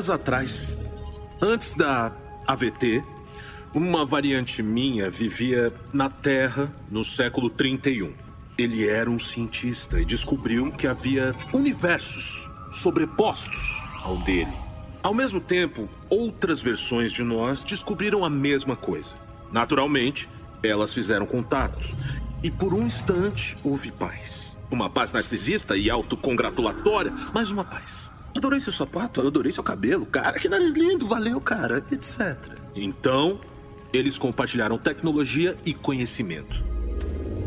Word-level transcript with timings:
dias 0.00 0.08
atrás, 0.08 0.78
antes 1.42 1.74
da 1.74 2.10
AVT, 2.46 3.04
uma 3.74 4.06
variante 4.06 4.62
minha 4.62 5.10
vivia 5.10 5.70
na 5.92 6.08
Terra 6.08 6.72
no 6.90 7.04
século 7.04 7.50
31. 7.50 8.14
Ele 8.56 8.88
era 8.88 9.10
um 9.10 9.18
cientista 9.18 10.00
e 10.00 10.04
descobriu 10.06 10.72
que 10.72 10.86
havia 10.86 11.34
universos 11.52 12.50
sobrepostos 12.72 13.84
ao 14.02 14.16
dele. 14.22 14.54
Ao 15.02 15.12
mesmo 15.12 15.38
tempo, 15.38 15.86
outras 16.08 16.62
versões 16.62 17.12
de 17.12 17.22
nós 17.22 17.60
descobriram 17.60 18.24
a 18.24 18.30
mesma 18.30 18.76
coisa. 18.76 19.16
Naturalmente, 19.52 20.30
elas 20.62 20.94
fizeram 20.94 21.26
contatos. 21.26 21.92
E 22.42 22.50
por 22.50 22.72
um 22.72 22.86
instante 22.86 23.54
houve 23.62 23.92
paz. 23.92 24.58
Uma 24.70 24.88
paz 24.88 25.12
narcisista 25.12 25.76
e 25.76 25.90
autocongratulatória, 25.90 27.12
mas 27.34 27.50
uma 27.50 27.64
paz. 27.64 28.18
Adorei 28.34 28.60
seu 28.60 28.72
sapato, 28.72 29.20
adorei 29.20 29.52
seu 29.52 29.62
cabelo, 29.62 30.06
cara, 30.06 30.38
que 30.38 30.48
nariz 30.48 30.74
lindo, 30.74 31.06
valeu, 31.06 31.40
cara, 31.40 31.84
etc. 31.90 32.36
Então, 32.74 33.40
eles 33.92 34.16
compartilharam 34.16 34.78
tecnologia 34.78 35.56
e 35.64 35.74
conhecimento, 35.74 36.64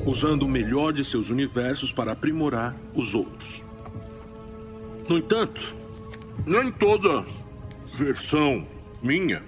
usando 0.06 0.44
o 0.44 0.50
melhor 0.50 0.92
de 0.92 1.04
seus 1.04 1.30
universos 1.30 1.94
para 1.94 2.12
aprimorar 2.12 2.76
os 2.94 3.16
outros. 3.16 3.64
No 5.08 5.18
entanto, 5.18 5.74
nem 6.46 6.72
toda 6.72 7.26
versão 7.94 8.68
minha 9.02 9.44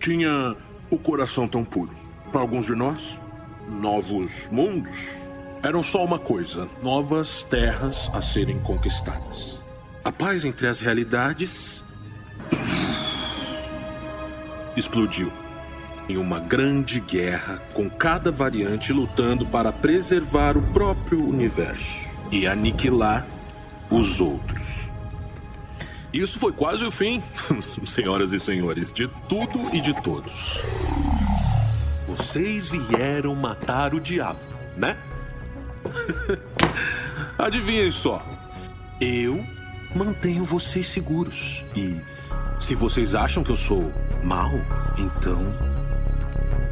tinha 0.00 0.56
o 0.90 0.98
coração 0.98 1.46
tão 1.46 1.64
puro. 1.64 1.94
Para 2.32 2.40
alguns 2.40 2.66
de 2.66 2.74
nós, 2.74 3.20
novos 3.68 4.48
mundos 4.50 5.20
eram 5.62 5.82
só 5.82 6.04
uma 6.04 6.18
coisa: 6.18 6.68
novas 6.82 7.42
terras 7.44 8.10
a 8.12 8.20
serem 8.20 8.58
conquistadas. 8.60 9.57
A 10.04 10.12
paz 10.12 10.44
entre 10.44 10.66
as 10.66 10.80
realidades 10.80 11.84
explodiu 14.76 15.32
em 16.08 16.16
uma 16.16 16.38
grande 16.40 17.00
guerra 17.00 17.60
com 17.74 17.90
cada 17.90 18.30
variante 18.30 18.92
lutando 18.92 19.44
para 19.44 19.70
preservar 19.70 20.56
o 20.56 20.62
próprio 20.72 21.22
universo 21.22 22.10
e 22.30 22.46
aniquilar 22.46 23.26
os 23.90 24.20
outros. 24.20 24.88
Isso 26.12 26.38
foi 26.38 26.52
quase 26.52 26.84
o 26.84 26.90
fim, 26.90 27.22
senhoras 27.84 28.32
e 28.32 28.40
senhores, 28.40 28.90
de 28.90 29.06
tudo 29.28 29.74
e 29.74 29.80
de 29.80 29.92
todos. 30.02 30.62
Vocês 32.06 32.70
vieram 32.70 33.34
matar 33.34 33.92
o 33.92 34.00
diabo, 34.00 34.40
né? 34.76 34.96
Adivinhem 37.38 37.90
só. 37.90 38.24
Eu 39.00 39.44
mantenho 39.94 40.44
vocês 40.44 40.86
seguros. 40.86 41.64
E 41.76 42.00
se 42.58 42.74
vocês 42.74 43.14
acham 43.14 43.42
que 43.44 43.50
eu 43.50 43.56
sou 43.56 43.92
mal, 44.22 44.52
então 44.96 45.42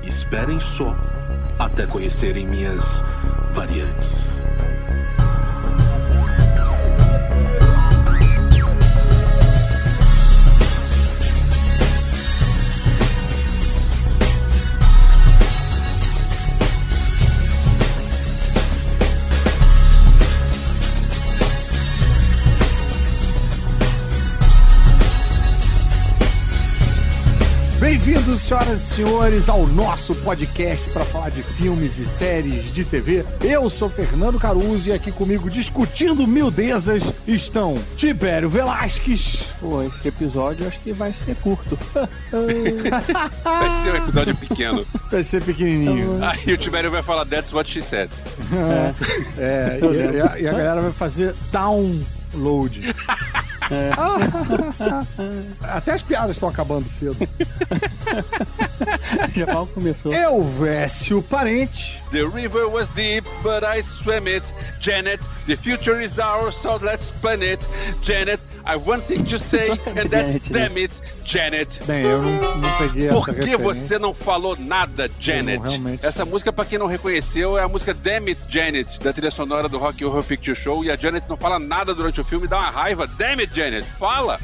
esperem 0.02 0.58
só 0.60 0.96
até 1.58 1.86
conhecerem 1.86 2.46
minhas 2.46 3.02
variantes. 3.52 4.34
Bem-vindos, 28.06 28.42
senhoras 28.42 28.82
e 28.82 28.94
senhores, 28.94 29.48
ao 29.48 29.66
nosso 29.66 30.14
podcast 30.14 30.88
para 30.90 31.04
falar 31.04 31.28
de 31.28 31.42
filmes 31.42 31.98
e 31.98 32.06
séries 32.06 32.72
de 32.72 32.84
TV. 32.84 33.26
Eu 33.42 33.68
sou 33.68 33.88
Fernando 33.88 34.38
Caruso 34.38 34.88
e 34.88 34.92
aqui 34.92 35.10
comigo 35.10 35.50
discutindo 35.50 36.24
mildezas 36.24 37.02
estão 37.26 37.76
Tibério 37.96 38.48
Velasquez. 38.48 39.46
Pô, 39.58 39.82
esse 39.82 40.06
episódio 40.06 40.68
acho 40.68 40.78
que 40.78 40.92
vai 40.92 41.12
ser 41.12 41.34
curto. 41.34 41.76
Vai 43.42 43.82
ser 43.82 43.92
um 43.92 43.96
episódio 43.96 44.36
pequeno. 44.36 44.86
Vai 45.10 45.22
ser 45.24 45.42
pequenininho. 45.42 46.20
Aí 46.24 46.54
o 46.54 46.56
Tibério 46.56 46.92
vai 46.92 47.02
falar 47.02 47.26
That's 47.26 47.52
what 47.52 47.68
she 47.68 47.82
said. 47.82 48.08
É, 49.36 49.80
e, 49.82 50.16
e 50.16 50.20
a, 50.20 50.38
e 50.38 50.48
a 50.48 50.52
galera 50.52 50.80
vai 50.80 50.92
fazer 50.92 51.34
download. 51.50 52.94
Até 55.62 55.92
as 55.92 56.02
piadas 56.02 56.36
estão 56.36 56.48
acabando 56.48 56.88
cedo. 56.88 57.16
Já 59.34 59.46
mal 59.46 59.66
começou. 59.66 60.12
Eu, 60.12 60.42
Vécio 60.44 61.22
Parente. 61.22 62.00
The 62.12 62.22
river 62.22 62.68
was 62.68 62.88
deep, 62.90 63.26
but 63.42 63.64
I 63.64 63.82
swam 63.82 64.28
it. 64.28 64.44
Janet, 64.80 65.20
the 65.46 65.56
future 65.56 66.02
is 66.02 66.18
ours, 66.18 66.54
so 66.56 66.78
let's 66.82 67.10
plan 67.20 67.42
it. 67.42 67.60
Janet, 68.02 68.40
I 68.66 68.74
have 68.74 68.86
one 68.90 69.00
thing 69.02 69.22
to 69.24 69.38
say, 69.38 69.70
and 69.86 70.08
that's 70.10 70.32
Janet, 70.32 70.50
né? 70.52 70.58
damn 70.68 70.76
it, 70.76 70.94
Janet. 71.24 71.80
Bem, 71.86 72.02
eu 72.02 72.20
não, 72.20 72.56
não 72.58 72.78
peguei 72.78 73.08
Por 73.08 73.18
essa 73.18 73.32
que 73.32 73.40
referência. 73.50 73.58
você 73.88 73.98
não 73.98 74.12
falou 74.12 74.56
nada, 74.58 75.08
Janet? 75.20 75.62
realmente- 75.62 76.04
Essa 76.04 76.24
música, 76.24 76.52
pra 76.52 76.64
quem 76.64 76.78
não 76.78 76.86
reconheceu, 76.86 77.56
é 77.56 77.62
a 77.62 77.68
música 77.68 77.94
Damn 77.94 78.28
It, 78.28 78.40
Janet, 78.48 78.98
da 79.00 79.12
trilha 79.12 79.30
sonora 79.30 79.68
do 79.68 79.78
Rock 79.78 80.04
Horror 80.04 80.24
Picture 80.24 80.56
Show. 80.56 80.84
E 80.84 80.90
a 80.90 80.96
Janet 80.96 81.28
não 81.28 81.36
fala 81.36 81.58
nada 81.58 81.94
durante 81.94 82.20
o 82.20 82.24
filme, 82.24 82.46
dá 82.48 82.58
uma 82.58 82.70
raiva. 82.70 83.06
Damn 83.06 83.40
it, 83.40 83.54
Janet, 83.54 83.86
fala! 83.98 84.38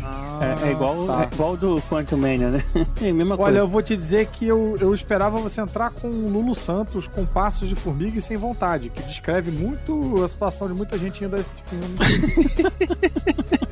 É, 0.62 0.68
é 0.68 0.70
igual, 0.72 1.06
tá. 1.06 1.22
é 1.30 1.34
igual 1.34 1.56
do 1.56 1.82
Quantum 1.88 2.16
Mania, 2.16 2.48
né? 2.48 2.64
É 3.02 3.10
a 3.10 3.14
mesma 3.14 3.34
Olha, 3.34 3.42
coisa. 3.44 3.58
eu 3.58 3.68
vou 3.68 3.82
te 3.82 3.96
dizer 3.96 4.26
que 4.26 4.46
eu, 4.46 4.76
eu 4.80 4.94
esperava 4.94 5.38
você 5.38 5.60
entrar 5.60 5.90
com 5.90 6.08
o 6.08 6.28
Lulu 6.30 6.54
Santos 6.54 7.06
com 7.08 7.24
passos 7.26 7.68
de 7.68 7.74
formiga 7.74 8.18
e 8.18 8.22
sem 8.22 8.36
vontade, 8.36 8.88
que 8.88 9.02
descreve 9.02 9.50
muito 9.50 10.22
a 10.24 10.28
situação 10.28 10.68
de 10.68 10.74
muita 10.74 10.96
gente 10.98 11.24
indo 11.24 11.34
a 11.36 11.40
esse 11.40 11.60
filme. 11.64 11.86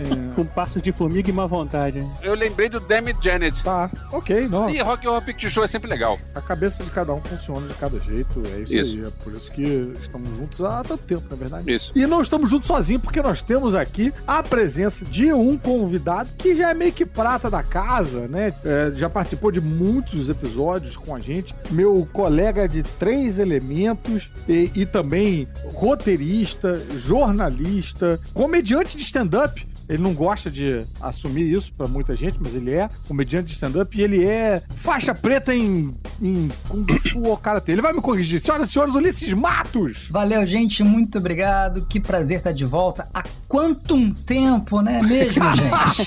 É, 0.01 0.35
Com 0.41 0.47
passo 0.47 0.81
de 0.81 0.91
formiga 0.91 1.29
e 1.29 1.33
má 1.35 1.47
vontade. 1.47 2.03
Eu 2.23 2.35
lembrei 2.35 2.71
do 2.71 2.81
Damn 2.81 3.09
It, 3.09 3.19
Janet. 3.23 3.63
tá, 3.63 3.91
ok, 4.11 4.49
não. 4.49 4.71
E 4.71 4.81
Rock 4.81 5.07
Horror 5.07 5.21
Picture 5.21 5.53
Show 5.53 5.63
é 5.63 5.67
sempre 5.67 5.91
legal. 5.91 6.19
A 6.35 6.41
cabeça 6.41 6.83
de 6.83 6.89
cada 6.89 7.13
um 7.13 7.21
funciona 7.21 7.69
de 7.69 7.75
cada 7.75 7.99
jeito, 8.01 8.43
é 8.55 8.61
isso, 8.61 8.73
Isso. 8.73 8.93
aí. 8.95 9.05
É 9.05 9.11
por 9.23 9.35
isso 9.35 9.53
que 9.53 9.93
estamos 10.01 10.31
juntos 10.39 10.63
há 10.63 10.83
tanto 10.83 11.05
tempo, 11.05 11.25
na 11.29 11.37
verdade. 11.37 11.71
Isso. 11.71 11.93
E 11.95 12.07
não 12.07 12.23
estamos 12.23 12.49
juntos 12.49 12.69
sozinhos, 12.69 13.03
porque 13.03 13.21
nós 13.21 13.43
temos 13.43 13.75
aqui 13.75 14.15
a 14.27 14.43
presença 14.43 15.05
de 15.05 15.31
um 15.31 15.59
convidado 15.59 16.31
que 16.39 16.55
já 16.55 16.71
é 16.71 16.75
meio 16.75 16.93
que 16.93 17.05
prata 17.05 17.51
da 17.51 17.63
casa, 17.63 18.27
né? 18.27 18.55
É, 18.65 18.93
já 18.95 19.11
participou 19.11 19.53
de 19.53 19.61
muitos 19.61 20.31
episódios 20.31 20.97
com 20.97 21.15
a 21.15 21.21
gente. 21.21 21.55
Meu 21.71 22.09
colega 22.15 22.67
de 22.67 22.83
três 22.83 23.39
elementos 23.39 24.31
e, 24.49 24.71
e 24.75 24.87
também 24.87 25.47
roteirista, 25.75 26.81
jornalista, 26.97 28.19
comediante 28.33 28.97
de 28.97 29.03
stand-up. 29.03 29.69
Ele 29.91 30.03
não 30.05 30.15
gosta 30.15 30.49
de 30.49 30.87
assumir 31.01 31.51
isso 31.53 31.73
pra 31.73 31.89
muita 31.89 32.15
gente, 32.15 32.39
mas 32.41 32.55
ele 32.55 32.73
é 32.73 32.89
comediante 33.09 33.49
de 33.49 33.55
stand-up 33.55 33.99
e 33.99 34.01
ele 34.01 34.25
é 34.25 34.63
faixa 34.77 35.13
preta 35.13 35.53
em, 35.53 35.93
em 36.23 36.49
Kung 36.69 36.87
Fu 37.11 37.25
ou 37.25 37.37
Karatê. 37.37 37.73
Ele 37.73 37.83
vai 37.83 37.93
me 37.93 38.01
corrigir. 38.01 38.41
Senhoras 38.41 38.69
e 38.69 38.73
senhores, 38.73 38.95
Ulisses 38.95 39.33
Matos! 39.33 40.07
Valeu, 40.09 40.47
gente, 40.47 40.85
muito 40.85 41.19
obrigado. 41.19 41.85
Que 41.87 41.99
prazer 41.99 42.37
estar 42.37 42.53
de 42.53 42.65
volta. 42.65 43.09
Há 43.13 43.25
quanto 43.49 44.15
tempo, 44.25 44.81
não 44.81 44.93
é 44.93 45.03
mesmo, 45.03 45.43
gente? 45.57 46.03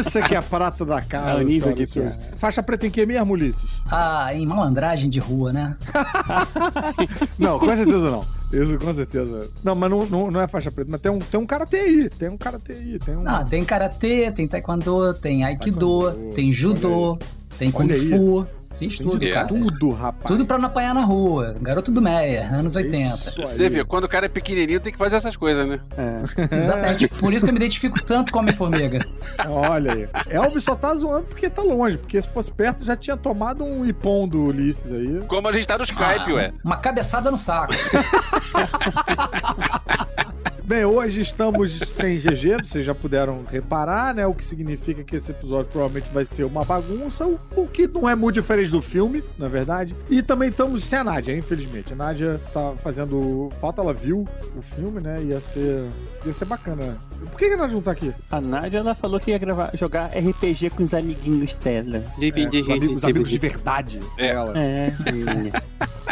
Isso 0.00 0.18
é 0.18 0.22
que 0.22 0.34
é 0.34 0.38
a 0.38 0.42
prata 0.42 0.84
da 0.84 1.00
casa. 1.00 1.38
É 1.38 1.44
o 1.44 1.46
nível 1.46 1.72
de 1.74 1.86
senhores. 1.86 2.18
Faixa 2.38 2.60
preta 2.60 2.88
em 2.88 2.90
que 2.90 3.06
mesmo, 3.06 3.34
Ulisses? 3.34 3.70
Ah, 3.88 4.34
em 4.34 4.44
malandragem 4.44 5.08
de 5.08 5.20
rua, 5.20 5.52
né? 5.52 5.76
Não, 7.38 7.58
com 7.60 7.66
certeza 7.66 8.10
não. 8.10 8.24
Isso, 8.62 8.78
com 8.78 8.92
certeza. 8.92 9.50
Não, 9.62 9.74
mas 9.74 9.90
não, 9.90 10.06
não, 10.06 10.30
não 10.30 10.40
é 10.40 10.48
faixa 10.48 10.70
preta. 10.70 10.90
Mas 10.90 11.00
tem 11.00 11.12
um, 11.12 11.18
tem 11.18 11.40
um 11.40 11.46
karatê 11.46 11.76
aí. 11.76 12.10
Tem 12.10 12.28
um 12.28 12.36
karatê 12.36 12.72
aí. 12.72 12.98
Tem 12.98 13.16
um... 13.16 13.28
Ah, 13.28 13.44
tem 13.44 13.64
karatê, 13.64 14.30
tem 14.32 14.48
taekwondo, 14.48 15.14
tem 15.14 15.44
aikido, 15.44 16.02
Taekwondo, 16.02 16.34
tem 16.34 16.52
judô, 16.52 17.18
tem 17.58 17.70
kung 17.70 17.88
fu. 17.88 18.46
Fiz 18.78 18.98
tudo, 18.98 19.18
de 19.18 19.30
cara. 19.32 19.46
tudo, 19.46 19.90
rapaz. 19.92 20.26
Tudo 20.26 20.44
pra 20.46 20.58
não 20.58 20.66
apanhar 20.66 20.94
na 20.94 21.02
rua. 21.02 21.56
Garoto 21.60 21.90
do 21.90 22.02
Meia, 22.02 22.48
anos 22.52 22.76
80. 22.76 23.14
Isso 23.14 23.40
Você 23.40 23.68
vê, 23.68 23.84
quando 23.84 24.04
o 24.04 24.08
cara 24.08 24.26
é 24.26 24.28
pequenininho 24.28 24.80
tem 24.80 24.92
que 24.92 24.98
fazer 24.98 25.16
essas 25.16 25.36
coisas, 25.36 25.66
né? 25.66 25.80
É. 25.96 26.20
Exatamente. 26.56 27.08
Por 27.08 27.32
isso 27.32 27.46
que 27.46 27.50
eu 27.50 27.54
me 27.54 27.58
identifico 27.60 28.02
tanto 28.02 28.32
com 28.32 28.38
a 28.38 28.42
Homem-Formiga. 28.42 29.06
Olha 29.48 29.92
aí. 29.92 30.08
Elvis 30.28 30.64
só 30.64 30.74
tá 30.74 30.94
zoando 30.94 31.24
porque 31.26 31.48
tá 31.48 31.62
longe. 31.62 31.96
Porque 31.98 32.20
se 32.20 32.28
fosse 32.28 32.52
perto 32.52 32.84
já 32.84 32.96
tinha 32.96 33.16
tomado 33.16 33.64
um 33.64 33.84
ipom 33.86 34.28
do 34.28 34.44
Ulisses 34.46 34.92
aí. 34.92 35.22
Como 35.26 35.48
a 35.48 35.52
gente 35.52 35.66
tá 35.66 35.78
no 35.78 35.84
Skype, 35.84 36.30
Ah, 36.30 36.34
ué. 36.34 36.52
Uma 36.64 36.76
cabeçada 36.76 37.30
no 37.30 37.38
saco. 37.38 37.72
Bem, 40.66 40.84
hoje 40.84 41.20
estamos 41.20 41.78
sem 41.78 42.18
GG, 42.18 42.64
vocês 42.64 42.84
já 42.84 42.92
puderam 42.92 43.44
reparar, 43.48 44.12
né? 44.12 44.26
O 44.26 44.34
que 44.34 44.44
significa 44.44 45.04
que 45.04 45.14
esse 45.14 45.30
episódio 45.30 45.70
provavelmente 45.70 46.12
vai 46.12 46.24
ser 46.24 46.42
uma 46.42 46.64
bagunça, 46.64 47.24
o, 47.24 47.68
que 47.68 47.86
não 47.86 48.08
é 48.08 48.16
muito 48.16 48.34
diferente 48.34 48.68
do 48.68 48.82
filme, 48.82 49.22
na 49.38 49.46
verdade. 49.46 49.94
E 50.10 50.24
também 50.24 50.48
estamos 50.48 50.82
sem 50.82 50.98
a 50.98 51.04
Nádia, 51.04 51.38
infelizmente. 51.38 51.92
A 51.92 51.96
Nádia 51.96 52.40
tá 52.52 52.74
fazendo 52.82 53.48
falta, 53.60 53.80
ela 53.80 53.94
viu 53.94 54.26
o 54.56 54.60
filme, 54.60 55.00
né? 55.00 55.22
Ia 55.22 55.40
ser, 55.40 55.84
ia 56.24 56.32
ser 56.32 56.46
bacana. 56.46 56.98
Por 57.30 57.38
que, 57.38 57.48
que 57.48 57.54
a 57.54 57.56
Nádia 57.56 57.74
não 57.74 57.82
tá 57.82 57.90
aqui? 57.92 58.12
A 58.30 58.40
Nádia, 58.40 58.78
ela 58.78 58.94
falou 58.94 59.18
que 59.20 59.30
ia 59.30 59.38
gravar, 59.38 59.70
jogar 59.74 60.06
RPG 60.06 60.70
com 60.70 60.82
os 60.82 60.94
amiguinhos 60.94 61.54
dela. 61.54 62.02
É, 62.20 62.58
os 62.60 62.70
amigos, 62.70 62.96
os 62.96 63.04
amigos 63.04 63.30
de 63.30 63.38
verdade 63.38 64.00
É. 64.16 64.28
dela. 64.32 64.52
É. 64.56 64.92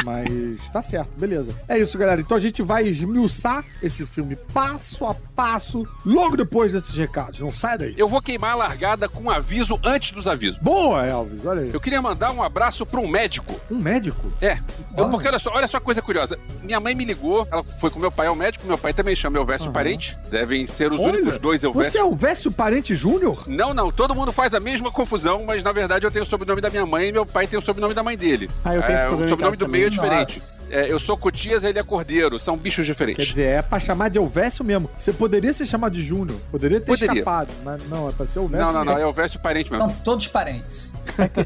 Mas 0.05 0.69
tá 0.73 0.83
certo, 0.83 1.11
beleza. 1.17 1.53
É 1.69 1.79
isso, 1.79 1.97
galera. 1.97 2.21
Então 2.21 2.37
a 2.37 2.41
gente 2.41 2.63
vai 2.63 2.87
esmiuçar 2.87 3.65
esse 3.83 4.05
filme 4.05 4.37
passo 4.53 5.07
a 5.07 5.15
passo, 5.15 5.87
logo 6.05 6.37
depois 6.37 6.73
desses 6.73 6.95
recados. 6.95 7.41
Não 7.41 7.53
sai 7.53 7.79
daí. 7.79 7.95
Eu 7.97 8.09
vou 8.09 8.21
queimar 8.21 8.53
a 8.53 8.57
largada 8.57 9.09
com 9.09 9.23
um 9.25 9.31
aviso 9.31 9.79
antes 9.85 10.13
dos 10.13 10.27
avisos. 10.27 10.59
Boa, 10.59 11.07
Elvis, 11.07 11.47
olha 11.47 11.63
aí. 11.63 11.71
Eu 11.73 11.81
queria 11.81 12.03
mandar 12.03 12.33
um 12.33 12.43
abraço 12.43 12.85
para 12.85 13.01
um 13.01 13.07
médico. 13.09 13.59
Um 13.71 13.79
médico? 13.79 14.33
É, 14.41 14.59
eu, 14.97 15.09
porque 15.11 15.29
olha 15.29 15.39
só, 15.39 15.51
olha 15.55 15.67
só 15.69 15.77
a 15.79 15.81
coisa 15.81 16.03
curiosa. 16.03 16.39
Minha 16.63 16.81
mãe 16.81 16.95
me 16.95 17.05
ligou, 17.05 17.47
ela 17.51 17.63
foi 17.65 17.91
com 17.91 17.99
meu 17.99 18.11
pai 18.13 18.27
ao 18.27 18.35
médico, 18.35 18.67
meu 18.67 18.77
pai 18.79 18.93
também 18.93 19.15
chama 19.17 19.39
Elvésio 19.39 19.67
Aham. 19.67 19.73
Parente. 19.73 20.17
Devem 20.31 20.67
ser 20.67 20.93
os 20.95 21.01
Olha, 21.01 21.19
únicos 21.19 21.39
dois 21.39 21.63
Elvésios. 21.63 21.93
Você 21.93 21.99
é 21.99 22.05
o 22.05 22.15
Vécio 22.15 22.51
Parente 22.51 22.95
Júnior? 22.95 23.45
Não, 23.47 23.73
não, 23.75 23.91
todo 23.93 24.15
mundo 24.15 24.33
faz 24.33 24.55
a 24.55 24.61
mesma 24.61 24.91
confusão, 24.91 25.45
mas 25.47 25.63
na 25.63 25.73
verdade 25.73 26.07
eu 26.07 26.11
tenho 26.11 26.25
o 26.25 26.27
sobrenome 26.29 26.61
da 26.61 26.71
minha 26.71 26.87
mãe 26.87 27.09
e 27.09 27.13
meu 27.13 27.27
pai 27.27 27.47
tem 27.47 27.59
o 27.59 27.63
sobrenome 27.63 27.95
da 27.95 28.03
mãe 28.03 28.17
dele. 28.17 28.51
Ah, 28.65 28.75
eu 28.75 28.83
tenho 28.83 28.97
esse 28.97 29.05
é, 29.05 29.09
problema 29.09 29.23
o 29.23 29.27
em 29.27 29.29
sobrenome 29.31 29.57
casa 29.57 29.67
do 29.67 29.71
meio 29.73 29.87
é 29.87 29.91
também. 29.91 30.25
diferente. 30.25 30.63
É, 30.71 30.91
eu 30.93 30.99
sou 30.99 31.17
Cotias, 31.17 31.65
ele 31.65 31.79
é 31.79 31.83
Cordeiro, 31.83 32.39
são 32.39 32.57
bichos 32.57 32.85
Quer 32.87 32.93
diferentes. 32.93 33.27
dizer, 33.27 33.47
é 33.47 33.63
pra 33.63 33.79
chamar 33.79 34.09
de 34.11 34.19
Elvésio 34.19 34.65
mesmo. 34.65 34.89
Você 34.99 35.13
poderia 35.13 35.53
ser 35.53 35.67
chamado 35.67 35.93
de 35.95 36.03
Júnior. 36.03 36.39
Poderia 36.51 36.81
ter 36.81 36.87
Poderia. 36.87 37.13
escapado. 37.19 37.53
Mas 37.65 37.89
não, 37.89 38.09
é 38.09 38.13
pra 38.13 38.27
ser 38.27 38.39
Elvésio 38.39 38.67
Não, 38.67 38.73
não, 38.73 38.85
não, 38.85 38.99
é 38.99 39.03
Elvésio 39.03 39.39
Parente 39.41 39.71
mesmo. 39.71 39.87
São 39.87 39.95
todos 40.03 40.27
parentes. 40.27 40.95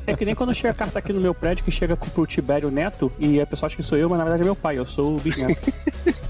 É 0.07 0.15
que 0.15 0.25
nem 0.25 0.35
quando 0.35 0.55
chega 0.55 0.71
a 0.71 0.75
carta 0.75 0.99
aqui 0.99 1.13
no 1.13 1.21
meu 1.21 1.35
prédio 1.35 1.65
que 1.65 1.71
chega 1.71 1.97
pro 1.97 2.27
Tibério 2.27 2.71
Neto 2.71 3.11
e 3.19 3.41
a 3.41 3.47
pessoa 3.47 3.67
acha 3.67 3.77
que 3.77 3.83
sou 3.83 3.99
eu, 3.99 4.09
mas 4.09 4.19
na 4.19 4.25
verdade 4.25 4.43
é 4.43 4.45
meu 4.45 4.57
pai, 4.57 4.79
eu 4.79 4.87
sou 4.87 5.17
o 5.17 5.21
bisneto. 5.21 5.73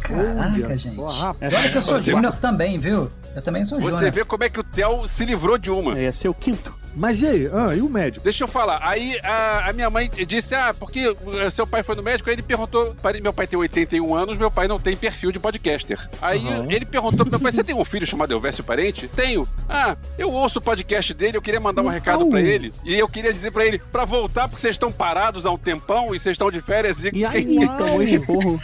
Caraca, 0.01 0.41
Olha 0.65 0.77
gente. 0.77 0.97
só, 0.97 1.37
olha 1.41 1.71
que 1.71 1.79
eu 1.79 1.83
sou 1.83 2.01
júnior 2.01 2.35
também, 2.37 2.79
viu? 2.79 3.08
Eu 3.39 3.43
também 3.43 3.65
sou 3.65 3.81
Você 3.81 3.93
júnior. 3.93 4.13
vê 4.13 4.25
como 4.25 4.45
é 4.45 4.49
que 4.49 4.59
o 4.61 4.65
Theo 4.65 5.07
se 5.09 5.25
livrou 5.25 5.57
de 5.57 5.71
uma. 5.71 5.97
É, 5.99 6.03
Ia 6.05 6.13
ser 6.13 6.29
o 6.29 6.35
quinto. 6.35 6.75
Mas 6.97 7.23
e 7.23 7.27
aí? 7.27 7.51
Ah, 7.53 7.75
e 7.75 7.81
o 7.81 7.89
médico? 7.89 8.25
Deixa 8.25 8.45
eu 8.45 8.49
falar. 8.49 8.81
Aí 8.83 9.19
a, 9.23 9.69
a 9.69 9.73
minha 9.73 9.89
mãe 9.91 10.11
disse: 10.27 10.55
Ah, 10.55 10.75
porque 10.79 11.15
eh, 11.41 11.51
seu 11.51 11.67
pai 11.67 11.83
foi 11.83 11.95
no 11.95 12.03
médico? 12.03 12.29
Aí 12.29 12.35
ele 12.35 12.43
perguntou: 12.43 12.95
"Pare- 13.03 13.21
Meu 13.21 13.33
pai 13.33 13.47
tem 13.47 13.59
81 13.59 14.15
anos, 14.15 14.37
meu 14.39 14.51
pai 14.51 14.67
não 14.69 14.79
tem 14.81 14.97
perfil 14.97 15.31
de 15.33 15.39
podcaster. 15.39 16.09
Aí 16.21 16.39
Uhum. 16.45 16.71
ele 16.71 16.85
perguntou 16.85 17.19
pro 17.25 17.31
meu 17.31 17.41
pai: 17.41 17.53
Você 17.53 17.63
tem 17.65 17.75
um 17.75 17.85
filho 17.85 18.07
chamado 18.07 18.33
Elvésio 18.33 18.65
Parente? 18.65 19.07
Tenho. 19.09 19.47
Ah, 19.69 19.97
eu 20.19 20.31
ouço 20.31 20.59
o 20.59 20.63
podcast 20.63 21.13
dele, 21.15 21.37
eu 21.37 21.43
queria 21.43 21.61
mandar 21.61 21.83
um 21.83 21.89
recado 21.89 22.21
Não. 22.21 22.31
pra 22.31 22.41
ele. 22.41 22.73
E 22.85 22.95
eu 22.99 23.09
queria 23.09 23.33
dizer 23.33 23.51
pra 23.53 23.65
ele: 23.65 23.79
pra 23.79 24.05
voltar, 24.05 24.49
porque 24.49 24.61
vocês 24.63 24.75
estão 24.75 24.91
parados 24.91 25.47
há 25.47 25.51
um 25.51 25.59
tempão 25.59 26.15
e 26.15 26.19
vocês 26.19 26.35
estão 26.35 26.51
de 26.51 26.61
férias. 26.61 27.05
E... 27.05 27.11
E 27.15 27.25
aí, 27.25 27.45
tomou 27.77 28.03
esporro. 28.03 28.61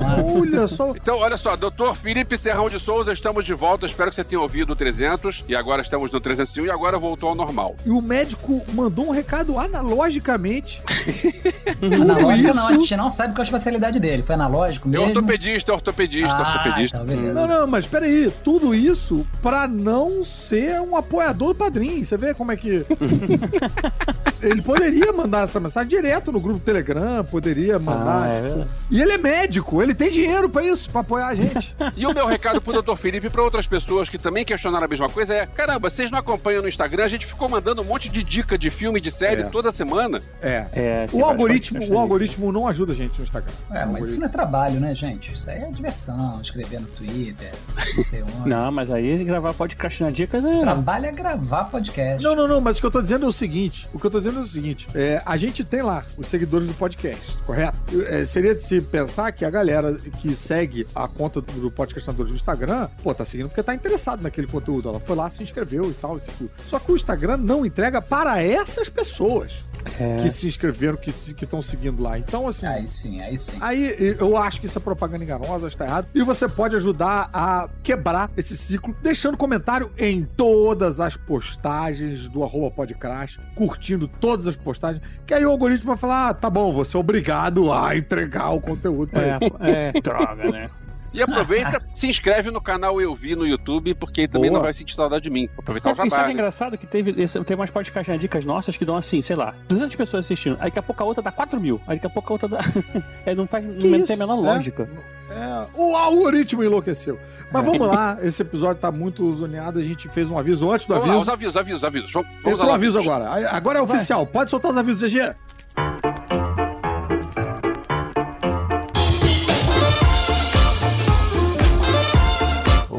Nossa. 0.00 0.40
Olha 0.40 0.68
só. 0.68 0.90
Então, 0.96 1.18
olha 1.18 1.36
só, 1.36 1.56
doutor 1.56 1.96
Felipe 1.96 2.36
Serrão 2.36 2.68
de 2.68 2.78
Souza, 2.78 3.12
estamos 3.12 3.44
de 3.44 3.54
volta. 3.54 3.86
Espero 3.86 4.10
que 4.10 4.16
você 4.16 4.24
tenha 4.24 4.40
ouvido 4.40 4.72
o 4.72 4.76
300 4.76 5.44
e 5.48 5.54
agora 5.56 5.82
estamos 5.82 6.10
no 6.10 6.20
301 6.20 6.66
e 6.66 6.70
agora 6.70 6.98
voltou 6.98 7.28
ao 7.28 7.34
normal. 7.38 7.76
E 7.86 7.90
o 7.90 8.00
médico 8.02 8.62
mandou 8.74 9.06
um 9.06 9.10
recado 9.10 9.58
analogicamente. 9.58 10.82
Analógico 11.80 12.54
não, 12.54 12.66
a 12.66 12.72
isso- 12.72 12.80
gente 12.82 12.96
não 12.96 13.08
sabe 13.10 13.32
qual 13.32 13.38
é 13.38 13.42
a 13.42 13.44
especialidade 13.44 13.98
dele. 14.00 14.22
Foi 14.22 14.34
analógico 14.34 14.88
É 14.88 14.90
mesmo? 14.92 15.06
ortopedista, 15.06 15.72
ortopedista, 15.72 16.36
ah, 16.36 16.52
ortopedista. 16.56 17.04
Então. 17.08 17.34
Não, 17.34 17.46
não, 17.46 17.66
mas 17.66 17.86
peraí, 17.86 18.30
tudo 18.44 18.74
isso 18.74 19.26
pra 19.40 19.66
não 19.68 20.24
ser 20.24 20.80
um 20.80 20.96
apoiador 20.96 21.48
do 21.48 21.54
padrinho. 21.54 22.04
Você 22.04 22.16
vê 22.16 22.34
como 22.34 22.52
é 22.52 22.56
que. 22.56 22.84
ele 24.42 24.62
poderia 24.62 25.12
mandar 25.12 25.44
essa 25.44 25.58
mensagem 25.60 25.88
direto 25.88 26.30
no 26.32 26.40
grupo 26.40 26.58
Telegram, 26.60 27.24
poderia 27.24 27.78
mandar. 27.78 28.24
Ah, 28.24 28.28
é 28.28 28.40
verdade. 28.42 28.68
E 28.90 29.00
ele 29.02 29.12
é 29.12 29.18
médico, 29.18 29.82
ele 29.82 29.94
tem 29.94 30.10
dinheiro 30.10 30.48
pra 30.48 30.62
isso, 30.64 30.90
pra 30.90 31.00
apoiar 31.02 31.28
a 31.28 31.34
gente. 31.34 31.74
E 31.96 32.06
o 32.06 32.12
meu 32.14 32.26
recado 32.26 32.60
pro 32.60 32.82
Dr. 32.82 32.96
Felipe 32.96 33.26
e 33.26 33.30
pra 33.30 33.42
outras 33.42 33.66
pessoas 33.66 34.08
que 34.08 34.18
também 34.18 34.44
questionaram 34.44 34.84
a 34.84 34.88
mesma 34.88 35.08
coisa 35.08 35.34
é: 35.34 35.46
caramba, 35.46 35.88
vocês 35.90 36.10
não 36.10 36.18
acompanham 36.18 36.62
no 36.62 36.68
Instagram? 36.68 37.04
A 37.04 37.08
gente 37.08 37.26
ficou 37.28 37.48
mandando 37.48 37.82
um 37.82 37.84
monte 37.84 38.08
de 38.08 38.22
dica 38.22 38.56
de 38.58 38.70
filme, 38.70 39.00
de 39.00 39.10
série 39.10 39.42
É. 39.42 39.44
toda 39.44 39.70
semana. 39.72 40.20
É. 40.40 40.66
É, 40.72 41.06
O 41.12 41.24
algoritmo, 41.24 41.84
o 41.88 41.98
algoritmo 41.98 42.50
não 42.52 42.66
ajuda 42.66 42.92
a 42.92 42.96
gente 42.96 43.18
no 43.18 43.24
Instagram. 43.24 43.52
É, 43.70 43.84
mas 43.86 44.08
isso 44.10 44.20
não 44.20 44.26
é 44.26 44.30
trabalho, 44.30 44.80
né, 44.80 44.94
gente? 44.94 45.32
Isso 45.32 45.48
aí 45.50 45.58
é 45.62 45.70
diversão, 45.70 46.40
escrever 46.40 46.80
no 46.80 46.86
Twitter, 46.88 47.52
não 47.96 48.02
sei 48.02 48.22
onde. 48.40 48.48
Não, 48.48 48.70
mas 48.72 48.90
aí 48.90 49.24
gravar 49.24 49.54
podcast 49.54 50.02
na 50.02 50.10
dicas 50.10 50.44
é. 50.44 50.60
Trabalho 50.60 51.06
é 51.06 51.12
gravar 51.12 51.64
podcast. 51.64 52.22
Não, 52.22 52.34
não, 52.34 52.48
não, 52.48 52.60
mas 52.60 52.78
o 52.78 52.80
que 52.80 52.86
eu 52.86 52.90
tô 52.90 53.02
dizendo 53.02 53.26
é 53.26 53.28
o 53.28 53.32
seguinte: 53.32 53.88
o 53.92 53.98
que 53.98 54.06
eu 54.06 54.10
tô 54.10 54.18
dizendo 54.18 54.40
é 54.40 54.42
o 54.42 54.46
seguinte: 54.46 54.86
é, 54.94 55.22
a 55.24 55.36
gente 55.36 55.64
tem 55.64 55.82
lá 55.82 56.04
os 56.16 56.26
seguidores 56.28 56.66
do 56.66 56.74
podcast, 56.74 57.36
correto? 57.46 57.76
É, 58.06 58.24
seria 58.24 58.54
de 58.54 58.62
se 58.62 58.80
pensar 58.80 59.32
que 59.32 59.44
a 59.44 59.50
galera 59.50 59.94
que 60.18 60.34
segue 60.34 60.86
a 60.94 61.06
conta 61.08 61.40
do 61.40 61.70
podcastadores 61.70 62.30
no 62.30 62.36
Instagram, 62.36 62.88
pô, 63.02 63.14
tá 63.14 63.24
seguindo 63.24 63.48
porque 63.48 63.62
tá 63.62 63.74
interessado 63.74 64.22
naquele 64.22 64.46
conteúdo. 64.46 64.88
Ela 64.88 65.00
foi 65.00 65.16
lá, 65.16 65.28
se 65.30 65.42
inscreveu 65.42 65.90
e 65.90 65.94
tal, 65.94 66.16
e 66.16 66.20
seguiu. 66.20 66.50
Só 66.66 66.78
que 66.78 66.90
o 66.92 66.96
Instagram 66.96 67.17
não 67.36 67.64
entrega 67.66 68.00
para 68.00 68.42
essas 68.42 68.88
pessoas 68.88 69.64
É. 69.98 70.18
que 70.22 70.28
se 70.28 70.46
inscreveram, 70.46 70.96
que 70.98 71.08
estão 71.10 71.62
seguindo 71.62 72.02
lá. 72.02 72.18
Então, 72.18 72.46
assim. 72.48 72.66
Aí 72.66 72.86
sim, 72.86 73.22
aí 73.22 73.38
sim. 73.38 73.56
Aí 73.60 74.16
eu 74.18 74.36
acho 74.36 74.60
que 74.60 74.66
isso 74.66 74.76
é 74.78 74.80
propaganda 74.82 75.24
enganosa, 75.24 75.66
está 75.68 75.84
errado. 75.86 76.08
E 76.14 76.22
você 76.22 76.48
pode 76.48 76.76
ajudar 76.76 77.30
a 77.32 77.68
quebrar 77.82 78.30
esse 78.36 78.56
ciclo, 78.56 78.94
deixando 79.02 79.36
comentário 79.36 79.90
em 79.96 80.24
todas 80.24 81.00
as 81.00 81.16
postagens 81.16 82.28
do 82.28 82.42
arroba 82.44 82.70
podcrash, 82.70 83.38
curtindo 83.54 84.06
todas 84.08 84.46
as 84.46 84.56
postagens, 84.56 85.02
que 85.26 85.32
aí 85.32 85.44
o 85.46 85.50
algoritmo 85.50 85.86
vai 85.86 85.96
falar: 85.96 86.28
ah, 86.30 86.34
tá 86.34 86.50
bom, 86.50 86.72
você 86.72 86.96
é 86.96 87.00
obrigado 87.00 87.72
a 87.72 87.96
entregar 87.96 88.50
o 88.50 88.60
conteúdo 88.60 89.10
pra 89.10 89.22
ele. 89.22 89.52
É, 89.60 89.92
é, 89.96 90.00
droga, 90.02 90.50
né? 90.50 90.70
E 91.12 91.22
aproveita, 91.22 91.80
se 91.94 92.06
inscreve 92.08 92.50
no 92.50 92.60
canal 92.60 93.00
Eu 93.00 93.14
Vi 93.14 93.34
no 93.34 93.46
YouTube, 93.46 93.94
porque 93.94 94.22
aí 94.22 94.28
também 94.28 94.50
Boa. 94.50 94.58
não 94.58 94.64
vai 94.64 94.74
sentir 94.74 94.94
saudade 94.94 95.24
de 95.24 95.30
mim. 95.30 95.46
Vou 95.54 95.60
aproveitar 95.60 95.90
o 95.90 95.92
E 95.92 95.96
sabe 95.96 96.10
jabá. 96.10 96.16
que 96.16 96.24
é 96.24 96.26
né? 96.28 96.32
engraçado 96.34 96.78
que 96.78 96.86
teve, 96.86 97.14
esse- 97.22 97.42
tem 97.44 97.54
umas 97.56 97.70
podcasts 97.70 98.12
na 98.14 98.18
dicas 98.20 98.44
nossas 98.44 98.76
que 98.76 98.84
dão 98.84 98.96
assim, 98.96 99.22
sei 99.22 99.36
lá, 99.36 99.54
200 99.68 99.94
pessoas 99.96 100.24
assistindo. 100.24 100.54
Aí 100.60 100.66
daqui 100.66 100.78
a 100.78 100.82
pouco 100.82 101.02
a 101.02 101.06
outra 101.06 101.22
dá 101.22 101.32
4 101.32 101.60
mil. 101.60 101.80
Aí 101.86 101.96
daqui 101.96 102.06
a 102.06 102.10
pouco 102.10 102.32
a 102.32 102.34
outra 102.34 102.48
dá. 102.48 102.58
é, 103.26 103.34
não 103.34 103.46
faz, 103.46 103.64
Que 103.64 103.88
não 103.88 103.96
isso? 103.98 104.06
tem 104.06 104.16
a 104.16 104.18
menor 104.18 104.38
É. 104.38 104.40
lógica. 104.54 104.88
É, 105.30 105.66
o 105.74 105.94
algoritmo 105.94 106.64
enlouqueceu. 106.64 107.18
Mas 107.52 107.64
vamos 107.64 107.86
lá, 107.86 108.16
esse 108.22 108.40
episódio 108.42 108.80
tá 108.80 108.90
muito 108.90 109.30
zoneado, 109.34 109.78
a 109.78 109.82
gente 109.82 110.08
fez 110.08 110.28
um 110.30 110.38
aviso 110.38 110.70
antes 110.70 110.86
do 110.86 110.94
Vamos 110.94 111.06
lá, 111.08 111.12
aviso. 111.14 111.22
os 111.22 111.28
avisos, 111.28 111.56
avisos, 111.56 111.84
avisos. 111.84 112.12
Vamos, 112.12 112.28
Entrou 112.40 112.64
o 112.64 112.66
lá. 112.68 112.74
aviso 112.74 112.98
agora. 112.98 113.48
Agora 113.50 113.78
é 113.78 113.82
oficial. 113.82 114.26
Pode 114.26 114.50
soltar 114.50 114.70
os 114.70 114.76
avisos, 114.76 115.10
GG. 115.12 115.34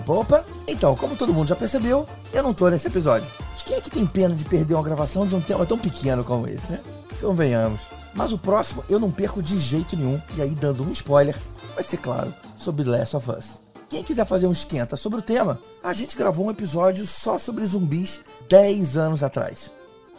Opa. 0.09 0.43
Então, 0.67 0.95
como 0.95 1.15
todo 1.15 1.33
mundo 1.33 1.47
já 1.47 1.55
percebeu, 1.55 2.03
eu 2.33 2.41
não 2.41 2.51
tô 2.51 2.67
nesse 2.67 2.87
episódio. 2.87 3.29
Mas 3.51 3.61
quem 3.61 3.75
é 3.75 3.81
que 3.81 3.91
tem 3.91 4.07
pena 4.07 4.33
de 4.33 4.43
perder 4.43 4.73
uma 4.73 4.83
gravação 4.83 5.27
de 5.27 5.35
um 5.35 5.41
tema 5.41 5.67
tão 5.67 5.77
pequeno 5.77 6.23
como 6.23 6.47
esse, 6.47 6.71
né? 6.71 6.79
Convenhamos. 7.21 7.79
Mas 8.15 8.31
o 8.31 8.37
próximo 8.39 8.83
eu 8.89 8.99
não 8.99 9.11
perco 9.11 9.41
de 9.43 9.59
jeito 9.59 9.95
nenhum. 9.95 10.19
E 10.35 10.41
aí, 10.41 10.55
dando 10.55 10.83
um 10.83 10.91
spoiler, 10.91 11.35
vai 11.75 11.83
ser 11.83 11.97
claro, 11.97 12.33
sobre 12.57 12.89
Last 12.89 13.15
of 13.15 13.29
Us. 13.29 13.61
Quem 13.87 14.03
quiser 14.03 14.25
fazer 14.25 14.47
um 14.47 14.51
esquenta 14.51 14.97
sobre 14.97 15.19
o 15.19 15.21
tema, 15.21 15.59
a 15.83 15.93
gente 15.93 16.17
gravou 16.17 16.47
um 16.47 16.51
episódio 16.51 17.05
só 17.05 17.37
sobre 17.37 17.63
zumbis 17.65 18.19
10 18.49 18.97
anos 18.97 19.23
atrás. 19.23 19.69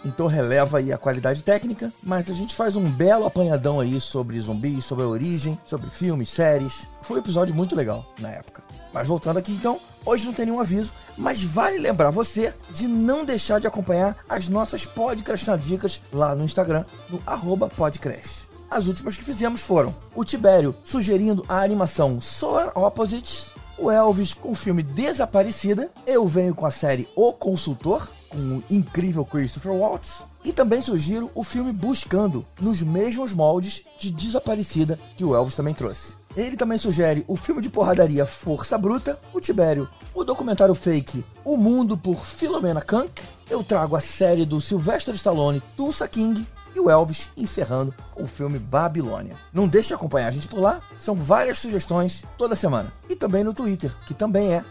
Então 0.04 0.28
releva 0.28 0.78
aí 0.78 0.92
a 0.92 0.98
qualidade 0.98 1.42
técnica, 1.42 1.92
mas 2.00 2.30
a 2.30 2.32
gente 2.32 2.54
faz 2.54 2.76
um 2.76 2.88
belo 2.88 3.26
apanhadão 3.26 3.80
aí 3.80 4.00
sobre 4.00 4.40
zumbis, 4.40 4.84
sobre 4.84 5.04
a 5.04 5.08
origem, 5.08 5.58
sobre 5.64 5.90
filmes, 5.90 6.30
séries. 6.30 6.86
Foi 7.02 7.16
um 7.16 7.20
episódio 7.20 7.54
muito 7.54 7.74
legal 7.74 8.06
na 8.18 8.30
época. 8.30 8.69
Mas 8.92 9.08
voltando 9.08 9.38
aqui 9.38 9.52
então, 9.52 9.78
hoje 10.04 10.24
não 10.24 10.32
tem 10.32 10.46
nenhum 10.46 10.60
aviso, 10.60 10.92
mas 11.16 11.42
vale 11.42 11.78
lembrar 11.78 12.10
você 12.10 12.54
de 12.70 12.88
não 12.88 13.24
deixar 13.24 13.60
de 13.60 13.66
acompanhar 13.66 14.16
as 14.28 14.48
nossas 14.48 14.84
podcastinadicas 14.84 16.00
lá 16.12 16.34
no 16.34 16.44
Instagram, 16.44 16.84
no 17.08 17.22
arroba 17.26 17.68
podcrash. 17.68 18.48
As 18.70 18.86
últimas 18.86 19.16
que 19.16 19.24
fizemos 19.24 19.60
foram 19.60 19.94
o 20.14 20.24
Tibério 20.24 20.74
sugerindo 20.84 21.44
a 21.48 21.60
animação 21.60 22.20
Solar 22.20 22.70
Opposites, 22.76 23.52
o 23.76 23.90
Elvis 23.90 24.34
com 24.34 24.52
o 24.52 24.54
filme 24.54 24.82
Desaparecida, 24.82 25.90
eu 26.06 26.26
venho 26.28 26.54
com 26.54 26.66
a 26.66 26.70
série 26.70 27.08
O 27.16 27.32
Consultor, 27.32 28.06
com 28.28 28.38
o 28.38 28.64
incrível 28.70 29.24
Christopher 29.24 29.72
Waltz, 29.72 30.22
e 30.44 30.52
também 30.52 30.80
sugiro 30.80 31.30
o 31.34 31.42
filme 31.42 31.72
Buscando, 31.72 32.46
nos 32.60 32.82
mesmos 32.82 33.32
moldes 33.32 33.84
de 33.98 34.10
Desaparecida 34.10 34.98
que 35.16 35.24
o 35.24 35.34
Elvis 35.34 35.54
também 35.54 35.74
trouxe. 35.74 36.19
Ele 36.36 36.56
também 36.56 36.78
sugere 36.78 37.24
o 37.26 37.36
filme 37.36 37.60
de 37.60 37.68
porradaria 37.68 38.24
Força 38.24 38.78
Bruta, 38.78 39.18
o 39.32 39.40
Tibério, 39.40 39.88
o 40.14 40.22
documentário 40.22 40.74
fake 40.74 41.24
O 41.44 41.56
Mundo 41.56 41.96
por 41.96 42.24
Philomena 42.24 42.80
Kank, 42.80 43.20
eu 43.48 43.64
trago 43.64 43.96
a 43.96 44.00
série 44.00 44.46
do 44.46 44.60
Sylvester 44.60 45.14
Stallone 45.14 45.62
Tulsa 45.76 46.06
King, 46.06 46.46
e 46.74 46.80
o 46.80 46.90
Elvis 46.90 47.28
encerrando 47.36 47.94
com 48.12 48.24
o 48.24 48.28
filme 48.28 48.58
Babilônia. 48.58 49.36
Não 49.52 49.68
deixe 49.68 49.88
de 49.88 49.94
acompanhar 49.94 50.28
a 50.28 50.30
gente 50.30 50.48
por 50.48 50.60
lá, 50.60 50.80
são 50.98 51.14
várias 51.14 51.58
sugestões 51.58 52.22
toda 52.38 52.54
semana. 52.54 52.92
E 53.08 53.16
também 53.16 53.44
no 53.44 53.54
Twitter, 53.54 53.92
que 54.06 54.14
também 54.14 54.54
é 54.54 54.64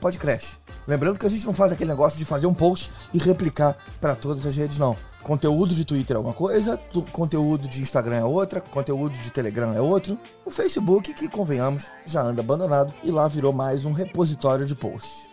podcrash. 0.00 0.58
Lembrando 0.86 1.18
que 1.18 1.26
a 1.26 1.30
gente 1.30 1.46
não 1.46 1.54
faz 1.54 1.72
aquele 1.72 1.90
negócio 1.90 2.18
de 2.18 2.24
fazer 2.24 2.46
um 2.46 2.54
post 2.54 2.90
e 3.12 3.18
replicar 3.18 3.76
para 4.00 4.14
todas 4.14 4.44
as 4.46 4.56
redes, 4.56 4.78
não. 4.78 4.96
Conteúdo 5.24 5.74
de 5.74 5.86
Twitter 5.86 6.18
é 6.18 6.20
uma 6.20 6.34
coisa, 6.34 6.78
conteúdo 7.10 7.66
de 7.66 7.80
Instagram 7.80 8.16
é 8.16 8.24
outra, 8.24 8.60
conteúdo 8.60 9.16
de 9.16 9.30
Telegram 9.30 9.72
é 9.72 9.80
outro. 9.80 10.18
O 10.44 10.50
Facebook, 10.50 11.14
que 11.14 11.30
convenhamos, 11.30 11.90
já 12.04 12.20
anda 12.20 12.42
abandonado 12.42 12.92
e 13.02 13.10
lá 13.10 13.26
virou 13.26 13.50
mais 13.50 13.86
um 13.86 13.92
repositório 13.92 14.66
de 14.66 14.76
posts. 14.76 15.26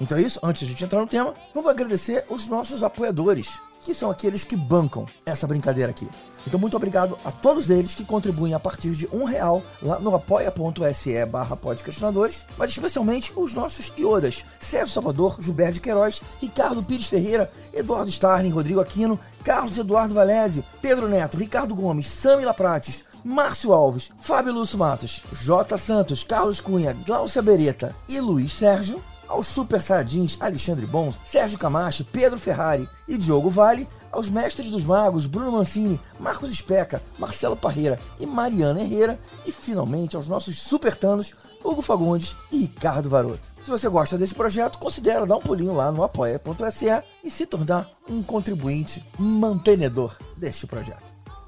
Então 0.00 0.16
é 0.16 0.22
isso, 0.22 0.40
antes 0.42 0.60
de 0.60 0.64
a 0.64 0.68
gente 0.70 0.84
entrar 0.84 0.98
no 0.98 1.06
tema, 1.06 1.34
vamos 1.54 1.70
agradecer 1.70 2.24
os 2.30 2.48
nossos 2.48 2.82
apoiadores, 2.82 3.50
que 3.84 3.94
são 3.94 4.10
aqueles 4.10 4.42
que 4.42 4.56
bancam 4.56 5.06
essa 5.24 5.46
brincadeira 5.46 5.90
aqui. 5.90 6.08
Então 6.46 6.58
muito 6.58 6.76
obrigado 6.76 7.18
a 7.24 7.30
todos 7.30 7.70
eles 7.70 7.94
que 7.94 8.04
contribuem 8.04 8.54
a 8.54 8.60
partir 8.60 8.92
de 8.92 9.06
um 9.12 9.24
real 9.24 9.62
lá 9.80 9.98
no 10.00 10.14
apoia.se 10.14 11.24
barra 11.26 11.56
podcastinadores, 11.56 12.44
mas 12.58 12.70
especialmente 12.70 13.32
os 13.36 13.52
nossos 13.52 13.92
iodas, 13.96 14.44
Sérgio 14.58 14.92
Salvador, 14.92 15.36
Gilberto 15.40 15.80
Queiroz, 15.80 16.20
Ricardo 16.40 16.82
Pires 16.82 17.06
Ferreira, 17.06 17.50
Eduardo 17.72 18.10
Starling, 18.10 18.50
Rodrigo 18.50 18.80
Aquino, 18.80 19.20
Carlos 19.44 19.78
Eduardo 19.78 20.14
Valese, 20.14 20.64
Pedro 20.80 21.08
Neto, 21.08 21.36
Ricardo 21.36 21.74
Gomes, 21.74 22.06
Sami 22.06 22.44
Laprates, 22.44 23.04
Márcio 23.22 23.72
Alves, 23.72 24.10
Fábio 24.20 24.52
Lúcio 24.52 24.78
Matos, 24.78 25.22
J. 25.32 25.78
Santos, 25.78 26.22
Carlos 26.22 26.60
Cunha, 26.60 26.92
Glaucia 27.06 27.40
Beretta 27.40 27.96
e 28.06 28.20
Luiz 28.20 28.52
Sérgio, 28.52 29.02
aos 29.28 29.46
Super 29.46 29.80
Saiyajins 29.82 30.36
Alexandre 30.40 30.86
Bons, 30.86 31.18
Sérgio 31.24 31.58
Camacho, 31.58 32.04
Pedro 32.04 32.38
Ferrari 32.38 32.88
e 33.08 33.16
Diogo 33.16 33.50
Vale, 33.50 33.88
aos 34.10 34.28
Mestres 34.30 34.70
dos 34.70 34.84
Magos 34.84 35.26
Bruno 35.26 35.52
Mancini, 35.52 36.00
Marcos 36.18 36.50
Especa, 36.50 37.02
Marcelo 37.18 37.56
Parreira 37.56 37.98
e 38.20 38.26
Mariana 38.26 38.80
Herrera, 38.80 39.18
e 39.46 39.52
finalmente 39.52 40.16
aos 40.16 40.28
nossos 40.28 40.60
supertanos 40.60 41.34
Hugo 41.64 41.80
Fagundes 41.80 42.36
e 42.52 42.60
Ricardo 42.60 43.08
Varoto. 43.08 43.48
Se 43.62 43.70
você 43.70 43.88
gosta 43.88 44.18
desse 44.18 44.34
projeto, 44.34 44.78
considere 44.78 45.24
dar 45.26 45.36
um 45.36 45.40
pulinho 45.40 45.72
lá 45.72 45.90
no 45.90 46.04
apoia.se 46.04 46.86
e 47.24 47.30
se 47.30 47.46
tornar 47.46 47.88
um 48.08 48.22
contribuinte 48.22 49.02
mantenedor 49.18 50.14
deste 50.36 50.66
projeto. 50.66 51.04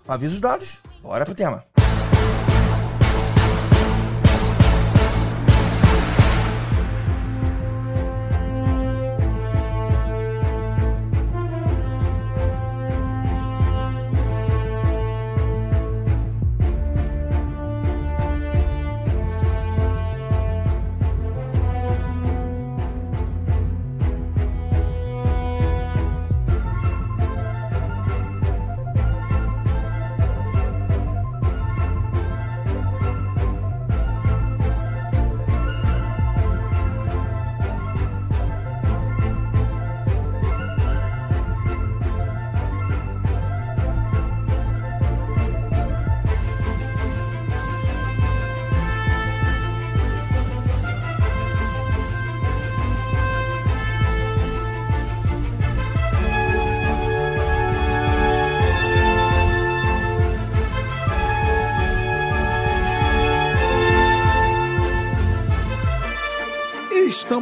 Avisos 0.09 0.41
dados, 0.41 0.81
bora 1.03 1.25
pro 1.25 1.35
tema. 1.35 1.76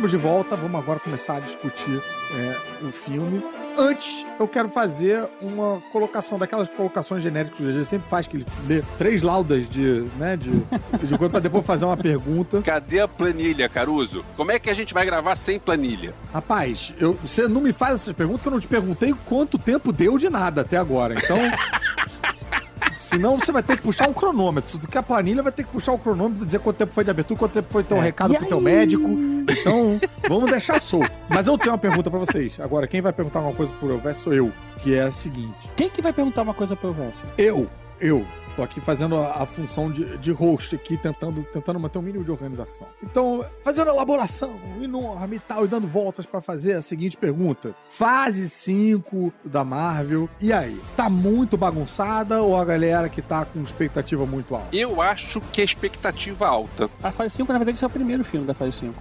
Estamos 0.04 0.10
de 0.10 0.16
volta, 0.16 0.56
vamos 0.56 0.78
agora 0.78 1.00
começar 1.00 1.36
a 1.36 1.40
discutir 1.40 2.02
é, 2.34 2.84
o 2.86 2.92
filme. 2.92 3.42
Antes, 3.76 4.24
eu 4.38 4.46
quero 4.46 4.68
fazer 4.68 5.26
uma 5.40 5.80
colocação, 5.92 6.38
daquelas 6.38 6.68
colocações 6.68 7.22
genéricas 7.22 7.56
que 7.56 7.72
gente 7.72 7.86
sempre 7.86 8.08
faz, 8.08 8.26
que 8.26 8.36
ele 8.36 8.46
lê 8.68 8.82
três 8.98 9.22
laudas 9.22 9.68
de, 9.68 10.04
né, 10.16 10.36
de, 10.36 10.50
de 10.50 11.18
coisa, 11.18 11.30
pra 11.30 11.40
depois 11.40 11.64
fazer 11.64 11.84
uma 11.84 11.96
pergunta. 11.96 12.60
Cadê 12.62 13.00
a 13.00 13.08
planilha, 13.08 13.68
Caruso? 13.68 14.24
Como 14.36 14.52
é 14.52 14.58
que 14.58 14.70
a 14.70 14.74
gente 14.74 14.92
vai 14.92 15.04
gravar 15.06 15.34
sem 15.36 15.58
planilha? 15.58 16.14
Rapaz, 16.32 16.92
eu, 16.98 17.18
você 17.24 17.48
não 17.48 17.60
me 17.60 17.72
faz 17.72 17.94
essas 17.94 18.12
perguntas 18.14 18.42
que 18.42 18.48
eu 18.48 18.52
não 18.52 18.60
te 18.60 18.68
perguntei 18.68 19.14
quanto 19.26 19.58
tempo 19.58 19.92
deu 19.92 20.18
de 20.18 20.28
nada 20.28 20.60
até 20.60 20.76
agora. 20.76 21.14
Então. 21.14 21.38
Senão 23.14 23.38
você 23.38 23.52
vai 23.52 23.62
ter 23.62 23.76
que 23.76 23.82
puxar 23.82 24.08
um 24.08 24.12
cronômetro. 24.12 24.78
Quer 24.88 24.98
a 24.98 25.02
planilha, 25.02 25.42
vai 25.42 25.52
ter 25.52 25.62
que 25.64 25.70
puxar 25.70 25.92
o 25.92 25.98
cronômetro 25.98 26.38
pra 26.38 26.46
dizer 26.46 26.58
quanto 26.58 26.76
tempo 26.76 26.92
foi 26.92 27.04
de 27.04 27.10
abertura, 27.10 27.38
quanto 27.38 27.52
tempo 27.52 27.68
foi 27.70 27.82
teu 27.84 27.96
É. 27.98 28.00
recado 28.00 28.34
E 28.34 28.38
pro 28.38 28.46
teu 28.46 28.60
médico. 28.60 29.08
Então, 29.48 30.00
vamos 30.28 30.50
deixar 30.50 30.80
solto. 30.80 31.10
Mas 31.28 31.46
eu 31.46 31.56
tenho 31.56 31.72
uma 31.72 31.78
pergunta 31.78 32.10
pra 32.10 32.18
vocês. 32.18 32.58
Agora, 32.60 32.86
quem 32.86 33.00
vai 33.00 33.12
perguntar 33.12 33.38
alguma 33.40 33.54
coisa 33.54 33.72
pro 33.78 33.90
Elvis 33.90 34.16
sou 34.18 34.32
eu. 34.34 34.50
Que 34.82 34.94
é 34.94 35.02
a 35.02 35.10
seguinte. 35.10 35.54
Quem 35.76 35.88
que 35.88 36.02
vai 36.02 36.12
perguntar 36.12 36.42
uma 36.42 36.54
coisa 36.54 36.74
pro 36.76 36.92
Verso? 36.92 37.18
Eu, 37.38 37.68
eu, 38.00 38.24
tô 38.54 38.62
aqui 38.62 38.80
fazendo 38.80 39.16
a, 39.16 39.42
a 39.42 39.46
função 39.46 39.90
de, 39.90 40.16
de 40.18 40.30
host 40.32 40.74
aqui, 40.74 40.96
tentando, 40.96 41.42
tentando 41.52 41.78
manter 41.78 41.98
um 41.98 42.02
mínimo 42.02 42.24
de 42.24 42.30
organização. 42.30 42.86
Então, 43.02 43.44
fazendo 43.62 43.90
elaboração 43.90 44.54
enorme 44.80 45.36
e 45.36 45.40
tal, 45.40 45.64
e 45.64 45.68
dando 45.68 45.86
voltas 45.86 46.26
pra 46.26 46.40
fazer 46.40 46.74
a 46.74 46.82
seguinte 46.82 47.16
pergunta. 47.16 47.74
Fase 47.88 48.48
5 48.48 49.32
da 49.44 49.64
Marvel, 49.64 50.28
e 50.40 50.52
aí? 50.52 50.80
Tá 50.96 51.10
muito 51.10 51.56
bagunçada 51.56 52.42
ou 52.42 52.56
a 52.56 52.64
galera 52.64 53.08
que 53.08 53.22
tá 53.22 53.44
com 53.44 53.62
expectativa 53.62 54.24
muito 54.26 54.54
alta? 54.54 54.74
Eu 54.74 55.00
acho 55.00 55.40
que 55.52 55.60
a 55.60 55.64
expectativa 55.64 56.46
alta. 56.46 56.88
A 57.02 57.10
fase 57.10 57.34
5, 57.36 57.52
na 57.52 57.58
verdade, 57.58 57.82
é 57.82 57.86
o 57.86 57.90
primeiro 57.90 58.24
filme 58.24 58.46
da 58.46 58.54
fase 58.54 58.72
5. 58.72 58.94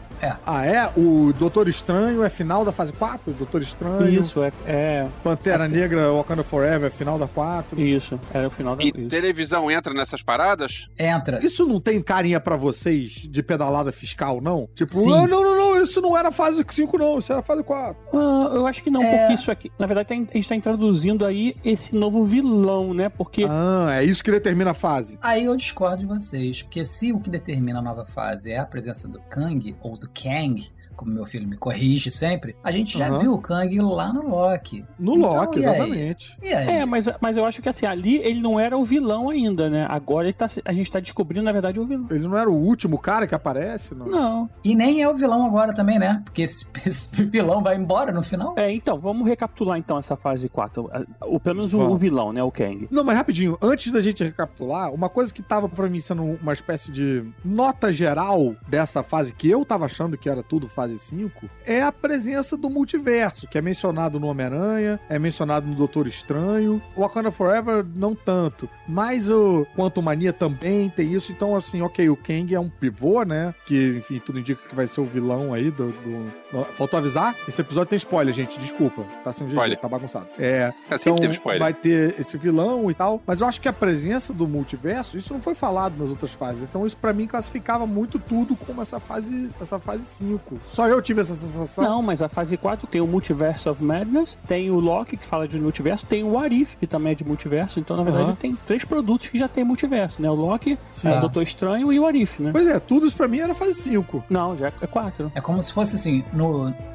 Ah, 0.45 0.65
é? 0.65 0.89
O 0.97 1.33
Doutor 1.33 1.67
Estranho 1.67 2.23
é 2.23 2.29
final 2.29 2.63
da 2.65 2.71
fase 2.71 2.93
4? 2.93 3.33
Doutor 3.33 3.61
Estranho. 3.61 4.07
Isso, 4.09 4.41
é, 4.43 4.51
é. 4.65 5.07
Pantera 5.23 5.67
Negra, 5.67 6.11
Wakanda 6.11 6.43
Forever 6.43 6.87
é 6.87 6.89
final 6.89 7.17
da 7.17 7.27
4. 7.27 7.79
Isso, 7.81 8.19
era 8.33 8.47
o 8.47 8.51
final 8.51 8.75
da 8.75 8.83
E 8.83 8.87
isso. 8.89 9.07
televisão 9.09 9.69
entra 9.71 9.93
nessas 9.93 10.21
paradas? 10.21 10.87
Entra. 10.97 11.43
Isso 11.45 11.65
não 11.65 11.79
tem 11.79 12.01
carinha 12.01 12.39
pra 12.39 12.55
vocês 12.55 13.11
de 13.29 13.43
pedalada 13.43 13.91
fiscal, 13.91 14.39
não? 14.41 14.67
Tipo, 14.75 14.91
Sim. 14.93 15.13
ah, 15.13 15.27
não, 15.27 15.43
não, 15.43 15.55
não, 15.57 15.81
isso 15.81 16.01
não 16.01 16.17
era 16.17 16.31
fase 16.31 16.63
5, 16.67 16.97
não, 16.97 17.17
isso 17.19 17.31
era 17.31 17.41
fase 17.41 17.63
4. 17.63 17.95
Ah, 18.13 18.51
eu 18.53 18.65
acho 18.67 18.83
que 18.83 18.89
não, 18.89 19.03
É. 19.03 19.17
porque 19.19 19.33
isso 19.33 19.51
aqui. 19.51 19.71
Na 19.79 19.85
verdade, 19.85 20.07
tem- 20.09 20.27
a 20.29 20.33
gente 20.33 20.49
tá 20.49 20.55
introduzindo 20.55 21.25
aí 21.25 21.55
esse 21.63 21.95
novo 21.95 22.23
vilão, 22.23 22.93
né? 22.93 23.09
Porque. 23.09 23.45
Ah, 23.49 23.89
é 23.91 24.03
isso 24.03 24.23
que 24.23 24.31
determina 24.31 24.71
a 24.71 24.73
fase. 24.73 25.17
Aí 25.21 25.45
eu 25.45 25.55
discordo 25.55 25.97
de 25.97 26.05
vocês, 26.05 26.61
porque 26.61 26.85
se 26.85 27.11
o 27.11 27.19
que 27.19 27.29
determina 27.29 27.79
a 27.79 27.81
nova 27.81 28.05
fase 28.05 28.51
é 28.51 28.59
a 28.59 28.65
presença 28.65 29.07
do 29.07 29.19
Kang, 29.29 29.75
ou 29.81 29.97
do 29.97 30.09
Kang, 30.13 30.63
como 30.95 31.11
meu 31.11 31.25
filho 31.25 31.47
me 31.47 31.57
corrige 31.57 32.11
sempre, 32.11 32.55
a 32.63 32.71
gente 32.71 32.97
já 32.97 33.07
Aham. 33.07 33.17
viu 33.17 33.33
o 33.33 33.37
Kang 33.41 33.79
lá 33.81 34.11
no 34.13 34.27
Loki. 34.29 34.85
No 34.99 35.15
Então, 35.15 35.33
Loki, 35.35 35.59
e 35.59 35.65
aí? 35.65 35.69
exatamente. 35.75 36.37
E 36.41 36.53
aí? 36.53 36.67
É, 36.69 36.85
mas, 36.85 37.09
mas 37.21 37.37
eu 37.37 37.45
acho 37.45 37.61
que 37.61 37.69
assim, 37.69 37.85
ali 37.85 38.17
ele 38.17 38.41
não 38.41 38.59
era 38.59 38.77
o 38.77 38.83
vilão 38.83 39.29
ainda, 39.29 39.69
né? 39.69 39.85
Agora 39.89 40.25
ele 40.25 40.33
tá, 40.33 40.45
a 40.65 40.73
gente 40.73 40.91
tá 40.91 40.99
descobrindo, 40.99 41.43
na 41.45 41.51
verdade, 41.51 41.79
o 41.79 41.85
vilão. 41.85 42.07
Ele 42.09 42.27
não 42.27 42.37
era 42.37 42.49
o 42.49 42.55
último 42.55 42.97
cara 42.97 43.25
que 43.27 43.35
aparece? 43.35 43.93
Não. 43.95 44.05
Não. 44.07 44.49
E 44.63 44.75
nem 44.75 45.01
é 45.01 45.09
o 45.09 45.13
vilão 45.13 45.45
agora 45.45 45.73
também, 45.73 45.97
né? 45.99 46.21
Porque 46.23 46.41
esse, 46.43 46.65
esse 46.85 47.23
vilão 47.25 47.61
vai 47.63 47.75
embora 47.75 48.11
no 48.11 48.23
final. 48.23 48.53
É, 48.57 48.71
então, 48.71 48.99
vamos 48.99 49.27
recapitular 49.27 49.77
então 49.77 49.97
essa 49.97 50.15
fase 50.15 50.47
4. 50.49 50.89
O, 51.21 51.39
pelo 51.39 51.57
menos 51.57 51.73
o, 51.73 51.79
o 51.81 51.97
vilão, 51.97 52.31
né? 52.33 52.43
O 52.43 52.51
Kang. 52.51 52.87
Não, 52.91 53.03
mas 53.03 53.15
rapidinho, 53.15 53.57
antes 53.61 53.91
da 53.91 54.01
gente 54.01 54.23
recapitular, 54.23 54.93
uma 54.93 55.09
coisa 55.09 55.33
que 55.33 55.41
tava 55.41 55.67
pra 55.69 55.89
mim 55.89 55.99
sendo 55.99 56.23
uma 56.23 56.53
espécie 56.53 56.91
de 56.91 57.23
nota 57.43 57.91
geral 57.91 58.55
dessa 58.67 59.01
fase 59.03 59.33
que 59.33 59.49
eu 59.49 59.63
tava 59.65 59.85
achando 59.85 60.17
que 60.17 60.29
era 60.29 60.43
tudo 60.43 60.67
fase 60.67 60.82
5, 60.89 61.49
é 61.65 61.81
a 61.81 61.91
presença 61.91 62.57
do 62.57 62.69
multiverso, 62.69 63.47
que 63.47 63.57
é 63.57 63.61
mencionado 63.61 64.19
no 64.19 64.27
Homem-Aranha, 64.27 64.99
é 65.09 65.17
mencionado 65.17 65.67
no 65.67 65.75
Doutor 65.75 66.07
Estranho, 66.07 66.81
o 66.95 67.01
Wakanda 67.01 67.31
Forever 67.31 67.85
não 67.95 68.13
tanto, 68.13 68.69
mas 68.87 69.29
o 69.29 69.65
Quantum 69.75 70.01
Mania 70.01 70.33
também 70.33 70.89
tem 70.89 71.13
isso, 71.13 71.31
então 71.31 71.55
assim, 71.55 71.81
ok, 71.81 72.09
o 72.09 72.17
Kang 72.17 72.53
é 72.53 72.59
um 72.59 72.69
pivô, 72.69 73.23
né, 73.23 73.53
que 73.65 73.97
enfim, 73.97 74.19
tudo 74.19 74.39
indica 74.39 74.67
que 74.67 74.75
vai 74.75 74.87
ser 74.87 75.01
o 75.01 75.05
vilão 75.05 75.53
aí 75.53 75.71
do, 75.71 75.91
do, 75.91 76.42
Faltou 76.75 76.97
avisar? 76.99 77.35
Esse 77.47 77.61
episódio 77.61 77.89
tem 77.89 77.97
spoiler, 77.97 78.33
gente. 78.33 78.59
Desculpa. 78.59 79.03
Tá 79.23 79.31
sem 79.33 79.47
jeito, 79.47 79.55
Spoiler. 79.57 79.77
tá 79.79 79.87
bagunçado. 79.87 80.27
É. 80.37 80.73
É, 80.89 80.97
sempre 80.97 81.11
Então, 81.11 81.15
teve 81.17 81.33
spoiler. 81.33 81.59
vai 81.59 81.73
ter 81.73 82.15
esse 82.19 82.37
vilão 82.37 82.89
e 82.89 82.93
tal. 82.93 83.21
Mas 83.25 83.41
eu 83.41 83.47
acho 83.47 83.59
que 83.59 83.67
a 83.67 83.73
presença 83.73 84.33
do 84.33 84.47
multiverso, 84.47 85.17
isso 85.17 85.33
não 85.33 85.41
foi 85.41 85.55
falado 85.55 85.95
nas 85.97 86.09
outras 86.09 86.31
fases. 86.33 86.63
Então, 86.63 86.85
isso 86.85 86.97
pra 86.97 87.13
mim 87.13 87.27
classificava 87.27 87.85
muito 87.87 88.19
tudo 88.19 88.55
como 88.55 88.81
essa 88.81 88.99
fase, 88.99 89.49
essa 89.61 89.79
fase 89.79 90.03
5. 90.05 90.59
Só 90.71 90.87
eu 90.87 91.01
tive 91.01 91.21
essa 91.21 91.35
sensação. 91.35 91.83
Não, 91.83 92.01
mas 92.01 92.21
a 92.21 92.29
fase 92.29 92.55
4 92.57 92.87
tem 92.87 93.01
o 93.01 93.07
Multiverse 93.07 93.67
of 93.69 93.83
Madness, 93.83 94.37
tem 94.47 94.69
o 94.69 94.79
Loki, 94.79 95.17
que 95.17 95.25
fala 95.25 95.47
de 95.47 95.59
multiverso, 95.59 96.05
tem 96.05 96.23
o 96.23 96.37
Arif, 96.37 96.75
que 96.77 96.85
também 96.87 97.11
é 97.13 97.15
de 97.15 97.23
multiverso. 97.25 97.79
Então, 97.79 97.95
na 97.97 98.03
verdade, 98.03 98.33
tem 98.37 98.55
três 98.67 98.83
produtos 98.85 99.27
que 99.27 99.37
já 99.37 99.47
tem 99.47 99.63
multiverso, 99.63 100.21
né? 100.21 100.29
O 100.29 100.33
Loki, 100.35 100.77
Sim. 100.91 101.09
o 101.09 101.19
Doutor 101.21 101.41
Estranho 101.43 101.91
e 101.93 101.99
o 101.99 102.05
Arif, 102.05 102.41
né? 102.41 102.51
Pois 102.51 102.67
é, 102.67 102.79
tudo 102.79 103.05
isso 103.07 103.15
pra 103.15 103.27
mim 103.27 103.39
era 103.39 103.53
fase 103.53 103.73
5. 103.75 104.23
Não, 104.29 104.55
já 104.57 104.67
é 104.81 104.87
4. 104.87 105.31
É 105.35 105.41
como 105.41 105.61
se 105.63 105.71
fosse 105.71 105.95
assim, 105.95 106.23
no, 106.33 106.42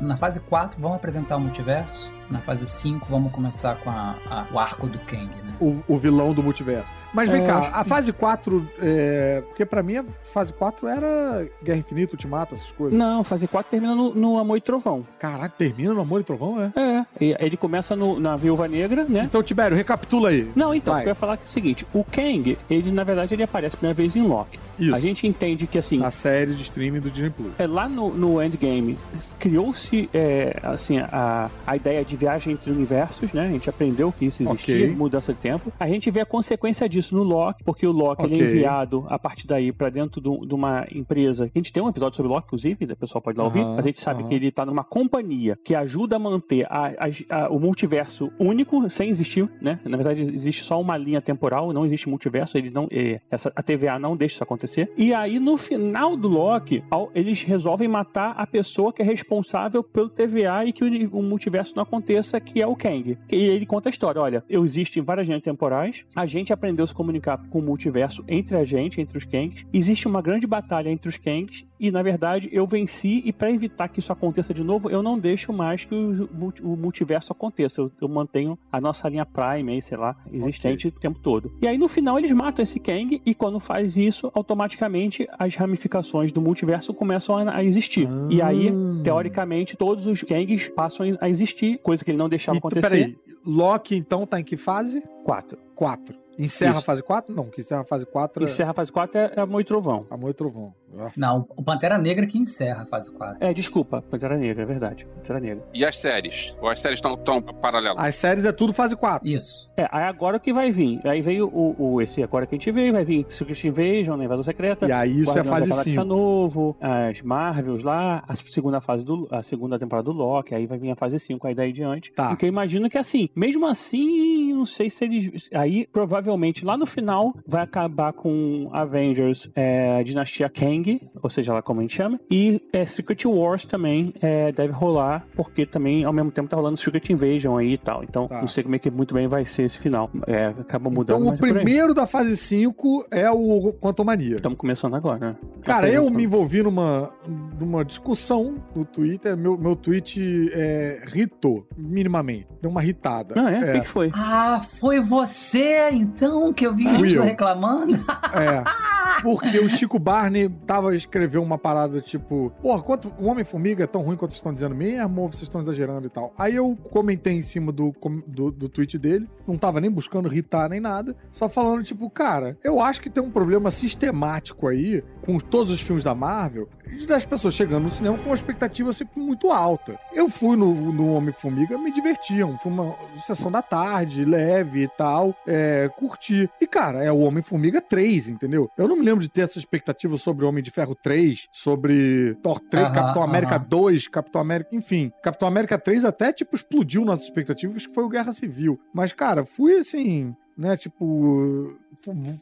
na 0.00 0.17
fase 0.17 0.40
4 0.40 0.81
vamos 0.81 0.97
apresentar 0.97 1.37
o 1.37 1.40
multiverso, 1.40 2.11
na 2.31 2.40
fase 2.40 2.67
5 2.67 3.07
vamos 3.09 3.33
começar 3.33 3.76
com 3.76 3.90
a- 3.90 4.14
a- 4.31 4.47
o 4.52 4.59
arco 4.59 4.87
do 4.87 4.99
Kang, 5.00 5.26
né? 5.26 5.55
O, 5.61 5.76
o 5.88 5.97
vilão 5.99 6.33
do 6.33 6.43
multiverso. 6.43 6.88
Mas 7.12 7.31
vem 7.31 7.43
É, 7.43 7.47
cá, 7.47 7.71
a 7.73 7.85
fase 7.85 8.12
4, 8.12 8.69
é, 8.81 9.43
porque 9.49 9.64
pra 9.64 9.83
mim 9.83 9.97
a 9.97 10.05
fase 10.33 10.52
4 10.52 10.87
era 10.87 11.49
Guerra 11.64 11.78
Infinita, 11.78 12.12
Ultimato, 12.12 12.55
essas 12.55 12.71
coisas. 12.73 12.99
Não, 12.99 13.25
fase 13.25 13.49
4 13.49 13.71
termina 13.71 13.95
no, 13.95 14.14
no 14.14 14.38
Amor 14.38 14.59
e 14.59 14.61
Trovão. 14.61 15.07
Caraca, 15.19 15.55
termina 15.57 15.95
no 15.95 16.02
Amor 16.02 16.21
e 16.21 16.25
Trovão, 16.25 16.61
é? 16.61 16.71
É, 16.78 17.05
e 17.19 17.37
ele 17.40 17.57
começa 17.57 17.97
no- 17.97 18.21
na 18.21 18.37
Viúva 18.37 18.69
Negra, 18.69 19.05
né? 19.09 19.23
Então, 19.25 19.43
Tibério, 19.43 19.75
recapitula 19.76 20.28
aí. 20.28 20.50
Não, 20.55 20.75
então, 20.75 20.93
Vai. 20.93 21.05
eu 21.05 21.09
ia 21.09 21.14
falar 21.14 21.38
que 21.38 21.45
é 21.45 21.47
o 21.47 21.49
seguinte, 21.49 21.87
o 21.95 22.05
Kang, 22.05 22.59
ele 22.69 22.93
na 22.93 23.05
verdade 23.05 23.35
ele 23.35 23.43
aparece 23.43 23.75
a 23.75 23.78
primeira 23.78 23.95
vez 23.95 24.14
em 24.14 24.23
Loki. 24.23 24.59
Isso. 24.78 24.94
A 24.94 25.00
gente 25.00 25.26
entende 25.26 25.66
que 25.66 25.78
assim, 25.78 25.99
Na 25.99 26.11
série 26.11 26.54
de 26.54 26.62
streaming 26.62 27.00
do 27.00 27.11
Disney 27.11 27.30
Plus. 27.30 27.52
É, 27.58 27.66
lá 27.66 27.88
no, 27.88 28.11
no 28.14 28.42
Endgame, 28.42 28.97
criou-se 29.38 30.08
é, 30.12 30.58
assim, 30.62 30.99
a, 30.99 31.50
a 31.66 31.76
ideia 31.76 32.04
de 32.04 32.16
viagem 32.16 32.52
entre 32.52 32.70
universos, 32.70 33.32
né? 33.32 33.47
A 33.47 33.50
gente 33.50 33.68
aprendeu 33.70 34.12
que 34.12 34.26
isso 34.26 34.42
existia, 34.42 34.85
Ok. 34.87 34.94
mudança 34.97 35.32
de 35.32 35.38
tempo. 35.38 35.73
A 35.78 35.87
gente 35.87 36.11
vê 36.11 36.20
a 36.20 36.26
consequência 36.26 36.88
disso 36.88 37.14
no 37.14 37.23
Loki, 37.23 37.62
porque 37.64 37.87
o 37.87 37.92
Loki 37.92 38.25
ele 38.25 38.40
é 38.40 38.44
enviado 38.47 39.04
a 39.08 39.18
partir 39.18 39.47
daí 39.47 39.73
pra 39.73 39.88
dentro 39.90 40.20
do- 40.20 40.44
de 40.47 40.54
uma 40.54 40.87
empresa. 40.92 41.44
A 41.52 41.58
gente 41.58 41.73
tem 41.73 41.82
um 41.82 41.88
episódio 41.88 42.16
sobre 42.16 42.30
o 42.30 42.35
Loki, 42.35 42.47
inclusive, 42.47 42.85
o 42.85 42.97
pessoal 42.97 43.23
pode 43.23 43.38
lá 43.38 43.44
ouvir, 43.44 43.61
Aham, 43.61 43.76
mas 43.76 43.85
a 43.87 43.88
gente 43.88 44.00
sabe 44.00 44.20
aham. 44.20 44.28
que 44.28 44.35
ele 44.35 44.50
tá 44.50 44.64
numa 44.66 44.85
companhia 44.85 45.58
que 45.64 45.75
ajuda 45.75 46.16
a 46.16 46.18
manter 46.18 46.66
a- 46.68 46.92
a- 46.99 47.44
a- 47.44 47.49
o 47.50 47.58
multiverso 47.58 48.30
único, 48.38 48.88
sem 48.90 49.08
existir, 49.11 49.49
né? 49.61 49.78
Na 49.85 49.97
verdade, 49.97 50.23
existe 50.23 50.62
só 50.62 50.80
uma 50.80 50.97
linha 50.97 51.20
temporal, 51.20 51.73
não 51.73 51.85
existe 51.87 52.08
multiverso, 52.08 52.56
ele 52.58 52.70
não, 52.70 52.87
é, 52.90 53.20
essa, 53.30 53.52
a 53.54 53.62
TVA 53.62 53.99
não 53.99 54.16
deixa 54.16 54.35
isso 54.35 54.42
acontecer. 54.44 54.68
E 54.97 55.15
aí, 55.15 55.39
no 55.39 55.57
final 55.57 56.17
do 56.17 56.29
Loki, 56.29 56.83
eles 57.15 57.43
resolvem 57.43 57.89
matar 57.89 58.35
a 58.37 58.47
pessoa 58.47 58.93
que 58.93 59.03
é 59.03 59.05
responsável 59.05 59.83
pelo 59.83 60.09
TVA 60.09 60.65
e 60.67 60.73
que 60.73 60.85
o, 60.85 61.19
o 61.19 61.23
multiverso 61.23 61.75
não 61.77 61.83
aconteça, 61.83 62.41
que 62.41 62.61
é 62.61 62.67
o 62.67 62.77
Kang. 62.77 63.17
E 63.31 63.37
ele 63.37 63.67
conta 63.67 63.89
a 63.89 63.91
história: 63.91 64.21
olha, 64.21 64.45
eu 64.49 64.65
existo 64.65 64.99
em 64.99 65.03
várias 65.03 65.27
linhas 65.27 65.43
temporais, 65.43 66.05
a 66.15 66.27
gente 66.27 66.53
aprendeu 66.53 66.85
a 66.85 66.87
se 66.87 66.95
comunicar 66.95 67.39
com 67.49 67.59
o 67.59 67.63
multiverso 67.63 68.25
entre 68.29 68.57
a 68.57 68.65
gente, 68.65 69.01
entre 69.01 69.17
os 69.17 69.25
Kangs. 69.25 69.67
Existe 69.73 70.07
uma 70.07 70.23
grande 70.23 70.47
batalha 70.47 70.91
entre 70.91 71.09
os 71.09 71.17
Kangs, 71.17 71.67
e 71.80 71.90
na 71.90 72.02
verdade 72.02 72.49
eu 72.52 72.66
venci, 72.66 73.23
e 73.25 73.32
para 73.32 73.50
evitar 73.50 73.88
que 73.88 73.99
isso 74.00 74.12
aconteça 74.12 74.52
de 74.54 74.62
novo, 74.64 74.90
eu 74.90 75.02
não 75.02 75.18
deixo 75.18 75.52
mais 75.52 75.85
que 75.85 75.94
o, 75.94 76.28
multi- 76.32 76.62
o 76.62 76.76
multiverso 76.76 77.32
aconteça. 77.32 77.80
Eu, 77.80 77.92
eu 78.00 78.08
mantenho 78.08 78.58
a 78.70 78.80
nossa 78.80 79.08
linha 79.08 79.25
Prime 79.26 79.73
aí, 79.73 79.82
sei 79.82 79.97
lá, 79.99 80.16
existente 80.32 80.88
o 80.88 80.92
tempo 80.92 81.18
todo. 81.18 81.52
E 81.62 81.66
aí 81.68 81.78
no 81.78 81.88
final 81.88 82.18
eles 82.18 82.32
matam 82.32 82.62
esse 82.62 82.78
Kang, 82.80 83.20
e 83.25 83.35
quando 83.35 83.61
faz 83.61 83.97
isso, 83.97 84.30
automaticamente 84.35 85.26
as 85.38 85.54
ramificações 85.54 86.32
do 86.32 86.40
multiverso 86.40 86.92
começam 86.94 87.37
a, 87.37 87.62
existir. 87.64 88.08
E 88.30 88.40
aí, 88.42 88.68
Ah. 88.68 89.02
teoricamente, 89.02 89.76
todos 89.76 90.06
os 90.06 90.23
Kangs 90.23 90.68
passam 90.68 91.06
a 91.20 91.28
existir, 91.28 91.78
coisa 91.78 92.04
que 92.04 92.11
ele 92.11 92.18
não 92.18 92.28
deixava 92.28 92.56
E, 92.56 92.58
acontecer. 92.58 92.88
peraí, 92.90 93.16
Loki 93.47 93.97
então 93.97 94.26
tá 94.26 94.40
em 94.40 94.44
que 94.44 94.56
fase? 94.56 95.02
Quatro. 95.25 95.58
4. 95.75 96.16
Encerra 96.38 96.73
Isso. 96.73 96.78
a 96.80 96.83
fase 96.83 97.02
4? 97.02 97.35
Não, 97.35 97.47
que 97.50 97.61
encerra 97.61 97.80
a 97.80 97.85
fase 97.85 98.07
4 98.07 98.42
é 98.42 98.45
Encerra 98.45 98.71
a 98.71 98.75
fase 98.75 98.92
4 98.92 99.18
é, 99.18 99.33
é 99.37 99.40
Amor 99.40 99.61
e 99.61 99.64
Trovão. 99.64 100.07
Amor 100.11 100.30
e 100.30 100.35
Trovão. 100.35 100.73
Não, 101.16 101.47
o 101.50 101.62
Pantera 101.62 101.99
Negra 101.99 102.26
que 102.26 102.38
encerra 102.38 102.83
a 102.85 102.87
fase 102.87 103.12
4. 103.12 103.37
É, 103.47 103.52
desculpa, 103.52 104.00
Pantera 104.02 104.38
Negra, 104.38 104.62
é 104.62 104.66
verdade. 104.66 105.07
Pantera 105.16 105.38
Negra. 105.40 105.62
E 105.75 105.85
as 105.85 105.99
séries? 105.99 106.54
Ou 106.62 106.68
as 106.68 106.80
séries 106.80 106.97
estão 106.99 107.16
tão 107.16 107.42
paralelas? 107.42 108.02
As 108.02 108.14
séries 108.14 108.45
é 108.45 108.52
tudo 108.52 108.73
fase 108.73 108.97
4. 108.97 109.28
Isso. 109.28 109.71
É, 109.76 109.87
aí 109.90 110.04
agora 110.04 110.38
o 110.38 110.40
que 110.40 110.52
vai 110.52 110.71
vir? 110.71 111.00
Aí 111.07 111.21
veio 111.21 111.47
o, 111.49 111.95
o- 111.95 112.00
esse 112.00 112.23
agora 112.23 112.47
que 112.47 112.54
a 112.54 112.59
gente 112.59 112.71
veio, 112.71 112.92
vai 112.92 113.04
vir 113.04 113.26
Secret 113.28 113.62
Invasion, 113.66 114.16
né, 114.16 114.25
Invasão 114.25 114.42
Secreta. 114.45 114.87
E 114.87 114.92
aí 114.92 115.21
isso 115.21 115.33
é 115.33 115.42
da 115.42 115.45
fase 115.45 115.68
Galáxia 115.68 115.92
5. 115.92 116.04
novo, 116.04 116.76
as 116.80 117.21
Marvels 117.21 117.83
lá, 117.83 118.23
a 118.26 118.35
segunda 118.35 118.80
fase 118.80 119.04
do 119.04 119.28
a 119.30 119.42
segunda 119.42 119.78
temporada 119.78 120.04
do 120.07 120.12
Loki, 120.12 120.54
aí 120.54 120.66
vai 120.66 120.78
vir 120.78 120.90
a 120.90 120.97
fase 120.97 121.18
5 121.18 121.47
aí 121.47 121.54
daí 121.54 121.71
em 121.71 121.73
diante. 121.73 122.12
Tá. 122.12 122.28
Porque 122.30 122.45
eu 122.47 122.49
imagino 122.49 122.88
que 122.88 122.97
assim, 122.97 123.28
mesmo 123.37 123.66
assim, 123.66 124.54
não 124.54 124.64
sei 124.64 124.88
se 124.88 125.04
eles 125.04 125.50
aí 125.52 125.87
provavelmente 125.87 126.27
lá 126.64 126.76
no 126.76 126.87
final 126.87 127.35
vai 127.47 127.62
acabar 127.62 128.12
com 128.12 128.68
Avengers, 128.73 129.49
é, 129.54 130.02
Dinastia 130.02 130.49
Kang, 130.49 131.00
ou 131.23 131.30
seja 131.30 131.52
lá 131.52 131.62
como 131.62 131.80
a 131.80 131.82
gente 131.82 131.94
chama, 131.94 132.20
e 132.30 132.61
é, 132.73 132.85
Secret 132.85 133.26
Wars 133.26 133.64
também 133.64 134.12
é, 134.20 134.52
deve 134.52 134.73
rolar, 134.73 135.26
porque 135.35 135.64
também 135.66 136.04
ao 136.04 136.12
mesmo 136.12 136.30
tempo 136.30 136.49
tá 136.49 136.56
rolando 136.56 136.76
Secret 136.76 137.11
Invasion 137.11 137.56
aí 137.56 137.73
e 137.75 137.78
tal. 137.78 138.02
Então, 138.04 138.28
Tá. 138.28 138.40
não 138.40 138.49
sei 138.49 138.62
como 138.62 138.75
é 138.75 138.78
que 138.78 138.90
muito 138.90 139.14
bem 139.14 139.26
vai 139.26 139.44
ser 139.44 139.62
esse 139.64 139.78
final. 139.78 140.11
É, 140.26 140.47
acaba 140.47 140.90
mudando. 140.90 141.21
Então 141.23 141.34
o 141.34 141.38
primeiro 141.38 141.95
da 141.95 142.06
fase 142.06 142.36
5 142.36 143.06
é 143.10 143.30
o 143.30 143.73
Quantumania. 143.75 144.36
Estamos 144.36 144.58
começando 144.58 144.95
agora, 144.95 145.19
né? 145.19 145.36
Cara, 145.62 145.88
eu 145.91 146.08
me 146.10 146.25
envolvi 146.25 146.62
numa, 146.62 147.12
numa 147.58 147.84
discussão 147.84 148.56
no 148.75 148.84
Twitter. 148.84 149.36
Meu, 149.36 149.56
meu 149.56 149.75
tweet 149.76 150.50
é, 150.52 151.02
ritou, 151.06 151.67
minimamente. 151.76 152.47
Deu 152.60 152.71
uma 152.71 152.80
ritada. 152.80 153.34
Não, 153.34 153.49
é? 153.49 153.58
O 153.58 153.64
que, 153.73 153.78
é, 153.78 153.80
que 153.80 153.88
foi? 153.88 154.10
Ah, 154.14 154.60
foi 154.80 155.00
você 155.00 155.91
então 155.91 156.18
que 156.54 156.67
eu 156.67 156.75
vi 156.75 156.87
as 156.89 157.00
pessoas 157.00 157.26
reclamando? 157.26 157.95
é. 158.35 158.65
Porque 159.23 159.59
o 159.59 159.69
Chico 159.69 159.99
Barney 159.99 160.49
tava 160.65 160.95
escrevendo 160.95 161.43
uma 161.43 161.59
parada 161.59 162.00
tipo: 162.00 162.52
Porra, 162.63 162.81
quanto, 162.83 163.13
o 163.19 163.26
Homem-Formiga 163.26 163.83
é 163.83 163.87
tão 163.87 164.02
ruim 164.02 164.17
quanto 164.17 164.31
vocês 164.31 164.39
estão 164.39 164.52
dizendo 164.52 164.76
mesmo, 164.76 165.23
ou 165.23 165.28
vocês 165.28 165.43
estão 165.43 165.61
exagerando 165.61 166.07
e 166.07 166.11
tal. 166.11 166.33
Aí 166.39 166.54
eu 166.54 166.76
comentei 166.91 167.33
em 167.33 167.43
cima 167.43 167.73
do, 167.73 167.93
com- 167.95 168.23
do, 168.28 168.52
do 168.52 168.69
tweet 168.69 168.97
dele, 168.97 169.28
não 169.47 169.59
tava 169.59 169.81
nem 169.81 169.91
buscando 169.91 170.28
irritar 170.33 170.69
nem 170.69 170.78
nada, 170.78 171.17
só 171.33 171.49
falando, 171.49 171.83
tipo, 171.83 172.09
cara, 172.09 172.57
eu 172.63 172.81
acho 172.81 173.00
que 173.00 173.11
tem 173.11 173.21
um 173.23 173.31
problema 173.31 173.73
sistemático 173.73 174.69
aí 174.69 175.02
com 175.23 175.39
todos 175.39 175.73
os 175.73 175.81
filmes 175.81 176.04
da 176.04 176.15
Marvel, 176.15 176.69
das 177.09 177.25
pessoas 177.26 177.54
chegando 177.54 177.85
no 177.85 177.91
cinema 177.91 178.17
com 178.19 178.26
uma 178.26 178.35
expectativa 178.35 178.93
sempre 178.93 179.21
muito 179.21 179.50
alta. 179.50 179.99
Eu 180.15 180.28
fui 180.28 180.57
no, 180.57 180.93
no 180.93 181.13
Homem-Formiga, 181.15 181.76
me 181.76 181.93
divertiam, 181.93 182.57
foi 182.59 182.71
uma 182.71 182.95
sessão 183.17 183.50
da 183.50 183.63
tarde, 183.63 184.25
leve 184.25 184.85
e 184.85 184.89
tal, 184.89 185.35
é, 185.47 185.91
curti. 186.08 186.49
E, 186.60 186.66
cara, 186.66 187.04
é 187.04 187.12
o 187.12 187.18
Homem-Formiga 187.21 187.80
3, 187.80 188.28
entendeu? 188.28 188.68
Eu 188.76 188.88
não 188.88 188.97
me 188.97 189.04
lembro 189.04 189.21
de 189.21 189.28
ter 189.28 189.42
essa 189.42 189.58
expectativa 189.58 190.16
sobre 190.16 190.44
Homem 190.44 190.62
de 190.62 190.71
Ferro 190.71 190.94
3, 190.94 191.47
sobre 191.52 192.34
Thor 192.42 192.58
3, 192.60 192.86
Aham, 192.86 192.94
Capitão 192.94 193.23
América 193.23 193.56
aham. 193.56 193.66
2, 193.68 194.08
Capitão 194.08 194.40
América, 194.40 194.75
enfim. 194.75 195.12
Capitão 195.23 195.49
América 195.49 195.78
3 195.78 196.04
até, 196.04 196.32
tipo, 196.32 196.56
explodiu 196.56 197.04
nossas 197.04 197.26
expectativas, 197.26 197.86
que 197.86 197.94
foi 197.94 198.04
o 198.04 198.08
Guerra 198.08 198.32
Civil. 198.32 198.78
Mas, 198.92 199.12
cara, 199.12 199.44
fui 199.44 199.76
assim, 199.78 200.34
né, 200.56 200.76
tipo, 200.76 201.75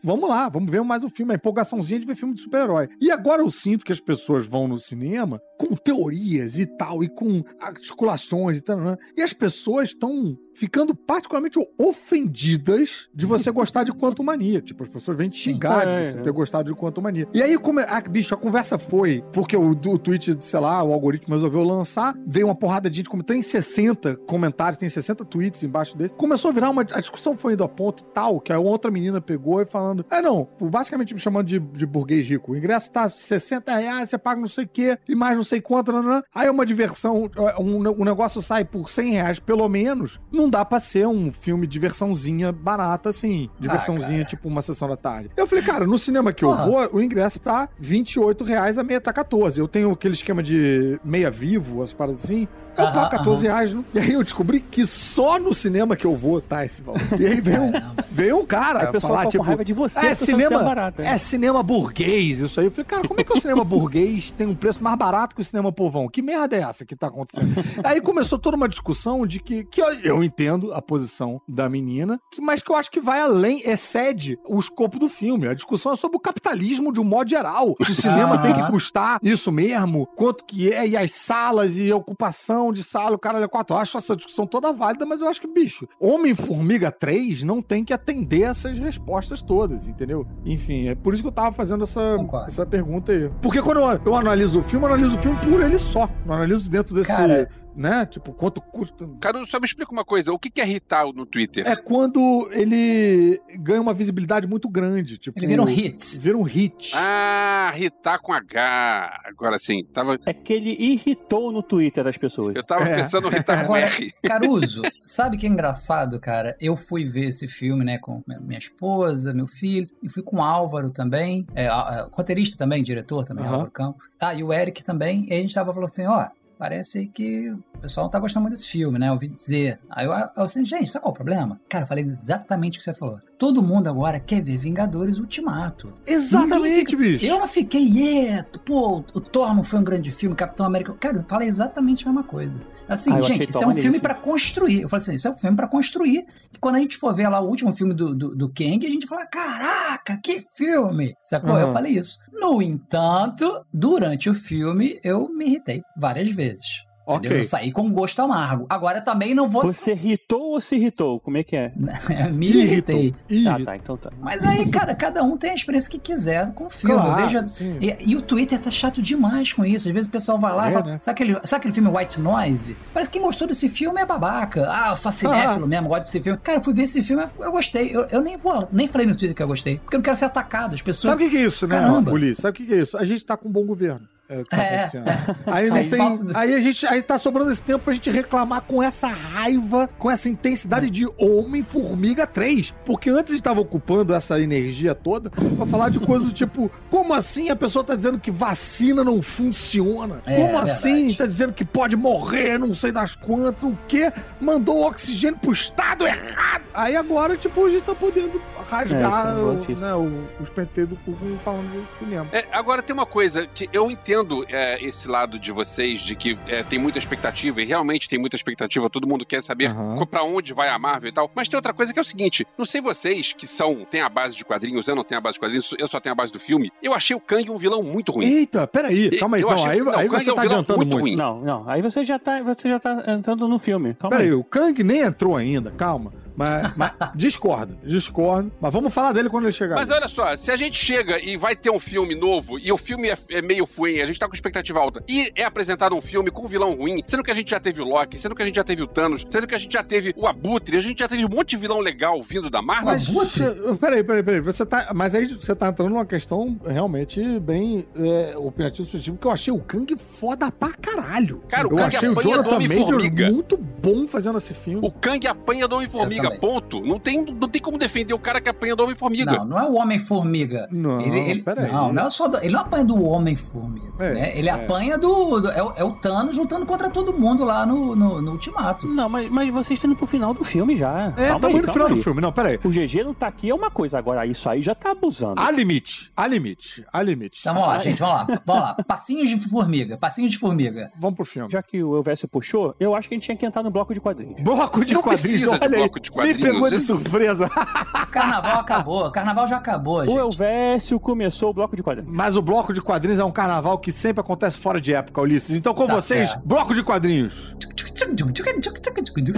vamos 0.03 0.29
lá, 0.29 0.49
vamos 0.49 0.71
ver 0.71 0.83
mais 0.83 1.03
um 1.05 1.09
filme, 1.09 1.33
a 1.33 1.37
empolgaçãozinha 1.37 2.01
de 2.01 2.07
ver 2.07 2.15
filme 2.17 2.35
de 2.35 2.41
super-herói. 2.41 2.89
E 3.01 3.11
agora 3.11 3.43
eu 3.43 3.51
sinto 3.51 3.85
que 3.85 3.93
as 3.93 4.01
pessoas 4.01 4.47
vão 4.47 4.69
no 4.69 4.79
cinema 4.79 5.41
com 5.59 5.75
teorias 5.75 6.59
e 6.59 6.67
tal, 6.67 7.03
e 7.03 7.09
com 7.09 7.43
articulações 7.59 8.59
e 8.59 8.61
tal, 8.61 8.77
né? 8.79 8.97
e 9.17 9.23
as 9.23 9.33
pessoas 9.33 9.89
estão 9.91 10.37
ficando 10.55 10.95
particularmente 10.95 11.59
ofendidas 11.79 13.09
de 13.15 13.27
você 13.27 13.51
gostar 13.51 13.85
de 13.85 13.93
Quantum 13.93 14.23
Mania. 14.23 14.61
Tipo, 14.63 14.85
as 14.85 14.89
pessoas 14.89 15.17
vêm 15.19 15.29
te 15.29 15.37
xingar 15.37 15.87
É, 15.87 16.01
de 16.01 16.07
você 16.13 16.19
é. 16.19 16.23
ter 16.23 16.33
gostado 16.33 16.73
de 16.73 16.79
Quantum 16.79 17.03
Mania. 17.03 17.29
E 17.33 17.43
aí, 17.43 17.59
como, 17.59 17.81
é- 17.81 17.87
ah, 17.89 18.01
bicho, 18.01 18.35
a 18.35 18.39
conversa 18.39 18.79
foi, 18.79 19.23
porque 19.33 19.57
o, 19.57 19.71
o 19.71 19.99
tweet, 19.99 20.37
sei 20.41 20.61
lá, 20.61 20.83
o 20.83 20.93
algoritmo 20.93 21.35
resolveu 21.35 21.63
lançar, 21.63 22.17
veio 22.27 22.47
uma 22.47 22.55
porrada 22.55 22.89
de 22.89 22.97
gente, 22.99 23.09
como 23.11 23.23
tem 23.23 23.43
60 23.43 24.17
comentários, 24.27 24.79
tem 24.79 24.89
60 24.89 25.25
tweets 25.27 25.63
embaixo 25.63 25.97
desse. 25.97 26.15
Começou 26.15 26.51
a 26.51 26.55
virar 26.55 26.71
uma. 26.71 26.83
A 26.83 27.01
discussão 27.01 27.37
foi 27.37 27.53
indo 27.53 27.63
a 27.65 27.69
ponto 27.69 28.05
tal, 28.05 28.41
que 28.41 28.53
a 28.53 28.59
outra 28.59 28.91
menina 28.91 29.21
pegou 29.21 29.36
e 29.63 29.67
falando: 29.67 30.05
É, 30.11 30.21
não, 30.21 30.49
basicamente 30.61 31.15
me 31.15 31.21
chamando 31.21 31.47
de, 31.47 31.59
de 31.59 31.87
burguês 31.87 32.27
rico. 32.27 32.53
O 32.53 32.57
ingresso 32.57 32.91
tá 32.91 33.09
60 33.09 33.77
reais, 33.77 34.11
você 34.11 34.19
paga 34.19 34.41
não 34.41 34.49
sei 34.49 34.65
o 34.65 34.69
quê, 34.69 34.99
e 35.09 35.15
mais 35.15 35.37
não 35.37 35.45
sei 35.45 35.61
quanto, 35.61 35.93
não, 35.93 36.03
não, 36.03 36.11
não. 36.15 36.23
aí 36.35 36.49
uma 36.49 36.67
diversão, 36.67 37.31
um, 37.59 37.89
um 38.01 38.05
negócio 38.05 38.41
sai 38.43 38.65
por 38.65 38.89
100 38.89 39.13
reais 39.13 39.39
pelo 39.39 39.69
menos, 39.69 40.21
não 40.31 40.49
dá 40.49 40.65
pra 40.65 40.81
ser 40.81 41.07
um 41.07 41.33
filme 41.33 41.67
diversãozinha 41.67 42.53
barata 42.53 43.11
assim. 43.11 43.49
Diversãozinha, 43.59 44.19
cara. 44.19 44.29
tipo 44.29 44.49
uma 44.49 44.63
sessão 44.63 44.89
da 44.89 44.97
tarde. 44.97 45.31
Eu 45.37 45.47
falei, 45.47 45.65
cara, 45.65 45.87
no 45.87 45.99
cinema 45.99 46.33
que 46.33 46.45
eu 46.45 46.57
vou, 46.57 46.89
o 46.93 47.01
ingresso 47.01 47.41
tá 47.41 47.69
28 47.79 48.45
reais, 48.45 48.79
a 48.79 48.85
meia 48.85 49.01
tá 49.01 49.13
14. 49.13 49.61
Eu 49.61 49.69
tenho 49.69 49.91
aquele 49.91 50.15
esquema 50.15 50.43
de 50.43 51.01
meia 51.05 51.31
vivo, 51.31 51.83
as 51.83 51.93
paradas 51.93 52.25
assim. 52.25 52.49
Eu 52.79 52.93
pago 52.93 53.11
14 53.11 53.47
reais. 53.47 53.73
Não? 53.73 53.85
E 53.95 53.99
aí 53.99 54.13
eu 54.13 54.23
descobri 54.23 54.61
que 54.61 54.85
só 54.87 55.39
no 55.39 55.55
cinema 55.55 55.97
que 55.97 56.07
eu 56.07 56.15
vou 56.17 56.41
tá 56.41 56.65
esse 56.65 56.83
valor. 56.83 57.01
E 57.19 57.27
aí 57.27 57.41
veio, 57.41 57.63
um- 57.63 57.73
veio 58.11 58.37
um 58.37 58.41
Aí 58.41 58.47
cara 58.47 58.87
pessoal 58.93 59.15
falar, 59.15 59.27
tipo... 59.29 59.43
raiva 59.45 59.65
de 59.65 59.73
você, 59.73 60.07
é 60.07 60.15
cinema, 60.15 60.61
é 60.61 60.65
barato, 60.65 61.03
é. 61.03 61.07
é 61.09 61.19
cinema 61.19 61.63
burguês, 61.63 62.41
isso 62.41 62.61
aí. 62.61 62.67
Eu 62.67 62.71
falei, 62.71 62.85
cara, 62.85 63.09
como 63.09 63.21
é 63.21 63.25
que 63.25 63.33
o 63.33 63.41
cinema 63.41 63.65
burguês 63.65 64.31
tem 64.31 64.47
um 64.47 64.55
preço 64.55 64.83
mais 64.83 64.97
barato 64.99 65.35
que 65.35 65.41
o 65.41 65.45
cinema 65.45 65.73
povão? 65.73 66.09
Que 66.09 66.23
merda 66.23 66.57
é 66.57 66.61
essa 66.61 66.85
que 66.85 66.95
tá 66.97 67.07
acontecendo? 67.09 67.55
aí 67.85 68.01
começou 68.01 68.39
toda 68.39 68.57
uma 68.57 68.69
discussão 68.69 69.27
de 69.27 69.41
que, 69.41 69.65
que 69.65 69.81
eu, 69.81 69.93
eu 70.01 70.25
entendo 70.25 70.73
a 70.73 70.81
posição 70.83 71.41
da 71.49 71.69
menina, 71.69 72.21
que, 72.31 72.41
mas 72.41 72.61
que 72.63 72.71
eu 72.71 72.77
acho 72.77 72.91
que 72.91 73.01
vai 73.01 73.21
além, 73.21 73.63
excede 73.65 74.39
o 74.49 74.59
escopo 74.59 74.99
do 74.99 75.09
filme. 75.09 75.49
A 75.49 75.55
discussão 75.55 75.93
é 75.93 75.97
sobre 75.97 76.17
o 76.17 76.21
capitalismo 76.21 76.93
de 76.93 77.01
um 77.01 77.05
modo 77.05 77.29
geral. 77.31 77.75
O 77.79 77.85
cinema 77.85 78.35
Ah. 78.35 78.39
tem 78.47 78.53
que 78.55 78.71
custar 78.71 79.19
isso 79.23 79.51
mesmo, 79.53 80.07
quanto 80.17 80.45
que 80.45 80.73
é, 80.73 80.87
e 80.87 80.97
as 80.97 81.11
salas, 81.13 81.79
e 81.79 81.91
a 81.91 81.97
ocupação 81.97 82.66
de 82.73 82.83
sala, 82.83 83.17
o 83.17 83.19
cara 83.19 83.39
é 83.41 83.49
quatro. 83.49 83.75
Eu 83.77 83.81
acho 83.81 83.97
essa 83.99 84.15
discussão 84.17 84.47
toda 84.47 84.73
válida, 84.73 85.05
mas 85.07 85.21
eu 85.23 85.29
acho 85.29 85.41
que, 85.41 85.47
bicho, 85.47 85.89
Homem-Formiga 86.01 86.91
3 86.91 87.43
não 87.43 87.61
tem 87.63 87.85
que 87.85 87.93
atender 87.93 88.43
essas 88.43 88.79
respostas 88.79 89.41
todas, 89.43 89.87
entendeu? 89.87 90.27
Enfim, 90.45 90.89
é 90.89 90.95
por 90.95 91.15
isso 91.15 91.23
que 91.23 91.29
eu 91.29 91.33
tava 91.33 91.53
fazendo 91.53 91.85
essa, 91.85 92.15
Concordo. 92.17 92.49
essa 92.49 92.67
pergunta 92.67 93.13
aí. 93.13 93.31
Porque 93.41 93.61
quando 93.63 93.79
eu, 93.81 94.01
eu 94.05 94.15
analiso 94.15 94.61
o 94.61 94.63
filme, 94.63 94.87
eu 94.87 94.93
analiso 94.95 95.17
o 95.17 95.19
filme 95.21 95.39
por 95.39 95.63
ele 95.63 95.79
só. 95.79 96.09
Não 96.25 96.35
analiso 96.35 96.69
dentro 96.71 96.95
desse. 96.95 97.09
Cara- 97.09 97.49
né? 97.77 98.07
Tipo, 98.07 98.33
quanto 98.33 98.61
custa. 98.61 99.07
Cara, 99.21 99.45
só 99.45 99.61
me 99.61 99.67
explica 99.67 99.93
uma 99.93 100.05
coisa. 100.05 100.33
O 100.33 100.39
que 100.39 100.61
é 100.61 100.67
irritar 100.67 101.05
no 101.13 101.27
Twitter? 101.27 101.67
É 101.69 101.77
quando 101.77 102.49
ele 102.53 103.41
ganha 103.61 103.81
uma 103.81 103.93
visibilidade 103.95 104.47
muito 104.47 104.69
grande. 104.69 105.19
Tipo, 105.19 105.39
Ele 105.39 105.47
vira 105.49 105.63
um 105.63 105.67
hit. 105.67 106.19
Vira 106.19 106.37
um 106.39 106.43
hit. 106.43 106.93
Ah, 106.97 107.73
irritar 107.77 108.19
com 108.19 108.33
H. 108.33 109.21
Agora 109.27 109.59
sim, 109.59 109.85
tava, 109.85 110.19
É 110.25 110.33
que 110.33 110.53
ele 110.53 110.71
irritou 110.79 111.53
no 111.53 111.63
Twitter 111.63 112.03
das 112.05 112.17
pessoas. 112.17 112.55
eu 112.57 112.65
tava 112.65 112.85
É. 112.85 112.97
pensando 112.97 113.29
em 113.29 113.33
irritar 113.33 113.59
com 113.67 113.75
Agora, 113.75 113.87
R. 113.87 114.13
Caruso, 114.23 114.83
sabe 115.05 115.37
que 115.37 115.47
é 115.47 115.49
engraçado, 115.49 116.19
cara? 116.21 116.57
Eu 116.61 116.77
fui 116.77 117.05
ver 117.05 117.29
esse 117.29 117.47
filme, 117.47 117.85
né, 117.85 117.99
com 117.99 118.23
minha- 118.41 118.59
esposa, 118.59 119.35
meu 119.35 119.47
filho, 119.47 119.89
e 120.03 120.09
fui 120.09 120.23
com 120.23 120.37
o 120.39 120.43
Álvaro 120.43 120.91
também, 120.91 121.47
é, 121.55 121.67
a- 121.69 121.75
a- 121.75 122.09
roteirista 122.13 122.57
também, 122.57 122.83
diretor 122.83 123.25
também, 123.25 123.45
Aham. 123.45 123.53
Álvaro 123.53 123.71
Campos. 123.71 124.07
Ah, 124.21 124.35
e 124.35 124.43
o 124.43 124.53
Eric 124.53 124.83
também, 124.83 125.27
e 125.29 125.33
a 125.35 125.37
gente 125.41 125.55
tava 125.55 125.73
falando 125.73 125.89
assim, 125.91 126.07
ó, 126.07 126.27
parece 126.59 127.07
que 127.07 127.51
o 127.51 127.79
pessoal 127.81 128.05
não 128.07 128.11
tá 128.11 128.19
gostando 128.19 128.43
muito 128.43 128.55
desse 128.55 128.69
filme, 128.69 128.99
né? 128.99 129.09
Eu 129.09 129.13
ouvi 129.13 129.29
dizer. 129.29 129.79
Aí 129.91 130.07
eu, 130.07 130.13
eu 130.13 130.43
assim, 130.43 130.65
gente, 130.65 130.89
sabe 130.91 131.03
qual 131.03 131.11
é 131.11 131.13
o 131.13 131.17
problema? 131.17 131.61
Cara, 131.69 131.85
eu 131.85 131.89
falei 131.89 132.05
exatamente 132.05 132.77
o 132.77 132.79
que 132.79 132.85
você 132.85 132.95
falou. 132.95 133.19
Todo 133.39 133.63
mundo 133.63 133.89
agora 133.89 134.19
quer 134.19 134.41
ver 134.43 134.57
Vingadores 134.57 135.19
Ultimato. 135.19 135.93
Exatamente, 136.07 136.97
Ninguém 136.97 137.13
bicho. 137.13 137.27
Eu 137.27 137.39
não 137.39 137.47
fiquei, 137.47 137.83
yeah, 137.87 138.47
pô, 138.65 139.05
o 139.13 139.21
Thor 139.21 139.55
não 139.55 139.63
foi 139.63 139.79
um 139.79 139.85
grande 139.85 140.11
filme, 140.11 140.35
Capitão 140.35 140.65
América. 140.67 140.93
Cara, 140.95 141.19
eu 141.19 141.25
falei 141.29 141.49
exatamente 141.49 142.05
a 142.05 142.09
mesma 142.09 142.25
coisa. 142.25 142.61
Assim, 142.89 143.13
Ah, 143.13 143.21
gente, 143.21 143.49
isso 143.51 143.59
é 143.59 143.61
um 143.61 143.69
maneiríssimo. 143.69 143.83
filme 143.93 144.01
pra 144.01 144.15
construir. 144.15 144.83
Eu 144.83 144.89
falei 144.89 145.03
assim, 145.03 145.17
isso 145.17 145.29
é 145.29 145.31
um 145.33 145.37
filme 145.37 145.57
pra 145.57 145.69
construir. 145.69 146.25
E 146.55 146.59
quando 146.59 146.77
a 146.77 146.79
gente 146.79 146.97
for 146.97 147.13
ver 147.13 147.29
lá 147.29 147.41
o 147.41 147.49
último 147.49 147.73
filme 147.73 147.93
do, 147.93 148.15
do, 148.15 148.35
do 148.35 148.49
Kang, 148.49 148.87
a 148.87 148.91
gente 148.91 149.07
fala, 149.07 149.27
caraca, 149.27 150.19
que 150.23 150.41
filme! 150.57 151.13
Sacou? 151.25 151.51
Uhum. 151.51 151.59
Eu 151.59 151.73
falei 151.73 151.93
isso. 151.99 152.19
No 152.33 152.63
entanto, 152.63 153.61
durante 153.73 154.31
o 154.31 154.35
filme, 154.35 154.99
eu 155.03 155.29
me 155.29 155.47
irritei 155.47 155.83
várias 155.97 156.31
vezes. 156.31 156.46
Entendeu? 156.49 156.87
Ok. 157.09 157.39
Eu 157.39 157.45
saí 157.45 157.71
com 157.71 157.83
um 157.83 157.93
gosto 157.93 158.21
amargo. 158.21 158.67
Agora 158.69 159.01
também 159.01 159.33
não 159.33 159.49
vou... 159.49 159.63
Você 159.63 159.93
irritou 159.93 160.55
ou 160.55 160.61
se 160.61 160.75
irritou? 160.75 161.21
Como 161.21 161.37
é 161.37 161.45
que 161.45 161.55
é? 161.55 161.73
me 162.35 162.49
irritei. 162.49 163.15
Ih, 163.31 163.47
Ah, 163.47 163.61
tá, 163.65 163.77
então 163.77 163.97
tá. 163.97 164.11
Mas 164.21 164.43
aí, 164.43 164.69
cara, 164.69 164.93
cada 164.93 165.23
um 165.23 165.37
tem 165.37 165.53
a 165.53 165.55
experiência 165.55 165.89
que 165.89 166.01
quiser 166.01 166.53
com 166.53 166.67
o 166.67 166.71
filme. 166.71 166.97
Claro, 166.97 167.23
Veja, 167.23 167.47
e, 167.81 168.11
e 168.11 168.17
o 168.17 168.23
Twitter 168.23 168.59
tá 168.61 168.73
chato 168.73 169.01
demais 169.01 169.53
com 169.53 169.65
isso. 169.65 169.87
Às 169.87 169.95
vezes 169.95 170.09
o 170.09 170.11
pessoal 170.11 170.37
vai 170.37 170.53
lá 170.53 170.67
É, 170.67 170.71
e 170.71 170.73
fala: 170.73 170.87
né? 170.87 171.01
sabe, 171.01 171.11
aquele, 171.23 171.35
sabe 171.45 171.61
aquele 171.61 171.75
filme 171.75 171.97
White 171.97 172.21
Noise? 172.21 172.77
Parece 172.93 173.09
que 173.09 173.19
quem 173.21 173.25
gostou 173.25 173.47
desse 173.47 173.69
filme 173.69 174.01
é 174.01 174.05
babaca. 174.05 174.67
Ah, 174.69 174.89
eu 174.89 174.97
sou 174.97 175.13
cinéfilo 175.13 175.65
Ah. 175.65 175.69
mesmo, 175.69 175.87
gosto 175.89 176.03
desse 176.07 176.21
filme. 176.21 176.41
Cara, 176.41 176.59
eu 176.59 176.65
fui 176.65 176.75
ver 176.75 176.83
esse 176.83 177.05
filme, 177.05 177.23
eu, 177.39 177.45
eu 177.45 177.53
gostei. 177.53 177.95
Eu, 177.95 178.05
eu 178.11 178.21
nem 178.21 178.37
vou, 178.37 178.69
nem 178.73 178.89
falei 178.89 179.07
no 179.07 179.15
Twitter 179.15 179.37
que 179.37 179.43
eu 179.45 179.47
gostei, 179.47 179.79
porque 179.79 179.95
eu 179.95 179.99
não 179.99 180.03
quero 180.05 180.17
ser 180.17 180.25
atacado. 180.25 180.75
As 180.75 180.83
pessoas. 180.83 181.13
Sabe 181.13 181.25
o 181.25 181.29
que 181.31 181.37
que 181.37 181.41
é 181.41 181.47
isso, 181.47 181.69
né, 181.69 181.79
Caramba. 181.79 182.11
Ulisses? 182.11 182.39
Sabe 182.43 182.51
o 182.51 182.55
que 182.61 182.67
que 182.67 182.75
é 182.75 182.83
isso? 182.83 182.99
A 182.99 183.05
gente 183.05 183.25
tá 183.25 183.37
com 183.37 183.49
um 183.49 183.53
bom 183.53 183.65
governo. 183.65 184.09
É, 184.29 184.41
o 184.41 184.45
que 184.45 184.51
tá 184.51 184.57
É. 184.63 184.77
acontecendo. 184.85 185.05
Aí 185.47 185.69
não 185.71 185.89
tem. 185.89 186.31
Aí 186.35 186.55
a 186.55 186.61
gente. 186.61 186.87
Aí 186.87 187.01
tá 187.03 187.19
sobrando 187.19 187.51
esse 187.53 187.63
tempo 187.63 187.85
pra 187.85 187.93
gente 187.93 188.11
reclamar 188.11 188.63
com 188.63 188.83
essa 188.83 189.07
raiva, 189.07 189.89
com 189.99 190.11
essa 190.11 190.29
intensidade 190.29 190.91
de 190.91 191.07
Homem-Formiga 191.17 192.27
3. 192.27 192.75
Porque 192.85 193.09
antes 193.11 193.33
a 193.33 193.35
gente 193.37 193.43
tava 193.45 193.61
ocupando 193.61 194.15
essa 194.15 194.41
energia 194.41 194.95
toda 194.95 195.31
pra 195.31 195.67
falar 195.67 195.91
de 195.91 196.01
coisas 196.01 196.29
do 196.29 196.35
tipo: 196.35 196.71
como 196.91 197.15
assim 197.15 197.51
a 197.51 197.57
pessoa 197.57 197.85
tá 197.85 197.95
dizendo 197.95 198.19
que 198.19 198.31
vacina 198.31 199.03
não 199.05 199.23
funciona? 199.23 200.21
É, 200.27 200.35
como 200.37 200.49
verdade. 200.49 200.71
assim 200.71 201.15
tá 201.15 201.27
dizendo 201.27 201.53
que 201.53 201.65
pode 201.65 201.97
morrer, 201.97 202.59
não 202.59 202.75
sei 202.75 202.93
das 202.93 203.15
quantas, 203.15 203.63
o 203.63 203.79
quê? 203.89 204.13
Mandou 204.41 204.87
oxigênio 204.87 205.39
pro 205.39 205.53
estado 205.53 206.07
errado. 206.07 206.65
Aí 206.75 206.95
agora, 206.97 207.37
tipo, 207.37 207.65
a 207.65 207.71
gente 207.71 207.85
tá 207.85 207.95
podendo 207.95 208.41
rasgar 208.69 209.29
É, 209.29 209.31
é 209.31 209.35
o- 209.43 209.53
notícia. 209.55 209.77
né, 209.77 209.95
o- 209.95 210.25
os 210.43 210.51
penteiros 210.51 210.91
do 210.91 210.97
cu 210.97 211.17
falando 211.45 211.85
de 211.85 211.91
cinema. 211.93 212.27
É, 212.33 212.45
agora 212.53 212.83
tem 212.83 212.93
uma 212.93 213.07
coisa 213.07 213.47
que 213.47 213.69
eu 213.73 213.91
entendo 213.91 214.16
é, 214.49 214.83
esse 214.85 215.09
lado 215.09 215.39
de 215.39 215.51
vocês, 215.53 216.01
de 216.01 216.15
que 216.15 216.39
é, 216.47 216.63
tem 216.63 216.79
muita 216.79 216.99
expectativa, 216.99 217.61
e 217.61 217.65
realmente 217.65 218.09
tem 218.09 218.19
muita 218.19 218.37
expectativa, 218.37 218.89
todo 218.89 219.07
mundo 219.07 219.25
quer 219.27 219.43
saber 219.43 219.73
co- 219.99 220.07
pra 220.07 220.23
onde 220.23 220.53
vai 220.53 220.69
a 220.69 220.79
Marvel 220.79 221.09
e 221.09 221.13
tal. 221.13 221.31
Mas 221.35 221.49
tem 221.49 221.57
outra 221.57 221.73
coisa 221.73 221.93
que 221.93 221.99
é 221.99 222.03
o 222.03 222.05
seguinte: 222.05 222.47
não 222.57 222.65
sei 222.65 222.81
vocês 222.81 223.33
que 223.33 223.47
são, 223.47 223.85
tem 223.91 224.01
a 224.01 224.09
base 224.09 224.37
de 224.37 224.45
quadrinhos, 224.45 224.87
eu 224.89 224.95
não 224.97 225.05
tenho 225.05 225.19
a 225.19 225.21
base 225.23 225.35
de 225.35 225.41
quadrinhos, 225.41 225.75
eu 225.79 225.89
só 225.89 225.99
tenho 226.01 226.13
a 226.13 226.17
base 226.17 226.33
do 226.33 226.39
filme. 226.41 226.71
Eu 226.83 226.95
achei 226.95 227.15
o 227.17 227.21
Kang 227.21 227.51
um 227.51 227.59
vilão 227.59 227.83
muito 227.83 228.13
ruim. 228.13 228.27
Eita, 228.27 228.67
peraí, 228.67 229.11
calma 229.19 229.37
aí. 229.37 229.43
Eu 229.43 229.49
Não, 229.51 229.55
achei- 229.57 229.71
aí, 229.71 229.81
não, 229.81 229.97
aí 229.99 230.09
você 230.09 230.31
é 230.31 230.33
um 230.33 230.37
tá 230.37 230.43
vilão 230.43 230.57
adiantando 230.59 230.77
muito 230.79 230.91
muito. 230.91 231.03
ruim. 231.03 231.17
Não, 231.17 231.41
não. 231.41 231.69
Aí 231.69 231.83
você 231.83 232.05
já 232.05 232.19
tá, 232.19 232.41
você 232.43 232.69
já 232.69 232.79
tá 232.79 233.05
entrando 233.09 233.47
no 233.49 233.59
filme. 233.59 233.95
Calma 233.95 234.17
Peraí, 234.17 234.29
aí. 234.31 234.35
o 234.35 234.45
Kang 234.45 234.83
nem 234.83 235.01
entrou 235.01 235.37
ainda, 235.37 235.71
calma. 235.71 236.13
Mas, 236.37 236.77
mas 236.77 236.93
discordo, 237.15 237.77
discordo. 237.85 238.53
Mas 238.61 238.73
vamos 238.73 238.93
falar 238.93 239.13
dele 239.13 239.29
quando 239.29 239.45
ele 239.45 239.53
chegar. 239.53 239.75
Mas 239.77 239.91
olha 239.91 240.09
só, 240.09 240.35
se 240.37 240.51
a 240.51 240.57
gente 240.57 240.77
chega 240.79 241.19
e 241.23 241.37
vai 241.37 241.57
ter 241.57 241.71
um 241.71 241.81
filme 241.81 242.15
novo, 242.15 242.59
e 242.59 242.71
o 242.71 242.77
filme 242.77 243.09
é, 243.09 243.17
é 243.31 243.43
meio 243.43 243.67
fuem, 243.67 244.01
a 244.03 244.07
gente 244.07 244.19
tá 244.19 244.29
com 244.29 244.35
expectativa 244.35 244.79
alta, 244.79 245.03
e 245.09 245.33
é 245.35 245.45
apresentado 245.45 245.95
um 245.97 246.01
filme 246.01 246.31
com 246.31 246.45
um 246.45 246.49
vilão 246.49 246.75
ruim, 246.75 247.03
sendo 247.07 247.23
que 247.23 247.31
a 247.31 247.35
gente 247.35 247.51
já 247.51 247.59
teve 247.61 247.81
o 247.81 247.85
Loki, 247.85 248.19
sendo 248.19 248.35
que 248.35 248.43
a 248.43 248.47
gente 248.47 248.57
já 248.57 248.65
teve 248.65 248.83
o 248.83 248.87
Thanos, 248.87 249.25
sendo 249.31 249.47
que 249.47 249.55
a 249.55 249.59
gente 249.59 249.73
já 249.73 249.83
teve 249.83 250.13
o 250.17 250.27
Abutre, 250.27 250.77
a 250.77 250.81
gente 250.81 250.99
já 250.99 251.09
teve 251.09 251.25
um 251.25 251.29
monte 251.29 251.51
de 251.51 251.57
vilão 251.57 251.81
legal 251.81 252.23
vindo 252.23 252.51
da 252.51 252.61
Marvel. 252.61 252.87
Mas, 252.87 253.07
você- 253.09 253.55
peraí, 253.81 254.05
peraí, 254.05 254.23
peraí. 254.23 254.41
Você 254.41 254.65
tá, 254.67 254.91
mas 254.95 255.15
aí 255.15 255.27
você 255.27 255.55
tá 255.55 255.69
entrando 255.69 255.91
numa 255.91 256.05
questão 256.07 256.59
realmente 256.67 257.23
bem 257.41 257.87
é, 257.97 258.37
opinativa 258.37 258.85
subjetiva, 258.85 259.17
porque 259.17 259.27
eu 259.29 259.33
achei 259.33 259.53
o 259.53 259.59
Kang 259.61 259.97
foda 259.97 260.51
pra 260.51 260.71
caralho. 260.75 261.43
Cara, 261.49 261.67
o 261.69 261.73
eu 261.73 261.77
Kang 261.77 261.97
achei 261.97 262.09
o 262.09 262.13
apanha 262.13 262.27
do 262.27 262.31
Jonathan 262.43 262.59
Majors 262.61 262.77
Homem-Formiga. 262.89 263.31
muito 263.31 263.57
bom 263.57 264.07
fazendo 264.07 264.39
esse 264.39 264.55
filme. 264.55 264.81
O 264.87 264.91
Kang 264.91 265.27
apanha 265.27 265.67
do 265.69 265.77
Homem-Formiga, 265.77 266.26
também. 266.27 266.41
ponto. 266.41 266.81
Não 266.81 266.99
tem, 266.99 267.25
não 267.25 267.49
tem 267.49 267.61
como 267.61 267.79
defender 267.79 268.15
o 268.15 268.19
cara 268.19 268.41
que 268.41 268.49
apanha 268.49 268.75
do 268.77 268.83
Homem-Formiga. 268.85 269.33
Não, 269.33 269.45
não 269.45 269.59
é 269.59 269.69
o 269.69 269.75
Homem-Formiga. 269.75 270.69
Não, 270.71 271.01
ele, 271.01 271.19
ele- 271.31 271.43
peraí. 271.43 271.71
não, 271.73 271.93
não 271.93 272.07
é 272.07 272.11
só 272.11 272.29
do- 272.29 272.39
ele 272.39 272.53
não 272.53 272.61
apanha 272.61 272.85
do 272.85 273.03
Homem-Formiga. 273.05 273.87
É, 273.99 274.13
né? 274.15 274.39
Ele 274.39 274.49
é. 274.49 274.53
apanha 274.53 274.99
do. 274.99 275.41
do- 275.41 275.51
é, 275.51 275.63
o- 275.63 275.73
é 275.77 275.85
o 275.85 275.93
Thanos 275.97 276.37
lutando 276.37 276.67
contra 276.67 276.91
todo 276.91 277.13
mundo 277.13 277.45
lá 277.45 277.65
no, 277.65 277.95
no, 277.97 278.21
no 278.23 278.33
Ultimato. 278.33 278.87
Não, 278.87 279.09
mas, 279.09 279.31
mas 279.31 279.51
vocês 279.53 279.77
estão 279.79 279.91
indo 279.91 279.97
pro 279.97 280.07
final 280.07 280.35
do 280.35 280.45
filme 280.45 280.77
já. 280.77 281.13
É, 281.17 281.29
Calma 281.29 281.41
tá 281.41 281.49
aí, 281.49 281.55
no 281.55 281.61
calma 281.61 281.73
final 281.73 281.89
do 281.89 281.95
aí. 281.95 282.03
filme. 282.03 282.21
Não, 282.21 282.33
peraí. 282.33 282.59
O 282.65 282.69
GG 282.69 283.05
não 283.05 283.15
tá 283.15 283.27
aqui 283.27 283.51
é 283.51 283.55
uma 283.55 283.71
coisa, 283.71 283.99
agora 283.99 284.27
isso 284.27 284.49
aí 284.49 284.63
já 284.63 284.75
tá 284.75 284.91
abusando. 284.93 285.41
Há 285.41 285.51
limite, 285.51 286.11
há 286.17 286.27
limite, 286.27 286.85
há 286.93 287.03
limite. 287.03 287.41
Então 287.41 287.55
vamos 287.55 287.69
lá, 287.69 287.79
gente, 287.79 287.99
vamos 287.99 288.15
lá. 288.29 288.41
Vamos 288.45 288.63
lá. 288.63 288.75
Passinhos 288.87 289.29
de 289.31 289.37
formiga, 289.49 289.97
passinhos 289.97 290.31
de 290.31 290.39
formiga. 290.39 290.91
Vamos 290.99 291.17
pro 291.17 291.25
filme. 291.25 291.51
Já 291.51 291.63
que 291.63 291.83
o 291.83 291.97
Elvésio 291.97 292.29
puxou, 292.29 292.75
eu 292.79 292.95
acho 292.95 293.09
que 293.09 293.15
a 293.15 293.17
gente 293.17 293.25
tinha 293.25 293.37
que 293.37 293.47
entrar 293.47 293.63
no 293.63 293.71
bloco 293.71 293.95
de 293.95 294.01
quadrinhos. 294.01 294.41
Bloco 294.43 294.85
de 294.85 294.95
Não 294.95 295.03
quadrinhos, 295.03 295.41
de 295.41 295.49
olha 295.49 295.61
aí. 295.63 295.69
bloco 295.69 296.01
de 296.01 296.11
Me 296.17 296.29
quadrinhos. 296.35 296.53
pegou 296.53 296.71
de 296.71 296.79
surpresa. 296.79 297.47
O 297.47 298.07
carnaval 298.11 298.61
acabou, 298.61 299.07
o 299.07 299.11
carnaval 299.13 299.47
já 299.47 299.57
acabou, 299.57 299.99
O 300.03 300.07
gente. 300.07 300.17
Elvésio 300.19 300.99
começou 300.99 301.51
o 301.51 301.55
bloco 301.55 301.77
de 301.77 301.83
quadrinhos. 301.83 302.11
Mas 302.15 302.37
o 302.37 302.43
bloco 302.43 302.73
de 302.73 302.81
quadrinhos 302.81 303.19
é 303.19 303.25
um 303.25 303.31
carnaval 303.33 303.79
que 303.79 303.93
sempre 303.93 304.21
acontece 304.21 304.59
fora 304.59 304.81
de 304.81 304.93
época, 304.93 305.21
Ulisses. 305.21 305.57
Então, 305.57 305.75
com 305.75 305.87
Tá 305.87 305.95
vocês, 305.95 306.31
certo. 306.31 306.47
bloco 306.47 306.75
de 306.75 306.83
quadrinhos. 306.83 307.55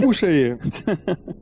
Puxa 0.01 0.27
aí. 0.27 0.57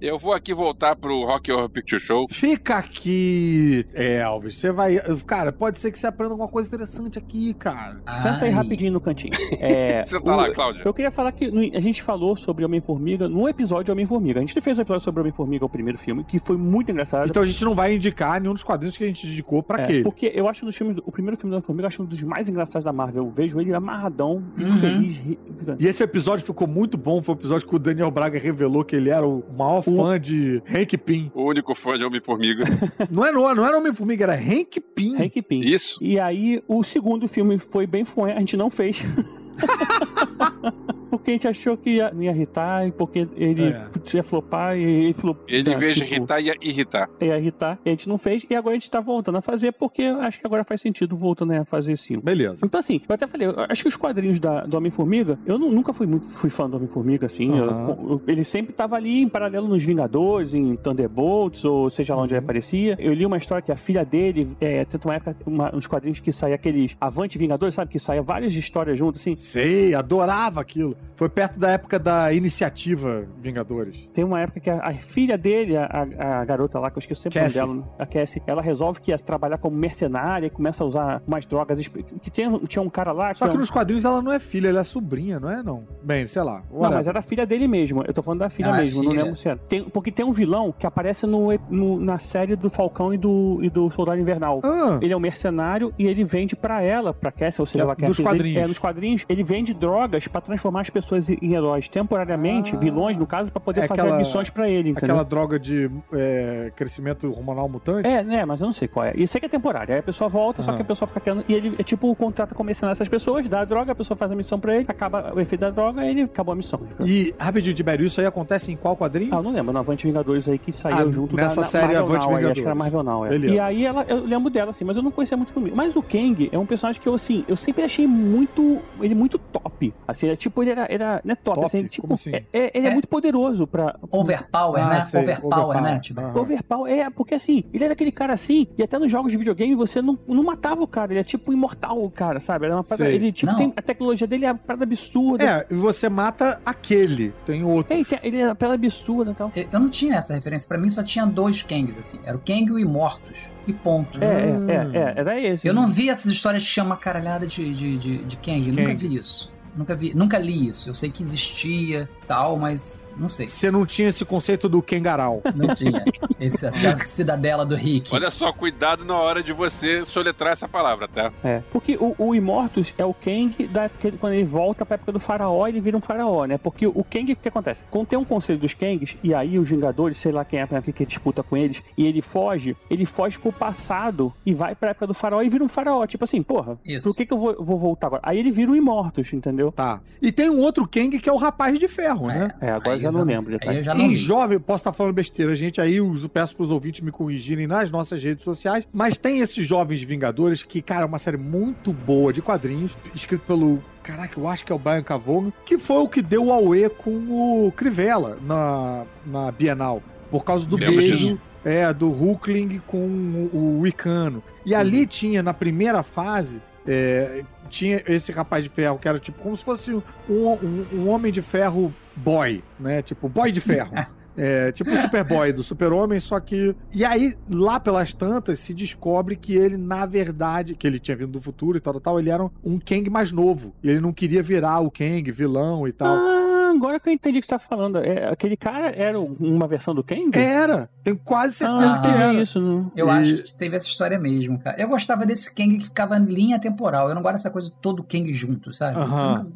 Eu 0.02 0.18
vou 0.20 0.34
aqui 0.34 0.54
voltar 0.54 0.96
pro 0.96 1.24
Rock 1.26 1.52
Horror 1.52 1.70
Picture 1.70 2.00
Show. 2.02 2.28
Fica 2.30 2.78
aqui, 2.78 3.86
Elvis. 3.94 4.58
Você 4.58 4.72
vai. 4.72 4.98
Cara, 5.26 5.52
pode 5.52 5.80
ser 5.80 5.92
que 5.92 6.00
você 6.00 6.08
aprenda 6.08 6.34
alguma 6.34 6.48
coisa 6.50 6.68
interessante 6.68 7.18
aqui, 7.18 7.54
cara. 7.54 7.98
Senta 8.14 8.46
aí 8.46 8.50
Ai. 8.50 8.52
rapidinho 8.52 8.94
no 8.94 9.02
cantinho. 9.02 9.34
É, 9.60 10.02
Senta 10.06 10.36
lá, 10.36 10.52
Cláudio. 10.54 10.82
Eu 10.86 10.94
queria 10.94 11.10
falar 11.12 11.32
que 11.32 11.46
a 11.74 11.80
gente 11.80 12.02
falou 12.04 12.36
sobre 12.36 12.64
Homem-Formiga 12.64 13.28
no 13.28 13.48
episódio 13.50 13.92
Homem-Formiga. 13.92 14.40
A 14.40 14.42
gente 14.42 14.60
fez 14.62 14.78
um 14.78 14.82
episódio 14.82 15.04
sobre 15.04 15.22
Homem-Formiga, 15.22 15.66
o 15.66 15.70
primeiro 15.70 15.98
filme, 15.98 16.24
que 16.24 16.40
foi 16.40 16.58
muito 16.58 16.92
engraçado. 16.92 17.28
Então 17.30 17.42
a 17.42 17.46
gente 17.46 17.64
não 17.66 17.74
vai 17.74 17.96
indicar 17.96 18.40
nenhum 18.40 18.54
dos 18.54 18.64
quadrinhos 18.64 18.96
que 18.98 19.04
a 19.04 19.08
gente 19.08 19.26
indicou 19.28 19.64
pra 19.64 19.80
É, 19.80 19.84
aquele. 19.84 20.04
porque 20.04 20.32
eu 20.34 20.48
acho 20.48 20.66
dos 20.66 20.76
filmes, 20.76 20.98
o 21.06 21.12
primeiro 21.12 21.36
filme 21.38 21.52
do 21.52 21.56
Homem-Formiga, 21.56 21.88
acho 21.88 22.04
um 22.04 22.06
dos 22.06 22.22
mais 22.24 22.48
engraçados 22.50 22.84
da 22.84 22.94
Marvel. 22.94 23.26
Eu 23.26 23.30
vejo 23.32 23.60
ele 23.60 23.74
amarradão, 23.74 24.44
Uhum. 24.58 24.74
feliz. 24.74 25.18
ri- 25.18 25.40
E 25.80 25.88
esse 25.88 26.04
episódio 26.04 26.46
ficou 26.46 26.68
muito 26.68 26.98
bom. 26.98 27.07
Foi 27.22 27.34
o 27.34 27.38
episódio 27.38 27.68
que 27.68 27.76
o 27.76 27.80
Daniel 27.80 28.12
Braga 28.12 28.38
revelou 28.38 28.84
que 28.84 28.96
ele 28.96 29.10
era 29.10 29.26
o 29.26 29.44
maior 29.58 29.82
fã 29.82 30.20
de 30.20 30.62
Hank 30.70 30.98
Pym. 30.98 31.32
O 31.34 31.44
único 31.44 31.74
fã 31.74 31.98
de 31.98 32.04
Homem-Formiga. 32.04 32.66
Não 33.10 33.26
é, 33.26 33.32
não, 33.32 33.56
não 33.56 33.66
era 33.66 33.78
Homem-Formiga, 33.78 34.26
era 34.26 34.36
Hank 34.36 34.82
Pym. 34.94 35.16
Hank 35.16 35.42
Pym. 35.42 35.62
Isso. 35.62 35.98
E 36.02 36.20
aí, 36.20 36.62
o 36.68 36.84
segundo 36.84 37.28
filme 37.28 37.58
foi 37.58 37.88
bem 37.88 38.04
fué, 38.04 38.34
a 38.34 38.40
gente 38.40 38.58
não 38.58 38.70
fez. 38.70 39.04
porque 41.08 41.32
a 41.32 41.34
gente 41.34 41.48
achou 41.48 41.78
que 41.78 41.92
ia, 41.92 42.12
não 42.14 42.22
ia 42.24 42.32
irritar, 42.32 42.88
e 42.88 42.92
porque 42.92 43.28
ele 43.36 43.70
É. 43.70 43.80
putz, 43.92 44.14
ia 44.14 44.24
flopar, 44.24 44.78
e 44.78 44.84
ele 44.84 45.14
flopou. 45.14 45.44
Ele, 45.48 45.72
em 45.74 45.76
vez 45.78 45.96
de 45.96 46.04
irritar, 46.04 46.40
ia 46.40 46.54
irritar. 46.62 47.10
Ia 47.22 47.38
irritar, 47.38 47.80
e 47.86 47.90
a 47.90 47.92
gente 47.92 48.08
não 48.10 48.18
fez, 48.18 48.46
e 48.50 48.56
agora 48.56 48.76
a 48.76 48.80
gente 48.80 48.90
tá 48.90 49.00
voltando 49.00 49.38
a 49.38 49.42
fazer, 49.42 49.72
porque 49.74 50.02
eu 50.04 50.22
acho 50.22 50.40
que 50.40 50.46
agora 50.46 50.64
faz 50.64 50.82
sentido 50.82 51.16
voltando 51.16 51.54
a 51.54 51.66
fazer 51.66 51.98
sim. 51.98 52.20
Beleza. 52.20 52.66
Então, 52.66 52.80
assim, 52.80 53.02
eu 53.08 53.16
até 53.16 53.26
falei, 53.28 53.48
eu 53.48 53.54
acho 53.70 53.82
que 53.84 53.88
os 53.90 53.96
quadrinhos 53.96 54.40
da, 54.40 54.62
do 54.66 54.78
Homem-Formiga, 54.78 55.40
eu 55.46 55.58
nu- 55.58 55.72
nunca 55.72 55.94
fui 55.94 56.06
muito 56.08 56.28
fui 56.28 56.50
fã 56.50 56.70
do 56.70 56.78
Homem-Formiga, 56.78 57.26
assim. 57.28 57.58
eu- 57.58 57.70
Aham. 57.70 57.98
eu- 58.10 58.22
ele 58.28 58.44
sempre 58.44 58.74
tava 58.74 58.96
ali 58.96 59.22
em 59.22 59.30
paralelo 59.30 59.68
nos 59.68 59.84
Vingadores, 59.84 60.54
em 60.54 60.76
Thunderbolts, 60.76 61.64
ou 61.64 61.90
seja 61.90 62.16
lá 62.16 62.22
onde 62.24 62.34
Uhum. 62.34 62.38
ele 62.40 62.44
aparecia. 62.46 62.96
Eu 63.00 63.14
li 63.14 63.26
uma 63.26 63.38
história 63.38 63.62
que 63.62 63.72
a 63.72 63.76
filha 63.76 64.04
dele, 64.04 64.50
é, 64.60 64.84
tenta 64.86 65.08
uma 65.08 65.16
época, 65.16 65.36
uma, 65.46 65.74
uns 65.76 65.88
quadrinhos 65.88 66.20
que 66.20 66.32
saía 66.32 66.56
aqueles 66.56 66.96
Avante 67.00 67.38
Vingadores, 67.38 67.76
sabe? 67.76 67.92
Que 67.92 68.00
saía 68.00 68.22
várias 68.22 68.54
histórias 68.54 68.98
juntas, 68.98 69.22
assim. 69.22 69.36
Sei, 69.36 69.94
adorava 69.94 70.60
aquilo. 70.62 70.97
Foi 71.16 71.28
perto 71.30 71.60
da 71.60 71.72
época 71.72 71.98
da 71.98 72.32
iniciativa 72.32 73.26
Vingadores. 73.42 74.08
Tem 74.14 74.24
uma 74.24 74.40
época 74.42 74.60
que 74.60 74.70
a, 74.70 74.80
a 74.82 74.94
filha 74.94 75.38
dele, 75.38 75.76
a, 75.76 75.86
a- 76.20 76.46
garota 76.46 76.80
lá, 76.80 76.92
que 76.92 76.98
eu 76.98 77.00
esqueci 77.00 77.24
sempre 77.24 77.40
o 77.40 77.42
nome 77.42 77.54
Cassie. 77.54 77.68
dela, 77.68 77.96
a 77.98 78.06
Cassie, 78.06 78.44
ela 78.46 78.62
resolve 78.62 79.02
que 79.02 79.10
ia 79.12 79.18
trabalhar 79.18 79.58
como 79.58 79.76
mercenária 79.76 80.46
e 80.46 80.50
começa 80.52 80.84
a 80.84 80.88
usar 80.88 81.22
umas 81.26 81.46
drogas. 81.46 81.88
Que 81.88 82.30
tinha, 82.30 82.60
tinha 82.68 82.82
um 82.84 82.90
cara 82.90 83.12
lá 83.12 83.34
Só 83.34 83.46
é 83.46 83.50
que 83.50 83.56
um- 83.56 83.60
nos 83.60 83.70
quadrinhos 83.72 84.06
ela 84.06 84.22
não 84.22 84.32
é 84.32 84.38
filha, 84.40 84.70
ela 84.70 84.82
é 84.82 84.84
sobrinha, 84.84 85.40
não 85.40 85.50
é 85.50 85.64
não? 85.64 85.84
Bem, 86.04 86.28
sei 86.28 86.44
lá. 86.44 86.62
Não, 86.72 86.90
mas 86.92 87.08
era 87.08 87.22
filha 87.24 87.46
dele 87.48 87.68
mesmo. 87.68 88.04
Eu 88.06 88.14
tô 88.14 88.22
falando 88.22 88.42
da 88.42 88.50
filha 88.50 88.72
Ah, 88.72 88.78
é 88.78 88.82
mesmo, 88.84 89.04
não 89.04 89.12
filha. 89.12 89.24
lembro 89.24 89.38
se 89.40 89.48
era. 89.50 89.58
Tem, 89.58 89.84
porque 89.84 90.12
tem 90.12 90.24
um 90.26 90.32
vilão 90.32 90.72
que 90.78 90.86
aparece 90.86 91.26
no, 91.26 91.48
no- 91.70 92.00
na 92.00 92.20
série 92.20 92.56
do 92.56 92.70
Falcão 92.70 93.12
e 93.14 93.18
do, 93.18 93.60
e 93.64 93.70
do 93.72 93.90
Soldado 93.90 94.20
Invernal. 94.22 94.60
Ah, 94.64 95.00
Ele 95.02 95.14
é 95.14 95.18
um 95.18 95.20
mercenário 95.20 95.92
e 95.98 96.06
ele 96.06 96.24
vende 96.24 96.56
pra 96.56 96.82
ela, 96.82 97.14
pra 97.14 97.32
Cassie, 97.32 97.60
ou 97.62 97.66
seja, 97.66 97.84
É, 97.92 97.96
que 97.96 98.06
é 98.06 98.14
filha 98.14 98.16
dele. 98.16 98.24
quadrinhos. 98.38 98.62
É, 98.64 98.68
nos 98.68 98.78
quadrinhos. 98.80 99.26
Ele 99.28 99.44
vende 99.44 99.74
drogas 99.74 100.28
pra 100.28 100.42
transformar 100.42 100.82
as 100.88 100.90
pessoas 100.90 101.30
em 101.30 101.54
heróis 101.54 101.88
temporariamente, 101.88 102.76
Ah. 102.76 102.80
vilões, 102.80 103.16
no 103.18 103.26
caso, 103.28 103.52
pra 103.52 103.60
poder 103.60 103.82
É 103.82 103.88
fazer 103.88 104.02
aquela- 104.02 104.18
missões 104.18 104.50
pra 104.50 104.70
ele, 104.70 104.90
entendeu? 104.92 105.10
aquela 105.16 105.24
droga 105.24 105.60
de 105.60 105.90
é, 106.14 106.72
crescimento 106.76 107.28
hormonal 107.30 107.68
mutante? 107.70 108.08
É, 108.08 108.24
né, 108.24 108.46
mas 108.46 108.60
eu 108.62 108.66
não 108.68 108.74
sei 108.74 108.88
qual 108.88 109.06
é. 109.06 109.14
Isso 109.16 109.38
aí 109.38 109.40
que 109.40 109.46
é 109.46 109.50
temporário. 109.50 109.94
Aí 109.94 110.00
a 110.00 110.04
pessoa 110.04 110.30
volta, 110.30 110.62
só 110.62 110.70
Aham. 110.72 110.78
que 110.78 110.82
a 110.84 110.86
pessoa 110.86 111.08
fica 111.08 111.20
querendo. 111.20 111.44
E 111.48 111.54
ele 111.54 111.76
é 111.78 111.84
tipo 111.84 112.14
contrata 112.16 112.56
como 112.56 112.68
mercenário 112.68 112.94
essas 112.94 113.10
pessoas, 113.10 113.48
dá 113.48 113.62
a 113.62 113.66
droga, 113.66 113.92
a 113.92 113.96
pessoa 113.96 114.18
faz 114.18 114.32
a 114.32 114.36
missão 114.36 114.60
pra 114.60 114.76
ele, 114.76 114.86
acaba 114.88 115.34
o 115.36 115.40
efeito 115.40 115.62
da 115.62 115.70
droga, 115.70 116.06
ele 116.06 116.22
acabou 116.24 116.54
a 116.54 116.56
missão. 116.56 116.80
E, 117.06 117.34
rapidinho, 117.38 117.74
Tibério, 117.74 118.06
isso 118.06 118.20
aí 118.20 118.28
acontece 118.28 118.72
em 118.72 118.76
qual 118.76 118.96
quadrinho? 118.96 119.34
Ah, 119.36 119.42
não 119.42 119.52
lembro, 119.52 119.74
no 119.74 119.80
Avante 119.80 120.06
Vingadores 120.08 120.48
aí 120.48 120.58
que 120.58 120.72
saiu 120.72 121.08
Ah, 121.10 121.12
junto 121.12 121.36
nessa 121.36 121.56
da, 121.58 121.62
na- 121.62 121.68
série 121.68 121.86
Marvel 121.94 122.04
Avante 122.04 122.14
Now, 122.20 122.22
aí, 122.30 122.36
Vingadores. 122.38 122.52
Acho 122.52 122.62
que 122.62 122.68
era 122.68 122.76
Marvel 122.76 123.04
Now, 123.04 123.26
é. 123.26 123.30
Beleza. 123.30 123.54
E 123.54 123.60
aí 123.60 123.86
ela, 123.86 124.04
eu 124.08 124.24
lembro 124.26 124.50
dela, 124.50 124.70
assim, 124.70 124.86
mas 124.86 124.96
eu 124.98 125.04
não 125.04 125.12
conhecia 125.12 125.36
muito 125.38 125.52
filme. 125.54 125.72
Mas 125.76 125.96
o 125.96 126.02
Kang 126.02 126.50
é 126.52 126.58
um 126.58 126.66
personagem 126.66 127.02
que 127.02 127.08
eu, 127.08 127.14
assim, 127.14 127.44
eu 127.48 127.56
sempre 127.56 127.84
achei 127.84 128.08
muito. 128.08 128.80
Ele 129.02 129.16
muito 129.16 129.38
top. 129.38 129.94
Assim, 130.08 130.30
é 130.30 130.36
tipo, 130.36 130.62
ele 130.64 130.72
era. 130.78 130.94
era 130.94 131.22
não 131.24 131.32
é 131.34 131.36
top, 131.36 131.56
Top? 131.56 131.66
assim, 131.66 131.80
ele, 131.80 131.90
tipo, 131.90 132.02
Como 132.08 132.14
assim? 132.14 132.32
é- 132.34 132.44
é- 132.54 132.72
ele 132.74 132.88
é, 132.88 132.90
É. 132.90 132.94
muito 132.94 133.08
poderoso 133.08 133.66
pra. 133.68 133.96
Overpower, 134.12 134.84
Ah, 134.84 134.90
né? 134.90 135.02
sei, 135.02 135.22
Overpower, 135.22 135.54
overpower. 135.68 135.82
né? 135.82 136.00
Tipo, 136.00 136.22
Aham. 136.22 136.40
Overpower, 136.42 136.92
é, 136.94 137.10
porque 137.10 137.36
assim, 137.36 137.64
ele 137.74 137.84
era 137.84 137.94
aquele 137.94 138.12
cara 138.12 138.34
assim, 138.34 138.68
e 138.78 138.84
até 138.84 138.98
nos 139.00 139.12
jogos 139.12 139.32
de 139.32 139.38
videogame 139.38 139.76
você 139.76 140.02
não, 140.02 140.18
não 140.28 140.44
matava 140.44 140.82
o 140.84 140.88
cara, 140.88 141.12
ele 141.14 141.20
é 141.20 141.24
tipo 141.24 141.52
imortal, 141.54 142.02
o 142.02 142.10
cara, 142.10 142.40
sabe? 142.40 142.66
Era 142.66 142.76
uma 142.76 142.84
parada- 142.84 143.10
ele, 143.10 143.32
tipo, 143.32 143.52
Não. 143.52 143.58
tem, 143.58 143.74
a 143.76 143.82
tecnologia 143.82 144.28
dele 144.28 144.46
é 144.46 144.52
uma 144.52 144.58
parada 144.58 144.84
absurda. 144.84 145.44
É, 145.44 145.66
e 145.70 145.76
você 145.76 146.10
mata 146.10 146.60
aquele, 146.66 147.34
tem 147.46 147.64
outro. 147.64 147.94
É, 147.94 148.02
ele 148.24 148.38
é 148.40 148.46
uma 148.46 148.56
parada 148.56 148.76
absurda 148.76 149.32
e 149.32 149.34
tal. 149.36 149.52
eu 149.56 149.80
não 149.80 149.90
tinha 149.90 150.16
essa 150.16 150.34
referência. 150.34 150.68
Pra 150.68 150.78
mim 150.78 150.90
só 150.90 151.04
tinha 151.04 151.26
dois 151.26 151.64
Kangs, 151.64 151.98
assim. 151.98 152.20
Era 152.26 152.36
o 152.38 152.40
Kang 152.40 152.66
e 152.66 152.72
o 152.72 152.80
Imortus. 152.80 153.50
E 153.68 153.74
ponto. 153.74 154.18
É, 154.24 154.46
Hum. 154.46 154.70
é, 154.70 154.98
é, 154.98 155.14
era 155.20 155.40
esse. 155.42 155.68
Eu 155.68 155.74
não 155.74 155.88
vi 155.88 156.10
essas 156.10 156.32
histórias 156.32 156.64
de 156.64 156.70
chama 156.70 156.96
caralhada 156.96 157.46
de, 157.46 157.74
de, 157.74 157.98
de, 157.98 158.18
de 158.24 158.38
Kang. 158.38 158.62
De 158.62 158.72
Nunca 158.72 158.84
Kang. 158.86 158.96
vi 159.08 159.18
isso. 159.18 159.52
Nunca 159.78 159.96
vi, 159.96 160.14
nunca 160.14 160.40
li 160.40 160.68
isso. 160.70 160.90
Eu 160.90 160.96
sei 160.96 161.12
que 161.12 161.22
existia 161.22 162.10
tal, 162.28 162.58
mas 162.58 163.04
não 163.18 163.30
sei. 163.30 163.48
Você 163.48 163.72
não 163.72 163.86
tinha 163.86 164.10
esse 164.10 164.24
conceito 164.26 164.68
do 164.70 164.82
Kengarau. 164.82 165.42
Não 165.56 165.74
tinha. 165.74 166.04
Esse, 166.40 166.66
essa 166.68 167.04
cidadela 167.06 167.66
do 167.66 167.74
Rick. 167.76 168.14
Olha 168.14 168.30
só, 168.30 168.52
cuidado 168.54 169.04
na 169.04 169.16
hora 169.16 169.42
de 169.42 169.52
você 169.54 170.06
soletrar 170.06 170.52
essa 170.54 170.68
palavra, 170.68 171.08
tá? 171.08 171.32
É, 171.44 171.62
porque 171.72 171.98
o, 172.00 172.14
o 172.18 172.36
Immortus 172.36 172.94
é 172.98 173.04
o 173.06 173.14
Kang 173.14 173.68
da, 173.68 173.90
que- 173.90 174.12
quando 174.12 174.34
ele 174.34 174.44
volta 174.44 174.86
pra 174.86 174.96
época 174.96 175.12
do 175.12 175.20
faraó, 175.20 175.66
ele 175.68 175.80
vira 175.82 175.98
um 175.98 176.02
faraó, 176.02 176.46
né? 176.46 176.58
Porque 176.60 176.86
o 176.86 177.04
Kang, 177.04 177.32
o 177.32 177.36
que 177.36 177.48
acontece? 177.50 177.84
Quando 177.90 178.08
tem 178.08 178.20
um 178.20 178.24
conselho 178.26 178.60
dos 178.60 178.74
Kangs, 178.74 179.18
e 179.24 179.34
aí 179.34 179.58
os 179.58 179.68
Vingadores, 179.68 180.18
sei 180.18 180.32
lá 180.32 180.46
quem 180.46 180.60
é 180.60 180.62
a 180.62 180.66
época 180.66 180.92
que 180.92 181.06
disputa 181.06 181.42
com 181.42 181.58
eles, 181.58 181.82
e 181.98 182.06
ele 182.06 182.22
foge, 182.22 182.76
ele 182.90 183.06
foge 183.06 183.40
pro 183.40 183.52
passado 183.52 184.32
e 184.46 184.54
vai 184.54 184.76
pra 184.76 184.92
época 184.92 185.08
do 185.08 185.14
faraó 185.14 185.42
e 185.42 185.50
vira 185.50 185.64
um 185.64 185.70
faraó. 185.70 186.06
Tipo 186.06 186.24
assim, 186.24 186.44
porra, 186.44 186.78
Isso. 186.86 187.10
por 187.10 187.16
que, 187.16 187.26
que 187.26 187.34
eu 187.34 187.38
vou, 187.38 187.56
vou 187.64 187.78
voltar 187.78 188.08
agora? 188.08 188.22
Aí 188.24 188.38
ele 188.38 188.52
vira 188.52 188.72
o 188.72 188.76
Immortus, 188.76 189.34
entendeu? 189.34 189.72
Tá. 189.72 190.02
E 190.22 190.32
tem 190.32 190.50
um 190.50 190.60
outro 190.60 190.88
Kang 190.88 191.18
que 191.20 191.30
é 191.30 191.34
o 191.34 191.38
Rapaz 191.38 191.78
de 191.80 191.88
Ferro, 191.88 192.17
né? 192.26 192.50
É, 192.60 192.72
agora 192.72 192.94
Aí 192.96 193.00
já 193.00 193.10
eu 193.10 193.12
não 193.12 193.24
lembro. 193.24 193.58
Aí 193.62 193.78
eu 193.78 193.84
já 193.84 193.94
não 193.94 194.06
Em 194.06 194.16
jovem, 194.16 194.60
posso 194.60 194.82
estar 194.82 194.94
falando 194.94 195.14
besteira, 195.14 195.56
gente. 195.56 195.80
Aí 195.80 195.98
eu 195.98 196.16
peço 196.34 196.56
pros 196.56 196.72
ouvintes 196.72 197.02
me 197.02 197.12
corrigirem 197.12 197.68
nas 197.68 197.92
nossas 197.92 198.24
redes 198.24 198.44
sociais. 198.44 198.88
Mas 198.92 199.18
tem 199.18 199.40
esses 199.40 199.68
Jovens 199.68 200.02
Vingadores 200.02 200.64
que, 200.64 200.82
cara, 200.82 201.04
é 201.04 201.06
uma 201.06 201.20
série 201.20 201.38
muito 201.38 201.94
boa 201.94 202.34
de 202.34 202.42
quadrinhos, 202.42 202.98
escrito 203.14 203.44
pelo. 203.46 203.84
Caraca, 204.02 204.40
eu 204.40 204.48
acho 204.48 204.64
que 204.66 204.72
é 204.72 204.76
o 204.76 204.80
Brian 204.80 205.04
Cavone, 205.04 205.54
que 205.66 205.78
foi 205.78 205.98
o 205.98 206.08
que 206.08 206.22
deu 206.22 206.46
o 206.46 206.54
Aue 206.54 206.90
com 206.90 207.12
o 207.12 207.72
Crivella 207.76 208.38
na, 208.42 209.04
na 209.26 209.52
Bienal. 209.52 210.02
Por 210.32 210.44
causa 210.44 210.66
do 210.66 210.78
Lembro 210.78 210.96
beijo. 210.96 211.18
disso. 211.18 211.42
É, 211.66 211.92
do 211.92 212.10
Hulkling 212.10 212.82
com 212.88 212.98
o, 212.98 213.50
o 213.54 213.80
Wicano. 213.82 214.42
E 214.66 214.74
ali 214.74 215.06
tinha, 215.06 215.44
na 215.44 215.54
primeira 215.54 216.02
fase, 216.02 216.62
é, 216.88 217.44
tinha 217.68 218.02
esse 218.08 218.32
rapaz 218.32 218.64
de 218.64 218.70
ferro 218.70 218.98
que 218.98 219.08
era 219.08 219.20
tipo 219.20 219.40
como 219.42 219.56
se 219.56 219.64
fosse 219.64 219.94
um, 219.94 220.02
um, 220.30 220.86
um 220.94 221.10
homem 221.10 221.32
de 221.32 221.42
ferro 221.42 221.94
boy, 222.16 222.64
né? 222.80 223.02
Tipo, 223.02 223.30
boy 223.30 223.52
de 223.52 223.62
ferro. 223.62 223.94
É, 224.40 224.72
tipo 224.72 224.92
o 224.92 224.98
Superboy 224.98 225.52
do 225.52 225.64
Super-Homem, 225.64 226.20
só 226.20 226.40
que. 226.40 226.76
E 226.94 227.04
aí, 227.04 227.34
lá 227.52 227.80
pelas 227.80 228.14
tantas, 228.14 228.60
se 228.60 228.72
descobre 228.72 229.36
que 229.36 229.56
ele, 229.56 229.78
na 229.78 230.06
verdade, 230.06 230.76
que 230.76 230.86
ele 230.86 231.00
tinha 231.00 231.18
vindo 231.18 231.32
do 231.32 231.42
futuro 231.42 231.76
e 231.76 231.82
tal, 231.82 231.94
tal, 231.94 232.02
tal, 232.02 232.20
ele 232.20 232.30
era 232.30 232.44
um 232.64 232.78
Kang 232.78 233.10
mais 233.10 233.32
novo. 233.32 233.74
E 233.82 233.90
ele 233.90 234.00
não 234.00 234.14
queria 234.14 234.44
virar 234.44 234.80
o 234.82 234.92
Kang, 234.92 235.32
vilão 235.32 235.88
e 235.88 235.92
tal. 235.92 236.16
Ah, 236.16 236.57
agora 236.78 237.00
que 237.00 237.10
eu 237.10 237.14
entendi 237.14 237.40
o 237.40 237.42
que 237.42 237.48
você 237.48 237.52
tá 237.56 237.60
falando. 237.60 237.98
É, 237.98 238.30
aquele 238.30 238.56
cara 238.56 238.90
era 238.90 239.20
uma 239.20 239.68
versão 239.68 239.94
do 239.94 240.04
Kang? 240.04 240.32
Era! 240.38 240.90
Tenho 241.04 241.18
quase 241.18 241.56
certeza 241.56 241.96
ah, 241.96 242.02
que 242.02 242.08
era. 242.08 242.34
isso. 242.34 242.60
Não. 242.60 242.92
Eu 242.96 243.08
E- 243.08 243.10
acho 243.12 243.36
que 243.38 243.56
teve 243.58 243.76
essa 243.76 243.88
história 243.88 244.18
mesmo, 244.20 244.60
cara. 244.60 244.80
Eu 244.82 244.88
gostava 244.88 245.26
desse 245.26 245.54
Kang 245.54 245.78
que 245.78 245.86
ficava 245.86 246.18
em 246.18 246.26
linha 246.26 246.60
temporal. 246.60 247.10
Eu 247.10 247.16
não 247.16 247.22
gosto 247.22 247.34
dessa 247.36 247.50
coisa 247.52 247.70
de 247.70 247.76
todo 247.82 248.04
Kang 248.04 248.32
junto, 248.32 248.72
sabe? 248.74 249.00
Isso, 249.06 249.16
Aham. 249.16 249.38
nunca- 249.40 249.52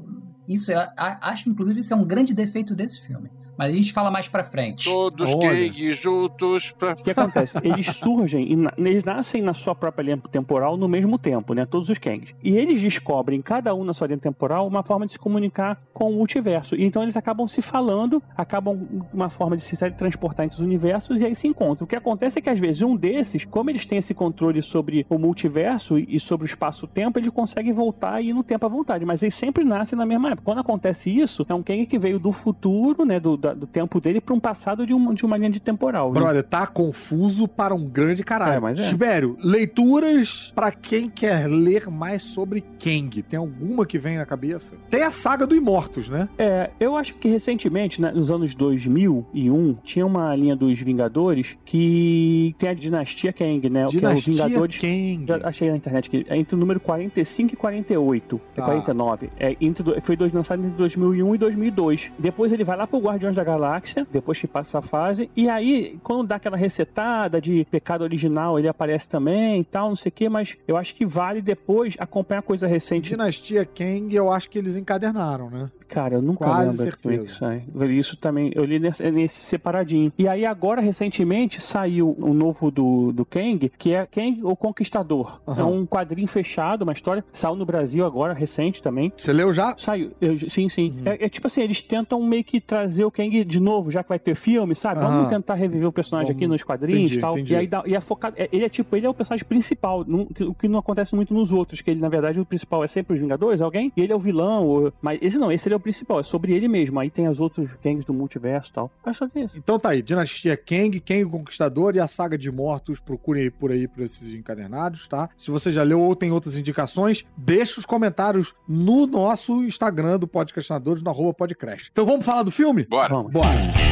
isso 0.47 0.71
eu 0.71 0.79
acho, 0.97 1.49
inclusive, 1.49 1.79
isso 1.79 1.93
é 1.93 1.97
um 1.97 2.03
grande 2.03 2.33
defeito 2.33 2.75
desse 2.75 3.05
filme. 3.07 3.29
Mas 3.57 3.73
a 3.73 3.75
gente 3.75 3.93
fala 3.93 4.09
mais 4.09 4.27
pra 4.27 4.43
frente. 4.43 4.85
Todos 4.85 5.29
Olha. 5.29 5.49
Kang 5.49 5.93
juntos 5.93 6.71
pra. 6.71 6.93
O 6.93 6.95
que 6.95 7.11
acontece? 7.11 7.57
Eles 7.63 7.87
surgem, 7.87 8.51
e 8.51 8.55
na- 8.55 8.73
eles 8.77 9.03
nascem 9.03 9.41
na 9.41 9.53
sua 9.53 9.75
própria 9.75 10.03
linha 10.03 10.17
temporal 10.31 10.75
no 10.77 10.87
mesmo 10.87 11.17
tempo, 11.17 11.53
né? 11.53 11.65
Todos 11.65 11.89
os 11.89 11.97
Kangs. 11.97 12.33
E 12.43 12.57
eles 12.57 12.81
descobrem, 12.81 13.41
cada 13.41 13.73
um 13.75 13.83
na 13.83 13.93
sua 13.93 14.07
linha 14.07 14.17
temporal, 14.19 14.67
uma 14.67 14.83
forma 14.83 15.05
de 15.05 15.13
se 15.13 15.19
comunicar 15.19 15.81
com 15.93 16.09
o 16.09 16.13
multiverso. 16.13 16.75
E 16.75 16.83
então 16.83 17.03
eles 17.03 17.15
acabam 17.15 17.47
se 17.47 17.61
falando, 17.61 18.21
acabam 18.35 19.05
uma 19.13 19.29
forma 19.29 19.55
de 19.55 19.63
se 19.63 19.77
transportar 19.91 20.45
entre 20.45 20.57
os 20.57 20.61
universos 20.61 21.21
e 21.21 21.25
aí 21.25 21.35
se 21.35 21.47
encontram. 21.47 21.85
O 21.85 21.87
que 21.87 21.95
acontece 21.95 22.39
é 22.39 22.41
que 22.41 22.49
às 22.49 22.59
vezes 22.59 22.81
um 22.81 22.95
desses, 22.95 23.45
como 23.45 23.69
eles 23.69 23.85
têm 23.85 23.97
esse 23.99 24.13
controle 24.13 24.61
sobre 24.61 25.05
o 25.09 25.17
multiverso 25.17 25.97
e 25.97 26.19
sobre 26.19 26.45
o 26.45 26.47
espaço-tempo, 26.47 27.19
eles 27.19 27.29
conseguem 27.29 27.73
voltar 27.73 28.21
e 28.21 28.29
ir 28.29 28.33
no 28.33 28.43
tempo 28.43 28.65
à 28.65 28.69
vontade. 28.69 29.05
Mas 29.05 29.21
eles 29.21 29.35
sempre 29.35 29.63
nascem 29.63 29.97
na 29.97 30.05
mesma 30.05 30.29
época. 30.29 30.43
Quando 30.43 30.59
acontece 30.59 31.09
isso, 31.15 31.45
é 31.47 31.53
um 31.53 31.63
Kang 31.63 31.85
que 31.85 31.97
veio 31.99 32.19
do 32.19 32.31
futuro, 32.31 33.05
né? 33.05 33.19
Do, 33.19 33.37
da- 33.41 33.53
do 33.53 33.65
tempo 33.67 33.99
dele 33.99 34.21
para 34.21 34.33
um 34.33 34.39
passado 34.39 34.85
de, 34.85 34.93
um, 34.93 35.13
de 35.13 35.25
uma 35.25 35.35
linha 35.37 35.49
de 35.49 35.59
temporal. 35.59 36.13
né? 36.13 36.19
Brother, 36.19 36.43
tá 36.43 36.65
confuso 36.67 37.47
para 37.47 37.73
um 37.75 37.83
grande 37.85 38.23
caralho. 38.23 38.53
É, 38.53 38.59
mas 38.59 38.79
é. 38.79 38.87
Tibério, 38.87 39.37
leituras 39.43 40.51
pra 40.55 40.71
quem 40.71 41.09
quer 41.09 41.47
ler 41.47 41.89
mais 41.89 42.21
sobre 42.23 42.61
Kang. 42.81 43.21
Tem 43.23 43.37
alguma 43.39 43.85
que 43.85 43.97
vem 43.97 44.17
na 44.17 44.25
cabeça? 44.25 44.75
Tem 44.89 45.03
a 45.03 45.11
saga 45.11 45.45
do 45.47 45.55
Imortus, 45.55 46.07
né? 46.09 46.29
É, 46.37 46.69
eu 46.79 46.95
acho 46.95 47.15
que 47.15 47.27
recentemente, 47.27 48.01
né, 48.01 48.11
nos 48.11 48.29
anos 48.31 48.53
2001, 48.55 49.75
tinha 49.83 50.05
uma 50.05 50.35
linha 50.35 50.55
dos 50.55 50.79
Vingadores 50.79 51.57
que 51.65 52.55
tem 52.57 52.69
a 52.69 52.73
dinastia 52.73 53.33
Kang, 53.33 53.69
né? 53.69 53.79
que 53.81 53.83
é 53.83 53.87
os 53.87 53.91
Dinastia 54.23 54.33
Vingadores. 54.47 54.77
Kang. 54.77 55.25
Já 55.27 55.47
achei 55.47 55.69
na 55.69 55.77
internet 55.77 56.09
que 56.09 56.25
é 56.29 56.37
entre 56.37 56.55
o 56.55 56.59
número 56.59 56.79
45 56.79 57.53
e 57.53 57.57
48. 57.57 58.41
É 58.55 58.61
Ah. 58.61 58.65
49. 58.65 59.29
É 59.39 59.55
entre, 59.61 60.01
foi 60.01 60.15
dois, 60.15 60.31
lançado 60.31 60.59
entre 60.63 60.77
2001 60.77 61.35
e 61.35 61.37
2002. 61.37 62.11
Depois 62.19 62.51
ele 62.51 62.63
vai 62.63 62.77
lá 62.77 62.85
pro 62.87 62.99
Guardiões 62.99 63.30
Guardiões 63.31 63.35
da 63.35 63.43
Galáxia, 63.43 64.07
depois 64.11 64.39
que 64.39 64.47
passa 64.47 64.77
essa 64.77 64.87
fase. 64.87 65.29
E 65.35 65.49
aí, 65.49 65.97
quando 66.03 66.27
dá 66.27 66.35
aquela 66.35 66.57
resetada 66.57 67.41
de 67.41 67.65
pecado 67.69 68.01
original, 68.03 68.57
ele 68.59 68.67
aparece 68.67 69.07
também 69.09 69.61
e 69.61 69.63
tal, 69.63 69.89
não 69.89 69.95
sei 69.95 70.09
o 70.09 70.11
quê, 70.13 70.29
mas 70.29 70.57
eu 70.67 70.77
acho 70.77 70.93
que 70.95 71.05
vale 71.05 71.41
depois 71.41 71.95
acompanhar 71.99 72.41
coisa 72.41 72.67
recente. 72.67 73.09
Dinastia 73.11 73.65
Kang, 73.65 74.13
eu 74.13 74.31
acho 74.31 74.49
que 74.49 74.57
eles 74.57 74.75
encadernaram, 74.75 75.49
né? 75.49 75.69
Cara, 75.87 76.15
eu 76.15 76.21
nunca 76.21 76.45
Quase 76.45 76.77
lembro 76.77 76.87
é 76.87 76.91
que 76.97 77.01
certeza. 77.25 77.63
Eu 77.75 77.83
li 77.85 77.99
Isso 78.01 78.17
também, 78.17 78.51
eu 78.55 78.63
li 78.65 78.79
nesse, 78.79 79.11
nesse 79.11 79.41
separadinho. 79.43 80.11
E 80.17 80.27
aí 80.27 80.45
agora, 80.45 80.81
recentemente, 80.81 81.61
saiu 81.61 82.15
um 82.19 82.33
novo 82.33 82.71
do, 82.71 83.11
do 83.11 83.25
Kang, 83.25 83.69
que 83.77 83.93
é 83.93 84.05
Kang 84.05 84.39
o 84.43 84.55
Conquistador. 84.55 85.39
Aham. 85.47 85.61
É 85.61 85.63
um 85.65 85.85
quadrinho 85.85 86.27
fechado, 86.27 86.81
uma 86.83 86.93
história. 86.93 87.23
Saiu 87.31 87.55
no 87.55 87.65
Brasil 87.65 88.05
agora, 88.05 88.33
recente 88.33 88.81
também. 88.81 89.11
Você 89.15 89.31
leu 89.33 89.51
já? 89.53 89.75
Saiu, 89.77 90.11
eu- 90.21 90.37
sim, 90.49 90.67
sim. 90.69 90.95
Uhum. 90.97 91.11
É, 91.11 91.25
é 91.25 91.29
tipo 91.29 91.45
assim, 91.47 91.61
eles 91.61 91.81
tentam 91.81 92.21
meio 92.23 92.43
que 92.43 92.59
trazer 92.59 93.03
o 93.05 93.11
Kang 93.11 93.20
de 93.29 93.59
novo, 93.59 93.91
já 93.91 94.03
que 94.03 94.09
vai 94.09 94.19
ter 94.19 94.35
filme, 94.35 94.73
sabe? 94.75 94.99
Vamos 94.99 95.15
Aham. 95.23 95.29
tentar 95.29 95.53
reviver 95.55 95.87
o 95.87 95.91
personagem 95.91 96.27
Vamos- 96.33 96.41
aqui 96.41 96.47
nos 96.47 96.63
quadrinhos 96.63 97.01
entendi, 97.11 97.17
e 97.17 97.21
tal. 97.21 97.31
entendi. 97.33 97.53
E 97.53 97.57
aí 97.57 97.67
dá- 97.67 97.83
e 97.85 97.95
é 97.95 98.01
focado. 98.01 98.35
é- 98.37 98.49
ele 98.51 98.65
é 98.65 98.69
tipo, 98.69 98.95
ele 98.95 99.05
é 99.05 99.09
o 99.09 99.13
personagem 99.13 99.45
principal, 99.45 100.03
não- 100.07 100.25
que- 100.25 100.43
o 100.43 100.53
que 100.53 100.67
não 100.67 100.79
acontece 100.79 101.15
muito 101.15 101.33
nos 101.33 101.51
outros, 101.51 101.81
que 101.81 101.91
ele, 101.91 101.99
na 101.99 102.09
verdade, 102.09 102.39
o 102.39 102.45
principal 102.45 102.83
é 102.83 102.87
sempre 102.87 103.13
os 103.13 103.19
Vingadores, 103.19 103.61
alguém, 103.61 103.91
e 103.95 104.01
ele 104.01 104.11
é 104.13 104.15
o 104.15 104.19
vilão. 104.19 104.65
ou- 104.65 104.93
mas 105.01 105.19
esse 105.21 105.37
não, 105.37 105.51
esse 105.51 105.67
ele 105.67 105.73
é 105.73 105.77
o 105.77 105.79
principal, 105.79 106.19
é 106.19 106.23
sobre 106.23 106.53
ele 106.53 106.67
mesmo. 106.67 106.99
Aí 106.99 107.09
tem 107.09 107.27
as 107.27 107.39
outros 107.39 107.69
Kangs 107.83 108.05
do 108.05 108.13
multiverso 108.13 108.69
e 108.69 108.73
tal. 108.73 108.91
Mas 109.05 109.17
só 109.17 109.27
que 109.27 109.39
isso. 109.39 109.57
Então 109.57 109.77
tá 109.79 109.89
aí, 109.89 110.01
Dinastia 110.01 110.55
Kang, 110.57 110.99
Kang 110.99 111.23
o 111.25 111.29
Conquistador 111.29 111.95
e 111.95 111.99
a 111.99 112.07
Saga 112.07 112.37
de 112.37 112.49
Mortos, 112.51 112.99
procurem 112.99 113.43
aí 113.43 113.49
por 113.51 113.71
aí 113.71 113.87
por 113.87 114.01
esses 114.03 114.29
encadernados, 114.29 115.07
tá? 115.07 115.29
Se 115.37 115.49
você 115.51 115.71
já 115.71 115.83
leu 115.83 115.99
ou 115.99 116.15
tem 116.15 116.31
outras 116.31 116.57
indicações, 116.57 117.25
deixa 117.37 117.79
os 117.79 117.85
comentários 117.85 118.53
no 118.67 119.05
nosso 119.07 119.63
Instagram 119.63 120.17
do 120.19 120.27
Podcastinadores, 120.27 121.03
no 121.03 121.09
arroba 121.09 121.33
Podcrash. 121.33 121.89
Então 121.91 122.05
vamos 122.05 122.25
falar 122.25 122.43
do 122.43 122.51
filme? 122.51 122.85
Bora. 122.89 123.10
Vamos. 123.11 123.33
Bora! 123.33 123.90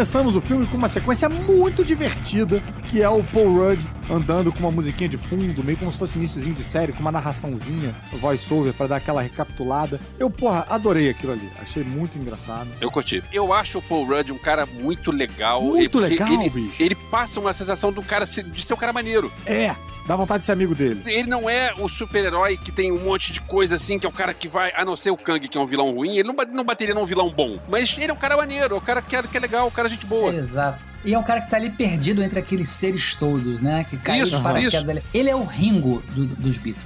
Começamos 0.00 0.34
o 0.34 0.40
filme 0.40 0.66
com 0.66 0.78
uma 0.78 0.88
sequência 0.88 1.28
muito 1.28 1.84
divertida, 1.84 2.62
que 2.88 3.02
é 3.02 3.08
o 3.10 3.22
Paul 3.22 3.52
Rudd 3.52 3.84
andando 4.08 4.50
com 4.50 4.60
uma 4.60 4.70
musiquinha 4.70 5.10
de 5.10 5.18
fundo, 5.18 5.62
meio 5.62 5.76
como 5.76 5.92
se 5.92 5.98
fosse 5.98 6.16
iníciozinho 6.16 6.54
de 6.54 6.64
série, 6.64 6.90
com 6.90 7.00
uma 7.00 7.12
narraçãozinha, 7.12 7.94
voice-over, 8.14 8.72
pra 8.72 8.86
dar 8.86 8.96
aquela 8.96 9.20
recapitulada. 9.20 10.00
Eu, 10.18 10.30
porra, 10.30 10.66
adorei 10.70 11.10
aquilo 11.10 11.32
ali. 11.32 11.52
Achei 11.60 11.84
muito 11.84 12.16
engraçado. 12.16 12.70
Eu 12.80 12.90
curti. 12.90 13.22
Eu 13.30 13.52
acho 13.52 13.76
o 13.76 13.82
Paul 13.82 14.06
Rudd 14.06 14.32
um 14.32 14.38
cara 14.38 14.64
muito 14.64 15.10
legal. 15.10 15.62
Muito 15.62 15.98
legal, 15.98 16.32
ele, 16.32 16.48
bicho. 16.48 16.82
Ele 16.82 16.94
passa 16.94 17.38
uma 17.38 17.52
sensação 17.52 17.92
do 17.92 18.02
cara 18.02 18.24
de 18.24 18.64
ser 18.64 18.72
um 18.72 18.78
cara 18.78 18.94
maneiro. 18.94 19.30
É, 19.44 19.76
dá 20.10 20.16
vontade 20.16 20.40
de 20.40 20.46
ser 20.46 20.52
amigo 20.52 20.74
dele. 20.74 21.00
Ele 21.06 21.28
não 21.28 21.48
é 21.48 21.72
o 21.78 21.88
super-herói 21.88 22.56
que 22.56 22.72
tem 22.72 22.90
um 22.90 22.98
monte 22.98 23.32
de 23.32 23.40
coisa 23.40 23.76
assim, 23.76 23.96
que 23.96 24.04
é 24.04 24.08
o 24.08 24.12
cara 24.12 24.34
que 24.34 24.48
vai, 24.48 24.72
a 24.74 24.84
não 24.84 24.96
ser 24.96 25.12
o 25.12 25.16
Kang, 25.16 25.46
que 25.48 25.56
é 25.56 25.60
um 25.60 25.66
vilão 25.66 25.92
ruim, 25.92 26.16
ele 26.18 26.26
não, 26.26 26.34
ba- 26.34 26.44
não 26.44 26.64
bateria 26.64 26.94
num 26.94 27.06
vilão 27.06 27.30
bom. 27.30 27.58
Mas 27.68 27.96
ele 27.96 28.10
é 28.10 28.12
um 28.12 28.16
cara 28.16 28.36
maneiro, 28.36 28.74
é 28.74 28.76
um 28.76 28.80
cara 28.80 29.00
que 29.00 29.14
é, 29.14 29.22
que 29.22 29.36
é 29.36 29.40
legal, 29.40 29.68
um 29.68 29.70
cara 29.70 29.88
gente 29.88 30.04
boa. 30.06 30.34
Exato. 30.34 30.90
E 31.02 31.14
é 31.14 31.18
um 31.18 31.22
cara 31.22 31.40
que 31.40 31.48
tá 31.48 31.56
ali 31.56 31.70
perdido 31.70 32.22
entre 32.22 32.38
aqueles 32.38 32.68
seres 32.68 33.14
todos, 33.14 33.62
né? 33.62 33.86
Que 33.88 33.96
cai 33.96 34.20
Isso, 34.20 34.38
paraquedas 34.42 34.74
isso. 34.82 34.90
ali. 34.90 35.02
Ele 35.14 35.30
é 35.30 35.34
o 35.34 35.44
Ringo 35.44 36.02
do- 36.10 36.26
dos 36.26 36.58
Beatles. 36.58 36.84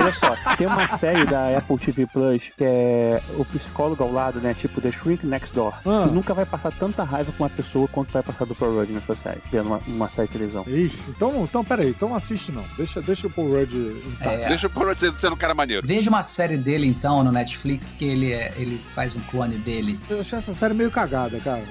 Olha 0.00 0.12
só, 0.12 0.36
tem 0.58 0.66
uma 0.66 0.86
série 0.86 1.24
da 1.24 1.56
Apple 1.56 1.78
TV 1.78 2.06
Plus 2.06 2.50
que 2.58 2.62
é 2.64 3.22
o 3.38 3.44
psicólogo 3.46 4.02
ao 4.04 4.12
lado, 4.12 4.38
né? 4.38 4.52
Tipo 4.52 4.82
The 4.82 4.90
Shrink 4.90 5.24
Next 5.24 5.54
Door. 5.54 5.72
Ah. 5.86 6.04
Tu 6.06 6.12
nunca 6.12 6.34
vai 6.34 6.44
passar 6.44 6.72
tanta 6.72 7.02
raiva 7.04 7.32
com 7.32 7.42
uma 7.44 7.48
pessoa 7.48 7.88
quanto 7.88 8.12
vai 8.12 8.22
passar 8.22 8.44
do 8.44 8.54
Paul 8.54 8.74
Rudd 8.74 8.90
nessa 8.92 9.14
série, 9.14 9.40
vendo 9.50 9.66
uma, 9.68 9.80
uma 9.86 10.08
série 10.10 10.28
de 10.28 10.32
televisão. 10.34 10.64
Isso. 10.66 11.10
Então, 11.16 11.44
então 11.44 11.64
peraí. 11.64 11.88
Então 11.88 12.10
não 12.10 12.16
assiste 12.16 12.52
não. 12.52 12.63
Deixa, 12.76 13.00
deixa 13.02 13.26
o 13.26 13.30
Paul 13.30 13.50
Rudd 13.52 13.72
intacto. 13.74 14.28
É. 14.28 14.48
Deixa 14.48 14.66
o 14.66 14.70
Paul 14.70 14.86
Rudd 14.86 14.98
ser, 15.00 15.16
ser 15.16 15.32
um 15.32 15.36
cara 15.36 15.54
maneiro. 15.54 15.86
Veja 15.86 16.08
uma 16.10 16.22
série 16.22 16.56
dele, 16.56 16.86
então, 16.86 17.22
no 17.24 17.30
Netflix, 17.32 17.92
que 17.92 18.04
ele, 18.04 18.32
é- 18.32 18.52
ele 18.56 18.80
faz 18.88 19.14
um 19.16 19.20
clone 19.20 19.58
dele. 19.58 19.98
Eu 20.10 20.20
achei 20.20 20.38
essa 20.38 20.54
série 20.54 20.74
meio 20.74 20.90
cagada, 20.90 21.38
cara. 21.40 21.64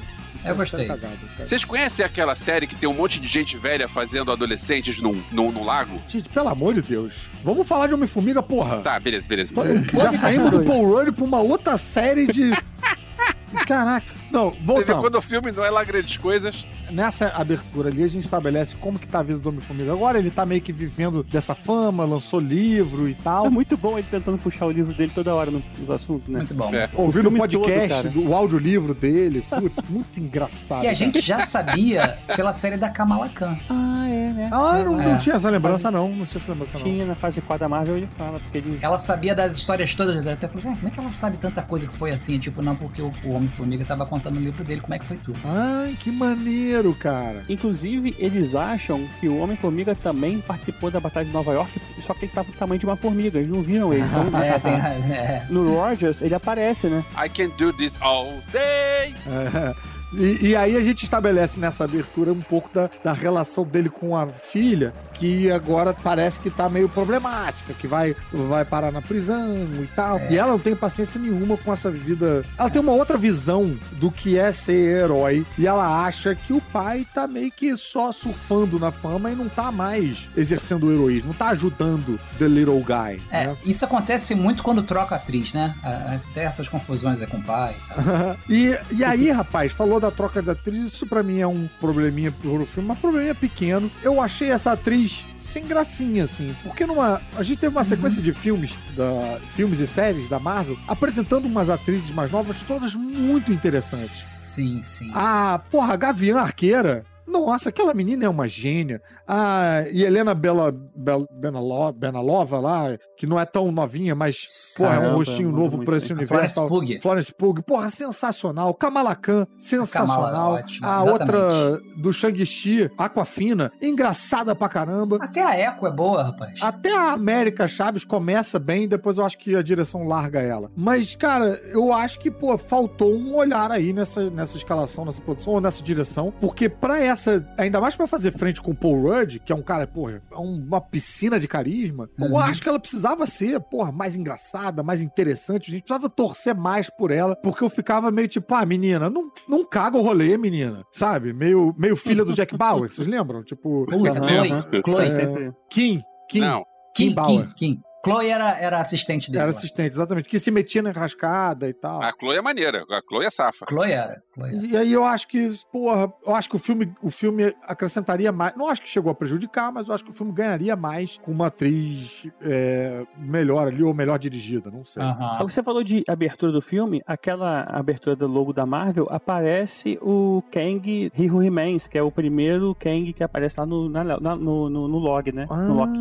Eu 0.44 0.56
gostei. 0.56 0.88
Cagada, 0.88 1.16
cara. 1.16 1.46
Vocês 1.46 1.64
conhecem 1.64 2.04
aquela 2.04 2.36
série 2.36 2.66
que 2.68 2.76
tem 2.76 2.90
um 2.90 2.94
monte 2.94 3.20
de 3.20 3.28
gente 3.28 3.56
velha 3.56 3.88
fazendo 3.88 4.32
adolescentes 4.32 5.00
num, 5.00 5.22
num, 5.32 5.52
num 5.52 5.64
lago? 5.64 6.02
Gente, 6.08 6.28
pelo 6.30 6.50
amor 6.50 6.74
de 6.74 6.82
Deus. 6.82 7.14
Vamos 7.44 7.68
falar 7.68 7.88
de 7.88 7.94
Homem-Formiga, 7.94 8.42
porra. 8.42 8.78
Tá, 8.82 9.00
beleza, 9.00 9.28
beleza. 9.28 9.54
Já 9.94 10.12
saímos 10.14 10.50
do 10.50 10.64
Paul 10.64 10.86
Rudd 10.92 11.12
pra 11.12 11.24
uma 11.24 11.40
outra 11.40 11.78
série 11.78 12.28
de... 12.28 12.52
Caraca. 13.68 14.08
Não, 14.32 14.50
Você 14.50 14.58
vê 14.58 14.64
voltamos. 14.66 15.02
quando 15.02 15.16
o 15.16 15.22
filme 15.22 15.52
não 15.52 15.64
é 15.64 15.70
lá 15.70 15.84
grandes 15.84 16.18
coisas. 16.18 16.66
Nessa 16.94 17.28
abertura 17.30 17.90
ali, 17.90 18.04
a 18.04 18.08
gente 18.08 18.24
estabelece 18.24 18.76
como 18.76 19.00
que 19.00 19.08
tá 19.08 19.20
a 19.20 19.24
vida 19.24 19.40
do 19.40 19.50
Homem-Formiga. 19.50 19.92
Agora 19.92 20.20
ele 20.20 20.30
tá 20.30 20.46
meio 20.46 20.62
que 20.62 20.72
vivendo 20.72 21.24
dessa 21.24 21.56
fama, 21.56 22.06
lançou 22.06 22.40
livro 22.40 23.10
e 23.10 23.14
tal. 23.16 23.48
É 23.48 23.50
muito 23.50 23.76
bom 23.76 23.98
ele 23.98 24.08
tentando 24.10 24.38
puxar 24.38 24.66
o 24.68 24.72
livro 24.72 24.94
dele 24.94 25.12
toda 25.14 25.34
hora 25.34 25.50
no- 25.50 25.64
nos 25.80 25.90
assuntos, 25.90 26.28
né? 26.30 26.40
Muito 26.40 26.54
bom. 26.54 26.74
É. 26.74 26.88
Ouvindo 26.94 27.30
o 27.30 27.32
podcast, 27.38 28.04
todo, 28.10 28.28
o 28.30 28.36
audiolivro 28.36 28.94
dele. 28.94 29.44
Putz, 29.50 29.80
muito 29.90 30.20
engraçado. 30.20 30.82
Que 30.82 30.88
a 30.88 30.90
cara. 30.90 30.96
gente 30.96 31.20
já 31.20 31.42
sabia 31.42 32.18
pela 32.36 32.54
série 32.54 32.78
da 32.78 32.90
Kamala 32.90 33.30
Khan. 33.30 33.58
Ah, 33.70 34.08
é, 34.08 34.34
né? 34.34 34.50
Ah, 34.52 34.84
não, 34.84 34.94
não 34.98 35.02
É. 35.16 35.18
tinha 35.18 35.36
essa 35.36 35.50
lembrança, 35.50 35.90
não. 35.90 36.10
Não 36.10 36.26
tinha 36.26 36.40
essa 36.42 36.52
lembrança, 36.52 36.78
não. 36.78 36.84
Tinha 36.84 37.06
na 37.06 37.16
fase 37.16 37.42
4 37.42 37.60
da 37.66 37.70
Marvel, 37.70 37.98
ele 37.98 38.08
fala, 38.18 38.40
porque 38.40 38.58
ele... 38.60 38.78
Ela 38.82 38.98
sabia 39.00 39.34
das 39.34 39.56
histórias 39.56 39.94
todas, 39.96 40.28
até 40.28 40.48
falou 40.48 40.60
assim, 40.60 40.70
"Ah, 40.70 40.76
como 40.76 40.88
é 40.88 40.92
que 40.92 41.00
ela 41.00 41.12
sabe 41.12 41.38
tanta 41.38 41.62
coisa 41.62 41.88
que 41.88 41.96
foi 41.96 42.12
assim? 42.12 42.38
Tipo, 42.40 42.62
não, 42.62 42.76
porque 42.76 43.02
o, 43.02 43.12
o 43.26 43.34
Homem-Formiga 43.34 43.84
tava 43.86 44.06
contando 44.06 44.36
no 44.36 44.42
livro 44.42 44.64
dele 44.64 44.82
como 44.82 44.94
é 44.94 45.00
que 45.00 45.06
foi 45.06 45.18
tudo. 45.18 45.40
Ai, 45.46 45.96
que 46.00 46.12
maneiro, 46.12 46.83
cara. 46.92 47.44
Inclusive, 47.48 48.16
eles 48.18 48.56
acham 48.56 49.08
que 49.20 49.30
o 49.30 49.38
Homem-Formiga 49.38 49.94
também 49.94 50.40
participou 50.42 50.90
da 50.90 51.00
Batalha 51.00 51.28
de 51.28 51.32
Nova 51.32 51.54
York, 51.54 51.72
só 52.02 52.16
que 52.16 52.26
ele 52.26 52.32
tava 52.34 52.52
do 52.52 52.58
tamanho 52.58 52.80
de 52.80 52.86
uma 52.88 52.96
formiga, 52.96 53.38
eles 53.38 53.52
não 53.52 53.62
viram 53.62 53.94
ele. 53.94 54.02
Então, 54.04 54.24
É, 54.42 54.58
tem. 54.58 54.74
É. 54.74 55.46
no 55.52 55.76
Rogers, 55.76 56.20
ele 56.20 56.34
aparece, 56.34 56.88
né? 56.88 57.06
I 57.16 57.30
can 57.30 57.50
do 57.60 57.72
this 57.74 57.94
all 58.02 58.34
day. 58.52 59.14
É. 59.28 59.76
E, 60.16 60.50
e 60.50 60.56
aí 60.56 60.78
a 60.78 60.82
gente 60.82 61.04
estabelece 61.04 61.60
nessa 61.60 61.84
abertura 61.86 62.32
um 62.32 62.42
pouco 62.42 62.70
da, 62.74 62.90
da 63.04 63.14
relação 63.14 63.64
dele 63.64 63.90
com 63.90 64.16
a 64.16 64.28
filha, 64.28 64.94
que 65.24 65.50
agora 65.50 65.94
parece 65.94 66.38
que 66.38 66.50
tá 66.50 66.68
meio 66.68 66.90
problemática, 66.90 67.74
que 67.74 67.88
vai, 67.88 68.14
vai 68.30 68.66
parar 68.66 68.92
na 68.92 69.02
prisão 69.02 69.70
e 69.82 69.88
tal. 69.96 70.20
É. 70.20 70.34
E 70.34 70.38
ela 70.38 70.52
não 70.52 70.60
tem 70.60 70.76
paciência 70.76 71.18
nenhuma 71.18 71.56
com 71.56 71.72
essa 71.72 71.90
vida. 71.90 72.44
Ela 72.58 72.70
tem 72.70 72.82
uma 72.82 72.92
outra 72.92 73.18
visão 73.18 73.80
do 73.94 74.12
que 74.12 74.38
é 74.38 74.52
ser 74.52 75.04
herói. 75.04 75.46
E 75.58 75.66
ela 75.66 76.04
acha 76.06 76.36
que 76.36 76.52
o 76.52 76.60
pai 76.60 77.08
tá 77.14 77.26
meio 77.26 77.50
que 77.50 77.78
só 77.78 78.12
surfando 78.12 78.78
na 78.78 78.92
fama 78.92 79.32
e 79.32 79.36
não 79.36 79.48
tá 79.48 79.72
mais 79.72 80.28
exercendo 80.36 80.88
o 80.88 80.92
heroísmo, 80.92 81.30
não 81.30 81.36
tá 81.36 81.52
ajudando 81.52 82.20
the 82.38 82.48
little 82.48 82.84
guy. 82.84 83.22
É, 83.32 83.48
né? 83.48 83.58
isso 83.64 83.86
acontece 83.86 84.36
muito 84.36 84.62
quando 84.62 84.84
troca 84.84 85.16
atriz, 85.16 85.54
né? 85.54 85.74
Até 85.84 86.44
essas 86.44 86.68
confusões 86.68 87.22
é 87.22 87.26
com 87.26 87.38
o 87.38 87.44
pai. 87.44 87.76
e 88.50 88.74
e, 88.92 89.04
aí, 89.04 89.32
rapaz, 89.32 89.72
falou 89.72 90.00
da 90.00 90.12
troca 90.12 90.42
da 90.42 90.52
atriz, 90.52 90.80
isso 90.80 91.06
pra 91.06 91.24
mim 91.24 91.40
é 91.40 91.48
um 91.48 91.70
probleminha 91.80 92.32
pro 92.32 92.66
filme, 92.66 92.88
mas 92.88 93.00
probleminha 93.00 93.36
pequeno. 93.36 93.92
Eu 94.02 94.22
achei 94.22 94.50
essa 94.50 94.72
atriz 94.74 95.13
sem 95.54 95.68
gracinha, 95.68 96.24
assim, 96.24 96.56
porque 96.64 96.84
numa. 96.84 97.22
A 97.38 97.44
gente 97.44 97.60
teve 97.60 97.76
uma 97.76 97.84
sequência 97.84 98.22
de 98.22 98.34
filmes, 98.34 98.74
da, 98.96 99.40
filmes 99.56 99.80
e 99.80 99.86
séries 99.86 100.28
da 100.28 100.40
Marvel, 100.40 100.76
apresentando 100.88 101.46
umas 101.46 101.70
atrizes 101.70 102.10
mais 102.10 102.32
novas, 102.32 102.64
todas 102.64 102.96
muito 102.96 103.52
interessantes. 103.52 104.10
Sim, 104.10 104.82
sim. 104.82 105.12
A, 105.14 105.60
porra, 105.70 105.94
a 105.94 105.98
Gavião 105.98 106.40
Arqueira. 106.40 107.06
Nossa, 107.28 107.70
aquela 107.70 107.94
menina 107.94 108.26
é 108.26 108.30
uma 108.30 108.48
gênia. 108.48 109.02
A 109.28 109.84
e 109.92 110.04
Helena 110.04 110.34
Bela, 110.36 110.74
Bel, 110.96 111.26
Benalo- 111.32 111.94
Benalova 111.94 112.60
lá, 112.60 112.98
que 113.18 113.26
não 113.26 113.40
é 113.40 113.46
tão 113.46 113.72
novinha, 113.72 114.14
mas, 114.14 114.74
porra, 114.78 114.96
é 114.96 115.10
um 115.10 115.16
rostinho 115.16 115.52
novo 115.52 115.78
bem. 115.78 115.96
esse 115.96 116.12
A 116.12 116.16
universo. 116.16 116.68
Florence. 116.68 116.94
Pugh. 116.96 117.02
Florence 117.02 117.34
Pugh, 117.34 117.64
porra, 117.64 117.90
sensacional. 117.90 118.74
Kamala 118.74 119.16
Khan, 119.16 119.48
sensacional. 119.58 120.26
Kamala, 120.32 120.58
a 120.58 120.62
exatamente. 120.62 121.10
outra 121.12 121.80
do 121.98 122.12
Shang-Chi, 122.12 122.92
Aquafina, 122.98 123.72
engraçada 123.82 124.54
pra 124.56 124.68
caramba. 124.68 125.18
Até 125.22 125.42
a 125.42 125.58
Echo 125.72 125.88
é 125.88 125.92
boa, 125.92 126.24
rapaz. 126.24 126.60
Até 126.62 126.94
a 126.96 127.14
América 127.14 127.68
Chaves 127.68 128.04
começa 128.04 128.60
bem, 128.60 128.88
depois 128.88 129.18
eu 129.18 129.26
acho 129.26 129.38
que 129.38 129.56
a 129.56 129.62
direção 129.62 130.04
larga 130.06 130.42
ela. 130.42 130.70
Mas, 130.76 131.16
cara, 131.16 131.62
eu 131.72 131.94
acho 131.94 132.20
que, 132.20 132.30
pô, 132.30 132.58
faltou 132.58 133.14
um 133.16 133.36
olhar 133.36 133.72
aí 133.72 133.94
nessa, 133.94 134.30
nessa 134.30 134.58
escalação, 134.58 135.06
nessa 135.06 135.22
produção, 135.22 135.54
ou 135.54 135.62
nessa 135.62 135.82
direção, 135.82 136.34
porque 136.42 136.68
pra 136.68 137.00
essa, 137.14 137.46
ainda 137.58 137.80
mais 137.82 137.96
pra 137.96 138.06
fazer 138.08 138.32
frente 138.32 138.62
com 138.62 138.72
o 138.72 138.76
Paul 138.76 139.02
Rudd, 139.04 139.40
que 139.40 139.52
é 139.52 139.56
um 139.56 139.62
cara, 139.62 139.88
porra, 139.88 140.22
é 140.32 140.38
um- 140.38 140.64
uma 140.64 140.82
piscina 140.82 141.40
de 141.40 141.48
carisma, 141.48 142.10
eu 142.20 142.28
Uhum. 142.32 142.38
acho 142.40 142.62
que 142.62 142.68
ela 142.70 142.80
precisava 142.80 143.26
ser, 143.26 143.60
porra, 143.62 143.92
mais 143.92 144.16
engraçada, 144.16 144.84
mais 144.84 145.02
interessante, 145.02 145.70
a 145.70 145.74
gente 145.74 145.84
precisava 145.84 146.10
torcer 146.10 146.54
mais 146.56 146.90
por 146.90 147.12
ela, 147.12 147.36
porque 147.36 147.64
eu 147.64 147.70
ficava 147.70 148.12
meio 148.12 148.28
tipo, 148.28 148.54
ah, 148.54 148.66
menina, 148.66 149.10
não, 149.10 149.32
não 149.48 149.66
caga 149.66 149.98
o 149.98 150.02
rolê, 150.02 150.38
menina, 150.38 150.84
sabe? 150.92 151.32
Meio, 151.34 151.74
meio 151.78 151.96
filha 151.96 152.24
do 152.26 152.34
Jack 152.34 152.56
Bauer, 152.58 152.90
vocês 152.92 153.08
lembram? 153.08 153.44
Tipo, 153.44 153.86
Puta, 153.90 154.20
Aham, 154.20 154.64
Chloe. 154.64 154.82
Chloe. 154.84 155.10
Sempre. 155.10 155.52
Kim, 155.70 156.02
Kim, 156.30 156.40
Não. 156.42 156.66
Kim 156.96 157.08
Kim, 157.10 157.14
Bauer. 157.16 157.48
Kim, 157.56 157.74
Kim. 157.76 157.82
Chloe 158.04 158.28
era, 158.30 158.58
era 158.60 158.80
assistente 158.80 159.32
dele. 159.32 159.44
Era 159.44 159.52
lá. 159.52 159.58
assistente, 159.58 159.92
exatamente. 159.94 160.28
Que 160.28 160.38
se 160.38 160.52
metia 160.52 160.82
na 160.82 160.90
enrascada 160.90 161.70
e 161.70 161.74
tal. 161.74 162.02
A 162.04 162.12
Chloe 162.12 162.36
é 162.36 162.42
maneira, 162.42 162.84
a 162.90 163.02
Chloe 163.08 163.26
é 163.26 163.30
safa. 163.30 163.66
Chloe 163.70 163.92
era. 163.92 164.22
Chloe 164.34 164.50
era. 164.56 164.66
E 164.66 164.76
aí 164.78 164.92
eu 164.92 165.06
acho 165.06 165.28
que, 165.28 165.50
porra, 165.72 166.12
eu 166.26 166.36
acho 166.36 166.50
que 166.50 166.56
o 166.56 166.60
filme, 166.60 166.94
o 167.02 167.10
filme 167.10 167.54
acrescentaria 167.68 168.32
mais. 168.32 168.56
Não 168.58 168.68
acho 168.68 168.82
que 168.82 168.90
chegou 168.90 169.12
a 169.12 169.16
prejudicar, 169.16 169.72
mas 169.72 169.88
eu 169.88 169.96
acho 169.96 170.04
que 170.04 170.10
o 170.10 170.14
filme 170.14 170.34
ganharia 170.34 170.76
mais 170.76 171.18
com 171.24 171.32
uma 171.32 171.48
atriz 171.48 172.28
é, 172.42 173.06
melhor 173.18 173.68
ali, 173.68 173.82
ou 173.84 173.94
melhor 173.94 174.20
dirigida, 174.20 174.70
não 174.70 174.84
sei. 174.84 175.02
Você 175.42 175.64
falou 175.64 175.84
de 175.84 176.04
abertura 176.08 176.52
do 176.52 176.62
filme, 176.62 177.02
aquela 177.08 177.62
abertura 177.64 178.16
do 178.16 178.28
logo 178.28 178.52
da 178.52 178.66
Marvel, 178.66 179.08
aparece 179.10 179.98
o 180.02 180.44
Kang 180.52 181.12
Who 181.18 181.38
Remains, 181.40 181.88
que 181.88 181.98
é 181.98 182.04
o 182.04 182.12
primeiro 182.12 182.76
Kang 182.76 183.14
que 183.14 183.24
aparece 183.24 183.56
lá 183.60 183.66
no, 183.66 183.88
na- 183.90 184.04
na- 184.04 184.36
no, 184.36 184.70
no, 184.70 184.88
no 184.88 184.98
log, 184.98 185.32
né? 185.32 185.46
No 185.50 185.74
Loki. 185.76 186.00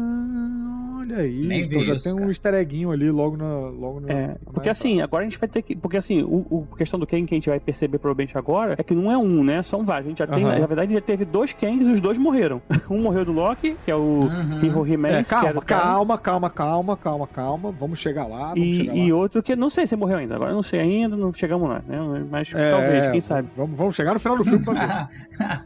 Olha 1.03 1.17
aí. 1.19 1.47
Nem 1.47 1.63
então 1.63 1.81
já 1.83 1.95
isso, 1.95 2.05
tem 2.05 2.13
um 2.13 2.17
cara. 2.19 2.31
easter 2.31 2.55
egguinho 2.55 2.91
ali 2.93 3.11
logo 3.11 3.37
na. 3.37 3.45
Logo 3.69 4.01
na 4.01 4.09
É, 4.09 4.27
na 4.29 4.35
porque 4.45 4.51
entrada. 4.61 4.71
assim, 4.71 5.01
agora 5.01 5.25
a 5.25 5.29
gente 5.29 5.39
vai 5.39 5.49
ter 5.49 5.63
que. 5.63 5.75
Porque 5.77 5.97
assim, 5.97 6.23
o, 6.23 6.47
o- 6.49 6.69
a 6.73 6.77
questão 6.77 6.99
do 6.99 7.07
Kang 7.07 7.25
que 7.27 7.35
a 7.35 7.37
gente 7.37 7.49
vai 7.49 7.59
perceber 7.59 7.99
provavelmente 7.99 8.37
agora 8.39 8.75
é 8.79 8.83
que 8.83 8.95
não 8.95 9.11
é 9.11 9.19
um, 9.19 9.43
né? 9.43 9.63
São 9.63 9.85
vários. 9.85 10.07
A 10.07 10.09
gente 10.11 10.19
já 10.19 10.27
tem, 10.27 10.45
na 10.45 10.51
verdade, 10.67 10.81
a 10.81 10.85
gente 10.85 10.95
já 10.95 11.01
teve 11.01 11.25
dois 11.25 11.53
Kangs 11.53 11.89
e 11.89 11.93
os 11.93 12.01
dois 12.01 12.17
morreram. 12.19 12.63
Um 12.91 13.01
morreu 13.03 13.25
do 13.25 13.33
Loki, 13.33 13.77
que 13.85 13.91
é 13.91 13.95
o 13.97 14.23
Uhum. 14.23 14.73
Who 14.77 14.83
Remains, 14.83 15.27
É, 15.27 15.31
calma, 15.35 15.63
calma, 15.63 16.19
calma, 16.19 16.51
calma, 16.51 16.97
calma, 16.97 17.27
calma. 17.27 17.73
Vamos 17.73 17.99
chegar 17.99 18.27
lá, 18.27 18.49
vamos 18.51 18.59
E, 18.63 18.75
chegar 18.77 18.95
e 18.97 19.11
lá. 19.13 19.19
outro 19.19 19.43
que 19.43 19.57
não 19.57 19.71
sei 19.71 19.87
se 19.87 19.97
morreu 19.97 20.19
ainda. 20.19 20.35
Agora 20.37 20.51
eu 20.51 20.55
não 20.55 20.63
sei 20.63 20.81
ainda, 20.81 21.17
não 21.17 21.33
chegamos 21.33 21.69
lá, 21.69 21.83
né? 21.89 21.99
Mas 22.31 22.53
É, 22.55 22.71
talvez, 22.71 23.11
quem 23.11 23.21
sabe. 23.21 23.49
Vamos, 23.57 23.77
vamos 23.77 23.95
chegar 23.97 24.13
no 24.15 24.21
final 24.21 24.37
do 24.37 24.45
filme 24.45 24.65
pra 24.65 24.75
ver. 24.75 25.09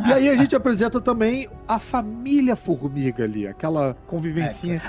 E 0.09 0.13
aí 0.13 0.29
a 0.29 0.37
gente 0.37 0.55
apresenta 0.57 1.01
também 1.01 1.49
a 1.67 1.79
família 1.79 2.55
Formiga 2.57 3.25
ali, 3.25 3.47
aquela 3.47 3.97
convivencinha. 4.07 4.81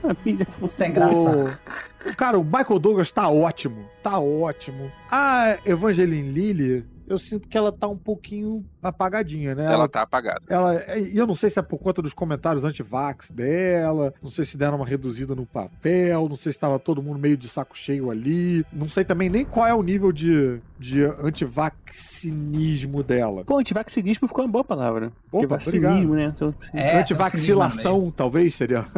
Família 0.24 0.46
Sem 0.66 0.92
graça. 0.92 1.58
O, 2.06 2.16
cara, 2.16 2.38
o 2.38 2.44
Michael 2.44 2.78
Douglas 2.78 3.10
tá 3.10 3.28
ótimo, 3.28 3.84
tá 4.02 4.18
ótimo. 4.18 4.90
A 5.10 5.58
Evangeline 5.64 6.30
Lilly, 6.30 6.86
eu 7.06 7.18
sinto 7.18 7.48
que 7.48 7.58
ela 7.58 7.72
tá 7.72 7.88
um 7.88 7.96
pouquinho 7.96 8.64
apagadinha, 8.82 9.54
né? 9.54 9.72
Ela 9.72 9.88
tá 9.88 10.02
apagada. 10.02 10.42
Ela, 10.48 10.98
e 10.98 11.16
eu 11.16 11.26
não 11.26 11.34
sei 11.34 11.50
se 11.50 11.58
é 11.58 11.62
por 11.62 11.78
conta 11.78 12.00
dos 12.02 12.12
comentários 12.14 12.64
anti-vax 12.64 13.30
dela, 13.30 14.12
não 14.22 14.30
sei 14.30 14.44
se 14.44 14.56
deram 14.56 14.76
uma 14.76 14.86
reduzida 14.86 15.34
no 15.34 15.46
papel, 15.46 16.28
não 16.28 16.36
sei 16.36 16.52
se 16.52 16.56
estava 16.56 16.78
todo 16.78 17.02
mundo 17.02 17.18
meio 17.18 17.36
de 17.36 17.48
saco 17.48 17.76
cheio 17.76 18.10
ali, 18.10 18.64
não 18.72 18.88
sei 18.88 19.04
também 19.04 19.28
nem 19.28 19.44
qual 19.44 19.66
é 19.66 19.74
o 19.74 19.82
nível 19.82 20.12
de, 20.12 20.60
de 20.78 21.02
antivacinismo 21.04 23.02
dela. 23.02 23.44
Pô, 23.44 23.58
antivaxinismo 23.58 24.26
ficou 24.28 24.44
uma 24.44 24.50
boa 24.50 24.64
palavra. 24.64 25.12
Opa, 25.30 25.56
vacinismo, 25.56 26.14
né? 26.14 26.32
Então, 26.34 26.54
É, 26.72 26.98
Antivacilação, 27.00 28.10
talvez 28.14 28.54
seria. 28.54 28.86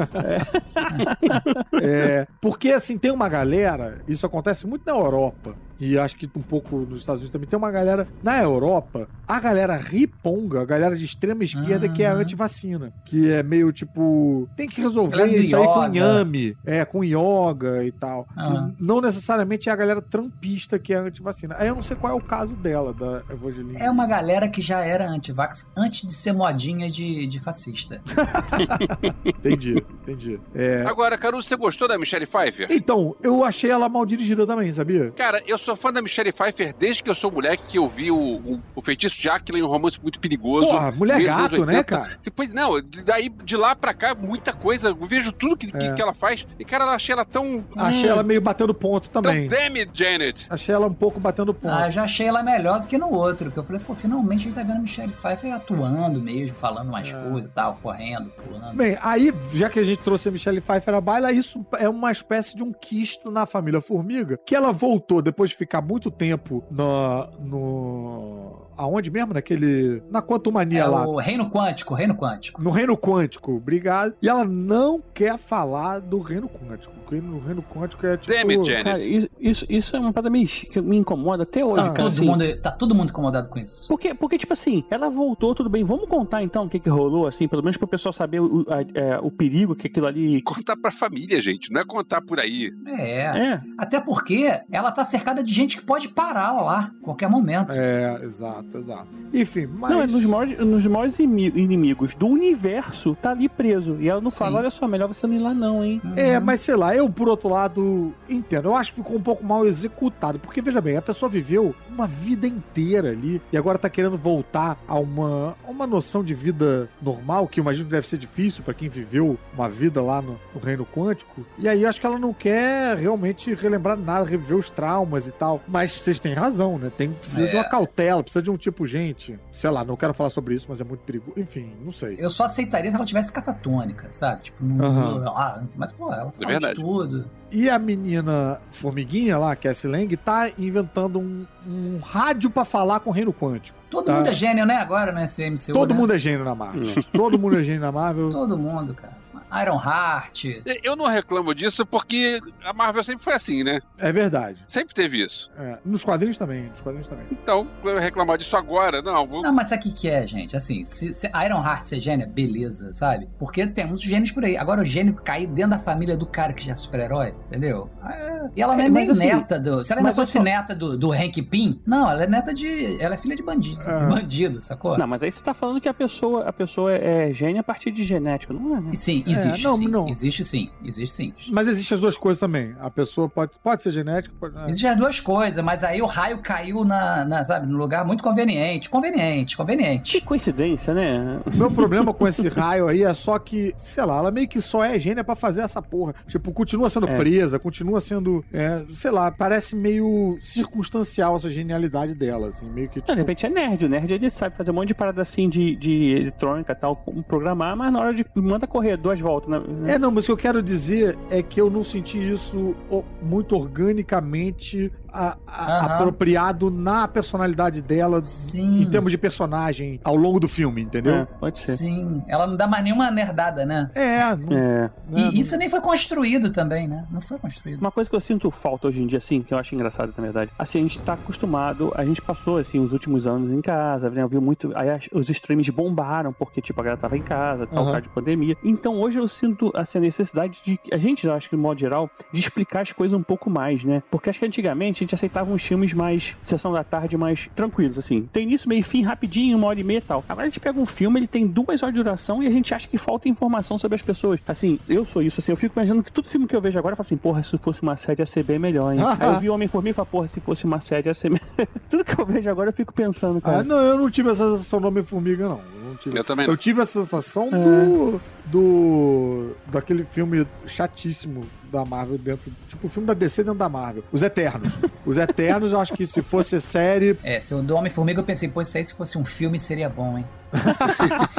É, 1.81 2.27
porque, 2.41 2.71
assim, 2.71 2.99
tem 2.99 3.11
uma 3.11 3.29
galera, 3.29 4.01
isso 4.07 4.25
acontece 4.27 4.67
muito 4.67 4.85
na 4.87 4.93
Europa, 4.93 5.55
e 5.81 5.99
acho 5.99 6.17
que 6.17 6.31
um 6.37 6.43
pouco 6.43 6.77
nos 6.77 7.01
Estados 7.01 7.21
Unidos 7.21 7.33
também, 7.33 7.49
tem 7.49 7.59
uma 7.59 7.71
galera, 7.71 8.07
na 8.23 8.41
Europa, 8.41 9.09
a 9.27 9.41
galera 9.41 9.72
riponga, 9.77 10.61
a 10.61 10.65
galera 10.65 10.97
de 10.97 11.05
extrema 11.05 11.45
esquerda 11.45 11.89
que 11.89 12.03
é 12.03 12.13
Uhum. 12.13 12.21
antivacina, 12.21 12.93
que 13.05 13.31
é 13.31 13.43
meio 13.43 13.73
tipo, 13.73 14.49
tem 14.57 14.69
que 14.69 14.81
resolver 14.81 15.17
Galera 15.19 15.33
do 15.33 15.39
isso 15.45 15.57
aí 15.57 15.65
com 15.67 15.87
inhame, 15.87 16.57
é, 16.65 16.85
com 16.85 17.05
yoga 17.05 17.85
e 17.85 17.93
tal. 17.93 18.27
Aham. 18.37 18.75
Não 18.79 19.01
necessariamente 19.01 19.69
é 19.69 19.73
a 19.73 19.77
galera 19.77 20.01
trampista 20.03 20.79
que 20.79 20.93
é 20.93 20.97
antivacina. 20.97 21.55
Aí 21.59 21.69
eu 21.69 21.75
não 21.75 21.83
sei 21.83 21.97
qual 21.97 22.13
é 22.13 22.17
o 22.17 22.21
caso 22.21 22.57
dela, 22.57 22.93
da 22.93 23.23
Evangeline. 23.31 23.77
É 23.81 23.91
uma 23.91 24.07
galera 24.07 24.49
que 24.49 24.61
já 24.61 24.85
era 24.85 25.09
antivax 25.09 25.73
antes 25.77 26.07
de 26.07 26.13
ser 26.15 26.33
modinha 26.33 26.91
de, 26.91 27.27
de 27.27 27.41
fascista. 27.41 28.01
Entendi, 29.25 29.83
entendi. 30.03 30.41
É, 30.55 30.85
Agora, 30.87 31.17
Caruso, 31.19 31.49
você 31.49 31.57
gostou 31.57 31.89
da 31.89 31.99
Michelle 31.99 32.27
Pfeiffer? 32.27 32.69
Então, 32.71 33.15
eu 33.23 33.45
achei 33.45 33.71
ela 33.71 33.89
mal 33.89 34.05
dirigida 34.07 34.47
também, 34.47 34.73
sabia? 34.73 35.11
Cara, 35.13 35.43
eu 35.47 35.59
sou 35.59 35.77
fã 35.77 35.93
da 35.93 36.03
Michelle 36.03 36.33
Pfeiffer 36.33 36.75
desde 36.79 37.03
que 37.03 37.11
eu 37.11 37.15
sou 37.15 37.31
moleque, 37.31 37.65
que 37.67 37.79
eu 37.79 37.89
vi 37.89 38.11
o, 38.11 38.17
o, 38.17 38.61
o 38.75 38.83
Feitiço 38.83 39.21
de 39.21 39.29
Aquila 39.29 39.59
um 39.65 39.69
romance 39.69 40.01
muito 40.01 40.19
perigoso. 40.21 40.69
Porra, 40.69 40.91
mulher 40.93 41.23
gato, 41.23 41.65
né, 41.67 41.79
80. 41.79 41.85
cara? 41.85 42.19
Depois, 42.23 42.51
não, 42.53 42.73
daí 43.05 43.29
de 43.29 43.57
lá 43.57 43.75
pra 43.75 43.93
cá, 43.95 44.15
muita 44.15 44.53
coisa. 44.53 44.89
Eu 44.89 44.97
vejo 45.07 45.33
tudo 45.33 45.57
que, 45.57 45.67
que, 45.71 45.87
É. 45.87 45.93
que 45.93 46.03
ela 46.03 46.15
faz. 46.15 46.47
E, 46.59 46.65
cara, 46.65 46.85
eu 46.85 46.91
achei 46.91 47.13
ela 47.13 47.25
tão. 47.25 47.65
Achei 47.77 48.07
hum, 48.09 48.13
ela 48.13 48.23
meio 48.23 48.41
batendo 48.41 48.75
ponto 48.75 49.11
tão 49.11 49.23
também. 49.23 49.49
damn 49.49 49.77
it, 49.79 49.91
Janet. 49.95 50.47
Achei 50.51 50.75
ela 50.75 50.87
um 50.87 50.95
pouco 50.95 51.19
batendo 51.21 51.53
ponto. 51.55 51.73
Ah, 51.73 51.87
eu 51.87 51.91
já 51.91 52.05
achei 52.05 52.27
ela 52.27 52.43
melhor 52.43 52.81
do 52.81 52.87
que 52.87 52.99
no 52.99 53.11
outro. 53.11 53.51
Que 53.51 53.59
eu 53.59 53.65
falei, 53.65 53.81
pô, 53.85 53.95
finalmente 53.95 54.41
a 54.41 54.43
gente 54.45 54.55
tá 54.55 54.63
vendo 54.63 54.77
a 54.77 54.81
Michelle 54.81 55.13
Pfeiffer 55.13 55.53
atuando 55.53 56.21
mesmo, 56.23 56.57
falando 56.57 56.91
mais 56.91 57.09
É. 57.09 57.13
coisas 57.31 57.49
e 57.51 57.53
tal, 57.53 57.79
correndo, 57.83 58.31
pulando. 58.31 58.77
Bem, 58.77 58.97
aí, 59.03 59.33
já 59.53 59.69
que 59.69 59.79
a 59.79 59.85
gente 59.85 59.99
trouxe 59.99 60.29
a 60.29 60.33
Michelle 60.33 60.61
Pfeiffer 60.61 60.95
à 60.95 61.01
baila, 61.01 61.33
isso 61.33 61.65
é 61.79 61.89
uma 61.89 62.11
espécie 62.11 62.57
de 62.57 62.63
um 62.63 62.73
quisto 62.73 63.31
na 63.31 63.47
família 63.47 63.81
Formiga, 63.81 64.39
que 64.47 64.55
ela 64.55 64.73
voltou 64.73 65.21
depois 65.23 65.51
de 65.51 65.57
ficar 65.57 65.81
muito 65.83 66.11
tempo 66.11 66.65
no. 66.71 67.27
no 67.41 68.63
aonde 68.83 69.11
mesmo? 69.11 69.33
Naquele. 69.35 70.03
Na 70.11 70.21
Quantumania 70.23 70.81
É 70.81 70.87
lá. 70.87 71.07
o 71.07 71.17
Reino 71.19 71.49
Quântico, 71.51 71.95
Reino 71.95 72.15
Quântico. 72.15 72.63
No 72.63 72.71
Reino 72.71 72.97
Quântico, 72.97 73.53
obrigado. 73.57 74.15
E 74.23 74.29
ela 74.29 74.45
não 74.45 75.03
quer 75.15 75.39
falar 75.39 76.01
do 76.01 76.19
Reino 76.19 76.49
Quântico. 76.49 76.93
Porque 77.13 77.27
no 77.27 77.39
Reino 77.41 77.63
Quântico 77.63 78.07
é 78.07 78.17
tipo. 78.17 78.33
Damn 78.35 78.51
it, 78.53 78.65
Janet. 78.65 78.85
Cara, 78.85 79.05
isso, 79.05 79.29
isso, 79.39 79.67
isso 79.69 79.97
é 79.97 80.01
uma 80.01 80.13
parada 80.13 80.31
meio 80.31 80.47
que 80.47 80.81
me 80.81 80.97
incomoda 80.97 81.43
até 81.43 81.65
hoje, 81.65 81.81
Ah. 81.81 81.85
cara. 81.85 81.95
Todo 81.99 82.09
assim. 82.09 82.25
mundo, 82.27 82.57
tá 82.61 82.71
todo 82.71 82.95
mundo 82.95 83.11
incomodado 83.11 83.49
com 83.49 83.59
isso. 83.59 83.87
Porque, 83.89 84.15
porque, 84.15 84.39
tipo 84.39 84.53
assim, 84.53 84.85
ela 84.91 85.11
voltou, 85.11 85.55
tudo 85.55 85.69
bem. 85.69 85.85
Vamos 85.85 86.09
contar 86.09 86.43
então 86.43 86.65
o 86.65 86.69
que, 86.69 86.79
que 86.79 86.89
rolou, 86.89 87.27
assim, 87.27 87.47
pelo 87.47 87.63
menos 87.63 87.77
pro 87.77 87.87
pessoal 87.87 88.13
saber 88.13 88.41
o, 88.41 88.65
a- 88.69 88.81
é, 88.99 89.19
o 89.21 89.31
perigo 89.31 89.75
que 89.75 89.87
aquilo 89.89 90.07
ali. 90.07 90.41
Contar 90.43 90.77
pra 90.77 90.91
família, 90.91 91.41
gente. 91.43 91.71
Não 91.73 91.81
é 91.81 91.85
contar 91.85 92.23
por 92.23 92.41
aí. 92.41 92.73
É. 92.87 93.53
É. 93.53 93.61
Até 93.77 94.01
porque 94.01 94.51
ela 94.71 94.91
tá 94.91 95.05
cercada 95.05 95.43
de 95.43 95.53
gente 95.53 95.77
que 95.79 95.85
pode 95.85 96.09
parar 96.09 96.53
lá 96.53 96.91
a 96.99 97.05
qualquer 97.05 97.29
momento. 97.29 97.73
É, 97.73 98.21
exato, 98.25 98.79
exato. 98.79 99.09
Enfim, 99.35 99.67
mas. 99.67 99.91
Não, 99.91 100.03
é 100.03 100.07
nos 100.07 100.25
maiores, 100.25 100.59
nos 100.59 100.87
maiores 100.87 101.19
imi- 101.19 101.53
inimigos 101.55 102.15
do 102.15 102.27
universo, 102.27 103.15
tá 103.21 103.31
ali 103.31 103.49
preso. 103.49 103.97
E 104.01 104.09
ela 104.09 104.21
não 104.21 104.31
Sim. 104.31 104.39
fala, 104.39 104.59
olha 104.59 104.71
só, 104.71 104.87
melhor 104.87 105.09
você 105.09 105.27
não 105.27 105.35
ir 105.35 105.39
lá 105.39 105.53
não, 105.55 105.85
hein? 105.85 106.01
Uhum. 106.05 106.15
É, 106.17 106.39
mas 106.41 106.61
sei 106.61 106.77
lá, 106.77 106.95
eu, 106.95 107.02
por 107.11 107.29
outro 107.29 107.49
lado, 107.49 108.13
entendo. 108.29 108.69
Eu 108.69 108.77
acho 108.77 108.91
que 108.91 108.97
ficou 108.97 109.17
um 109.17 109.23
pouco 109.23 109.45
mal 109.45 109.67
executado. 109.67 110.39
Porque, 110.39 110.61
veja 110.61 110.81
bem, 110.81 110.97
a 110.97 111.03
pessoa 111.03 111.29
viveu 111.29 111.75
uma 111.89 112.07
vida 112.07 112.47
inteira 112.47 113.11
ali 113.11 113.41
e 113.53 113.57
agora 113.57 113.79
tá 113.79 113.89
querendo 113.89 114.17
voltar 114.19 114.79
a 114.87 114.99
uma, 114.99 115.57
a 115.67 115.71
uma 115.71 115.87
noção 115.87 116.23
de 116.23 116.35
vida 116.35 116.89
normal, 117.01 117.47
que 117.49 117.61
eu 117.61 117.63
imagino 117.63 117.87
que 117.87 117.91
deve 117.93 118.07
ser 118.09 118.19
difícil 118.19 118.63
pra 118.63 118.75
quem 118.75 118.89
viveu 118.89 119.39
uma 119.55 119.69
vida 119.69 120.01
lá 120.03 120.21
no, 120.23 120.39
no 120.55 120.61
Reino 120.61 120.87
Quântico. 120.87 121.45
E 121.59 121.69
aí 121.69 121.85
acho 121.87 122.01
que 122.01 122.07
ela 122.07 122.19
não 122.19 122.33
quer 122.33 122.97
realmente 122.97 123.55
relembrar 123.55 123.97
nada, 123.97 124.25
reviver 124.25 124.57
os 124.57 124.71
traumas 124.71 125.27
e 125.27 125.33
tal. 125.33 125.61
Mas 125.67 125.93
vocês 125.93 126.19
têm 126.19 126.35
razão, 126.35 126.79
né? 126.79 126.91
Tem, 126.97 127.11
precisa 127.13 127.49
de 127.49 127.57
uma 127.57 127.65
É. 127.65 127.69
cautela, 127.69 128.23
precisa 128.23 128.43
de 128.43 128.51
um 128.51 128.57
tipo, 128.57 128.87
gente. 128.87 129.39
Sei 129.53 129.71
lá, 129.71 129.85
não 129.85 129.97
quero 129.97 130.15
falar 130.15 130.31
sobre 130.31 130.55
isso, 130.55 130.67
mas 130.69 130.81
é 130.81 130.85
muito 130.85 131.01
perigoso. 131.01 131.33
Enfim, 131.39 131.73
não 131.85 131.93
sei. 131.93 132.17
Eu 132.19 132.31
só 132.31 132.45
aceitaria 132.45 132.91
se 132.91 132.97
ela 132.97 133.05
tivesse 133.07 133.33
catatônica, 133.33 134.09
sabe? 134.11 134.43
Tipo, 134.43 134.65
não. 134.65 134.85
Aham. 134.85 135.25
ah, 135.37 135.63
mas, 135.77 135.93
pô, 135.93 136.13
ela 136.13 136.31
fala 136.33 136.47
verdade. 136.47 136.75
de 136.75 136.85
tudo. 136.93 137.25
E 137.51 137.69
a 137.69 137.79
menina 137.79 138.61
formiguinha 138.71 139.37
lá, 139.37 139.55
Cassie 139.55 139.89
Lang, 139.91 140.17
tá 140.17 140.51
inventando 140.59 141.19
um, 141.19 141.45
um 141.67 141.99
rádio 141.99 142.49
pra 142.51 142.65
falar 142.65 143.01
com 143.01 143.11
o 143.11 143.13
Reino 143.13 143.33
Quântico. 143.33 143.79
Todo 143.91 144.07
Tá. 144.07 144.15
mundo 144.15 144.27
é 144.29 144.35
gênio, 144.35 144.65
né? 144.65 144.77
Agora 144.77 145.13
nesse 145.13 145.49
MCU. 145.51 145.75
Todo 145.75 145.93
né? 145.93 146.01
mundo 146.01 146.13
é 146.15 146.19
gênio 146.19 146.45
na 146.45 146.55
Marvel. 146.55 146.83
Todo 147.13 147.39
mundo 147.39 147.59
é 147.59 147.63
gênio 147.63 147.81
na 147.83 147.93
Marvel. 147.93 148.31
Todo 148.31 148.57
mundo, 148.57 148.95
cara. 148.95 149.17
Iron 149.61 149.81
Heart. 149.83 150.45
Eu 150.83 150.97
não 150.97 151.07
reclamo 151.07 151.55
disso 151.55 151.85
porque 151.85 152.41
a 152.65 152.73
Marvel 152.73 153.03
sempre 153.03 153.23
foi 153.25 153.35
assim, 153.35 153.63
né? 153.63 153.81
É 153.99 154.11
verdade. 154.13 154.63
Sempre 154.67 154.95
teve 154.95 155.23
isso. 155.25 155.51
É, 155.59 155.79
Nos 155.85 156.03
quadrinhos 156.05 156.39
também. 156.39 156.65
Nos 156.71 156.81
quadrinhos 156.81 157.07
também. 157.09 157.27
Então, 157.31 157.67
eu 157.85 157.99
reclamar 157.99 158.39
disso 158.39 158.57
agora, 158.57 159.03
não, 159.03 159.27
vou. 159.27 159.43
Não, 159.43 159.53
mas 159.53 159.67
sabe 159.69 159.89
o 159.89 159.93
que, 159.93 160.09
é, 160.09 160.27
gente? 160.27 160.57
Assim, 160.57 160.85
se, 160.85 161.13
se 161.13 161.27
Iron 161.45 161.63
Heart 161.65 161.85
ser 161.85 162.01
gênio, 162.01 162.27
beleza, 162.29 162.93
sabe? 162.93 163.29
Porque 163.39 163.67
temos 163.67 164.01
gênios 164.01 164.31
por 164.31 164.45
aí. 164.45 164.57
Agora 164.57 164.81
o 164.81 164.85
gênio 164.85 165.15
cair 165.15 165.47
dentro 165.47 165.73
da 165.73 165.79
família 165.79 166.17
do 166.17 166.27
cara 166.27 166.53
que 166.53 166.65
já 166.65 166.73
é 166.73 166.77
super-herói, 166.77 167.35
entendeu? 167.47 167.91
É, 168.05 168.49
E 168.57 168.63
ela 168.63 168.75
não 168.75 168.83
é, 168.83 168.87
É, 168.87 168.89
nem 168.89 169.11
assim, 169.11 169.27
neta 169.27 169.59
do. 169.59 169.85
Se 169.85 169.93
ela 169.93 170.01
ainda 170.01 170.13
fosse 170.13 170.33
só- 170.33 170.43
neta 170.43 170.75
do, 170.75 170.97
do 170.99 171.13
Hank 171.13 171.41
Pym, 171.43 171.81
não, 171.87 172.09
ela 172.11 172.25
é 172.25 172.27
neta 172.27 172.53
de. 172.55 173.01
Ela 173.01 173.15
é 173.15 173.19
filha 173.19 173.37
de 173.37 173.43
bandido, 173.43 173.81
Ah. 173.87 173.99
de 174.01 174.15
bandido, 174.15 174.61
sacou? 174.61 174.97
Não, 174.99 175.07
mas 175.07 175.23
aí 175.23 175.31
você 175.31 175.43
tá 175.43 175.53
falando 175.55 175.81
que 175.81 175.89
a 175.89 175.95
pessoa, 175.95 176.45
a 176.49 176.53
pessoa 176.53 176.93
é 176.93 177.31
gênia 177.33 177.61
a 177.61 177.65
partir 177.65 177.91
de 177.91 178.03
genética, 178.05 178.53
não 178.53 178.77
é, 178.77 178.81
né? 178.81 178.91
Sim, 178.95 179.23
existe 179.49 179.65
não, 179.65 179.77
sim. 179.77 179.89
não. 179.89 180.09
Existe 180.09 180.45
sim. 180.45 180.71
Existe 180.85 181.15
sim. 181.15 181.35
Mas 181.51 181.69
existem 181.69 181.95
as 181.95 182.01
duas 182.01 182.17
coisas 182.17 182.41
também. 182.41 182.75
A 182.81 182.91
pessoa 182.91 183.29
pode, 183.29 183.53
pode 183.63 183.83
ser 183.83 183.91
genética. 183.91 184.35
Pode... 184.39 184.57
é. 184.59 184.65
Existem 184.69 184.91
as 184.91 184.97
duas 184.97 185.21
coisas, 185.21 185.65
mas 185.65 185.83
aí 185.85 186.01
o 186.03 186.07
raio 186.07 186.43
caiu 186.43 186.85
na, 186.85 187.25
na, 187.25 187.45
sabe, 187.45 187.67
no 187.67 187.79
lugar 187.79 188.05
muito 188.05 188.23
conveniente. 188.23 188.89
Conveniente, 188.91 189.51
Que 189.53 189.57
conveniente. 189.57 190.21
coincidência, 190.23 190.95
né? 190.95 191.41
O 191.47 191.57
meu 191.57 191.71
problema 191.71 192.13
com 192.13 192.27
esse 192.27 192.49
raio 192.49 192.89
aí 192.89 193.03
é 193.03 193.13
só 193.15 193.39
que, 193.39 193.73
sei 193.77 194.05
lá, 194.05 194.19
ela 194.19 194.31
meio 194.31 194.49
que 194.49 194.61
só 194.61 194.85
é 194.85 194.99
gênia 194.99 195.23
pra 195.25 195.35
fazer 195.35 195.63
essa 195.63 195.81
porra. 195.83 196.15
Tipo, 196.27 196.53
continua 196.53 196.89
sendo 196.91 197.09
É. 197.09 197.17
presa, 197.17 197.59
continua 197.59 198.01
sendo, 198.01 198.45
é, 198.53 198.85
sei 198.93 199.11
lá, 199.11 199.31
parece 199.31 199.75
meio 199.77 200.39
circunstancial 200.41 201.37
essa 201.37 201.51
genialidade 201.51 202.15
dela, 202.15 202.49
assim, 202.49 202.69
meio 202.69 202.89
que 202.89 202.99
Não, 202.99 203.03
de 203.05 203.07
tipo, 203.13 203.19
repente 203.19 203.47
é 203.47 203.49
nerd. 203.49 203.85
O 203.85 203.89
nerd 203.89 204.13
ele 204.15 204.31
sabe 204.31 204.55
fazer 204.55 204.71
um 204.71 204.75
monte 204.75 204.89
de 204.89 204.95
parada 204.95 205.21
assim 205.23 205.49
de, 205.49 205.77
de 205.77 206.13
eletrônica 206.13 206.73
e 206.73 206.77
tal, 206.77 206.97
como 206.97 207.23
programar, 207.23 207.77
mas 207.77 207.93
na 207.93 208.01
hora 208.01 208.15
de 208.15 208.25
manda 208.35 208.67
correr 208.67 208.97
duas 208.97 209.21
volta, 209.33 209.51
né? 209.51 209.63
É, 209.87 209.99
não, 209.99 210.11
mas 210.11 210.25
o 210.25 210.27
que 210.27 210.33
eu 210.33 210.37
quero 210.37 210.63
dizer 210.63 211.19
é 211.31 211.43
que 211.43 211.61
eu 211.61 211.71
não 211.71 211.83
senti 211.83 212.19
isso 212.19 212.77
muito 213.23 213.57
organicamente 213.57 214.93
a- 215.13 215.37
a- 215.47 215.65
Aham. 215.79 215.95
apropriado 215.97 216.71
na 216.71 217.07
personalidade 217.09 217.83
dela 217.83 218.23
Sim. 218.25 218.83
em 218.83 218.91
termos 218.91 219.11
de 219.11 219.19
personagem 219.19 220.01
ao 220.05 220.17
longo 220.17 220.41
do 220.41 220.49
filme, 220.49 220.83
entendeu? 220.83 221.15
É, 221.15 221.25
pode 221.25 221.63
ser. 221.63 221.77
Sim. 221.77 222.23
Ela 222.29 222.47
não 222.47 222.57
dá 222.57 222.67
mais 222.67 222.83
nenhuma 222.85 223.11
nerdada, 223.11 223.65
né? 223.67 223.91
É, 223.95 224.35
não, 224.37 224.57
É. 224.57 224.91
né, 225.09 225.31
E 225.35 225.41
isso 225.41 225.57
nem 225.57 225.69
foi 225.69 225.81
construído 225.81 226.51
também, 226.53 226.89
né? 226.89 227.07
Não 227.11 227.21
foi 227.21 227.39
construído. 227.39 227.81
Uma 227.81 227.91
coisa 227.91 228.09
que 228.09 228.17
eu 228.17 228.21
sinto 228.21 228.51
falta 228.51 228.89
hoje 228.89 229.03
em 229.03 229.07
dia, 229.07 229.19
assim, 229.19 229.43
que 229.43 229.53
eu 229.53 229.59
acho 229.59 229.75
engraçado, 229.75 230.13
na 230.17 230.23
verdade. 230.23 230.51
Assim, 230.59 230.79
a 230.79 230.83
gente 230.83 230.99
tá 231.01 231.13
acostumado, 231.15 231.93
a 231.97 232.05
gente 232.05 232.21
passou, 232.23 232.59
assim, 232.59 232.79
os 232.79 232.93
últimos 232.93 233.27
anos 233.27 233.51
em 233.53 233.61
casa, 233.61 234.09
né? 234.11 234.27
Viu 234.27 234.41
muito. 234.41 234.73
Aí 234.75 234.89
os 235.13 235.29
streams 235.29 235.71
bombaram, 235.71 236.33
porque, 236.33 236.61
tipo, 236.61 236.81
a 236.81 236.85
galera 236.85 237.01
tava 237.01 237.17
em 237.17 237.23
casa, 237.23 237.67
tal, 237.67 237.85
caso 237.87 238.03
de 238.03 238.09
pandemia. 238.09 238.57
Então 238.65 239.01
hoje 239.01 239.19
eu 239.19 239.29
sinto, 239.29 239.71
assim, 239.75 239.99
a 239.99 240.01
necessidade 240.01 240.63
de. 240.65 240.79
A 240.93 240.97
gente, 240.99 241.27
eu 241.27 241.33
acho 241.35 241.49
que, 241.51 241.57
de 241.57 241.63
modo 241.63 241.79
geral, 241.79 242.11
de 242.33 242.41
explicar 242.41 242.81
as 242.83 242.93
coisas 242.93 243.19
um 243.19 243.23
pouco 243.23 243.51
mais, 243.51 243.85
né? 243.85 244.03
Porque 244.11 244.31
acho 244.31 244.39
que 244.39 244.47
antigamente 244.47 245.02
gente 245.03 245.15
aceitava 245.15 245.53
uns 245.53 245.63
filmes 245.63 245.93
mais. 245.93 246.35
sessão 246.43 246.73
da 246.73 246.83
tarde 246.85 247.17
mais 247.17 247.49
tranquilos, 247.55 247.99
assim. 247.99 248.29
Tem 248.33 248.45
início, 248.45 248.69
meio 248.69 248.83
fim, 248.83 249.03
rapidinho, 249.03 249.57
uma 249.57 249.67
hora 249.69 249.81
e 249.81 249.85
meia 249.85 249.99
e 249.99 250.03
tal. 250.03 250.25
Agora 250.29 250.47
a 250.47 250.49
gente 250.49 250.61
pega 250.61 250.79
um 250.79 250.87
filme, 250.87 251.19
ele 251.21 251.27
tem 251.27 251.47
duas 251.47 251.83
horas 251.83 251.95
de 251.95 252.03
duração 252.03 252.43
e 252.43 252.47
a 252.47 252.51
gente 252.51 252.73
acha 252.75 252.89
que 252.89 252.99
falta 252.99 253.29
informação 253.29 253.79
sobre 253.79 253.95
as 253.97 254.03
pessoas. 254.03 254.41
Assim, 254.47 254.79
eu 254.89 255.05
sou 255.05 255.23
isso, 255.23 255.41
assim, 255.41 255.53
eu 255.53 255.57
fico 255.57 255.79
imaginando 255.79 256.03
que 256.03 256.13
todo 256.13 256.27
filme 256.29 256.47
que 256.47 256.55
eu 256.57 256.61
vejo 256.61 256.79
agora, 256.79 256.93
eu 256.93 256.97
falo 256.97 257.07
assim, 257.07 257.17
porra, 257.17 257.43
se 257.43 257.57
fosse 257.59 257.83
uma 257.83 257.97
série 257.97 258.21
ia 258.23 258.27
ser 258.27 258.43
bem 258.43 258.59
melhor, 258.59 258.93
hein? 258.93 259.01
Aí 259.19 259.29
eu 259.35 259.41
vi 259.41 259.51
Homem-Formiga 259.51 259.91
e 259.91 259.95
falo, 259.95 260.07
porra, 260.07 260.29
se 260.29 260.41
fosse 260.41 260.65
uma 260.65 260.81
série 260.81 261.09
ia 261.09 261.15
ser 261.15 261.31
melhor. 261.31 261.47
Tudo 261.91 262.05
que 262.05 262.19
eu 262.19 262.25
vejo 262.27 262.49
agora 262.51 262.71
eu 262.71 262.73
fico 262.75 262.93
pensando, 262.93 263.41
cara. 263.41 263.59
Ah, 263.59 263.63
não, 263.65 263.77
eu 263.79 263.99
não 263.99 264.11
tive 264.11 264.31
essa 264.31 264.51
sensação 264.53 264.81
do 264.81 264.89
Homem-Formiga, 264.89 265.49
não. 265.49 265.61
Eu, 265.83 265.89
não 265.89 265.97
tive. 265.97 266.19
Eu 266.19 266.25
também 266.25 266.47
não. 266.47 266.53
Eu 266.53 266.57
tive 266.57 266.81
a 266.81 266.87
sensação 266.87 267.49
É. 267.53 267.59
do. 267.59 268.21
do. 268.47 269.51
daquele 269.67 270.05
filme 270.05 270.47
chatíssimo 270.67 271.43
da 271.73 271.85
Marvel 271.85 272.19
dentro. 272.19 272.53
Tipo 272.69 272.87
o 272.87 272.91
filme 272.91 273.07
da 273.07 273.15
DC 273.15 273.43
dentro 273.43 273.59
da 273.59 273.69
Marvel. 273.69 274.05
Os 274.13 274.23
Eternos. 274.23 274.73
Os 275.05 275.17
Eternos, 275.17 275.73
eu 275.73 275.81
acho 275.81 275.95
que 275.95 276.07
se 276.07 276.23
fosse 276.23 276.61
série. 276.61 277.19
É, 277.23 277.41
se 277.41 277.55
o 277.55 277.63
do 277.63 277.75
Homem-Formiga 277.75 278.21
eu 278.21 278.25
pensei, 278.25 278.49
pô, 278.49 278.63
se 278.65 278.95
fosse 278.95 279.19
um 279.19 279.25
filme 279.25 279.59
seria 279.59 279.89
bom, 279.89 280.19
hein? 280.19 280.27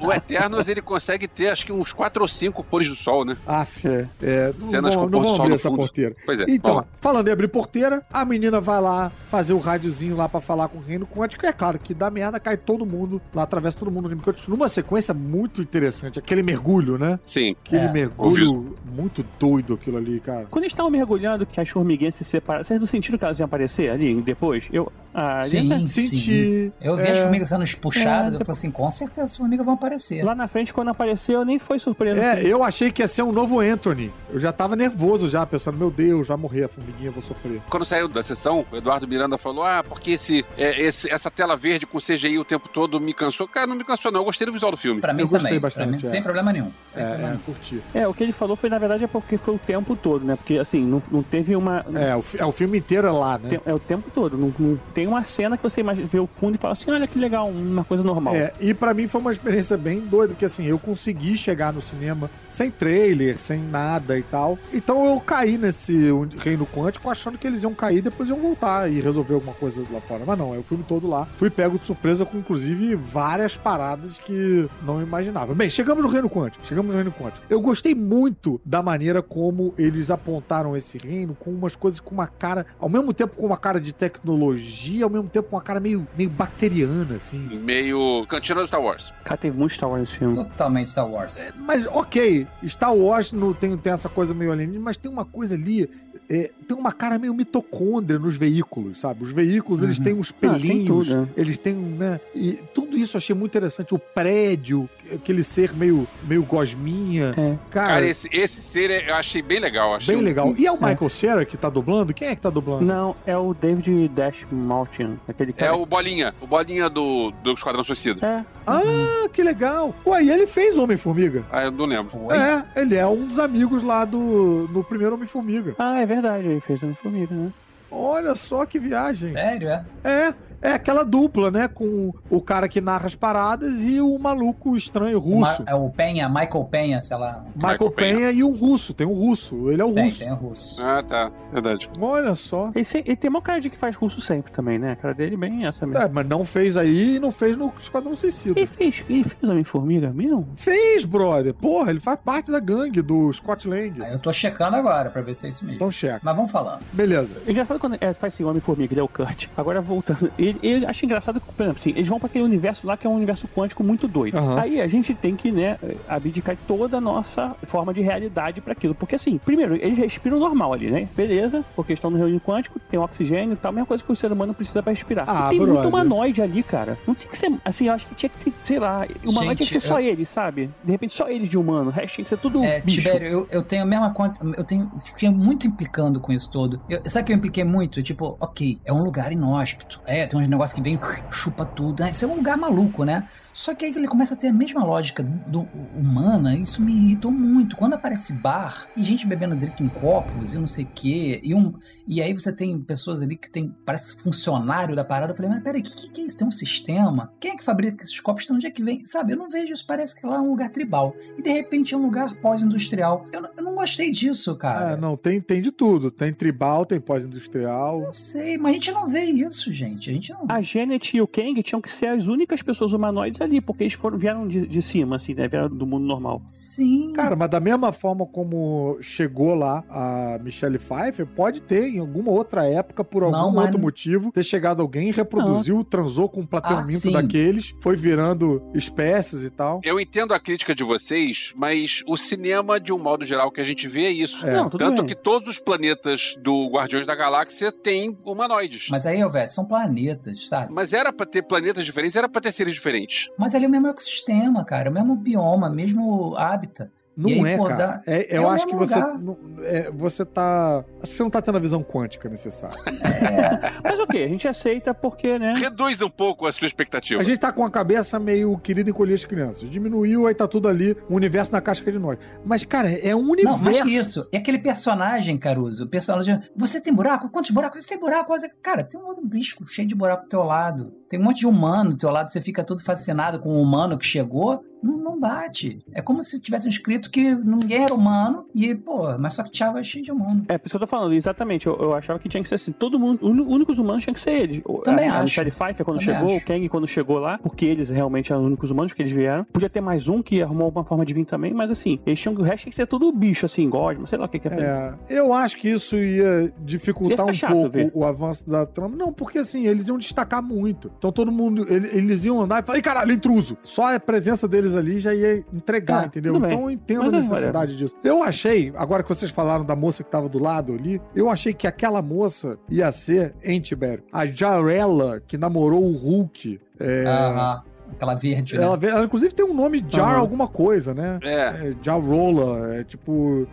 O, 0.00 0.06
o 0.08 0.12
Eternos, 0.12 0.68
ele 0.68 0.80
consegue 0.82 1.28
ter, 1.28 1.48
acho 1.50 1.64
que 1.64 1.72
uns 1.72 1.92
4 1.92 2.22
ou 2.22 2.28
5 2.28 2.64
pores 2.64 2.88
do 2.88 2.96
sol, 2.96 3.24
né? 3.24 3.36
Af, 3.46 3.86
É. 3.86 4.06
é, 4.22 4.52
não 4.58 4.68
Cenas 4.68 4.96
com 4.96 5.08
não 5.08 5.22
sol 5.22 5.34
abrir 5.36 5.48
no 5.50 5.54
essa 5.54 5.68
fundo. 5.68 5.78
porteira. 5.78 6.16
Pois 6.24 6.40
é. 6.40 6.44
Então, 6.48 6.84
falando 7.00 7.28
em 7.28 7.30
abrir 7.30 7.48
porteira, 7.48 8.02
a 8.12 8.24
menina 8.24 8.60
vai 8.60 8.80
lá 8.80 9.12
fazer 9.28 9.52
o 9.52 9.58
rádiozinho 9.58 10.16
lá 10.16 10.28
pra 10.28 10.40
falar 10.40 10.68
com 10.68 10.78
o 10.78 10.80
Reino 10.82 11.06
Quântico. 11.06 11.44
E 11.44 11.48
é 11.48 11.52
claro 11.52 11.78
que 11.78 11.94
da 11.94 12.10
merda 12.10 12.40
cai 12.40 12.56
todo 12.56 12.84
mundo, 12.86 13.20
lá 13.34 13.42
atravessa 13.42 13.76
todo 13.78 13.90
mundo 13.90 14.04
no 14.04 14.08
Reino 14.08 14.22
Quântico. 14.22 14.50
Numa 14.50 14.68
sequência 14.68 15.12
muito 15.14 15.60
interessante, 15.62 16.18
aquele 16.18 16.42
mergulho, 16.42 16.98
né? 16.98 17.18
Sim. 17.24 17.54
Aquele 17.64 17.84
É. 17.86 17.92
mergulho 17.92 18.76
muito 18.94 19.24
doido 19.38 19.74
aquilo 19.74 19.98
ali, 19.98 20.20
cara. 20.20 20.46
Quando 20.50 20.64
eles 20.64 20.72
estavam 20.72 20.90
mergulhando, 20.90 21.46
que 21.46 21.60
as 21.60 21.68
formiguinhas 21.68 22.14
se 22.14 22.24
separaram, 22.24 22.64
vocês 22.64 22.80
não 22.80 22.86
sentiram 22.86 23.18
que 23.18 23.24
elas 23.24 23.38
iam 23.38 23.46
aparecer 23.46 23.90
ali 23.90 24.20
depois? 24.22 24.64
Eu. 24.72 24.90
Ah, 25.14 25.40
Sim, 25.42 25.86
sim. 25.86 26.08
Senti. 26.08 26.72
Eu 26.80 26.96
vi 26.96 27.02
é, 27.08 27.10
as 27.12 27.18
formigas 27.20 27.48
sendo 27.48 27.64
puxadas, 27.78 28.32
É, 28.32 28.36
eu 28.36 28.40
falei 28.40 28.52
assim, 28.52 28.70
com 28.70 28.90
certeza 28.90 29.22
as 29.24 29.36
formigas 29.36 29.64
vão 29.64 29.74
aparecer. 29.74 30.24
Lá 30.24 30.34
na 30.34 30.46
frente, 30.46 30.72
quando 30.72 30.88
apareceu, 30.88 31.44
nem 31.44 31.58
foi 31.58 31.78
surpresa. 31.78 32.20
É, 32.22 32.42
eu 32.44 32.62
achei 32.62 32.90
que 32.90 33.02
ia 33.02 33.08
ser 33.08 33.22
um 33.22 33.32
novo 33.32 33.60
Anthony. 33.60 34.12
Eu 34.30 34.38
já 34.38 34.52
tava 34.52 34.76
nervoso 34.76 35.28
já, 35.28 35.44
pensando, 35.46 35.78
meu 35.78 35.90
Deus, 35.90 36.28
vai 36.28 36.36
morrer 36.36 36.64
a 36.64 36.68
formiguinha, 36.68 37.08
eu 37.08 37.12
vou 37.12 37.22
sofrer. 37.22 37.60
Quando 37.68 37.84
saiu 37.84 38.06
da 38.08 38.22
sessão, 38.22 38.64
o 38.70 38.76
Eduardo 38.76 39.08
Miranda 39.08 39.38
falou: 39.38 39.64
Ah, 39.64 39.82
porque 39.86 40.12
esse, 40.12 40.44
é, 40.56 40.80
esse- 40.82 41.10
essa 41.10 41.30
tela 41.30 41.56
verde 41.56 41.86
com 41.86 41.98
CGI 41.98 42.38
o 42.38 42.44
tempo 42.44 42.68
todo 42.68 43.00
me 43.00 43.12
cansou. 43.14 43.48
Cara, 43.48 43.66
não 43.66 43.76
me 43.76 43.84
cansou, 43.84 44.12
não. 44.12 44.20
Eu 44.20 44.24
gostei 44.24 44.46
do 44.46 44.52
visual 44.52 44.70
do 44.72 44.76
filme. 44.78 45.00
Pra 45.00 45.12
mim 45.12 45.22
Eu 45.22 45.28
gostei 45.28 45.48
também. 45.48 45.60
bastante, 45.60 45.90
mim, 45.90 45.98
é. 46.04 46.08
Sem 46.08 46.22
problema 46.22 46.52
nenhum. 46.52 46.70
Sem 46.92 47.02
É, 47.02 47.06
problema 47.06 47.28
é, 47.28 47.30
nenhum. 47.32 47.42
curti. 47.44 47.82
É, 47.94 48.06
o 48.06 48.14
que 48.14 48.22
ele 48.22 48.32
falou 48.32 48.56
foi, 48.56 48.68
na 48.68 48.78
verdade, 48.78 49.04
é 49.04 49.06
porque 49.06 49.36
foi 49.38 49.54
o 49.54 49.58
tempo 49.58 49.96
todo, 49.96 50.24
né? 50.24 50.36
Porque, 50.36 50.58
assim, 50.58 50.84
não, 50.84 51.02
não 51.10 51.22
teve 51.22 51.56
uma. 51.56 51.84
É, 51.94 52.14
o, 52.16 52.24
é, 52.38 52.44
o 52.44 52.52
filme 52.52 52.78
inteiro 52.78 53.06
é 53.08 53.10
lá, 53.10 53.38
né? 53.38 53.58
É 53.64 53.74
o 53.74 53.78
tempo 53.78 54.10
todo. 54.14 54.36
Não, 54.36 54.52
não 54.58 54.76
tem 54.98 55.06
uma 55.06 55.22
cena 55.22 55.56
que 55.56 55.62
você 55.62 55.80
vê 55.80 56.18
o 56.18 56.26
fundo 56.26 56.56
e 56.56 56.58
fala 56.58 56.72
assim: 56.72 56.90
olha 56.90 57.06
que 57.06 57.16
legal, 57.16 57.48
uma 57.48 57.84
coisa 57.84 58.02
normal. 58.02 58.34
É, 58.34 58.52
e 58.58 58.74
pra 58.74 58.92
mim 58.92 59.06
foi 59.06 59.20
uma 59.20 59.30
experiência 59.30 59.76
bem 59.76 60.00
doida, 60.00 60.34
porque 60.34 60.44
assim, 60.44 60.66
eu 60.66 60.76
consegui 60.76 61.36
chegar 61.36 61.72
no 61.72 61.80
cinema 61.80 62.28
sem 62.48 62.68
trailer, 62.68 63.38
sem 63.38 63.60
nada 63.60 64.18
e 64.18 64.24
tal. 64.24 64.58
Então 64.74 65.06
eu 65.06 65.20
caí 65.20 65.56
nesse 65.56 66.10
reino 66.36 66.66
quântico 66.66 67.08
achando 67.08 67.38
que 67.38 67.46
eles 67.46 67.62
iam 67.62 67.72
cair, 67.74 68.02
depois 68.02 68.28
iam 68.28 68.40
voltar 68.40 68.90
e 68.90 69.00
resolver 69.00 69.34
alguma 69.34 69.54
coisa 69.54 69.80
lá 69.88 70.00
fora. 70.00 70.24
Mas 70.26 70.36
não, 70.36 70.52
é 70.52 70.58
o 70.58 70.64
filme 70.64 70.82
todo 70.82 71.06
lá. 71.06 71.28
Fui 71.36 71.48
pego 71.48 71.78
de 71.78 71.84
surpresa 71.84 72.26
com, 72.26 72.36
inclusive, 72.36 72.96
várias 72.96 73.56
paradas 73.56 74.18
que 74.18 74.68
não 74.82 75.00
imaginava. 75.00 75.54
Bem, 75.54 75.70
chegamos 75.70 76.02
no 76.02 76.10
reino 76.10 76.28
quântico. 76.28 76.66
Chegamos 76.66 76.90
no 76.90 76.96
reino 76.96 77.12
quântico. 77.12 77.46
Eu 77.48 77.60
gostei 77.60 77.94
muito 77.94 78.60
da 78.64 78.82
maneira 78.82 79.22
como 79.22 79.72
eles 79.78 80.10
apontaram 80.10 80.76
esse 80.76 80.98
reino 80.98 81.36
com 81.38 81.52
umas 81.52 81.76
coisas 81.76 82.00
com 82.00 82.16
uma 82.16 82.26
cara, 82.26 82.66
ao 82.80 82.88
mesmo 82.88 83.14
tempo 83.14 83.36
com 83.36 83.46
uma 83.46 83.56
cara 83.56 83.80
de 83.80 83.92
tecnologia, 83.92 84.87
ao 85.02 85.10
mesmo 85.10 85.28
tempo 85.28 85.48
com 85.48 85.56
uma 85.56 85.62
cara 85.62 85.80
meio, 85.80 86.06
meio 86.16 86.30
bacteriana, 86.30 87.16
assim. 87.16 87.38
Meio 87.38 88.24
cantina 88.28 88.60
do 88.60 88.66
Star 88.66 88.80
Wars. 88.80 89.12
Cara, 89.24 89.36
teve 89.36 89.56
muito 89.56 89.74
Star 89.74 89.88
Wars 89.88 90.02
nesse 90.02 90.16
filme. 90.18 90.34
Totalmente 90.34 90.90
Star 90.90 91.08
Wars. 91.08 91.52
Mas, 91.56 91.86
ok, 91.86 92.46
Star 92.66 92.94
Wars 92.94 93.32
não 93.32 93.52
tem, 93.52 93.76
tem 93.76 93.92
essa 93.92 94.08
coisa 94.08 94.32
meio 94.34 94.52
alienígena, 94.52 94.84
mas 94.84 94.96
tem 94.96 95.10
uma 95.10 95.24
coisa 95.24 95.54
ali, 95.54 95.90
é, 96.30 96.50
tem 96.66 96.76
uma 96.76 96.92
cara 96.92 97.18
meio 97.18 97.32
mitocôndria 97.32 98.18
nos 98.18 98.36
veículos, 98.36 99.00
sabe? 99.00 99.24
Os 99.24 99.32
veículos, 99.32 99.82
eles 99.82 99.98
Uhum. 99.98 100.04
têm 100.04 100.14
uns 100.14 100.30
Ah, 100.30 100.34
tem 100.40 100.50
pelinhos, 100.50 101.08
tudo, 101.08 101.20
né? 101.22 101.28
eles 101.36 101.58
têm, 101.58 101.74
né? 101.74 102.20
E 102.34 102.52
tudo 102.74 102.96
isso 102.96 103.16
eu 103.16 103.18
achei 103.18 103.34
muito 103.34 103.52
interessante. 103.52 103.94
O 103.94 103.98
prédio, 103.98 104.88
aquele 105.12 105.42
ser 105.42 105.74
meio, 105.74 106.06
meio 106.24 106.42
gosminha. 106.42 107.34
É. 107.36 107.56
Cara, 107.70 107.88
Cara, 107.88 108.06
esse, 108.06 108.28
esse 108.32 108.60
ser 108.60 109.08
eu 109.08 109.14
achei 109.14 109.40
bem 109.42 109.58
legal. 109.60 109.94
Achei 109.94 110.14
bem 110.14 110.22
um- 110.22 110.26
legal. 110.26 110.54
E 110.58 110.66
é 110.66 110.70
o 110.72 110.74
Michael 110.76 111.08
Cera 111.08 111.44
que 111.44 111.56
tá 111.56 111.70
dublando? 111.70 112.12
Quem 112.12 112.28
é 112.28 112.34
que 112.36 112.42
tá 112.42 112.50
dublando? 112.50 112.84
Não, 112.84 113.16
é 113.26 113.36
o 113.36 113.54
David 113.54 114.08
Dash 114.08 114.46
Martin, 114.52 115.18
aquele 115.26 115.50
É 115.50 115.54
cara. 115.54 115.76
o 115.76 115.86
Bolinha. 115.86 116.34
O 116.40 116.46
Bolinha 116.46 116.88
do, 116.90 117.30
do 117.42 117.52
Esquadrão 117.54 117.82
Suicida. 117.82 118.24
É, 118.26 118.44
Ah, 118.68 119.28
que 119.32 119.42
legal. 119.42 119.94
Ué, 120.06 120.22
e 120.24 120.30
ele 120.30 120.46
fez 120.46 120.76
Homem-Formiga. 120.76 121.44
Ah, 121.50 121.64
eu 121.64 121.70
não 121.70 121.84
lembro. 121.86 122.26
Oi? 122.26 122.36
É, 122.36 122.64
ele 122.80 122.96
é 122.96 123.06
um 123.06 123.26
dos 123.26 123.38
amigos 123.38 123.82
lá 123.82 124.04
do 124.04 124.68
no 124.72 124.84
primeiro 124.84 125.14
Homem-Formiga. 125.14 125.74
Ah, 125.78 126.00
é 126.00 126.06
verdade, 126.06 126.46
ele 126.46 126.60
fez 126.60 126.82
uma 126.82 126.94
formiga, 126.94 127.34
né? 127.34 127.52
Olha 127.90 128.34
só 128.34 128.66
que 128.66 128.78
viagem. 128.78 129.30
Sério, 129.30 129.68
é? 129.68 129.84
É, 130.04 130.34
é 130.60 130.72
aquela 130.72 131.04
dupla, 131.04 131.50
né? 131.50 131.68
Com 131.68 132.12
o 132.30 132.40
cara 132.40 132.68
que 132.68 132.80
narra 132.80 133.06
as 133.06 133.14
paradas 133.14 133.82
e 133.84 134.00
o 134.00 134.18
maluco 134.18 134.76
estranho 134.76 135.18
russo. 135.18 135.62
é 135.66 135.74
o 135.74 135.88
Penha, 135.90 136.28
Michael 136.28 136.64
Penha, 136.70 137.00
sei 137.02 137.16
lá. 137.16 137.44
Michael, 137.54 137.72
Michael 137.72 137.90
Penha. 137.92 138.16
Penha. 138.16 138.30
e 138.32 138.44
um 138.44 138.54
russo. 138.54 138.94
Tem 138.94 139.06
um 139.06 139.12
russo. 139.14 139.70
Ele 139.70 139.82
é 139.82 139.84
o 139.84 139.92
Tem, 139.92 140.04
russo. 140.04 140.18
tem 140.18 140.32
o 140.32 140.34
russo. 140.34 140.84
Ah, 140.84 141.02
tá. 141.02 141.30
Verdade. 141.52 141.88
Olha 142.00 142.34
só. 142.34 142.70
Ele 142.74 143.16
tem 143.16 143.30
uma 143.30 143.42
cara 143.42 143.60
de 143.60 143.70
que 143.70 143.76
faz 143.76 143.94
russo 143.96 144.20
sempre 144.20 144.52
também, 144.52 144.78
né? 144.78 144.92
A 144.92 144.96
cara 144.96 145.14
dele 145.14 145.34
é 145.34 145.38
bem 145.38 145.66
essa 145.66 145.86
mesmo. 145.86 146.02
É, 146.02 146.08
mas 146.08 146.26
não 146.26 146.44
fez 146.44 146.76
aí 146.76 147.16
e 147.16 147.20
não 147.20 147.30
fez 147.32 147.56
no 147.56 147.72
Esquadrão 147.78 148.14
Suicida. 148.14 148.58
Ele 148.58 148.66
fez, 148.66 149.04
ele 149.08 149.24
fez 149.24 149.42
Homem-Formiga 149.42 150.10
mesmo? 150.10 150.46
Fez, 150.54 151.04
brother. 151.04 151.54
Porra, 151.54 151.90
ele 151.90 152.00
faz 152.00 152.18
parte 152.24 152.50
da 152.50 152.60
gangue 152.60 153.00
do 153.02 153.32
Scott 153.32 153.66
Lang. 153.68 154.02
Aí 154.02 154.12
eu 154.12 154.18
tô 154.18 154.32
checando 154.32 154.76
agora 154.76 155.10
pra 155.10 155.22
ver 155.22 155.34
se 155.34 155.46
é 155.46 155.50
isso 155.50 155.64
mesmo. 155.64 155.76
Então 155.76 155.90
checa. 155.90 156.20
Mas 156.22 156.36
vamos 156.36 156.50
falando. 156.50 156.80
Beleza. 156.92 157.34
Engraçado 157.46 157.78
quando 157.80 157.96
é, 158.00 158.12
faz 158.12 158.34
assim, 158.34 158.44
Homem-Formiga, 158.44 158.92
ele 158.92 159.00
é 159.00 159.04
o 159.04 159.08
Kurt. 159.08 159.46
Agora 159.56 159.80
voltando, 159.80 160.30
ele, 160.48 160.58
ele 160.62 160.86
acha 160.86 161.04
engraçado 161.04 161.40
que, 161.40 161.52
por 161.52 161.62
exemplo, 161.62 161.80
assim, 161.80 161.90
eles 161.90 162.08
vão 162.08 162.18
pra 162.18 162.26
aquele 162.26 162.44
universo 162.44 162.86
lá 162.86 162.96
que 162.96 163.06
é 163.06 163.10
um 163.10 163.14
universo 163.14 163.46
quântico 163.48 163.82
muito 163.82 164.06
doido. 164.08 164.36
Aham. 164.38 164.60
Aí 164.60 164.80
a 164.80 164.86
gente 164.88 165.14
tem 165.14 165.36
que, 165.36 165.50
né, 165.50 165.78
abdicar 166.08 166.56
toda 166.66 166.96
a 166.98 167.00
nossa 167.00 167.54
forma 167.64 167.92
de 167.92 168.00
realidade 168.00 168.60
pra 168.60 168.72
aquilo. 168.72 168.94
Porque 168.94 169.14
assim, 169.14 169.38
primeiro, 169.38 169.76
eles 169.76 169.98
respiram 169.98 170.38
normal 170.38 170.72
ali, 170.72 170.90
né? 170.90 171.08
Beleza, 171.16 171.64
porque 171.76 171.92
estão 171.92 172.10
no 172.10 172.18
reino 172.18 172.40
quântico, 172.40 172.78
tem 172.90 172.98
oxigênio 172.98 173.52
e 173.52 173.56
tal, 173.56 173.72
mesma 173.72 173.86
coisa 173.86 174.02
que 174.02 174.10
o 174.10 174.16
ser 174.16 174.30
humano 174.32 174.54
precisa 174.54 174.82
pra 174.82 174.92
respirar. 174.92 175.24
Ah, 175.28 175.46
e 175.46 175.50
tem 175.50 175.58
brother. 175.58 175.74
muito 175.74 175.88
humanoide 175.88 176.42
ali, 176.42 176.62
cara. 176.62 176.98
Não 177.06 177.14
tinha 177.14 177.30
que 177.30 177.36
ser, 177.36 177.52
assim, 177.64 177.88
eu 177.88 177.92
acho 177.94 178.06
que 178.06 178.14
tinha 178.14 178.30
que 178.30 178.50
ter, 178.50 178.54
sei 178.64 178.78
lá, 178.78 179.06
o 179.24 179.30
humanoide 179.30 179.64
tinha 179.64 179.66
que 179.66 179.80
ser 179.80 179.86
só 179.86 180.00
eu- 180.00 180.06
eles, 180.08 180.28
sabe? 180.28 180.70
De 180.82 180.90
repente 180.92 181.12
só 181.12 181.28
eles 181.28 181.48
de 181.48 181.58
humano, 181.58 181.88
o 181.90 181.92
resto 181.92 182.14
tinha 182.14 182.24
que 182.24 182.28
ser 182.28 182.38
tudo 182.38 182.62
É, 182.64 182.80
bicho. 182.80 183.02
Tibério, 183.02 183.26
eu, 183.28 183.46
eu 183.50 183.62
tenho 183.62 183.82
a 183.82 183.86
mesma 183.86 184.10
conta. 184.10 184.38
Eu 184.56 184.64
tenho. 184.64 184.90
Fiquei 185.00 185.28
muito 185.28 185.66
implicando 185.66 186.20
com 186.20 186.32
isso 186.32 186.50
todo. 186.50 186.80
Eu, 186.88 187.00
sabe 187.06 187.26
que 187.26 187.32
eu 187.32 187.36
impliquei 187.36 187.64
muito? 187.64 188.02
Tipo, 188.02 188.36
ok, 188.40 188.80
é 188.84 188.92
um 188.92 189.02
lugar 189.02 189.32
inóspito. 189.32 190.00
É, 190.06 190.26
tem 190.26 190.37
uns 190.38 190.48
negócios 190.48 190.74
que 190.74 190.82
vem, 190.82 190.98
chupa 191.30 191.64
tudo. 191.64 192.02
Né? 192.02 192.10
Isso 192.10 192.24
é 192.24 192.28
um 192.28 192.36
lugar 192.36 192.56
maluco, 192.56 193.04
né? 193.04 193.28
Só 193.52 193.74
que 193.74 193.84
aí 193.84 193.92
ele 193.92 194.06
começa 194.06 194.34
a 194.34 194.36
ter 194.36 194.48
a 194.48 194.52
mesma 194.52 194.84
lógica 194.84 195.20
do, 195.20 195.62
humana, 195.96 196.56
isso 196.56 196.80
me 196.80 196.92
irritou 196.92 197.30
muito. 197.32 197.76
Quando 197.76 197.94
aparece 197.94 198.32
bar 198.34 198.86
e 198.96 199.02
gente 199.02 199.26
bebendo 199.26 199.56
drink 199.56 199.82
em 199.82 199.88
copos 199.88 200.54
e 200.54 200.58
não 200.58 200.66
sei 200.68 200.84
o 200.84 200.88
quê, 200.94 201.40
e, 201.42 201.52
um, 201.54 201.74
e 202.06 202.22
aí 202.22 202.32
você 202.32 202.52
tem 202.52 202.78
pessoas 202.80 203.20
ali 203.20 203.36
que 203.36 203.50
tem, 203.50 203.74
parece 203.84 204.16
funcionário 204.22 204.94
da 204.94 205.04
parada. 205.04 205.32
Eu 205.32 205.36
falei, 205.36 205.50
mas 205.50 205.62
peraí, 205.62 205.80
o 205.80 205.84
que, 205.84 206.08
que, 206.08 206.20
é 206.20 206.24
isso? 206.24 206.38
Tem 206.38 206.46
um 206.46 206.52
sistema? 206.52 207.32
Quem 207.40 207.50
é 207.50 207.56
que 207.56 207.64
fabrica 207.64 208.04
esses 208.04 208.20
copos? 208.20 208.46
De 208.46 208.52
onde 208.52 208.66
é 208.66 208.70
que 208.70 208.82
vem? 208.82 209.04
Sabe, 209.04 209.32
eu 209.32 209.36
não 209.36 209.50
vejo 209.50 209.72
isso, 209.72 209.84
parece 209.84 210.20
que 210.20 210.24
lá 210.24 210.36
é 210.36 210.40
um 210.40 210.50
lugar 210.50 210.70
tribal. 210.70 211.16
E 211.36 211.42
de 211.42 211.50
repente 211.50 211.94
é 211.94 211.96
um 211.96 212.02
lugar 212.02 212.32
pós-industrial. 212.36 213.26
Eu, 213.32 213.42
não- 213.42 213.50
eu 213.56 213.64
não 213.64 213.74
gostei 213.74 214.12
disso, 214.12 214.54
cara. 214.56 214.92
Ah, 214.92 214.96
não, 214.96 215.16
tem, 215.16 215.40
tem 215.40 215.60
de 215.60 215.72
tudo. 215.72 216.10
Tem 216.12 216.32
tribal, 216.32 216.86
tem 216.86 217.00
pós-industrial. 217.00 218.02
Não 218.02 218.12
sei, 218.12 218.56
mas 218.56 218.70
a 218.70 218.74
gente 218.74 218.92
não 218.92 219.08
vê 219.08 219.24
isso, 219.24 219.72
gente. 219.72 220.10
A 220.10 220.12
gente 220.12 220.27
Não. 220.30 220.46
A 220.48 220.60
Janet 220.60 221.16
e 221.16 221.20
o 221.20 221.26
Kang 221.26 221.62
tinham 221.62 221.80
que 221.80 221.90
ser 221.90 222.08
as 222.08 222.26
únicas 222.26 222.62
pessoas 222.62 222.92
humanoides 222.92 223.40
ali, 223.40 223.60
porque 223.60 223.84
eles 223.84 223.94
foram, 223.94 224.18
vieram 224.18 224.46
de, 224.46 224.66
de 224.66 224.82
cima, 224.82 225.16
assim, 225.16 225.34
né? 225.34 225.46
Vieram 225.48 225.68
do 225.68 225.86
mundo 225.86 226.04
normal. 226.06 226.42
Sim. 226.46 227.12
Cara, 227.14 227.34
mas 227.36 227.48
da 227.50 227.60
mesma 227.60 227.92
forma 227.92 228.26
como 228.26 228.98
chegou 229.00 229.54
lá 229.54 229.84
a 229.88 230.38
Michelle 230.42 230.78
Pfeiffer, 230.78 231.26
pode 231.26 231.62
ter 231.62 231.88
em 231.88 231.98
alguma 231.98 232.30
outra 232.30 232.68
época, 232.68 233.02
por 233.04 233.22
algum 233.22 233.36
Não, 233.36 233.52
mas- 233.52 233.66
outro 233.66 233.80
motivo, 233.80 234.30
ter 234.32 234.44
chegado 234.44 234.80
alguém, 234.82 235.10
reproduziu, 235.10 235.82
transou 235.84 236.28
com 236.28 236.40
um 236.40 236.46
plateuminto 236.46 237.08
Ah, 237.08 237.22
daqueles, 237.22 237.74
foi 237.80 237.96
virando 237.96 238.62
espécies 238.74 239.42
e 239.42 239.50
tal. 239.50 239.80
Eu 239.84 239.98
entendo 240.00 240.32
a 240.34 240.40
crítica 240.40 240.74
de 240.74 240.84
vocês, 240.84 241.52
mas 241.56 242.02
o 242.06 242.16
cinema, 242.16 242.78
de 242.80 242.92
um 242.92 242.98
modo 242.98 243.24
geral, 243.24 243.50
que 243.50 243.60
a 243.60 243.64
gente 243.64 243.86
vê 243.88 244.04
é 244.06 244.10
isso. 244.10 244.44
É. 244.46 244.54
Não, 244.54 244.68
Tanto 244.68 245.02
bem. 245.02 245.06
que 245.06 245.14
todos 245.14 245.48
os 245.48 245.58
planetas 245.58 246.34
do 246.42 246.68
Guardiões 246.68 247.06
da 247.06 247.14
Galáxia 247.14 247.70
têm 247.72 248.16
humanoides. 248.24 248.88
Mas, 248.90 248.98
Mas 248.98 249.06
aí, 249.06 249.20
Elvis, 249.20 249.54
são 249.54 249.64
planetas, 249.64 250.17
sabe? 250.48 250.72
era 250.92 251.12
pra 251.12 251.26
ter 251.26 251.42
planetas 251.42 251.84
diferentes, 251.84 252.16
era 252.16 252.28
pra 252.28 252.40
ter 252.40 252.52
seres 252.52 252.74
diferentes. 252.74 253.28
Mas 253.38 253.54
ali 253.54 253.64
é 253.64 253.68
o 253.68 253.70
mesmo 253.70 253.88
ecossistema, 253.88 254.64
cara. 254.64 254.90
O 254.90 254.92
mesmo 254.92 255.16
bioma, 255.16 255.68
mesmo 255.70 256.36
hábitat. 256.36 256.90
Não 257.18 257.28
aí, 257.28 257.52
é, 257.52 257.56
pô, 257.56 257.64
cara. 257.64 257.76
dá- 257.76 258.02
É- 258.06 258.36
é 258.36 258.38
eu 258.38 258.44
o 258.44 258.48
acho 258.48 258.64
que 258.66 258.76
você, 258.76 258.96
não- 258.96 259.36
é, 259.62 259.90
você 259.90 260.24
tá. 260.24 260.84
Acho 261.02 261.10
que 261.10 261.16
você 261.16 261.22
não 261.24 261.30
tá 261.30 261.42
tendo 261.42 261.56
a 261.56 261.60
visão 261.60 261.82
quântica 261.82 262.28
necessária. 262.28 262.76
É, 262.86 263.70
Mas 263.82 263.98
ok, 264.00 264.24
a 264.24 264.28
gente 264.28 264.46
aceita 264.46 264.94
porque, 264.94 265.36
né? 265.38 265.52
Reduz 265.56 266.00
um 266.00 266.08
pouco 266.08 266.46
a 266.46 266.52
sua 266.52 266.66
expectativa. 266.66 267.20
A 267.20 267.24
gente 267.24 267.38
tá 267.38 267.50
com 267.50 267.64
a 267.64 267.70
cabeça 267.70 268.18
meio 268.20 268.56
querida 268.58 268.88
encolher 268.90 269.14
as 269.14 269.24
crianças. 269.24 269.68
Diminuiu, 269.68 270.26
aí 270.28 270.34
tá 270.34 270.46
tudo 270.46 270.68
ali, 270.68 270.96
o 271.10 271.14
universo 271.16 271.50
na 271.52 271.60
casca 271.60 271.90
de 271.90 271.98
nós. 271.98 272.18
Mas, 272.44 272.62
cara, 272.62 272.88
é 272.92 273.14
um 273.16 273.30
universo. 273.30 273.58
Não, 273.58 273.64
mais 273.64 273.82
que 273.82 273.90
isso. 273.96 274.28
É 274.32 274.38
aquele 274.38 274.58
personagem, 274.58 275.36
Caruso. 275.36 275.84
O 275.84 275.88
personagem. 275.88 276.40
Você 276.56 276.80
tem 276.80 276.92
buraco? 276.92 277.28
Quantos 277.30 277.50
buracos? 277.50 277.82
Você 277.82 277.90
tem 277.90 277.98
buraco? 278.00 278.32
Cara, 278.62 278.84
tem 278.84 279.00
um 279.00 279.06
outro 279.06 279.26
bicho 279.26 279.56
cheio 279.66 279.88
de 279.88 279.94
buraco 279.94 280.22
do 280.24 280.28
teu 280.28 280.44
lado. 280.44 280.92
Tem 281.08 281.18
um 281.18 281.24
monte 281.24 281.40
de 281.40 281.46
humano 281.46 281.90
do 281.90 281.96
teu 281.96 282.10
lado. 282.10 282.28
Você 282.30 282.40
fica 282.40 282.62
todo 282.62 282.80
fascinado 282.82 283.40
com 283.40 283.48
o 283.48 283.60
humano 283.62 283.98
que 283.98 284.06
chegou. 284.06 284.62
Não, 284.82 284.96
não 284.96 285.18
bate. 285.20 285.78
É 285.92 286.00
como 286.02 286.22
se 286.22 286.40
tivessem 286.40 286.70
escrito 286.70 287.10
que 287.10 287.34
ninguém 287.34 287.84
era 287.84 287.94
humano. 287.94 288.46
E, 288.54 288.74
pô, 288.74 289.16
mas 289.18 289.34
só 289.34 289.42
que 289.42 289.50
Tchau 289.50 289.76
é 289.76 289.82
cheio 289.82 290.04
de 290.04 290.12
humano. 290.12 290.44
É, 290.48 290.56
por 290.58 290.66
isso 290.66 290.72
que 290.72 290.76
eu 290.76 290.80
tô 290.80 290.86
falando, 290.86 291.12
exatamente. 291.14 291.66
Eu, 291.66 291.76
eu 291.76 291.94
achava 291.94 292.18
que 292.18 292.28
tinha 292.28 292.42
que 292.42 292.48
ser 292.48 292.54
assim, 292.56 292.72
todo 292.72 292.98
mundo, 292.98 293.18
os 293.22 293.30
únicos 293.54 293.78
humanos 293.78 294.02
tinham 294.02 294.14
que 294.14 294.20
ser 294.20 294.32
eles. 294.32 294.62
Também 294.84 295.08
a, 295.08 295.14
a 295.14 295.16
acho. 295.16 295.24
Michelle 295.24 295.50
Pfeiffer 295.50 295.84
quando 295.84 295.98
Também 295.98 296.14
chegou, 296.14 296.34
acho. 296.36 296.44
o 296.44 296.46
Kang 296.46 296.68
quando 296.68 296.86
chegou 296.86 297.18
lá, 297.18 297.38
porque 297.38 297.64
eles 297.64 297.90
realmente 297.90 298.32
eram 298.32 298.42
os 298.42 298.46
únicos 298.48 298.70
humanos 298.70 298.92
que 298.92 299.02
eles 299.02 299.12
vieram. 299.12 299.44
Podia 299.44 299.68
ter 299.70 299.80
mais 299.80 300.08
um 300.08 300.22
que 300.22 300.42
arrumou 300.42 300.68
uma 300.70 300.84
forma 300.84 301.04
de 301.04 301.14
vir 301.14 301.24
também, 301.24 301.52
mas 301.52 301.70
assim, 301.70 301.98
eles 302.06 302.20
tinham, 302.20 302.34
o 302.34 302.42
resto 302.42 302.62
tinha 302.64 302.70
que 302.70 302.76
ser 302.76 302.86
tudo 302.86 303.10
bicho, 303.12 303.46
assim, 303.46 303.68
gosma, 303.68 304.06
sei 304.06 304.18
lá 304.18 304.26
o 304.26 304.28
que 304.28 304.38
que 304.38 304.48
é. 304.48 304.52
É, 304.58 304.94
eu 305.08 305.32
acho 305.32 305.56
que 305.56 305.68
isso 305.68 305.96
ia 305.96 306.52
dificultar 306.64 307.26
Ia 307.26 307.30
um 307.30 307.34
chato 307.34 307.52
pouco 307.52 307.70
ver. 307.70 307.90
o 307.94 308.04
avanço 308.04 308.48
da 308.48 308.64
trama. 308.66 308.96
Não, 308.96 309.12
porque 309.12 309.38
assim, 309.38 309.66
eles 309.66 309.88
iam 309.88 309.98
destacar 309.98 310.42
muito. 310.42 310.90
Então 310.98 311.10
todo 311.10 311.30
mundo, 311.32 311.66
ele- 311.68 311.88
eles 311.96 312.24
iam 312.24 312.40
andar 312.40 312.62
e 312.62 312.66
falar, 312.66 312.78
Ih, 312.78 312.82
caralho, 312.82 313.12
intruso. 313.12 313.56
Só 313.62 313.94
a 313.94 313.98
presença 314.00 314.46
deles 314.46 314.67
ali 314.74 314.98
já 314.98 315.14
ia 315.14 315.44
entregar, 315.52 316.02
Ah, 316.02 316.06
entendeu? 316.06 316.36
Então 316.36 316.62
eu 316.62 316.70
entendo 316.70 317.10
Mas 317.10 317.12
a 317.12 317.16
é, 317.16 317.20
necessidade 317.20 317.76
disso. 317.76 317.94
Eu 318.02 318.22
achei, 318.22 318.72
agora 318.76 319.02
que 319.02 319.08
vocês 319.08 319.30
falaram 319.30 319.64
da 319.64 319.76
moça 319.76 320.02
que 320.02 320.10
tava 320.10 320.28
do 320.28 320.38
lado 320.38 320.72
ali, 320.74 321.00
eu 321.14 321.28
achei 321.28 321.52
que 321.52 321.66
aquela 321.66 322.02
moça 322.02 322.58
ia 322.68 322.90
ser, 322.92 323.34
hein, 323.42 323.60
Tibério? 323.60 324.04
A 324.12 324.26
Jarella, 324.26 325.20
que 325.26 325.36
namorou 325.36 325.84
o 325.84 325.92
Hulk. 325.96 326.60
É, 326.80 327.04
Aham. 327.06 327.62
Aquela 327.92 328.14
verde. 328.14 328.56
né? 328.56 328.62
ela, 328.64 328.76
vê- 328.76 328.88
ela, 328.88 329.04
inclusive, 329.04 329.34
tem 329.34 329.44
um 329.44 329.54
nome 329.54 329.84
Jar 329.88 330.10
Aham. 330.10 330.18
alguma 330.20 330.46
coisa, 330.46 330.94
né? 330.94 331.18
É. 331.22 331.34
É, 331.70 331.72
Jarola, 331.82 332.76
é 332.76 332.84
tipo. 332.84 333.46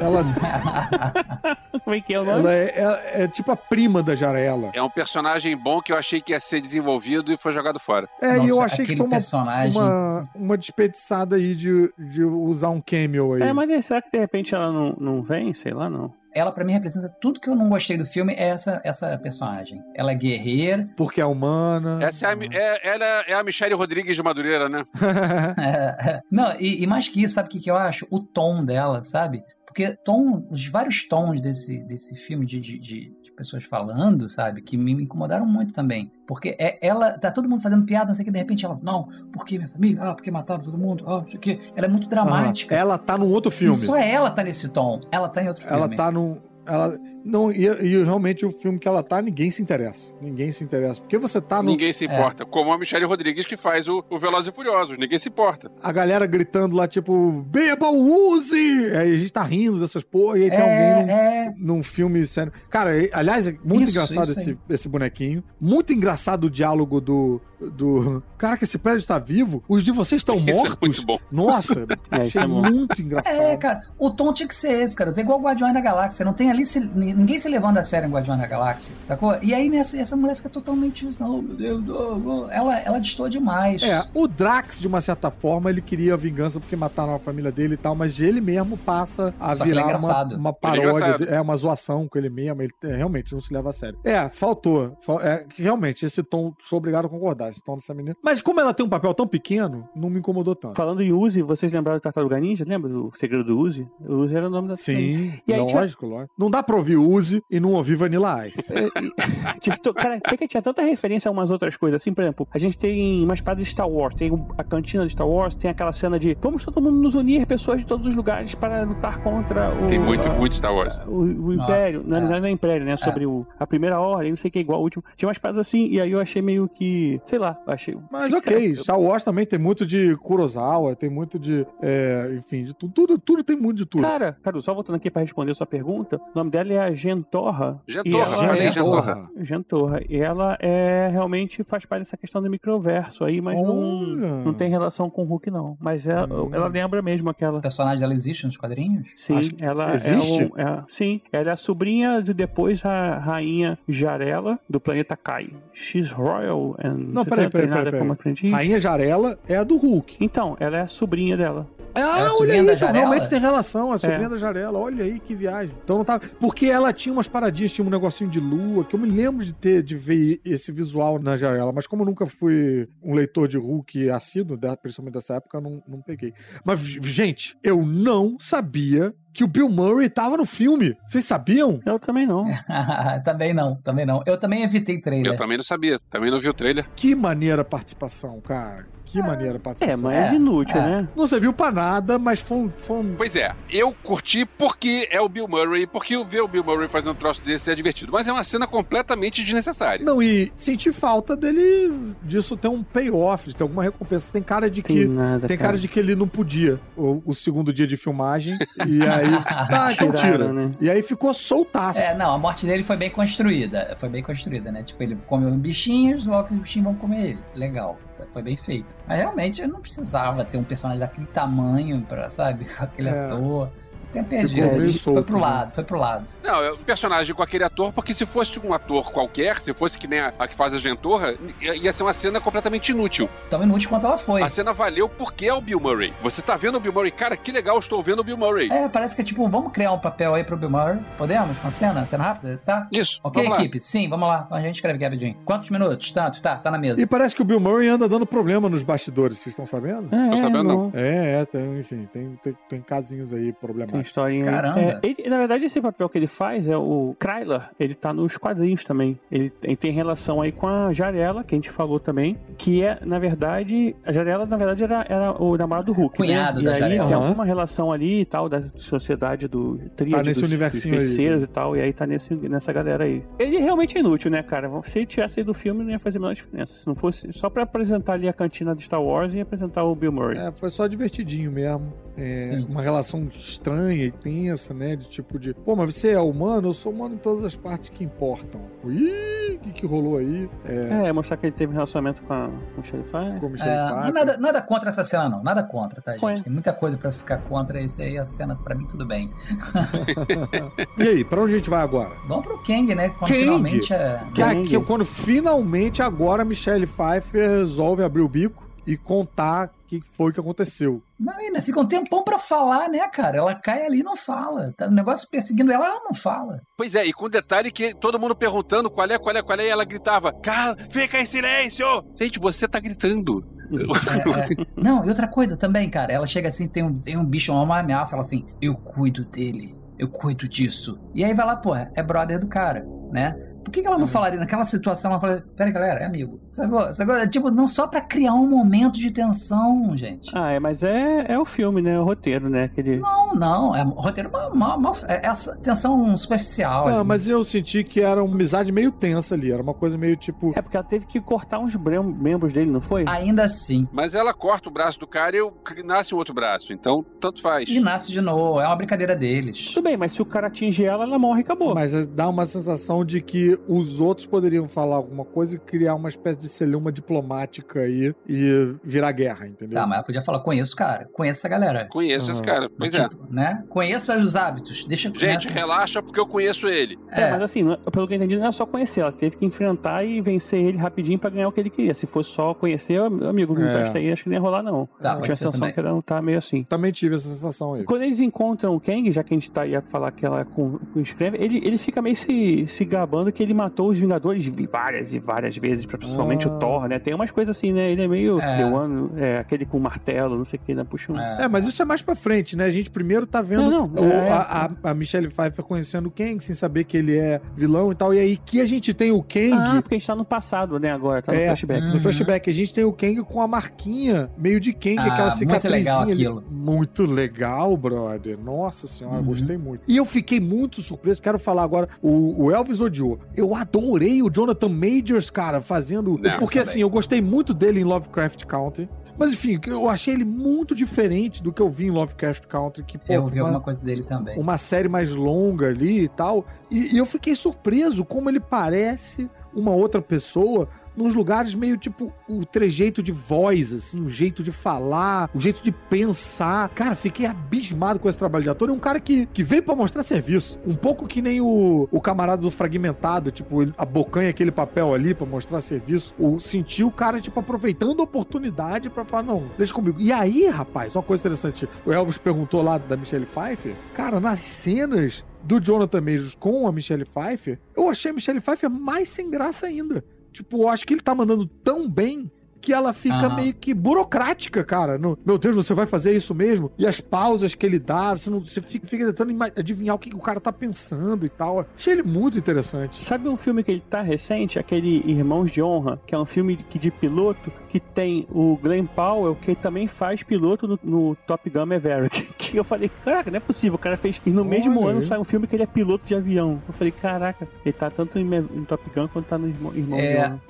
Ela, 0.00 0.24
Como 1.84 1.96
é 1.96 2.00
que 2.00 2.14
é 2.14 2.20
o 2.20 2.24
nome? 2.24 2.38
ela 2.40 2.52
é, 2.54 2.64
é- 2.76 3.22
é 3.24 3.28
tipo 3.28 3.50
a 3.50 3.56
prima 3.56 4.02
da 4.02 4.14
Jarela. 4.14 4.70
É 4.74 4.82
um 4.82 4.88
personagem 4.90 5.56
bom 5.56 5.80
que 5.80 5.92
eu 5.92 5.96
achei 5.96 6.20
que 6.20 6.32
ia 6.32 6.40
ser 6.40 6.60
desenvolvido 6.60 7.32
e 7.32 7.36
foi 7.36 7.52
jogado 7.52 7.78
fora. 7.78 8.08
É, 8.20 8.38
e 8.38 8.48
eu 8.48 8.56
Nossa, 8.56 8.64
achei 8.66 8.86
que 8.86 8.96
foi 8.96 9.06
uma, 9.06 9.16
personagem. 9.16 9.76
uma, 9.80 10.28
uma 10.34 10.56
desperdiçada 10.56 11.36
aí 11.36 11.54
de, 11.54 11.92
de 11.98 12.24
usar 12.24 12.70
um 12.70 12.80
cameo 12.80 13.34
aí. 13.34 13.42
É, 13.42 13.52
mas 13.52 13.84
será 13.84 14.00
que 14.00 14.10
de 14.10 14.18
repente 14.18 14.54
ela 14.54 14.70
não, 14.72 14.94
não 14.98 15.22
vem? 15.22 15.52
Sei 15.52 15.72
lá, 15.72 15.90
não. 15.90 16.12
Ela, 16.34 16.50
pra 16.52 16.64
mim, 16.64 16.72
representa 16.72 17.08
tudo 17.20 17.40
que 17.40 17.48
eu 17.48 17.54
não 17.54 17.68
gostei 17.68 17.96
do 17.96 18.06
filme. 18.06 18.32
É 18.34 18.48
essa, 18.48 18.80
essa 18.84 19.18
personagem. 19.18 19.82
Ela 19.94 20.12
é 20.12 20.14
guerreira. 20.14 20.88
Porque 20.96 21.20
é 21.20 21.26
humana. 21.26 21.98
Essa 22.02 22.26
é 22.26 22.28
a, 22.34 22.36
é, 22.52 22.88
ela 22.88 23.04
é 23.28 23.34
a 23.34 23.42
Michelle 23.44 23.74
Rodrigues 23.74 24.16
de 24.16 24.22
Madureira, 24.22 24.68
né? 24.68 24.84
Não, 26.30 26.58
e, 26.58 26.82
e 26.82 26.86
mais 26.86 27.08
que 27.08 27.22
isso, 27.22 27.34
sabe 27.34 27.48
o 27.48 27.50
que, 27.50 27.60
que 27.60 27.70
eu 27.70 27.76
acho? 27.76 28.06
O 28.10 28.20
tom 28.20 28.64
dela, 28.64 29.02
sabe? 29.02 29.42
Porque 29.66 29.96
tom, 30.04 30.46
os 30.50 30.66
vários 30.66 31.06
tons 31.08 31.40
desse, 31.40 31.82
desse 31.84 32.14
filme 32.16 32.44
de, 32.44 32.60
de- 32.60 32.78
de 32.78 33.11
pessoas 33.36 33.64
falando, 33.64 34.28
sabe? 34.28 34.62
Que 34.62 34.76
me 34.76 34.92
incomodaram 34.92 35.46
muito 35.46 35.74
também. 35.74 36.10
Porque 36.26 36.56
é, 36.58 36.78
ela, 36.86 37.18
tá 37.18 37.30
todo 37.30 37.48
mundo 37.48 37.60
fazendo 37.60 37.84
piada, 37.84 38.06
não 38.06 38.14
sei 38.14 38.22
o 38.22 38.26
que, 38.26 38.32
de 38.32 38.38
repente 38.38 38.64
ela, 38.64 38.76
não, 38.82 39.08
porque 39.32 39.56
minha 39.58 39.68
família? 39.68 40.02
Ah, 40.02 40.14
porque 40.14 40.30
mataram 40.30 40.62
todo 40.62 40.78
mundo? 40.78 41.04
Ah, 41.06 41.20
não 41.20 41.26
sei 41.26 41.36
o 41.36 41.40
que. 41.40 41.60
Ela 41.74 41.86
é 41.86 41.90
muito 41.90 42.08
dramática. 42.08 42.74
Ah, 42.74 42.78
ela 42.78 42.98
tá 42.98 43.18
num 43.18 43.30
outro 43.30 43.50
filme. 43.50 43.74
E 43.74 43.78
só 43.78 43.96
ela 43.96 44.30
tá 44.30 44.42
nesse 44.42 44.72
tom. 44.72 45.00
Ela 45.10 45.28
tá 45.28 45.42
em 45.42 45.48
outro 45.48 45.62
filme. 45.62 45.76
Ela 45.76 45.96
tá 45.96 46.10
num. 46.10 46.40
Ela, 46.64 46.98
não, 47.24 47.50
e, 47.52 47.64
e 47.66 48.04
realmente 48.04 48.44
o 48.46 48.50
filme 48.50 48.78
que 48.78 48.86
ela 48.88 49.02
tá, 49.02 49.20
ninguém 49.22 49.50
se 49.50 49.62
interessa. 49.62 50.14
Ninguém 50.20 50.50
se 50.52 50.62
interessa. 50.64 51.00
Porque 51.00 51.18
você 51.18 51.40
tá 51.40 51.62
no. 51.62 51.70
Ninguém 51.70 51.92
se 51.92 52.04
importa. 52.04 52.44
Como 52.44 52.72
a 52.72 52.78
Michelle 52.78 53.04
Rodrigues 53.04 53.46
que 53.46 53.56
faz 53.56 53.86
o, 53.88 54.04
o 54.10 54.18
Velozes 54.18 54.48
e 54.52 54.54
Furiosos. 54.54 54.98
Ninguém 54.98 55.18
se 55.18 55.28
importa. 55.28 55.70
A 55.82 55.92
galera 55.92 56.26
gritando 56.26 56.74
lá, 56.76 56.86
tipo, 56.88 57.42
beba 57.46 57.88
o 57.88 58.32
use! 58.32 58.56
Aí 58.96 59.12
a 59.12 59.16
gente 59.16 59.32
tá 59.32 59.42
rindo 59.42 59.78
dessas 59.80 60.02
porra, 60.04 60.38
e 60.38 60.44
aí 60.44 60.50
tem 60.50 60.58
alguém 60.60 61.04
num, 61.06 61.10
É, 61.12 61.46
é. 61.46 61.54
num 61.58 61.82
filme 61.82 62.26
sério. 62.26 62.52
Cara, 62.70 62.90
aliás, 63.12 63.46
é 63.46 63.52
muito 63.64 63.84
Isso, 63.88 63.92
engraçado 63.92 64.30
isso 64.30 64.40
esse, 64.40 64.58
esse 64.68 64.88
bonequinho. 64.88 65.42
Muito 65.60 65.92
engraçado 65.92 66.44
o 66.44 66.50
diálogo 66.50 67.00
do. 67.00 67.40
do... 67.60 68.22
Caraca, 68.36 68.64
esse 68.64 68.78
prédio 68.78 69.06
tá 69.06 69.18
vivo? 69.18 69.62
Os 69.68 69.84
de 69.84 69.92
vocês 69.92 70.20
estão 70.20 70.36
Isso 70.42 70.50
é 70.50 70.54
mortos? 70.54 70.78
muito 70.80 71.06
bom. 71.06 71.18
Nossa, 71.30 71.86
É, 72.10 72.26
isso 72.26 72.38
é 72.40 72.46
muito 72.46 73.00
engraçado. 73.00 73.34
É, 73.34 73.56
cara, 73.56 73.80
o 73.98 74.10
tom 74.10 74.32
tinha 74.32 74.46
que 74.48 74.54
ser 74.54 74.72
esse, 74.82 74.94
cara. 74.96 75.10
É 75.16 75.20
igual 75.20 75.38
o 75.38 75.42
Guardiões 75.42 75.72
da 75.72 75.80
Galáxia. 75.80 76.24
Não 76.24 76.32
tem 76.34 76.50
ali 76.50 76.64
se- 76.64 76.80
ninguém 77.14 77.38
se 77.38 77.48
levando 77.48 77.78
a 77.78 77.82
sério 77.82 78.08
em 78.08 78.12
Guardiões 78.12 78.40
da 78.40 78.46
Galáxia, 78.46 78.94
sacou? 79.02 79.36
E 79.42 79.54
aí 79.54 79.68
nessa, 79.68 79.98
essa 80.00 80.16
mulher 80.16 80.36
fica 80.36 80.48
totalmente. 80.48 81.08
Não, 81.20 81.42
meu 81.42 81.56
Deus, 81.56 81.84
oh, 81.88 82.20
oh. 82.46 82.50
ela, 82.50 82.78
ela 82.80 82.98
destoa 82.98 83.28
demais. 83.28 83.82
É, 83.82 84.04
o 84.14 84.26
Drax, 84.26 84.80
de 84.80 84.86
uma 84.86 85.00
certa 85.00 85.30
forma, 85.30 85.70
ele 85.70 85.80
queria 85.80 86.14
a 86.14 86.16
vingança 86.16 86.60
porque 86.60 86.76
mataram 86.76 87.14
a 87.14 87.18
família 87.18 87.50
dele 87.52 87.74
e 87.74 87.76
tal, 87.76 87.94
mas 87.94 88.18
ele 88.20 88.40
mesmo 88.40 88.76
passa 88.76 89.34
a 89.38 89.54
Só 89.54 89.64
é 89.64 89.66
virar 89.68 89.82
uma, 89.82 89.86
engraçado. 89.88 90.36
uma 90.36 90.50
é 90.50 90.52
paródia, 90.52 91.18
de- 91.18 91.28
é 91.28 91.40
uma 91.40 91.56
zoação 91.56 92.06
com 92.08 92.18
ele 92.18 92.30
mesmo, 92.30 92.62
ele 92.62 92.72
é, 92.84 92.96
realmente 92.96 93.32
não 93.32 93.40
se 93.40 93.52
leva 93.52 93.70
a 93.70 93.72
sério. 93.72 93.98
É, 94.04 94.28
faltou. 94.28 94.96
Fal- 95.00 95.20
é, 95.20 95.44
realmente, 95.56 96.04
esse 96.04 96.22
tom, 96.22 96.52
sou 96.60 96.78
obrigado 96.78 97.06
a 97.06 97.08
concordar, 97.08 97.50
esse 97.50 97.62
tom 97.62 97.74
dessa 97.76 97.94
menina. 97.94 98.16
Mas 98.22 98.40
como 98.40 98.60
ela 98.60 98.72
tem 98.74 98.84
um 98.84 98.88
papel 98.88 99.12
tão 99.14 99.26
pequeno, 99.26 99.88
não 99.94 100.08
me 100.10 100.18
incomodou 100.18 100.54
tanto. 100.54 100.76
Falando 100.76 101.02
em 101.02 101.12
Uzi, 101.12 101.42
vocês 101.42 101.72
lembraram 101.72 101.98
do 101.98 102.02
Tartaruga 102.02 102.38
Ninja? 102.38 102.64
Lembra 102.66 102.88
do 102.90 103.12
segredo 103.18 103.44
do 103.44 103.58
Uzi? 103.58 103.86
O 104.00 104.14
Uzi 104.16 104.36
era 104.36 104.46
o 104.46 104.50
nome 104.50 104.68
da 104.68 104.76
Sim, 104.76 105.32
E 105.46 105.52
aí, 105.52 105.60
lógico, 105.60 106.06
lógico. 106.06 106.32
Não 106.38 106.50
dá 106.50 106.62
pra 106.62 106.76
ouvir 106.76 106.96
Uzi 107.08 107.42
e 107.50 107.58
não 107.60 107.72
ouvir 107.74 107.96
Vanilla 107.96 108.46
Ice. 108.46 108.72
É, 108.72 108.86
e- 108.86 109.60
tipo, 109.60 109.92
cara, 109.94 110.20
tem 110.20 110.38
que 110.38 110.48
tinha 110.48 110.62
tanta 110.62 110.82
referência 110.82 111.28
a 111.28 111.32
umas 111.32 111.50
outras 111.50 111.76
coisas. 111.76 112.00
Assim, 112.02 112.12
por 112.12 112.22
exemplo, 112.22 112.48
a 112.52 112.58
gente 112.58 112.76
tem 112.78 113.24
umas 113.24 113.40
paradas 113.40 113.64
de 113.64 113.70
Star 113.70 113.88
Wars, 113.88 114.14
tem 114.14 114.30
a 114.58 114.64
cantina 114.64 115.04
de 115.06 115.12
Star 115.12 115.26
Wars, 115.28 115.54
tem 115.54 115.70
aquela 115.70 115.92
cena 115.92 116.18
de 116.18 116.36
vamos 116.40 116.64
todo 116.64 116.80
mundo 116.80 116.98
nos 117.00 117.14
unir, 117.14 117.46
pessoas 117.46 117.80
de 117.80 117.86
todos 117.86 118.06
os 118.06 118.14
lugares, 118.14 118.54
para 118.54 118.82
lutar 118.84 119.22
contra 119.22 119.72
o. 119.74 119.86
Tem 119.88 119.98
muito, 119.98 120.28
a- 120.28 120.32
muito 120.34 120.54
Star 120.54 120.74
Wars. 120.74 121.00
O, 121.06 121.20
o 121.20 121.52
Nossa, 121.54 121.72
Império, 121.72 122.02
não, 122.06 122.16
é. 122.16 122.40
não 122.40 122.46
é 122.46 122.50
Império, 122.50 122.84
né? 122.86 122.96
Sobre 122.96 123.26
o, 123.26 123.46
a 123.58 123.66
primeira 123.66 123.98
ordem, 124.00 124.30
não 124.30 124.36
sei 124.36 124.48
o 124.48 124.52
que, 124.52 124.58
igual 124.58 124.80
o 124.80 124.82
último. 124.82 125.04
Tinha 125.16 125.28
umas 125.28 125.38
paradas 125.38 125.60
assim, 125.66 125.88
e 125.88 126.00
aí 126.00 126.10
eu 126.12 126.20
achei 126.20 126.40
meio 126.42 126.68
que. 126.68 127.20
Sei 127.24 127.38
lá, 127.38 127.58
achei. 127.66 127.96
Mas 128.10 128.32
ok, 128.32 128.74
Star 128.76 128.98
Wars 129.00 129.24
também 129.24 129.44
tem 129.46 129.58
muito 129.58 129.84
de 129.86 130.16
Kurosawa, 130.16 130.94
tem 130.96 131.10
muito 131.10 131.38
de. 131.38 131.66
é, 131.82 132.34
enfim, 132.36 132.64
de 132.64 132.74
tudo, 132.74 132.92
tudo. 132.92 133.18
Tudo 133.18 133.44
tem 133.44 133.56
muito 133.56 133.78
de 133.78 133.86
tudo. 133.86 134.02
Cara, 134.02 134.36
cara, 134.42 134.60
só 134.60 134.74
voltando 134.74 134.96
aqui 134.96 135.10
pra 135.10 135.22
responder 135.22 135.52
a 135.52 135.54
sua 135.54 135.66
pergunta, 135.66 136.16
o 136.16 136.38
nome 136.38 136.50
dela 136.50 136.72
é 136.72 136.78
a 136.78 136.91
Gentorra. 136.94 137.80
Gentorra, 137.86 138.24
ela 138.34 138.46
falei 138.46 138.66
é- 138.68 138.72
Gentorra. 138.72 139.30
Gentorra. 139.40 140.00
E 140.08 140.16
ela 140.18 140.56
é 140.60 141.08
realmente 141.10 141.62
faz 141.64 141.84
parte 141.84 142.00
dessa 142.02 142.16
questão 142.16 142.42
do 142.42 142.50
microverso 142.50 143.24
aí, 143.24 143.40
mas 143.40 143.56
não, 143.60 143.78
Olha. 143.78 144.28
não 144.44 144.52
tem 144.54 144.68
relação 144.70 145.08
com 145.10 145.22
o 145.22 145.24
Hulk, 145.24 145.50
não. 145.50 145.76
Mas 145.80 146.06
é, 146.06 146.24
Hum. 146.24 146.50
ela 146.52 146.68
lembra 146.68 147.02
mesmo 147.02 147.28
aquela. 147.30 147.58
O 147.58 147.62
personagem 147.62 148.00
dela 148.00 148.12
existe 148.12 148.46
nos 148.46 148.56
quadrinhos? 148.56 149.08
Sim, 149.16 149.38
Acho 149.38 149.50
ela 149.58 149.94
existe? 149.94 150.42
é, 150.42 150.44
um, 150.44 150.60
é 150.60 150.84
sim, 150.88 151.20
ela 151.32 151.50
é 151.50 151.52
a 151.52 151.56
sobrinha 151.56 152.22
de 152.22 152.32
depois 152.34 152.84
a 152.84 153.18
rainha 153.18 153.78
Jarela 153.88 154.58
do 154.68 154.80
planeta 154.80 155.16
Kai. 155.16 155.50
She's 155.72 156.10
royal 156.10 156.76
and 156.82 156.94
Não, 157.12 157.24
peraí, 157.24 157.44
tá 157.46 157.50
peraí, 157.58 157.68
peraí, 157.84 157.98
como 158.00 158.12
aprendiz. 158.12 158.50
Rainha 158.52 158.78
Jarela 158.78 159.38
é 159.48 159.56
a 159.56 159.64
do 159.64 159.76
Hulk. 159.76 160.16
Então, 160.20 160.56
ela 160.60 160.78
é 160.78 160.80
a 160.82 160.86
sobrinha 160.86 161.36
dela. 161.36 161.66
Ah, 161.94 162.00
Ela 162.00 162.18
é 162.20 162.30
olha 162.40 162.54
aí, 162.54 162.58
então 162.74 162.90
realmente 162.90 163.28
tem 163.28 163.38
relação, 163.38 163.92
a 163.92 163.98
sobrinha 163.98 164.24
É. 164.24 164.28
da 164.30 164.36
Jarela. 164.38 164.78
Olha 164.78 165.04
aí 165.04 165.20
que 165.20 165.34
viagem. 165.34 165.74
Então 165.84 165.98
não 165.98 166.04
tava. 166.06 166.22
Porque 166.40 166.64
ela 166.64 166.81
tinha 166.90 167.12
umas 167.12 167.28
paradinhas, 167.28 167.70
tinha 167.72 167.86
um 167.86 167.90
negocinho 167.90 168.30
de 168.30 168.40
lua, 168.40 168.82
que 168.82 168.96
eu 168.96 168.98
me 168.98 169.10
lembro 169.10 169.44
de 169.44 169.52
ter, 169.52 169.82
de 169.82 169.94
ver 169.94 170.40
esse 170.42 170.72
visual 170.72 171.18
na 171.18 171.36
Jarela, 171.36 171.70
mas 171.70 171.86
como 171.86 172.00
eu 172.02 172.06
nunca 172.06 172.24
fui 172.26 172.88
um 173.02 173.12
leitor 173.12 173.46
de 173.46 173.58
Hulk 173.58 174.08
assíduo, 174.08 174.56
da- 174.56 174.74
principalmente 174.74 175.12
dessa 175.12 175.34
época, 175.34 175.58
eu 175.58 175.60
não, 175.60 175.82
não 175.86 176.00
peguei. 176.00 176.32
Mas, 176.64 176.80
gente, 176.80 177.54
eu 177.62 177.84
não 177.84 178.38
sabia 178.40 179.12
que 179.34 179.44
o 179.44 179.46
Bill 179.46 179.68
Murray 179.68 180.08
tava 180.08 180.36
no 180.38 180.46
filme. 180.46 180.96
Vocês 181.04 181.24
sabiam? 181.24 181.78
Eu 181.84 181.98
também 181.98 182.26
não. 182.26 182.44
também 183.24 183.52
não, 183.52 183.76
também 183.76 184.06
não. 184.06 184.22
Eu 184.26 184.36
também 184.38 184.62
evitei 184.62 184.98
trailer. 185.00 185.32
Eu 185.32 185.36
também 185.36 185.56
não 185.56 185.64
sabia, 185.64 185.98
também 186.10 186.30
não 186.30 186.40
vi 186.40 186.48
o 186.48 186.54
trailer. 186.54 186.86
Que 186.96 187.14
maneira 187.14 187.62
a 187.62 187.64
participação, 187.64 188.40
cara. 188.40 188.86
Que 189.12 189.20
maneira 189.22 189.54
a 189.54 189.56
É, 189.56 189.58
participação. 189.58 190.02
mas 190.10 190.16
é, 190.16 190.28
É, 190.30 190.34
inútil, 190.34 190.76
é. 190.80 190.80
né? 191.02 191.08
Não 191.16 191.26
serviu 191.26 191.52
pra 191.52 191.70
nada, 191.70 192.18
mas 192.18 192.40
foi 192.40 192.56
um. 192.58 192.70
Foi 192.76 192.96
um... 192.98 193.14
Pois 193.16 193.36
é, 193.36 193.52
eu 193.70 193.94
curti 194.02 194.44
porque 194.44 195.08
é 195.10 195.20
o 195.20 195.28
Bill 195.28 195.46
Murray, 195.48 195.86
porque 195.86 196.14
eu 196.16 196.24
ver 196.24 196.40
o 196.42 196.48
Bill 196.48 196.64
Murray 196.64 196.88
fazendo 196.88 197.12
um 197.12 197.16
troço 197.16 197.40
desse 197.42 197.70
é 197.70 197.74
divertido. 197.74 198.10
Mas 198.12 198.26
é 198.28 198.32
uma 198.32 198.44
cena 198.44 198.66
completamente 198.66 199.42
desnecessária. 199.44 200.04
Não, 200.04 200.22
e 200.22 200.52
senti 200.56 200.92
falta 200.92 201.36
dele 201.36 202.14
disso 202.22 202.56
ter 202.56 202.68
um 202.68 202.82
payoff, 202.82 203.48
de 203.48 203.54
ter 203.56 203.62
alguma 203.62 203.82
recompensa. 203.82 204.32
Tem 204.32 204.42
cara 204.42 204.70
de 204.70 204.82
Tem 204.82 204.96
que. 204.96 205.04
nada, 205.06 205.46
Tem 205.46 205.56
cara 205.58 205.78
de 205.78 205.88
que 205.88 205.98
ele 205.98 206.14
não 206.14 206.26
podia 206.28 206.80
o, 206.96 207.22
o 207.26 207.34
segundo 207.34 207.72
dia 207.72 207.86
de 207.86 207.96
filmagem. 207.96 208.58
e 208.86 209.02
aí. 209.02 209.32
Ah, 209.72 209.92
então 209.92 210.12
tira. 210.12 210.52
né? 210.52 210.70
E 210.80 210.90
aí 210.90 211.02
ficou 211.02 211.32
soltaço. 211.34 211.98
É, 211.98 212.14
não, 212.14 212.32
a 212.34 212.38
morte 212.38 212.66
dele 212.66 212.82
foi 212.82 212.96
bem 212.96 213.10
construída. 213.10 213.96
Foi 213.98 214.08
bem 214.08 214.22
construída, 214.22 214.70
né? 214.70 214.82
Tipo, 214.82 215.02
ele 215.02 215.16
come 215.26 215.46
os 215.46 215.54
bichinhos, 215.56 216.26
logo 216.26 216.54
os 216.54 216.60
bichinhos 216.60 216.84
vão 216.86 216.94
comer 216.94 217.30
ele. 217.30 217.38
Legal. 217.54 217.98
Foi 218.30 218.42
bem 218.42 218.56
feito. 218.56 218.94
Mas 219.06 219.18
realmente 219.18 219.60
eu 219.62 219.68
não 219.68 219.80
precisava 219.80 220.44
ter 220.44 220.58
um 220.58 220.64
personagem 220.64 221.00
daquele 221.00 221.26
tamanho 221.28 222.02
pra, 222.02 222.30
sabe, 222.30 222.66
aquele 222.78 223.08
É. 223.08 223.24
ator. 223.26 223.70
Tem 224.12 224.22
perdido. 224.22 224.68
Foi 224.68 224.88
solto, 224.88 225.24
pro 225.24 225.36
né? 225.36 225.40
lado, 225.42 225.72
foi 225.72 225.84
pro 225.84 225.98
lado. 225.98 226.24
Não, 226.52 226.62
é 226.62 226.72
um 226.72 226.76
personagem 226.76 227.34
com 227.34 227.42
aquele 227.42 227.64
ator, 227.64 227.92
porque 227.92 228.12
se 228.12 228.26
fosse 228.26 228.60
um 228.62 228.74
ator 228.74 229.10
qualquer, 229.10 229.58
se 229.60 229.72
fosse 229.72 229.98
que 229.98 230.06
nem 230.06 230.20
a, 230.20 230.34
a 230.38 230.46
que 230.46 230.54
faz 230.54 230.74
a 230.74 230.78
Gentorra, 230.78 231.34
ia 231.60 231.74
ia 231.76 231.92
ser 231.92 232.02
uma 232.02 232.12
cena 232.12 232.40
completamente 232.40 232.90
inútil. 232.92 233.28
Tão 233.48 233.62
inútil 233.62 233.88
quanto 233.88 234.04
ela 234.06 234.18
foi. 234.18 234.42
A 234.42 234.50
cena 234.50 234.72
valeu 234.72 235.08
porque 235.08 235.46
é 235.46 235.54
o 235.54 235.60
Bill 235.62 235.80
Murray. 235.80 236.12
Você 236.22 236.42
tá 236.42 236.54
vendo 236.56 236.76
o 236.76 236.80
Bill 236.80 236.92
Murray? 236.92 237.10
Cara, 237.10 237.36
que 237.38 237.50
legal, 237.50 237.78
estou 237.78 238.02
vendo 238.02 238.18
o 238.20 238.24
Bill 238.24 238.36
Murray. 238.36 238.70
É, 238.70 238.86
parece 238.88 239.16
que 239.16 239.22
é 239.22 239.24
tipo, 239.24 239.48
vamos 239.48 239.72
criar 239.72 239.92
um 239.92 239.98
papel 239.98 240.34
aí 240.34 240.44
pro 240.44 240.56
Bill 240.56 240.68
Murray. 240.68 240.98
Podemos? 241.16 241.56
Uma 241.62 241.70
cena? 241.70 242.04
Cena 242.04 242.24
rápida? 242.24 242.60
Tá? 242.66 242.86
Isso, 242.92 243.18
Ok, 243.24 243.42
vamos 243.42 243.56
lá. 243.58 243.64
equipe? 243.64 243.80
Sim, 243.80 244.10
vamos 244.10 244.28
lá. 244.28 244.46
A 244.50 244.60
gente 244.60 244.74
escreve 244.74 244.96
aqui 244.96 245.04
rapidinho. 245.04 245.36
Quantos 245.46 245.70
minutos? 245.70 246.12
Tanto? 246.12 246.42
Tá, 246.42 246.56
tá 246.56 246.70
na 246.70 246.76
mesa. 246.76 247.00
E 247.00 247.06
parece 247.06 247.34
que 247.34 247.40
o 247.40 247.44
Bill 247.46 247.60
Murray 247.60 247.88
anda 247.88 248.06
dando 248.06 248.26
problema 248.26 248.68
nos 248.68 248.82
bastidores, 248.82 249.38
vocês 249.38 249.52
estão 249.54 249.64
sabendo? 249.64 250.14
É, 250.14 250.30
Tô 250.30 250.36
sabendo, 250.36 250.64
não. 250.64 250.92
É, 250.94 251.40
é, 251.40 251.44
tem, 251.46 251.80
enfim, 251.80 252.06
tem, 252.12 252.38
tem, 252.42 252.56
tem 252.68 252.80
casinhos 252.82 253.32
aí 253.32 253.44
Tem 253.44 253.52
problemáticos. 253.54 254.06
historinha. 254.06 254.44
Caramba. 254.44 254.80
É, 254.80 255.00
ele- 255.02 255.30
na 255.30 255.38
verdade, 255.38 255.64
esse 255.64 255.80
papel 255.80 256.08
que 256.10 256.18
ele 256.18 256.26
faz 256.26 256.41
é 256.50 256.76
o 256.76 257.14
Kryler, 257.18 257.70
ele 257.78 257.94
tá 257.94 258.12
nos 258.12 258.36
quadrinhos 258.36 258.84
também. 258.84 259.18
Ele, 259.30 259.50
tem 259.50 259.90
relação 259.90 260.40
aí 260.40 260.52
com 260.52 260.66
a 260.66 260.92
Jarela, 260.92 261.42
que 261.44 261.54
a 261.54 261.56
gente 261.56 261.70
falou 261.70 261.98
também, 261.98 262.36
que 262.56 262.82
é, 262.82 262.98
na 263.04 263.18
verdade, 263.18 263.94
a 264.04 264.12
Jarela, 264.12 264.46
na 264.46 264.56
verdade, 264.56 264.84
era, 264.84 265.06
era 265.08 265.42
o 265.42 265.56
namorado 265.56 265.86
do 265.86 265.92
Hulk. 265.92 266.16
Cunhado 266.16 266.60
né? 266.60 266.64
da 266.64 266.70
e 266.70 266.74
aí 266.74 266.80
Jarela. 266.80 267.08
tem 267.08 267.16
alguma 267.16 267.44
relação 267.44 267.92
ali 267.92 268.20
e 268.20 268.24
tal, 268.24 268.48
da 268.48 268.62
sociedade 268.76 269.48
do 269.48 269.78
tríade 269.96 270.22
Tá 270.22 270.28
nesse 270.28 270.40
dos, 270.40 270.48
universinho 270.48 270.94
dos 270.94 271.00
aí. 271.00 271.06
feiticeiros 271.06 271.42
e 271.42 271.46
tal, 271.46 271.76
e 271.76 271.80
aí 271.80 271.92
tá 271.92 272.06
nesse, 272.06 272.34
nessa 272.34 272.72
galera 272.72 273.04
aí. 273.04 273.22
Ele 273.38 273.58
realmente 273.58 273.96
é 273.96 274.00
inútil, 274.00 274.30
né, 274.30 274.42
cara? 274.42 274.70
Se 274.84 274.98
ele 274.98 275.06
tivesse 275.06 275.40
aí 275.40 275.44
do 275.44 275.54
filme, 275.54 275.82
não 275.84 275.90
ia 275.90 275.98
fazer 275.98 276.18
a 276.18 276.20
menor 276.20 276.34
diferença. 276.34 276.78
Se 276.78 276.86
não 276.86 276.94
fosse 276.94 277.32
só 277.32 277.48
pra 277.48 277.62
apresentar 277.62 278.14
ali 278.14 278.28
a 278.28 278.32
cantina 278.32 278.74
de 278.74 278.82
Star 278.82 279.02
Wars 279.02 279.34
e 279.34 279.40
apresentar 279.40 279.84
o 279.84 279.94
Bill 279.94 280.12
Murray. 280.12 280.38
É, 280.38 280.52
foi 280.52 280.70
só 280.70 280.86
divertidinho 280.86 281.50
mesmo. 281.50 281.92
É, 282.16 282.62
uma 282.68 282.82
relação 282.82 283.26
estranha 283.34 284.04
e 284.04 284.10
tensa, 284.10 284.74
né? 284.74 284.96
De 284.96 285.08
tipo 285.08 285.38
de, 285.38 285.54
pô, 285.54 285.74
mas 285.74 285.94
você 285.96 286.10
é 286.10 286.20
humano? 286.20 286.68
Eu 286.68 286.74
sou 286.74 286.92
humano 286.92 287.14
em 287.14 287.18
todas 287.18 287.42
as 287.44 287.56
partes 287.56 287.88
que 287.88 288.04
importam. 288.04 288.60
Ih, 288.84 289.54
o 289.54 289.58
que, 289.60 289.72
que 289.72 289.86
rolou 289.86 290.18
aí? 290.18 290.48
É, 290.66 291.08
É, 291.08 291.12
mostrar 291.12 291.36
que 291.38 291.46
ele 291.46 291.54
teve 291.54 291.70
um 291.72 291.74
relacionamento 291.74 292.20
com, 292.22 292.32
a, 292.34 292.50
com 292.74 292.80
o 292.80 292.84
Sheriff 292.84 293.10
Fire. 293.10 293.40
como 293.40 293.52
Michelle 293.52 293.70
É, 293.70 293.88
Pfeiffer. 293.88 294.12
nada, 294.12 294.36
nada 294.36 294.62
contra 294.62 294.88
essa 294.90 295.02
cena, 295.04 295.28
não. 295.28 295.42
Nada 295.42 295.62
contra, 295.62 296.02
tá, 296.02 296.12
gente? 296.12 296.20
Foi. 296.20 296.34
Tem 296.40 296.52
muita 296.52 296.72
coisa 296.74 296.98
pra 296.98 297.10
ficar 297.10 297.38
contra 297.38 297.80
isso 297.80 298.02
aí. 298.02 298.18
A 298.18 298.26
cena, 298.26 298.56
pra 298.56 298.74
mim, 298.74 298.84
tudo 298.86 299.06
bem. 299.06 299.30
E 300.98 301.02
aí, 301.02 301.24
pra 301.24 301.40
onde 301.42 301.54
a 301.54 301.56
gente 301.58 301.70
vai 301.70 301.82
agora? 301.82 302.10
Vamos 302.28 302.46
pro 302.46 302.58
Kang, 302.62 302.94
né? 302.94 303.08
Quando 303.10 303.30
Kang? 303.30 303.40
finalmente 303.42 303.92
é. 303.94 304.20
Que, 304.34 304.62
que 304.68 304.80
quando 304.84 305.04
finalmente 305.04 306.02
agora 306.02 306.42
a 306.42 306.44
Michelle 306.44 306.86
Pfeiffer 306.86 307.48
resolve 307.58 308.02
abrir 308.02 308.22
o 308.22 308.28
bico 308.28 308.62
e 308.86 308.96
contar 308.96 309.66
o 309.66 309.88
que 309.88 310.00
foi 310.00 310.32
que 310.32 310.40
aconteceu. 310.40 311.02
Não, 311.18 311.36
ainda 311.36 311.60
fica 311.60 311.80
um 311.80 311.86
tempão 311.86 312.24
pra 312.24 312.38
falar, 312.38 312.88
né, 312.88 313.06
cara? 313.08 313.38
Ela 313.38 313.54
cai 313.54 313.86
ali 313.86 314.00
e 314.00 314.02
não 314.02 314.16
fala. 314.16 314.72
Tá 314.76 314.86
o 314.86 314.90
negócio 314.90 315.28
perseguindo 315.30 315.70
ela, 315.70 315.86
ela 315.86 316.04
não 316.04 316.14
fala. 316.14 316.60
Pois 316.76 316.94
é, 316.94 317.04
e 317.06 317.12
com 317.12 317.28
detalhe 317.28 317.70
que 317.70 317.94
todo 317.94 318.18
mundo 318.18 318.34
perguntando 318.34 318.90
qual 318.90 319.06
é, 319.06 319.18
qual 319.18 319.36
é, 319.36 319.42
qual 319.42 319.58
é, 319.58 319.66
e 319.66 319.68
ela 319.68 319.84
gritava: 319.84 320.32
Cara, 320.32 320.76
fica 320.90 321.20
em 321.20 321.26
silêncio! 321.26 321.86
Gente, 322.18 322.38
você 322.38 322.66
tá 322.66 322.80
gritando. 322.80 323.44
É, 323.72 324.52
é. 324.52 324.66
Não, 324.76 325.04
e 325.04 325.08
outra 325.08 325.28
coisa 325.28 325.56
também, 325.56 325.88
cara. 325.88 326.12
Ela 326.12 326.26
chega 326.26 326.48
assim, 326.48 326.68
tem 326.68 326.82
um, 326.82 326.92
tem 326.92 327.16
um 327.16 327.24
bicho, 327.24 327.52
uma 327.52 327.78
ameaça, 327.78 328.14
ela 328.14 328.22
assim, 328.22 328.46
eu 328.60 328.74
cuido 328.74 329.24
dele. 329.24 329.74
Eu 329.98 330.08
cuido 330.08 330.48
disso. 330.48 330.98
E 331.14 331.24
aí 331.24 331.32
vai 331.32 331.46
lá, 331.46 331.56
porra, 331.56 331.88
é 331.94 332.02
brother 332.02 332.40
do 332.40 332.48
cara, 332.48 332.84
né? 333.10 333.51
Por 333.64 333.70
que, 333.70 333.80
que 333.82 333.86
ela 333.86 333.98
não 333.98 334.06
falaria 334.06 334.38
naquela 334.38 334.64
situação? 334.64 335.10
Ela 335.12 335.20
fala, 335.20 335.44
peraí, 335.56 335.72
galera, 335.72 336.00
é 336.00 336.06
amigo. 336.06 336.40
Sacou? 336.48 336.92
Sacou? 336.92 337.28
Tipo, 337.28 337.50
não 337.50 337.66
só 337.68 337.86
pra 337.86 338.00
criar 338.00 338.34
um 338.34 338.48
momento 338.48 338.98
de 338.98 339.10
tensão, 339.10 339.96
gente. 339.96 340.30
Ah, 340.34 340.50
é, 340.52 340.58
mas 340.60 340.82
é, 340.82 341.26
é 341.28 341.38
o 341.38 341.44
filme, 341.44 341.80
né? 341.82 341.98
O 341.98 342.04
roteiro, 342.04 342.48
né? 342.48 342.64
Aquele... 342.64 342.98
Não, 342.98 343.34
não. 343.34 343.74
É 343.74 343.82
roteiro 343.82 344.30
mal, 344.30 344.54
mal, 344.54 344.80
mal 344.80 344.96
é 345.08 345.26
essa 345.26 345.56
tensão 345.58 346.16
superficial. 346.16 346.88
Ah, 346.88 346.96
ali. 346.98 347.04
mas 347.04 347.28
eu 347.28 347.42
senti 347.44 347.82
que 347.84 348.00
era 348.00 348.22
uma 348.22 348.34
amizade 348.34 348.70
meio 348.72 348.90
tensa 348.90 349.34
ali. 349.34 349.52
Era 349.52 349.62
uma 349.62 349.74
coisa 349.74 349.96
meio 349.96 350.16
tipo. 350.16 350.52
É 350.56 350.62
porque 350.62 350.76
ela 350.76 350.86
teve 350.86 351.06
que 351.06 351.20
cortar 351.20 351.58
uns 351.58 351.76
membros 351.76 352.52
dele, 352.52 352.70
não 352.70 352.80
foi? 352.80 353.04
Ainda 353.08 353.44
assim. 353.44 353.88
Mas 353.92 354.14
ela 354.14 354.32
corta 354.34 354.68
o 354.68 354.72
braço 354.72 354.98
do 354.98 355.06
cara 355.06 355.36
e 355.36 355.38
eu- 355.38 355.52
nasce 355.84 356.14
um 356.14 356.18
outro 356.18 356.34
braço. 356.34 356.72
Então, 356.72 357.04
tanto 357.20 357.40
faz. 357.40 357.68
E 357.68 357.80
nasce 357.80 358.10
de 358.12 358.20
novo. 358.20 358.60
É 358.60 358.66
uma 358.66 358.76
brincadeira 358.76 359.14
deles. 359.16 359.72
Tudo 359.72 359.84
bem, 359.84 359.96
mas 359.96 360.12
se 360.12 360.22
o 360.22 360.26
cara 360.26 360.46
atingir 360.48 360.84
ela, 360.86 361.04
ela 361.04 361.18
morre 361.18 361.40
e 361.40 361.44
acabou. 361.44 361.74
Mas 361.74 361.94
é- 361.94 362.06
dá 362.06 362.28
uma 362.28 362.46
sensação 362.46 363.04
de 363.04 363.20
que 363.20 363.51
os 363.68 364.00
outros 364.00 364.26
poderiam 364.26 364.66
falar 364.68 364.96
alguma 364.96 365.24
coisa 365.24 365.56
e 365.56 365.58
criar 365.58 365.94
uma 365.94 366.08
espécie 366.08 366.38
de 366.38 366.48
celeuma 366.48 366.90
diplomática 366.92 367.80
aí 367.80 368.14
e 368.28 368.74
virar 368.82 369.12
guerra, 369.12 369.46
entendeu? 369.46 369.78
Tá, 369.78 369.86
mas 369.86 369.96
ela 369.98 370.04
podia 370.06 370.22
falar, 370.22 370.40
conheço 370.40 370.74
o 370.74 370.76
cara, 370.76 371.08
conheço 371.12 371.40
essa 371.40 371.48
galera. 371.48 371.86
Conheço 371.90 372.30
esse 372.30 372.40
Ah, 372.42 372.44
cara. 372.44 372.70
Pois 372.76 372.94
é. 372.94 373.08
Tipo, 373.08 373.26
né? 373.32 373.64
Conheço 373.68 374.12
os 374.16 374.36
hábitos. 374.36 374.84
Deixa 374.86 375.10
Gente, 375.14 375.46
né? 375.48 375.52
relaxa 375.52 376.02
porque 376.02 376.18
eu 376.18 376.26
conheço 376.26 376.66
ele. 376.68 376.98
É, 377.10 377.30
mas 377.30 377.42
assim, 377.42 377.62
não- 377.62 377.76
pelo 377.90 378.06
que 378.06 378.14
eu 378.14 378.16
entendi, 378.16 378.36
não 378.38 378.46
é 378.46 378.52
só 378.52 378.64
conhecer, 378.66 379.00
ela 379.00 379.12
teve 379.12 379.36
que 379.36 379.44
enfrentar 379.44 380.04
e 380.04 380.20
vencer 380.20 380.60
ele 380.62 380.78
rapidinho 380.78 381.18
pra 381.18 381.30
ganhar 381.30 381.48
o 381.48 381.52
que 381.52 381.60
ele 381.60 381.70
queria. 381.70 381.94
Se 381.94 382.06
fosse 382.06 382.30
só 382.30 382.54
conhecer, 382.54 383.00
amigo, 383.00 383.54
não 383.54 383.66
É. 383.66 383.72
presta 383.72 383.98
aí, 383.98 384.12
acho 384.12 384.24
que 384.24 384.28
nem 384.30 384.36
ia 384.38 384.42
rolar, 384.42 384.62
não. 384.62 384.88
Tá, 384.98 385.12
Tinha 385.20 385.32
a 385.32 385.34
sensação 385.34 385.52
também. 385.60 385.72
que 385.74 385.80
ela 385.80 386.02
tá 386.02 386.20
meio 386.22 386.38
assim. 386.38 386.62
Também 386.64 386.92
tive 386.92 387.14
essa 387.14 387.28
sensação 387.28 387.74
aí. 387.74 387.82
E 387.82 387.84
quando 387.84 388.02
eles 388.02 388.20
encontram 388.20 388.74
o 388.74 388.80
Kang, 388.80 389.10
já 389.12 389.22
que 389.22 389.34
a 389.34 389.36
gente 389.36 389.50
tá 389.50 389.62
aí 389.62 389.74
a 389.76 389.82
falar 389.82 390.10
que 390.12 390.24
ela 390.24 390.44
com, 390.44 390.78
com 390.92 391.00
escreve, 391.00 391.36
ele, 391.38 391.58
ele 391.64 391.76
fica 391.78 392.00
meio 392.00 392.16
se, 392.16 392.66
se 392.66 392.84
gabando 392.84 393.30
que 393.32 393.41
ele 393.42 393.54
matou 393.54 393.90
os 393.90 393.98
Vingadores 393.98 394.46
várias 394.70 395.12
e 395.14 395.18
várias 395.18 395.56
vezes, 395.56 395.84
principalmente 395.86 396.48
Ah. 396.48 396.52
o 396.52 396.58
Thor, 396.58 396.88
né? 396.88 396.98
Tem 396.98 397.14
umas 397.14 397.30
coisas 397.30 397.56
assim, 397.56 397.72
né? 397.72 397.90
Ele 397.92 398.02
é 398.02 398.08
meio 398.08 398.38
É. 398.40 398.56
The 398.58 398.64
One, 398.66 399.10
é, 399.16 399.38
aquele 399.38 399.64
com 399.66 399.78
martelo, 399.78 400.36
não 400.38 400.44
sei 400.44 400.58
o 400.58 400.66
que, 400.66 400.74
né? 400.74 400.84
Puxa 400.84 401.12
um. 401.12 401.18
É, 401.18 401.48
mas 401.48 401.66
isso 401.66 401.80
é 401.80 401.84
mais 401.84 402.02
pra 402.02 402.14
frente, 402.14 402.56
né? 402.56 402.64
A 402.64 402.70
gente 402.70 402.90
primeiro 402.90 403.26
tá 403.26 403.42
vendo 403.42 403.62
Não, 403.70 403.86
não, 403.88 404.02
o- 404.02 404.12
é. 404.12 404.30
a, 404.30 404.70
a- 404.84 404.90
a 404.90 404.94
Michelle 404.94 405.28
Pfeiffer 405.28 405.64
conhecendo 405.64 406.06
o 406.08 406.10
Kang, 406.10 406.40
sem 406.40 406.54
saber 406.54 406.84
que 406.84 406.96
ele 406.96 407.16
é 407.18 407.40
vilão 407.56 407.92
e 407.92 407.94
tal. 407.94 408.12
E 408.14 408.18
aí 408.18 408.36
que 408.36 408.60
a 408.60 408.66
gente 408.66 408.92
tem 408.94 409.10
o 409.12 409.22
Kang. 409.22 409.52
Ah, 409.52 409.80
porque 409.82 409.94
a 409.94 409.98
gente 409.98 410.06
tá 410.06 410.14
no 410.16 410.24
passado, 410.24 410.78
né? 410.78 410.90
Agora, 410.90 411.22
tá 411.22 411.32
no 411.32 411.38
É. 411.38 411.46
flashback. 411.46 411.80
No 411.86 411.94
Uhum. 411.94 412.00
flashback, 412.00 412.50
a 412.50 412.52
gente 412.52 412.72
tem 412.72 412.84
o 412.84 412.92
Kang 412.92 413.22
com 413.24 413.40
a 413.40 413.48
marquinha 413.48 414.30
meio 414.36 414.60
de 414.60 414.72
Kang, 414.72 414.98
Ah, 414.98 415.02
aquela 415.04 415.24
muito 415.26 415.38
cicatrizinha 415.38 415.78
legal 415.78 416.02
ali. 416.02 416.44
Muito 416.50 417.04
legal, 417.04 417.76
brother. 417.76 418.38
Nossa 418.38 418.86
senhora, 418.86 419.16
Uhum. 419.16 419.24
gostei 419.24 419.56
muito. 419.56 419.82
E 419.88 419.96
eu 419.96 420.04
fiquei 420.04 420.40
muito 420.40 420.80
surpreso, 420.82 421.20
quero 421.22 421.38
falar 421.38 421.62
agora, 421.62 421.88
o, 422.00 422.44
o 422.44 422.50
Elvis 422.50 422.80
odiou. 422.80 423.18
Eu 423.36 423.54
adorei 423.54 424.22
o 424.22 424.30
Jonathan 424.30 424.68
Majors, 424.68 425.30
cara, 425.30 425.60
fazendo... 425.60 426.18
Não, 426.18 426.36
porque 426.38 426.58
também. 426.58 426.70
assim, 426.70 426.80
eu 426.82 426.90
gostei 426.90 427.20
muito 427.20 427.54
dele 427.54 427.80
em 427.80 427.84
Lovecraft 427.84 428.44
Country. 428.44 428.88
Mas 429.18 429.32
enfim, 429.34 429.60
eu 429.66 429.88
achei 429.88 430.14
ele 430.14 430.24
muito 430.24 430.74
diferente 430.74 431.42
do 431.42 431.52
que 431.52 431.60
eu 431.60 431.68
vi 431.68 431.86
em 431.86 431.90
Lovecraft 431.90 432.46
Country, 432.46 432.82
que 432.82 432.96
pô, 432.98 433.12
Eu 433.12 433.26
vi 433.26 433.40
uma- 433.40 433.48
alguma 433.48 433.62
coisa 433.62 433.82
dele 433.82 434.02
também. 434.02 434.38
uma 434.38 434.56
série 434.56 434.88
mais 434.88 435.10
longa 435.10 435.68
ali 435.68 436.04
e 436.04 436.08
tal. 436.08 436.46
E, 436.70 436.94
e 436.94 436.98
eu 436.98 437.04
fiquei 437.06 437.34
surpreso 437.34 438.04
como 438.06 438.30
ele 438.30 438.40
parece 438.40 439.28
uma 439.54 439.70
outra 439.72 440.00
pessoa 440.00 440.66
nos 440.96 441.14
lugares 441.14 441.54
meio 441.54 441.76
tipo 441.76 442.12
o 442.28 442.44
trejeito 442.44 443.02
de 443.02 443.12
voz, 443.12 443.72
assim, 443.72 444.00
o 444.04 444.10
jeito 444.10 444.42
de 444.42 444.52
falar, 444.52 445.30
o 445.34 445.40
jeito 445.40 445.62
de 445.62 445.72
pensar. 445.72 446.68
Cara, 446.70 446.94
fiquei 446.94 447.26
abismado 447.26 447.98
com 447.98 448.08
esse 448.08 448.18
trabalho 448.18 448.44
de 448.44 448.50
ator. 448.50 448.68
É 448.68 448.72
um 448.72 448.78
cara 448.78 449.00
que, 449.00 449.26
que 449.26 449.42
veio 449.42 449.62
pra 449.62 449.74
mostrar 449.74 450.02
serviço. 450.02 450.58
Um 450.66 450.74
pouco 450.74 451.06
que 451.06 451.22
nem 451.22 451.40
o, 451.40 451.88
o 451.90 452.00
camarada 452.00 452.42
do 452.42 452.50
Fragmentado, 452.50 453.30
tipo, 453.30 453.62
ele 453.62 453.74
abocanha 453.76 454.30
aquele 454.30 454.50
papel 454.50 454.94
ali 454.94 455.14
pra 455.14 455.26
mostrar 455.26 455.60
serviço. 455.60 456.14
O, 456.18 456.40
sentiu 456.40 456.88
o 456.88 456.92
cara, 456.92 457.20
tipo, 457.20 457.38
aproveitando 457.38 458.00
a 458.00 458.04
oportunidade 458.04 458.90
pra 458.90 459.04
falar, 459.04 459.22
não, 459.22 459.44
deixa 459.56 459.72
comigo. 459.72 460.00
E 460.00 460.12
aí, 460.12 460.46
rapaz, 460.46 460.94
uma 460.96 461.02
coisa 461.02 461.22
interessante. 461.22 461.68
O 461.84 461.92
Elvis 461.92 462.18
perguntou 462.18 462.62
lá 462.62 462.78
da 462.78 462.96
Michelle 462.96 463.26
Pfeiffer. 463.26 463.74
Cara, 463.94 464.20
nas 464.20 464.40
cenas 464.40 465.24
do 465.42 465.60
Jonathan 465.60 466.00
Majors 466.00 466.34
com 466.34 466.66
a 466.66 466.72
Michelle 466.72 467.04
Pfeiffer, 467.04 467.58
eu 467.76 467.88
achei 467.88 468.10
a 468.10 468.14
Michelle 468.14 468.40
Pfeiffer 468.40 468.70
mais 468.70 469.08
sem 469.08 469.30
graça 469.30 469.66
ainda. 469.66 470.04
Tipo, 470.32 470.62
eu 470.62 470.68
acho 470.68 470.86
que 470.86 470.94
ele 470.94 471.00
tá 471.00 471.14
mandando 471.14 471.46
tão 471.46 471.88
bem 471.88 472.30
que 472.62 472.72
ela 472.72 472.92
fica 472.92 473.14
Aham. 473.26 473.36
meio 473.36 473.52
que 473.54 473.74
burocrática, 473.74 474.62
cara. 474.64 474.96
No, 474.96 475.18
meu 475.26 475.36
Deus, 475.36 475.56
você 475.56 475.74
vai 475.74 475.84
fazer 475.84 476.12
isso 476.14 476.34
mesmo? 476.34 476.70
E 476.78 476.86
as 476.86 477.00
pausas 477.00 477.54
que 477.54 477.66
ele 477.66 477.78
dá, 477.78 478.14
você, 478.16 478.30
não, 478.30 478.40
você 478.40 478.62
fica, 478.62 478.86
fica 478.86 479.06
tentando 479.12 479.36
adivinhar 479.56 479.96
o 479.96 479.98
que, 479.98 480.14
o 480.14 480.18
cara 480.20 480.40
tá 480.40 480.52
pensando 480.52 481.26
e 481.26 481.28
tal. 481.28 481.66
Achei 481.76 481.92
ele 481.92 482.02
muito 482.04 482.38
interessante. 482.38 483.02
Sabe 483.02 483.28
um 483.28 483.36
filme 483.36 483.64
que 483.64 483.72
ele 483.72 483.82
tá 483.90 484.00
recente? 484.00 484.58
Aquele 484.58 485.02
Irmãos 485.06 485.50
de 485.50 485.60
Honra, 485.62 486.00
que 486.06 486.14
é 486.14 486.18
um 486.18 486.24
filme 486.24 486.56
que 486.56 486.78
de 486.78 486.90
piloto 486.90 487.50
que 487.68 487.80
tem 487.80 488.26
o 488.30 488.56
Glenn 488.62 488.86
Powell, 488.86 489.34
que 489.34 489.54
também 489.54 489.88
faz 489.88 490.22
piloto 490.22 490.68
no, 490.68 490.78
no 490.82 491.16
Top 491.26 491.48
Gun 491.50 491.66
Maverick. 491.66 492.30
Que 492.52 492.58
eu 492.58 492.64
falei, 492.64 492.90
caraca, 493.02 493.30
não 493.30 493.38
é 493.38 493.40
possível. 493.40 493.76
O 493.76 493.78
cara 493.78 493.96
fez. 493.96 494.20
E 494.26 494.30
no 494.30 494.44
mesmo 494.44 494.78
Olha 494.80 494.90
ano 494.90 494.98
aí. 494.98 495.02
sai 495.04 495.18
um 495.18 495.24
filme 495.24 495.46
que 495.46 495.56
ele 495.56 495.62
é 495.62 495.66
piloto 495.66 496.04
de 496.04 496.14
avião. 496.14 496.60
Eu 496.68 496.74
falei, 496.74 496.90
caraca, 496.92 497.48
ele 497.64 497.72
tá 497.72 497.88
tanto 497.90 498.18
em, 498.18 498.26
em 498.26 498.64
Top 498.64 498.82
Gun 498.94 499.08
quanto 499.08 499.24
tá 499.26 499.38
no 499.38 499.48
Irmão, 499.48 499.72
Irmão 499.74 499.98
de 499.98 500.04
É, 500.06 500.26
Honra. 500.26 500.40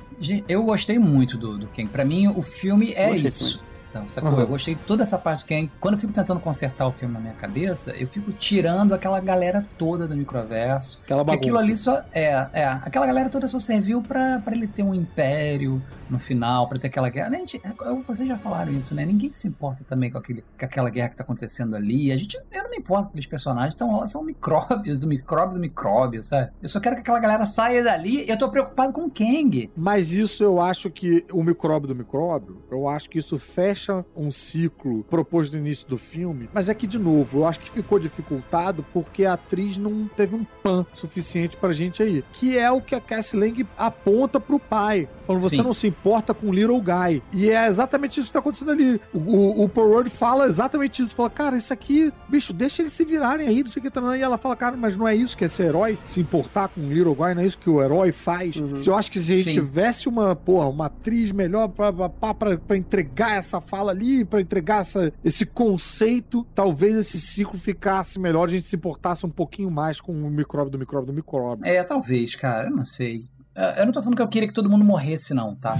Eu 0.48 0.62
gostei 0.64 0.98
muito 0.98 1.36
do, 1.36 1.58
do 1.58 1.66
Ken. 1.68 1.86
Pra 1.86 2.04
mim, 2.04 2.28
o 2.28 2.42
filme 2.42 2.92
é 2.94 3.10
Gostei 3.10 3.28
isso. 3.28 3.62
Aham. 3.94 4.40
Eu 4.40 4.46
gostei 4.46 4.74
de 4.74 4.80
toda 4.82 5.02
essa 5.02 5.18
parte 5.18 5.44
do 5.44 5.46
Ken. 5.46 5.68
Quando 5.80 5.94
eu 5.94 6.00
fico 6.00 6.12
tentando 6.12 6.40
consertar 6.40 6.86
o 6.86 6.92
filme 6.92 7.12
na 7.12 7.20
minha 7.20 7.34
cabeça, 7.34 7.90
eu 7.92 8.06
fico 8.06 8.32
tirando 8.32 8.94
aquela 8.94 9.20
galera 9.20 9.62
toda 9.76 10.08
do 10.08 10.16
microverso. 10.16 10.98
Aquela 11.04 11.22
bagunça. 11.22 11.38
aquilo 11.38 11.58
ali 11.58 11.76
só. 11.76 12.02
É, 12.12 12.48
é. 12.52 12.64
Aquela 12.64 13.06
galera 13.06 13.28
toda 13.28 13.46
só 13.46 13.58
serviu 13.58 14.02
pra 14.02 14.42
ele 14.50 14.66
ter 14.66 14.82
um 14.82 14.94
império 14.94 15.82
no 16.12 16.18
final, 16.18 16.68
pra 16.68 16.78
ter 16.78 16.88
aquela 16.88 17.08
guerra. 17.08 17.30
Né, 17.30 17.38
gente, 17.38 17.60
é, 17.64 17.94
vocês 18.02 18.28
já 18.28 18.36
falaram 18.36 18.72
isso, 18.72 18.94
né? 18.94 19.04
Ninguém 19.04 19.32
se 19.32 19.48
importa 19.48 19.82
também 19.84 20.10
com, 20.10 20.18
aquele, 20.18 20.42
com 20.42 20.64
aquela 20.64 20.90
guerra 20.90 21.08
que 21.08 21.16
tá 21.16 21.24
acontecendo 21.24 21.74
ali. 21.74 22.12
A 22.12 22.16
gente, 22.16 22.38
eu 22.52 22.62
não 22.62 22.70
me 22.70 22.76
importo 22.76 23.04
com 23.04 23.08
aqueles 23.10 23.26
personagens, 23.26 23.74
então, 23.74 24.06
são 24.06 24.22
micróbios 24.22 24.98
do 24.98 25.06
micróbio 25.06 25.54
do 25.54 25.60
micróbio, 25.60 26.22
sabe? 26.22 26.52
Eu 26.62 26.68
só 26.68 26.78
quero 26.78 26.96
que 26.96 27.00
aquela 27.00 27.18
galera 27.18 27.44
saia 27.46 27.82
dali. 27.82 28.28
Eu 28.28 28.38
tô 28.38 28.50
preocupado 28.50 28.92
com 28.92 29.06
o 29.06 29.10
Kang. 29.10 29.70
Mas 29.76 30.12
isso 30.12 30.44
eu 30.44 30.60
acho 30.60 30.90
que 30.90 31.24
o 31.32 31.42
micróbio 31.42 31.88
do 31.88 31.94
micróbio, 31.94 32.62
eu 32.70 32.86
acho 32.88 33.08
que 33.08 33.18
isso 33.18 33.38
fecha 33.38 34.04
um 34.14 34.30
ciclo 34.30 35.04
proposto 35.04 35.54
no 35.54 35.60
início 35.60 35.88
do 35.88 35.96
filme. 35.96 36.48
Mas 36.52 36.68
é 36.68 36.74
que, 36.74 36.86
de 36.86 36.98
novo, 36.98 37.40
eu 37.40 37.46
acho 37.46 37.60
que 37.60 37.70
ficou 37.70 37.98
dificultado 37.98 38.84
porque 38.92 39.24
a 39.24 39.34
atriz 39.34 39.76
não 39.76 40.08
teve 40.08 40.34
um 40.34 40.44
pan 40.62 40.84
suficiente 40.92 41.56
pra 41.56 41.72
gente 41.72 42.02
aí. 42.02 42.24
Que 42.32 42.58
é 42.58 42.70
o 42.70 42.80
que 42.80 42.94
a 42.94 43.00
Cassie 43.00 43.38
Lang 43.38 43.66
aponta 43.76 44.38
pro 44.38 44.58
pai. 44.58 45.08
Falando, 45.24 45.42
você 45.42 45.56
Sim. 45.56 45.62
não 45.62 45.72
se 45.72 45.86
importa 46.02 46.34
com 46.34 46.48
o 46.48 46.52
Little 46.52 46.80
Guy. 46.80 47.22
E 47.32 47.48
é 47.48 47.66
exatamente 47.68 48.18
isso 48.18 48.26
que 48.28 48.32
tá 48.32 48.40
acontecendo 48.40 48.72
ali. 48.72 49.00
O, 49.14 49.18
o, 49.18 49.64
o 49.64 49.68
Paul 49.68 49.94
Rudd 49.94 50.10
fala 50.10 50.46
exatamente 50.46 51.00
isso. 51.02 51.14
Fala, 51.14 51.30
cara, 51.30 51.56
isso 51.56 51.72
aqui, 51.72 52.12
bicho, 52.28 52.52
deixa 52.52 52.82
eles 52.82 52.92
se 52.92 53.04
virarem 53.04 53.46
aí, 53.46 53.62
não 53.62 53.70
sei 53.70 53.80
o 53.80 53.84
que. 53.84 53.90
Tá, 53.90 54.16
e 54.16 54.20
ela 54.20 54.36
fala, 54.36 54.56
cara, 54.56 54.76
mas 54.76 54.96
não 54.96 55.06
é 55.06 55.14
isso 55.14 55.36
que 55.36 55.44
é 55.44 55.48
ser 55.48 55.64
herói? 55.66 55.96
Se 56.06 56.18
importar 56.20 56.68
com 56.68 56.80
o 56.80 56.92
Little 56.92 57.14
Guy, 57.14 57.34
não 57.34 57.42
é 57.42 57.46
isso 57.46 57.58
que 57.58 57.70
o 57.70 57.80
herói 57.82 58.10
faz? 58.10 58.56
Uhum. 58.56 58.74
Se 58.74 58.88
eu 58.88 58.96
acho 58.96 59.10
que 59.10 59.20
se 59.20 59.32
a 59.32 59.36
gente 59.36 59.44
Sim. 59.46 59.52
tivesse 59.52 60.08
uma, 60.08 60.34
porra, 60.34 60.68
uma 60.68 60.86
atriz 60.86 61.30
melhor 61.30 61.68
pra, 61.68 61.92
pra, 61.92 62.08
pra, 62.08 62.34
pra- 62.34 62.58
pra 62.58 62.76
entregar 62.76 63.36
essa 63.36 63.60
fala 63.60 63.92
ali, 63.92 64.24
pra 64.24 64.40
entregar 64.40 64.80
essa, 64.80 65.12
esse 65.24 65.46
conceito, 65.46 66.44
talvez 66.54 66.96
esse 66.96 67.20
ciclo 67.20 67.58
ficasse 67.58 68.18
melhor, 68.18 68.44
a 68.44 68.50
gente 68.50 68.66
se 68.66 68.74
importasse 68.76 69.24
um 69.24 69.30
pouquinho 69.30 69.70
mais 69.70 70.00
com 70.00 70.12
o 70.12 70.30
micróbio 70.30 70.70
do 70.70 70.78
micróbio 70.78 71.06
do 71.06 71.12
micróbio. 71.12 71.64
É, 71.64 71.82
talvez, 71.84 72.34
cara, 72.34 72.68
eu 72.68 72.76
não 72.76 72.84
sei. 72.84 73.24
É, 73.54 73.82
Eu 73.82 73.86
não 73.86 73.92
tô 73.92 74.00
falando 74.00 74.16
que 74.16 74.22
eu 74.22 74.28
queria 74.28 74.48
que 74.48 74.54
todo 74.54 74.68
mundo 74.68 74.84
morresse, 74.84 75.34
não, 75.34 75.54
tá? 75.54 75.78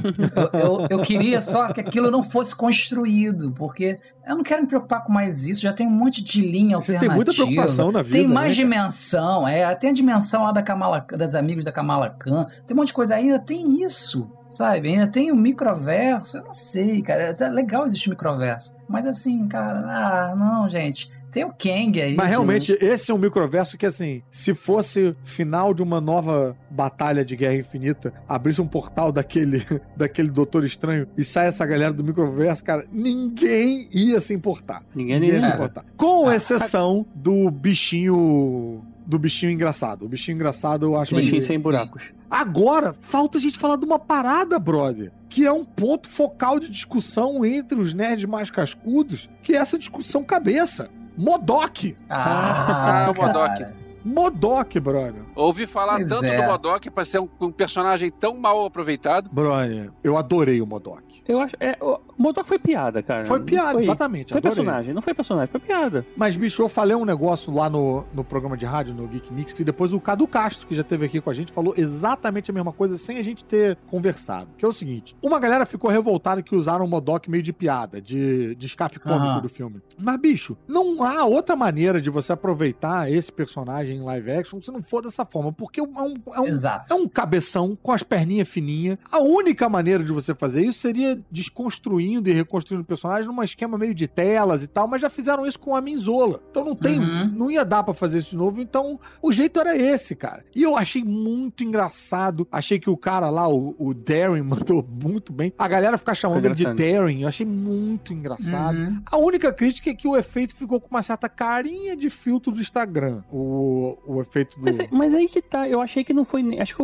Eu, 0.53 0.61
eu, 0.61 0.87
eu 0.91 1.03
queria 1.03 1.41
só 1.41 1.73
que 1.73 1.81
aquilo 1.81 2.11
não 2.11 2.23
fosse 2.23 2.55
construído, 2.55 3.53
porque 3.53 3.99
eu 4.27 4.37
não 4.37 4.43
quero 4.43 4.63
me 4.63 4.69
preocupar 4.69 5.03
com 5.03 5.13
mais 5.13 5.47
isso. 5.47 5.63
Já 5.63 5.73
tem 5.73 5.87
um 5.87 5.91
monte 5.91 6.23
de 6.23 6.41
linha 6.43 6.77
alternativa. 6.77 7.09
tem 7.09 7.17
muita 7.17 7.33
preocupação 7.33 7.91
na 7.91 8.03
vida. 8.03 8.19
Tem 8.19 8.29
mais 8.29 8.51
né, 8.51 8.55
dimensão, 8.55 9.49
é. 9.49 9.75
Tem 9.75 9.91
a 9.91 9.95
dimensão 9.95 10.45
lá 10.45 10.53
da 10.53 10.63
Kamala, 10.63 11.07
das 11.17 11.35
amigos 11.35 11.65
da 11.65 11.73
Kamala 11.73 12.11
Khan. 12.11 12.47
Tem 12.67 12.75
um 12.77 12.81
monte 12.81 12.89
de 12.89 12.95
coisa 12.95 13.15
ainda, 13.15 13.39
tem 13.39 13.83
isso. 13.83 14.31
Sabe? 14.51 14.89
Ainda 14.91 15.07
tem 15.07 15.33
o 15.33 15.37
microverso. 15.37 16.37
Eu 16.37 16.45
não 16.45 16.53
sei, 16.53 17.01
cara. 17.01 17.35
É 17.39 17.49
legal 17.49 17.87
existir 17.87 18.11
microverso. 18.11 18.77
Mas 18.87 19.07
assim, 19.07 19.49
cara, 19.49 19.79
ah, 19.79 20.37
não, 20.37 20.69
gente. 20.69 21.09
Tem 21.33 21.45
o 21.45 21.49
Kang 21.53 21.99
aí. 22.01 22.15
Mas 22.15 22.27
que- 22.27 22.31
realmente, 22.31 22.79
esse 22.81 23.11
é 23.11 23.15
um 23.15 23.19
microverso 23.19 23.79
que, 23.79 23.87
assim, 23.87 24.23
se 24.31 24.55
fosse 24.55 25.17
final 25.25 25.73
de 25.73 25.83
uma 25.83 25.99
nova 26.01 26.55
batalha 26.71 27.25
de 27.25 27.35
Guerra 27.35 27.55
Infinita, 27.57 28.13
abrisse 28.29 28.61
um 28.61 28.67
portal 28.67 29.11
daquele, 29.11 29.65
daquele 29.97 30.29
Doutor 30.29 30.63
Estranho 30.63 31.09
e 31.17 31.25
sai 31.25 31.47
essa 31.47 31.65
galera 31.65 31.93
do 31.93 32.05
microverso, 32.05 32.63
cara, 32.63 32.85
ninguém 32.93 33.89
ia 33.91 34.21
se 34.21 34.35
importar. 34.35 34.85
Ninguém 34.95 35.19
Ninguém 35.21 35.37
ia 35.41 35.43
se 35.43 35.51
importar. 35.55 35.85
Com 35.97 36.31
exceção 36.31 37.07
do 37.15 37.51
bichinho. 37.51 38.85
Do 39.05 39.19
bichinho 39.19 39.51
engraçado. 39.51 40.05
O 40.05 40.09
bichinho 40.09 40.37
engraçado, 40.37 40.87
eu 40.87 40.97
acho 40.97 41.11
Sim, 41.11 41.17
que. 41.17 41.23
Bichinho 41.23 41.43
sem 41.43 41.57
sim. 41.57 41.63
buracos. 41.63 42.13
Agora, 42.31 42.95
falta 43.01 43.37
a 43.37 43.41
gente 43.41 43.59
falar 43.59 43.77
de 43.77 43.85
uma 43.85 43.99
parada, 43.99 44.59
brother. 44.59 45.11
Que 45.29 45.45
é 45.45 45.53
um 45.53 45.65
ponto 45.65 46.09
focal 46.09 46.61
de 46.61 46.69
discussão 46.71 47.45
entre 47.45 47.79
os 47.81 47.93
nerds 47.93 48.25
mais 48.27 48.51
cascudos, 48.51 49.29
que 49.43 49.55
é 49.55 49.57
essa 49.57 49.77
discussão 49.79 50.23
cabeça. 50.23 50.89
Modok. 51.17 51.95
Ah, 52.11 53.07
Ah, 53.07 53.11
o 53.11 53.15
Modok. 53.15 53.82
Modok, 54.05 54.79
brother. 54.81 55.23
Ouvi 55.35 55.67
falar 55.67 55.97
Pois 55.97 56.09
tanto 56.09 56.25
é. 56.25 56.41
do 56.41 56.51
Modok 56.51 56.91
pra 56.91 57.05
ser 57.05 57.21
um, 57.21 57.29
um 57.41 57.51
personagem 57.51 58.11
tão 58.11 58.37
mal 58.37 58.65
aproveitado. 58.65 59.29
Brother, 59.31 59.91
eu 60.03 60.17
adorei 60.17 60.61
o 60.61 60.67
Modok. 60.67 61.23
Eu 61.27 61.41
acho. 61.41 61.57
É, 61.61 61.77
o 61.81 61.99
Modok 62.19 62.47
foi 62.49 62.59
piada, 62.59 63.03
cara. 63.03 63.25
Foi 63.25 63.41
piada, 63.41 63.73
foi, 63.73 63.83
exatamente. 63.83 64.33
Foi 64.33 64.39
adorei. 64.39 64.57
personagem, 64.57 64.95
não 64.95 65.03
foi 65.03 65.15
personagem, 65.15 65.51
foi 65.51 65.61
piada. 65.61 66.05
Mas, 66.17 66.37
bicho, 66.37 66.63
eu 66.63 66.69
falei 66.69 66.97
um 66.97 67.05
negócio 67.05 67.53
lá 67.53 67.69
no, 67.69 68.05
no 68.13 68.25
programa 68.25 68.57
de 68.57 68.65
rádio, 68.67 68.95
no 68.95 69.07
Geek 69.07 69.33
Mix, 69.33 69.53
que 69.53 69.65
depois 69.65 69.93
o 69.93 70.01
Cadu 70.01 70.27
Castro, 70.27 70.67
que 70.67 70.75
já 70.75 70.83
esteve 70.83 71.07
aqui 71.07 71.21
com 71.21 71.31
a 71.31 71.35
gente, 71.35 71.53
falou 71.53 71.75
exatamente 71.77 72.51
a 72.51 72.55
mesma 72.55 72.73
coisa 72.73 72.97
sem 72.99 73.19
a 73.19 73.23
gente 73.23 73.45
ter 73.45 73.77
conversado. 73.89 74.49
Que 74.57 74.65
é 74.65 74.69
o 74.69 74.73
seguinte: 74.73 75.17
uma 75.23 75.39
galera 75.39 75.67
ficou 75.67 75.91
revoltada 75.91 76.43
que 76.43 76.55
usaram 76.55 76.85
o 76.85 76.89
Modok 76.89 77.31
meio 77.31 77.43
de 77.43 77.53
piada, 77.53 78.01
de, 78.01 78.55
de 78.55 78.67
escape 78.67 78.99
cômico 78.99 79.41
do 79.41 79.49
filme. 79.49 79.81
Mas, 79.99 80.21
bicho, 80.21 80.57
não 80.67 81.03
há 81.03 81.25
outra 81.25 81.55
maneira 81.55 82.01
de 82.01 82.11
você 82.11 82.33
aproveitar 82.33 83.11
esse 83.11 83.33
personagem 83.33 83.92
em 83.93 84.03
live 84.03 84.31
action 84.31 84.61
se 84.61 84.71
não 84.71 84.83
for 84.83 85.03
dessa 85.03 85.25
forma, 85.25 85.53
porque 85.53 85.81
é 85.81 85.83
um, 85.83 85.93
é 86.35 86.41
um, 86.41 86.47
é 86.91 86.95
um 86.95 87.09
cabeção 87.09 87.77
com 87.83 87.93
as 87.93 88.03
perninhas 88.03 88.49
fininhas. 88.49 88.99
A 89.11 89.21
única 89.21 89.69
maneira 89.69 90.03
de 90.03 90.13
você 90.13 90.35
fazer 90.35 90.63
isso 90.63 90.81
seria 90.81 91.19
desconstruindo 91.31 92.29
e 92.29 92.33
reconstruindo 92.33 92.83
o 92.83 92.87
personagem 92.87 93.31
num 93.31 93.43
esquema 93.43 93.77
meio 93.77 93.95
de 93.95 94.07
telas 94.09 94.63
e 94.63 94.67
tal, 94.67 94.87
mas 94.89 95.03
já 95.03 95.09
fizeram 95.11 95.47
isso 95.47 95.59
com 95.59 95.75
a 95.77 95.81
Minzola. 95.81 96.41
Então 96.51 96.65
não 96.65 96.75
tem, 96.75 96.99
Uhum. 96.99 97.27
não 97.35 97.51
ia 97.51 97.65
dar 97.65 97.83
pra 97.83 97.95
fazer 97.95 98.19
isso 98.19 98.31
de 98.31 98.37
novo, 98.37 98.61
então 98.61 98.99
o 99.21 99.33
jeito 99.33 99.59
era 99.61 99.77
esse, 99.77 100.15
cara. 100.15 100.45
E 100.55 100.63
eu 100.63 100.77
achei 100.77 101.03
muito 101.05 101.63
engraçado. 101.65 102.47
Achei 102.51 102.79
que 102.79 102.89
o 102.91 102.97
cara 102.97 103.29
lá, 103.31 103.49
o, 103.49 103.75
o 103.79 103.93
Darren, 103.95 104.43
mandou 104.43 104.87
muito 104.89 105.33
bem. 105.33 105.53
A 105.59 105.69
galera 105.69 105.99
ficar 105.99 106.15
chamando 106.15 106.45
ele 106.45 106.55
de. 106.55 106.65
Darren, 106.65 107.23
eu 107.23 107.29
achei 107.29 107.45
muito 107.47 108.13
engraçado. 108.13 108.77
Uhum. 108.77 109.03
A 109.11 109.17
única 109.17 109.53
crítica 109.53 109.91
é 109.91 109.95
que 109.95 110.07
o 110.09 110.17
efeito 110.17 110.55
ficou 110.55 110.81
com 110.81 110.89
uma 110.89 111.03
certa 111.03 111.29
carinha 111.29 111.97
de 111.97 112.09
filtro 112.09 112.53
do 112.53 112.61
Instagram. 112.61 113.23
O, 113.31 113.82
o 114.07 114.21
efeito 114.21 114.59
do. 114.59 114.65
Mas, 114.65 114.79
mas 114.91 115.15
aí 115.15 115.29
que 115.29 115.41
tá, 115.43 115.69
eu 115.69 115.81
achei 115.81 116.03
que 116.05 116.13
não 116.13 116.25
foi. 116.25 116.43
nem- 116.43 116.61
Acho 116.61 116.77
que 116.77 116.83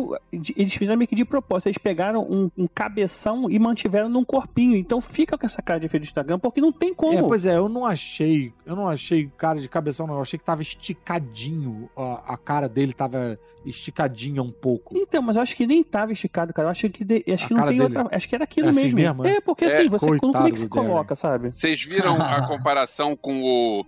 eles 0.55 0.73
fizeram 0.73 0.97
meio 0.97 1.07
que 1.07 1.15
de 1.15 1.25
propósito. 1.25 1.67
Eles 1.67 1.77
pegaram 1.77 2.21
um, 2.29 2.49
um 2.57 2.67
cabeção 2.67 3.49
e 3.49 3.57
mantiveram 3.59 4.09
num 4.09 4.23
corpinho. 4.25 4.75
Então 4.75 4.99
fica 5.01 5.37
com 5.37 5.45
essa 5.45 5.61
cara 5.61 5.79
de 5.79 5.85
efeito 5.85 6.03
do 6.03 6.07
Instagram, 6.07 6.39
porque 6.39 6.61
não 6.61 6.71
tem 6.71 6.93
como. 6.93 7.13
É, 7.17 7.21
pois 7.21 7.45
é, 7.45 7.55
eu 7.57 7.69
não 7.69 7.85
achei, 7.85 8.53
eu 8.65 8.75
não 8.75 8.87
achei 8.89 9.29
cara 9.37 9.59
de 9.59 9.67
cabeção, 9.69 10.05
não. 10.07 10.15
Eu 10.15 10.21
achei 10.21 10.37
que 10.39 10.45
tava 10.45 10.61
esticadinho. 10.61 11.89
A, 11.95 12.33
a 12.33 12.37
cara 12.37 12.67
dele 12.69 12.93
tava 12.93 13.39
esticadinha 13.69 14.41
um 14.41 14.51
pouco. 14.51 14.97
Então, 14.97 15.21
mas 15.21 15.35
eu 15.35 15.41
acho 15.41 15.55
que 15.55 15.65
nem 15.67 15.83
tava 15.83 16.11
esticado, 16.11 16.53
cara. 16.53 16.67
Eu 16.67 16.71
acho 16.71 16.89
que, 16.89 17.03
de- 17.03 17.23
acho 17.31 17.45
A 17.45 17.47
que 17.47 17.53
não 17.53 17.61
tem 17.63 17.77
dele 17.77 17.83
outra. 17.83 18.07
Acho 18.15 18.27
que 18.29 18.35
era 18.35 18.43
aquilo 18.43 18.67
é 18.67 18.69
assim 18.71 18.83
mesmo. 18.93 18.97
mesmo, 18.97 19.25
é? 19.25 19.31
é, 19.37 19.41
porque 19.41 19.65
É, 19.65 19.67
assim, 19.67 19.89
você. 19.89 20.17
Como 20.19 20.37
é 20.37 20.51
que 20.51 20.59
se 20.59 20.67
coloca, 20.69 21.15
sabe? 21.15 21.51
Vocês 21.51 21.81
viram 21.83 22.15
a 22.21 22.45
comparação 22.47 23.15
com 23.15 23.41
o, 23.41 23.85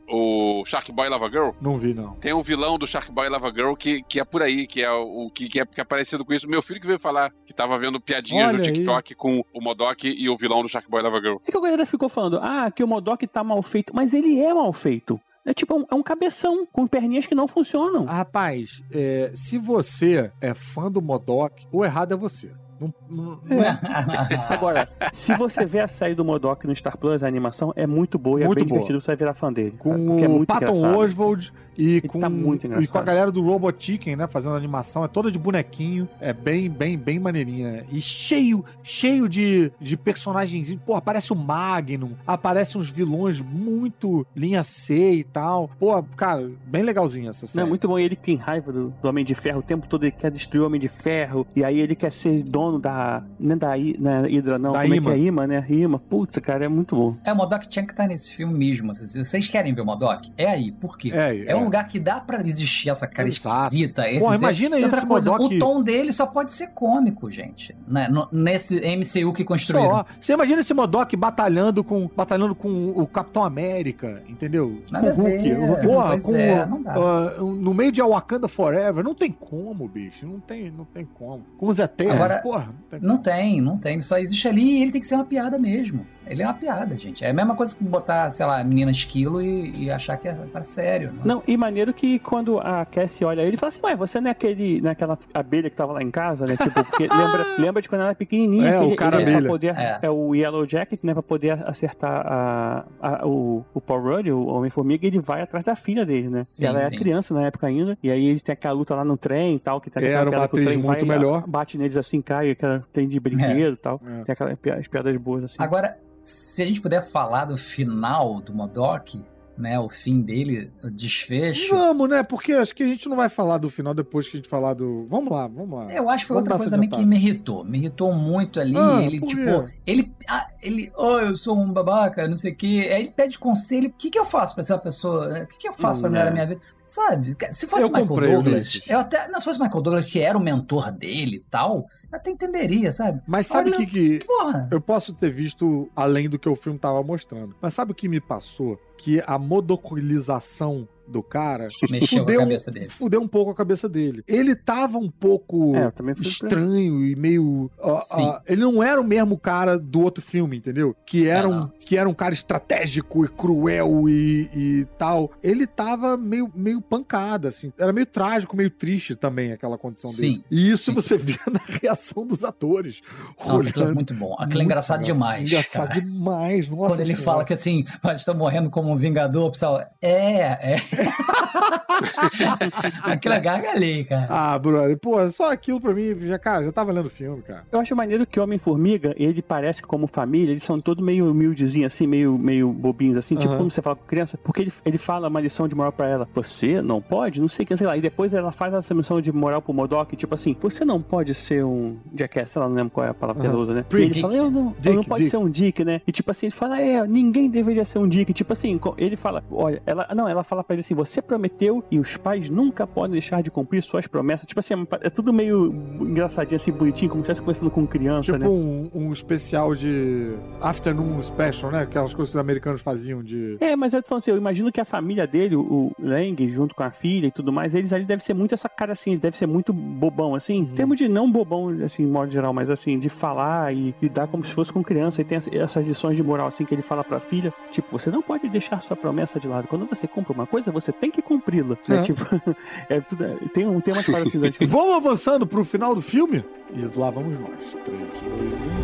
o 0.61 0.65
Shark 0.65 0.91
Boy 0.91 1.09
Lava 1.09 1.29
Girl? 1.29 1.49
Não 1.61 1.77
vi, 1.77 1.93
não. 1.93 2.13
Tem 2.15 2.33
um 2.33 2.41
vilão 2.41 2.77
do 2.77 2.87
Shark 2.87 3.11
Boy 3.11 3.29
Lava 3.29 3.51
Girl 3.51 3.73
que, 3.73 4.01
que 4.03 4.19
é 4.19 4.23
por 4.23 4.41
aí, 4.41 4.65
que 4.67 4.81
é 4.81 4.91
o 4.91 5.29
que, 5.33 5.47
que 5.49 5.59
é, 5.59 5.65
que 5.65 5.81
é 5.81 5.83
parecido 5.83 6.23
com 6.25 6.33
isso. 6.33 6.47
Meu 6.47 6.61
filho 6.61 6.79
que 6.79 6.87
veio 6.87 6.99
falar 6.99 7.31
que 7.45 7.53
tava 7.53 7.77
vendo 7.77 7.99
piadinhas 7.99 8.49
Olha 8.49 8.57
no 8.59 8.63
aí. 8.63 8.71
TikTok 8.71 9.15
com 9.15 9.43
o 9.53 9.61
Modok 9.61 10.07
e 10.07 10.29
o 10.29 10.37
vilão 10.37 10.61
do 10.61 10.67
Shark 10.69 10.89
Boy 10.89 11.01
Lava 11.01 11.19
Girl. 11.19 11.37
É 11.47 11.51
que 11.51 11.57
a 11.57 11.61
galera 11.61 11.85
ficou 11.85 12.09
falando, 12.09 12.39
ah, 12.41 12.69
que 12.71 12.83
o 12.83 12.87
Modok 12.87 13.25
tá 13.27 13.43
mal 13.43 13.61
feito. 13.61 13.95
Mas 13.95 14.13
ele 14.13 14.39
é 14.39 14.53
mal 14.53 14.71
feito. 14.73 15.19
É 15.45 15.53
tipo, 15.53 15.73
é 15.73 15.77
um, 15.77 15.85
é 15.91 15.95
um 15.95 16.03
cabeção 16.03 16.67
com 16.71 16.85
perninhas 16.85 17.25
que 17.25 17.33
não 17.35 17.47
funcionam. 17.47 18.05
Ah, 18.07 18.17
Rapaz, 18.17 18.83
é, 18.91 19.31
se 19.33 19.57
você 19.57 20.31
é 20.39 20.53
fã 20.53 20.91
do 20.91 21.01
Modok, 21.01 21.65
o 21.71 21.83
errado 21.83 22.13
é 22.13 22.15
você. 22.17 22.51
Não, 22.79 22.93
não- 23.09 23.39
não 23.45 23.61
é- 23.63 23.77
Agora, 24.49 24.89
se 25.13 25.35
você 25.35 25.65
vê 25.65 25.79
a 25.79 25.87
série 25.87 26.15
do 26.15 26.25
Modok 26.25 26.65
no 26.65 26.75
Star 26.75 26.97
Plus, 26.97 27.21
a 27.23 27.27
animação 27.27 27.71
é 27.75 27.85
muito 27.85 28.17
boa 28.17 28.39
e 28.41 28.45
Muito 28.45 28.57
é 28.57 28.61
bem 28.61 28.67
boa. 28.67 28.79
divertido, 28.79 28.99
você 29.01 29.07
vai 29.07 29.15
virar 29.15 29.33
fã 29.35 29.51
dele. 29.53 29.75
com 29.77 29.91
é 29.93 30.27
o 30.27 30.31
muito 30.31 30.47
Patton 30.47 30.75
engraçado. 30.75 30.97
Oswald 30.99 31.53
e 31.77 32.01
com, 32.01 32.19
tá 32.19 32.29
muito 32.29 32.67
e 32.81 32.87
com 32.87 32.97
a 32.97 33.01
galera 33.01 33.31
do 33.31 33.41
Robot 33.41 33.75
Chicken, 33.83 34.15
né? 34.15 34.27
Fazendo 34.27 34.55
animação. 34.55 35.03
É 35.03 35.07
toda 35.07 35.31
de 35.31 35.39
bonequinho. 35.39 36.07
É 36.19 36.33
bem, 36.33 36.69
bem, 36.69 36.97
bem 36.97 37.19
maneirinha. 37.19 37.85
E 37.91 37.99
cheio, 38.01 38.63
cheio 38.83 39.27
de, 39.29 39.71
de 39.79 39.95
personagens. 39.97 40.73
Pô, 40.85 40.95
aparece 40.95 41.31
o 41.33 41.35
Magnum. 41.35 42.11
Aparece 42.25 42.77
uns 42.77 42.89
vilões 42.89 43.41
muito 43.41 44.25
linha 44.35 44.63
C 44.63 45.13
e 45.15 45.23
tal. 45.23 45.69
Pô, 45.79 46.01
cara, 46.15 46.49
bem 46.65 46.83
legalzinho 46.83 47.29
essa 47.29 47.45
Não, 47.45 47.47
série. 47.47 47.65
é 47.65 47.69
muito 47.69 47.87
bom. 47.87 47.97
E 47.99 48.03
ele 48.03 48.15
tem 48.15 48.35
raiva 48.35 48.71
do, 48.71 48.93
do 49.01 49.07
Homem 49.09 49.23
de 49.25 49.35
Ferro 49.35 49.59
o 49.59 49.63
tempo 49.63 49.87
todo, 49.87 50.03
ele 50.03 50.11
quer 50.11 50.31
destruir 50.31 50.61
o 50.61 50.65
Homem 50.65 50.79
de 50.79 50.87
Ferro, 50.87 51.45
e 51.55 51.63
aí 51.63 51.79
ele 51.79 51.95
quer 51.95 52.11
ser 52.11 52.43
dono 52.43 52.79
da. 52.79 53.23
Não 53.39 53.53
é 53.53 53.55
da, 53.57 53.77
I- 53.77 53.95
não 53.99 54.11
é 54.11 54.21
Hydra, 54.27 54.57
não. 54.57 54.71
Da 54.73 54.81
Como 54.81 54.95
Ima. 54.95 55.11
é 55.11 55.13
que 55.15 55.19
é 55.21 55.23
Ima, 55.23 55.47
né? 55.47 55.65
Ima. 55.69 55.99
Puta, 55.99 56.39
cara, 56.41 56.65
é 56.65 56.67
muito 56.67 56.95
bom. 56.95 57.15
É, 57.23 57.31
o 57.33 57.35
Modok 57.35 57.67
tinha 57.67 57.85
que 57.85 57.91
estar 57.91 58.07
nesse 58.07 58.35
filme 58.35 58.53
mesmo. 58.53 58.93
Vocês 58.93 59.47
querem 59.47 59.73
ver 59.73 59.81
o 59.81 59.85
Modok, 59.85 60.31
é 60.37 60.47
aí. 60.47 60.71
Por 60.71 60.97
quê? 60.97 61.11
É, 61.13 61.37
É, 61.51 61.55
um 61.61 61.65
lugar 61.65 61.87
que 61.87 61.99
dá 61.99 62.19
pra 62.19 62.41
existir 62.45 62.89
essa 62.89 63.07
cara 63.07 63.27
Exato. 63.27 63.65
esquisita. 63.75 64.01
Zé- 64.03 64.35
imagina 64.35 64.79
E 64.79 64.83
outra 64.83 65.05
coisa, 65.05 65.31
Modok- 65.31 65.55
o 65.55 65.59
tom 65.59 65.81
dele 65.83 66.11
só 66.11 66.25
pode 66.25 66.53
ser 66.53 66.67
cômico, 66.73 67.29
gente. 67.31 67.75
Né? 67.87 68.07
Nesse 68.31 68.79
MCU 68.79 69.33
que 69.33 69.43
construíram. 69.43 69.89
Só. 69.91 70.05
Você 70.19 70.33
imagina 70.33 70.61
esse 70.61 70.73
Modok 70.73 71.15
batalhando 71.15 71.83
com, 71.83 72.09
batalhando 72.15 72.55
com 72.55 72.89
o 72.89 73.05
Capitão 73.07 73.43
América, 73.43 74.23
entendeu? 74.27 74.81
Nada 74.91 75.13
com 75.13 75.21
o 75.21 75.25
a 75.25 75.29
Hulk. 75.29 75.43
ver, 75.49 75.81
Porra, 75.87 76.09
pois 76.11 76.23
com, 76.23 76.35
é, 76.35 76.65
não 76.65 76.81
dá. 76.81 76.93
ah, 76.95 77.41
no 77.41 77.73
meio 77.73 77.91
de 77.91 78.01
Wakanda 78.01 78.47
Forever. 78.47 79.03
Não 79.03 79.13
tem 79.15 79.31
como, 79.31 79.87
bicho. 79.87 80.25
Não 80.25 80.39
tem, 80.39 80.71
não 80.71 80.85
tem 80.85 81.05
como. 81.05 81.43
Com 81.57 81.67
os 81.67 81.79
Eternos. 81.79 82.15
Agora, 82.15 82.39
porra, 82.41 82.67
não 82.67 82.89
tem 82.89 82.99
Não 83.01 83.17
tem, 83.17 83.61
não 83.61 83.77
tem. 83.77 84.01
Só 84.01 84.17
existe 84.17 84.47
ali 84.47 84.79
e 84.79 84.81
ele 84.81 84.91
tem 84.91 85.01
que 85.01 85.07
ser 85.07 85.15
uma 85.15 85.25
piada 85.25 85.57
mesmo. 85.57 86.05
Ele 86.27 86.43
é 86.43 86.45
uma 86.45 86.53
piada, 86.53 86.97
gente. 86.97 87.25
É 87.25 87.29
a 87.29 87.33
mesma 87.33 87.55
coisa 87.55 87.75
que 87.75 87.83
botar, 87.83 88.29
sei 88.31 88.45
lá, 88.45 88.63
menina 88.63 88.89
esquilo 88.91 89.41
e, 89.41 89.85
e 89.85 89.91
achar 89.91 90.15
que 90.17 90.27
é 90.27 90.33
para 90.33 90.63
sério. 90.63 91.11
Não. 91.13 91.35
Não, 91.35 91.43
e 91.53 91.57
maneiro 91.57 91.93
que 91.93 92.19
quando 92.19 92.59
a 92.59 92.85
Cassie 92.85 93.25
olha 93.25 93.41
ele, 93.41 93.57
fala 93.57 93.67
assim, 93.69 93.79
ué, 93.83 93.95
você 93.95 94.19
não 94.21 94.27
é 94.27 94.31
aquele, 94.31 94.81
não 94.81 94.89
é 94.89 94.93
aquela 94.93 95.17
abelha 95.33 95.69
que 95.69 95.75
tava 95.75 95.93
lá 95.93 96.01
em 96.01 96.11
casa, 96.11 96.45
né? 96.45 96.55
Tipo, 96.57 96.83
porque 96.83 97.03
lembra, 97.11 97.45
lembra 97.59 97.81
de 97.81 97.89
quando 97.89 98.01
ela 98.01 98.09
era 98.09 98.15
pequenininha. 98.15 98.69
É, 98.69 98.77
que 98.77 98.83
o 98.83 98.87
ele- 98.87 98.95
cara 98.95 99.15
ele, 99.17 99.25
pra 99.25 99.33
abelha. 99.33 99.49
poder, 99.49 99.75
É. 99.77 99.99
é. 100.03 100.09
o 100.09 100.33
Yellow 100.35 100.67
Jacket, 100.67 100.99
né? 101.03 101.13
Pra 101.13 101.23
poder 101.23 101.51
acertar 101.67 102.25
a, 102.25 102.85
a- 103.01 103.27
o, 103.27 103.63
o 103.73 103.81
Paul 103.81 104.01
Rudd, 104.01 104.29
o 104.31 104.45
Homem-Formiga, 104.47 105.05
ele 105.07 105.19
vai 105.19 105.41
atrás 105.41 105.63
da 105.65 105.75
filha 105.75 106.05
dele, 106.05 106.29
né? 106.29 106.43
Sim, 106.43 106.63
e 106.63 106.67
ela 106.67 106.79
sim. 106.79 106.95
é 106.95 106.97
criança 106.99 107.33
na 107.33 107.43
época 107.47 107.67
ainda, 107.67 107.97
e 108.01 108.09
aí 108.11 108.25
eles 108.27 108.41
têm 108.43 108.53
aquela 108.53 108.73
luta 108.73 108.95
lá 108.95 109.03
no 109.03 109.17
trem 109.17 109.55
e 109.55 109.59
tal, 109.59 109.79
que 109.81 109.89
tem 109.89 110.03
Era 110.07 110.21
aquela 110.21 110.31
uma 110.31 110.47
que 110.47 110.55
atriz 110.55 110.65
trem 110.67 110.77
muito 110.77 111.05
vai, 111.05 111.17
melhor. 111.17 111.47
Bate 111.47 111.77
neles 111.77 111.97
assim, 111.97 112.21
cai, 112.21 112.51
aquela 112.51 112.83
tem 112.93 113.07
de 113.07 113.19
brinquedo 113.19 113.73
e 113.73 113.77
tal. 113.77 114.01
É. 114.05 114.23
Tem 114.23 114.33
aquelas 114.33 114.57
pi- 114.57 114.71
as 114.71 114.87
piadas 114.87 115.15
boas, 115.17 115.43
assim. 115.45 115.55
Agora, 115.59 115.97
se 116.23 116.61
a 116.61 116.65
gente 116.65 116.79
puder 116.81 117.01
falar 117.01 117.45
do 117.45 117.57
final 117.57 118.39
do 118.41 118.53
Modok, 118.53 119.21
né? 119.57 119.79
O 119.79 119.89
fim 119.89 120.21
dele, 120.21 120.71
o 120.83 120.89
desfecho. 120.89 121.73
Vamos, 121.73 122.09
né? 122.09 122.23
Porque 122.23 122.53
acho 122.53 122.73
que 122.73 122.83
a 122.83 122.87
gente 122.87 123.07
não 123.07 123.15
vai 123.15 123.29
falar 123.29 123.57
do 123.57 123.69
final 123.69 123.93
depois 123.93 124.27
que 124.27 124.37
a 124.37 124.39
gente 124.39 124.49
falar 124.49 124.73
do. 124.73 125.05
Vamos 125.07 125.31
lá, 125.31 125.47
vamos 125.47 125.77
lá. 125.77 125.91
Eu 125.93 126.09
acho 126.09 126.23
que 126.23 126.27
foi 126.29 126.35
Vamos 126.35 126.49
outra 126.49 126.57
coisa 126.57 126.75
também 126.75 126.89
que 126.89 127.05
me 127.05 127.15
irritou. 127.15 127.63
Me 127.63 127.77
irritou 127.77 128.13
muito 128.13 128.59
ali. 128.59 128.75
Ah, 128.75 129.01
ele, 129.01 129.19
tipo, 129.21 129.69
ele. 129.85 130.11
Ah, 130.27 130.47
ele. 130.61 130.91
Oh, 130.97 131.19
eu 131.19 131.35
sou 131.35 131.57
um 131.57 131.71
babaca, 131.71 132.27
não 132.27 132.35
sei 132.35 132.51
o 132.51 132.55
quê. 132.55 132.89
Aí 132.91 133.03
ele 133.03 133.11
pede 133.11 133.37
conselho. 133.37 133.89
O 133.89 133.93
que, 133.93 134.09
que 134.09 134.19
eu 134.19 134.25
faço 134.25 134.55
pra 134.55 134.63
ser 134.63 134.73
uma 134.73 134.79
pessoa. 134.79 135.43
O 135.43 135.47
que, 135.47 135.57
que 135.57 135.67
eu 135.67 135.73
faço 135.73 136.01
pra 136.01 136.09
Hum, 136.09 136.13
melhorar 136.13 136.29
é. 136.29 136.31
a 136.31 136.33
minha 136.33 136.47
vida? 136.47 136.61
Sabe? 136.87 137.35
Se 137.51 137.67
fosse 137.67 137.85
Eu 137.85 137.89
Michael 137.89 138.33
Douglas. 138.33 138.81
Eu 138.87 138.99
até. 138.99 139.27
Não, 139.29 139.39
se 139.39 139.45
fosse 139.45 139.59
Michael 139.61 139.81
Douglas, 139.81 140.05
que 140.05 140.19
era 140.19 140.37
o 140.37 140.41
mentor 140.41 140.91
dele 140.91 141.37
e 141.37 141.45
tal, 141.49 141.87
até 142.11 142.31
entenderia, 142.31 142.91
sabe? 142.91 143.21
Mas 143.27 143.47
sabe 143.47 143.69
o 143.69 143.77
que, 143.77 143.85
que 143.85 144.19
Porra. 144.25 144.67
eu 144.71 144.81
posso 144.81 145.13
ter 145.13 145.31
visto 145.31 145.89
além 145.95 146.29
do 146.29 146.37
que 146.37 146.49
o 146.49 146.55
filme 146.55 146.77
tava 146.77 147.01
mostrando? 147.01 147.55
Mas 147.61 147.73
sabe 147.73 147.91
o 147.91 147.95
que 147.95 148.09
me 148.09 148.19
passou? 148.19 148.79
Que 148.97 149.21
a 149.25 149.37
modocilização 149.39 150.87
do 151.11 151.21
cara 151.21 151.67
Mexeu 151.89 152.19
fudeu, 152.19 152.39
cabeça 152.39 152.71
dele. 152.71 152.87
fudeu 152.87 153.21
um 153.21 153.27
pouco 153.27 153.51
a 153.51 153.55
cabeça 153.55 153.87
dele. 153.89 154.23
Ele 154.27 154.55
tava 154.55 154.97
um 154.97 155.09
pouco 155.09 155.75
É, 155.75 155.91
estranho 156.21 157.05
e 157.05 157.15
meio. 157.15 157.69
Sim. 158.03 158.21
ó, 158.23 158.39
ele 158.47 158.61
não 158.61 158.81
era 158.81 158.99
o 158.99 159.03
mesmo 159.03 159.37
cara 159.37 159.77
do 159.77 160.01
outro 160.01 160.23
filme, 160.23 160.57
entendeu? 160.57 160.95
Que 161.05 161.27
era, 161.27 161.47
É, 161.47 161.51
um, 161.51 161.55
não. 161.61 161.71
que 161.85 161.97
era 161.97 162.07
um 162.09 162.13
cara 162.13 162.33
estratégico 162.33 163.25
e 163.25 163.27
cruel 163.27 164.07
e, 164.09 164.49
e 164.53 164.87
tal. 164.97 165.31
Ele 165.43 165.67
tava 165.67 166.15
meio, 166.17 166.51
meio 166.55 166.81
pancada, 166.81 167.49
assim. 167.49 167.71
Era 167.77 167.91
meio 167.93 168.05
trágico, 168.05 168.55
meio 168.55 168.69
triste 168.69 169.15
também 169.15 169.51
aquela 169.51 169.77
condição 169.77 170.09
Sim. 170.09 170.21
dele. 170.21 170.43
E 170.49 170.69
isso 170.71 170.85
Sim. 170.85 170.93
você 170.93 171.17
via 171.17 171.37
na 171.51 171.59
reação 171.81 172.25
dos 172.25 172.43
atores. 172.43 173.01
Nossa, 173.45 173.69
aquilo 173.69 173.89
é 173.89 173.93
muito 173.93 174.13
bom. 174.13 174.33
Aquilo 174.33 174.43
é 174.43 174.55
Muito 174.55 174.61
engraçado 174.65 175.03
demais. 175.03 175.49
Engraçado 175.49 175.87
cara. 175.89 176.01
demais, 176.01 176.69
nossa. 176.69 176.89
Quando 176.93 176.99
ele 177.01 177.05
senhora. 177.09 177.23
fala 177.23 177.45
que 177.45 177.53
assim, 177.53 177.85
mas 178.03 178.19
estou 178.19 178.35
morrendo 178.35 178.69
como 178.69 178.91
um 178.91 178.95
vingador, 178.95 179.51
pessoal. 179.51 179.79
É, 180.01 180.73
é. 180.73 180.75
Aquilo 183.05 183.35
é 183.35 183.39
gargalhei, 183.39 184.03
cara. 184.03 184.27
Ah, 184.29 184.57
brother, 184.57 184.97
pô, 184.97 185.27
só 185.29 185.51
aquilo 185.51 185.79
pra 185.79 185.93
mim, 185.93 186.15
já, 186.21 186.39
cara, 186.39 186.63
já 186.65 186.71
tava 186.71 186.91
lendo 186.91 187.07
o 187.07 187.09
filme, 187.09 187.41
cara. 187.41 187.63
Eu 187.71 187.79
acho 187.79 187.95
maneiro 187.95 188.25
que 188.25 188.39
o 188.39 188.43
Homem-Formiga, 188.43 189.13
ele 189.17 189.41
parece 189.41 189.81
como 189.81 190.07
família, 190.07 190.51
eles 190.51 190.63
são 190.63 190.79
todos 190.79 191.03
meio 191.03 191.29
humildezinhos, 191.29 191.93
assim, 191.93 192.07
meio, 192.07 192.37
meio 192.37 192.71
bobinhos, 192.71 193.17
assim, 193.17 193.35
tipo 193.35 193.49
Aham. 193.49 193.57
como 193.57 193.71
você 193.71 193.81
fala 193.81 193.95
com 193.95 194.05
criança, 194.05 194.37
porque 194.37 194.61
ele, 194.63 194.73
ele 194.85 194.97
fala 194.97 195.27
uma 195.27 195.39
lição 195.41 195.67
de 195.67 195.75
moral 195.75 195.91
pra 195.91 196.07
ela. 196.07 196.27
Você 196.33 196.81
não 196.81 197.01
pode? 197.01 197.41
Não 197.41 197.47
sei 197.47 197.63
o 197.63 197.67
que, 197.67 197.77
sei 197.77 197.87
lá. 197.87 197.97
E 197.97 198.01
depois 198.01 198.33
ela 198.33 198.51
faz 198.51 198.73
essa 198.73 198.93
missão 198.93 199.21
de 199.21 199.31
moral 199.31 199.61
pro 199.61 199.73
Modok, 199.73 200.15
tipo 200.15 200.33
assim, 200.35 200.55
você 200.59 200.83
não 200.85 201.01
pode 201.01 201.33
ser 201.33 201.63
um 201.63 201.97
jackass, 202.15 202.51
sei 202.51 202.61
lá, 202.61 202.67
não 202.67 202.75
lembro 202.75 202.91
qual 202.91 203.05
é 203.05 203.09
a 203.09 203.13
palavra 203.13 203.41
que 203.41 203.47
Aham. 203.47 203.55
ela 203.55 203.63
usa, 203.63 203.73
né? 203.73 203.85
Pretty 203.87 204.01
E 204.01 204.05
ele 204.05 204.09
dick. 204.13 204.21
fala, 204.21 204.35
eu 204.35 204.51
não, 204.51 204.67
eu 204.67 204.75
Dick, 204.79 204.95
não 204.95 205.03
pode 205.03 205.21
dick. 205.21 205.31
ser 205.31 205.37
um 205.37 205.49
dick, 205.49 205.85
né? 205.85 206.01
E 206.07 206.11
tipo 206.11 206.31
assim, 206.31 206.47
ele 206.47 206.55
fala, 206.55 206.79
é, 206.81 207.05
ninguém 207.07 207.49
deveria 207.49 207.85
ser 207.85 207.99
um 207.99 208.07
dick. 208.07 208.33
Tipo 208.33 208.53
assim, 208.53 208.79
ele 208.97 209.15
fala, 209.15 209.43
olha, 209.51 209.81
ela, 209.85 210.07
não, 210.15 210.27
ela 210.27 210.43
fala 210.43 210.63
pra 210.63 210.73
ele 210.75 210.81
assim, 210.81 210.90
você 210.93 211.21
prometeu 211.21 211.83
e 211.91 211.99
os 211.99 212.17
pais 212.17 212.49
nunca 212.49 212.85
podem 212.87 213.13
deixar 213.13 213.41
de 213.43 213.49
cumprir 213.51 213.81
suas 213.83 214.07
promessas. 214.07 214.45
Tipo 214.45 214.59
assim, 214.59 214.73
é 215.01 215.09
tudo 215.09 215.31
meio 215.33 215.73
engraçadinho, 215.99 216.55
assim, 216.55 216.71
bonitinho, 216.71 217.09
como 217.11 217.23
se 217.23 217.31
estivesse 217.31 217.41
conversando 217.41 217.71
com 217.71 217.85
criança, 217.87 218.33
Tipo 218.33 218.45
né? 218.45 218.47
um, 218.49 218.89
um 218.93 219.13
especial 219.13 219.73
de 219.75 220.33
Afternoon 220.61 221.21
Special, 221.21 221.71
né? 221.71 221.81
Aquelas 221.81 222.13
coisas 222.13 222.31
que 222.31 222.37
os 222.37 222.41
americanos 222.41 222.81
faziam 222.81 223.23
de. 223.23 223.57
É, 223.59 223.75
mas 223.75 223.93
eu 223.93 224.01
tô 224.01 224.09
falando 224.09 224.21
assim, 224.23 224.31
eu 224.31 224.37
imagino 224.37 224.71
que 224.71 224.79
a 224.81 224.85
família 224.85 225.25
dele, 225.27 225.55
o 225.55 225.91
Lang, 225.99 226.49
junto 226.49 226.75
com 226.75 226.83
a 226.83 226.91
filha 226.91 227.27
e 227.27 227.31
tudo 227.31 227.51
mais, 227.51 227.73
eles 227.75 227.91
ali 227.93 228.05
devem 228.05 228.23
ser 228.23 228.33
muito 228.33 228.53
essa 228.53 228.69
cara 228.69 228.91
assim, 228.93 229.17
deve 229.17 229.35
ser 229.37 229.47
muito 229.47 229.73
bobão, 229.73 230.35
assim, 230.35 230.55
em 230.57 230.65
termos 230.65 230.97
de 230.97 231.07
não 231.07 231.31
bobão, 231.31 231.69
assim, 231.83 232.03
em 232.03 232.07
modo 232.07 232.31
geral, 232.31 232.53
mas 232.53 232.69
assim, 232.69 232.99
de 232.99 233.09
falar 233.09 233.73
e 233.73 233.93
lidar 234.01 234.27
como 234.27 234.43
se 234.45 234.53
fosse 234.53 234.71
com 234.71 234.83
criança, 234.83 235.21
e 235.21 235.23
tem 235.25 235.37
essa- 235.37 235.55
essas 235.55 235.85
lições 235.87 236.15
de 236.15 236.23
moral, 236.23 236.47
assim, 236.47 236.65
que 236.65 236.73
ele 236.73 236.81
fala 236.81 237.03
pra 237.03 237.19
filha, 237.19 237.53
tipo, 237.71 237.87
você 237.91 238.09
não 238.09 238.21
pode 238.21 238.47
deixar 238.49 238.81
sua 238.81 238.95
promessa 238.95 239.39
de 239.39 239.47
lado, 239.47 239.67
quando 239.67 239.85
você 239.85 240.07
compra 240.07 240.33
uma 240.33 240.45
coisa, 240.47 240.70
você 240.71 240.91
tem 240.91 241.11
que 241.11 241.21
cumpri-la, 241.21 241.77
né? 241.87 241.97
É. 241.97 242.01
Tipo, 242.01 242.25
é 242.89 243.01
tudo, 243.01 243.25
tem, 243.53 243.67
um, 243.67 243.79
tem 243.79 243.93
umas 243.93 244.05
paradas 244.05 244.27
assim, 244.27 244.37
né? 244.37 244.51
tipo, 244.51 244.67
Vamos 244.67 244.95
avançando 244.95 245.45
pro 245.45 245.63
final 245.65 245.93
do 245.93 246.01
filme? 246.01 246.43
E 246.73 246.99
lá 246.99 247.09
vamos 247.09 247.37
nós. 247.39 247.77
3, 247.85 247.99
2, 247.99 248.77
1. 248.77 248.80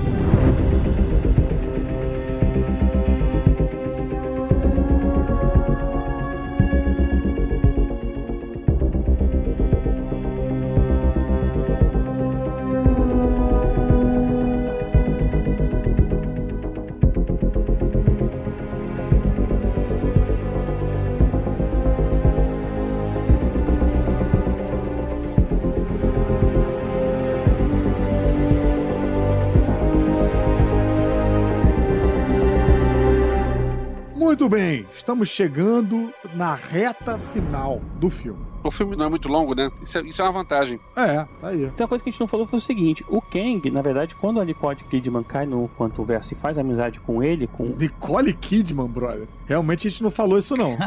Muito 34.48 34.62
bem, 34.62 34.88
estamos 34.94 35.28
chegando 35.28 36.10
na 36.34 36.56
reta 36.56 37.20
final 37.34 37.82
do 37.96 38.10
filme. 38.10 38.40
O 38.64 38.72
filme 38.72 38.96
não 38.96 39.08
é 39.08 39.10
muito 39.10 39.28
longo, 39.28 39.54
né? 39.54 39.70
Isso 39.84 39.98
é, 39.98 40.02
isso 40.04 40.22
é 40.22 40.24
uma 40.24 40.32
vantagem. 40.32 40.80
É, 40.96 41.26
tá 41.42 41.48
aí. 41.50 41.70
Tem 41.72 41.84
uma 41.84 41.88
coisa 41.90 42.02
que 42.02 42.10
a 42.10 42.12
gente 42.12 42.20
não 42.22 42.30
falou 42.30 42.48
foi 42.48 42.56
o 42.56 42.62
seguinte: 42.62 43.06
o 43.10 43.22
Kang, 43.22 43.70
na 43.70 43.82
verdade, 43.82 44.16
quando 44.16 44.40
a 44.40 44.46
Nicole 44.46 44.78
Kidman 44.78 45.24
cai 45.24 45.46
no 45.46 45.70
Quanto 45.76 46.02
Verso 46.06 46.34
e 46.34 46.38
faz 46.38 46.58
amizade 46.58 47.02
com 47.02 47.22
ele, 47.22 47.46
com. 47.46 47.76
Nicole 47.78 48.32
Kidman, 48.32 48.88
brother. 48.88 49.28
Realmente 49.46 49.86
a 49.86 49.92
gente 49.92 50.02
não 50.02 50.12
falou 50.12 50.38
isso, 50.38 50.56
não. 50.56 50.78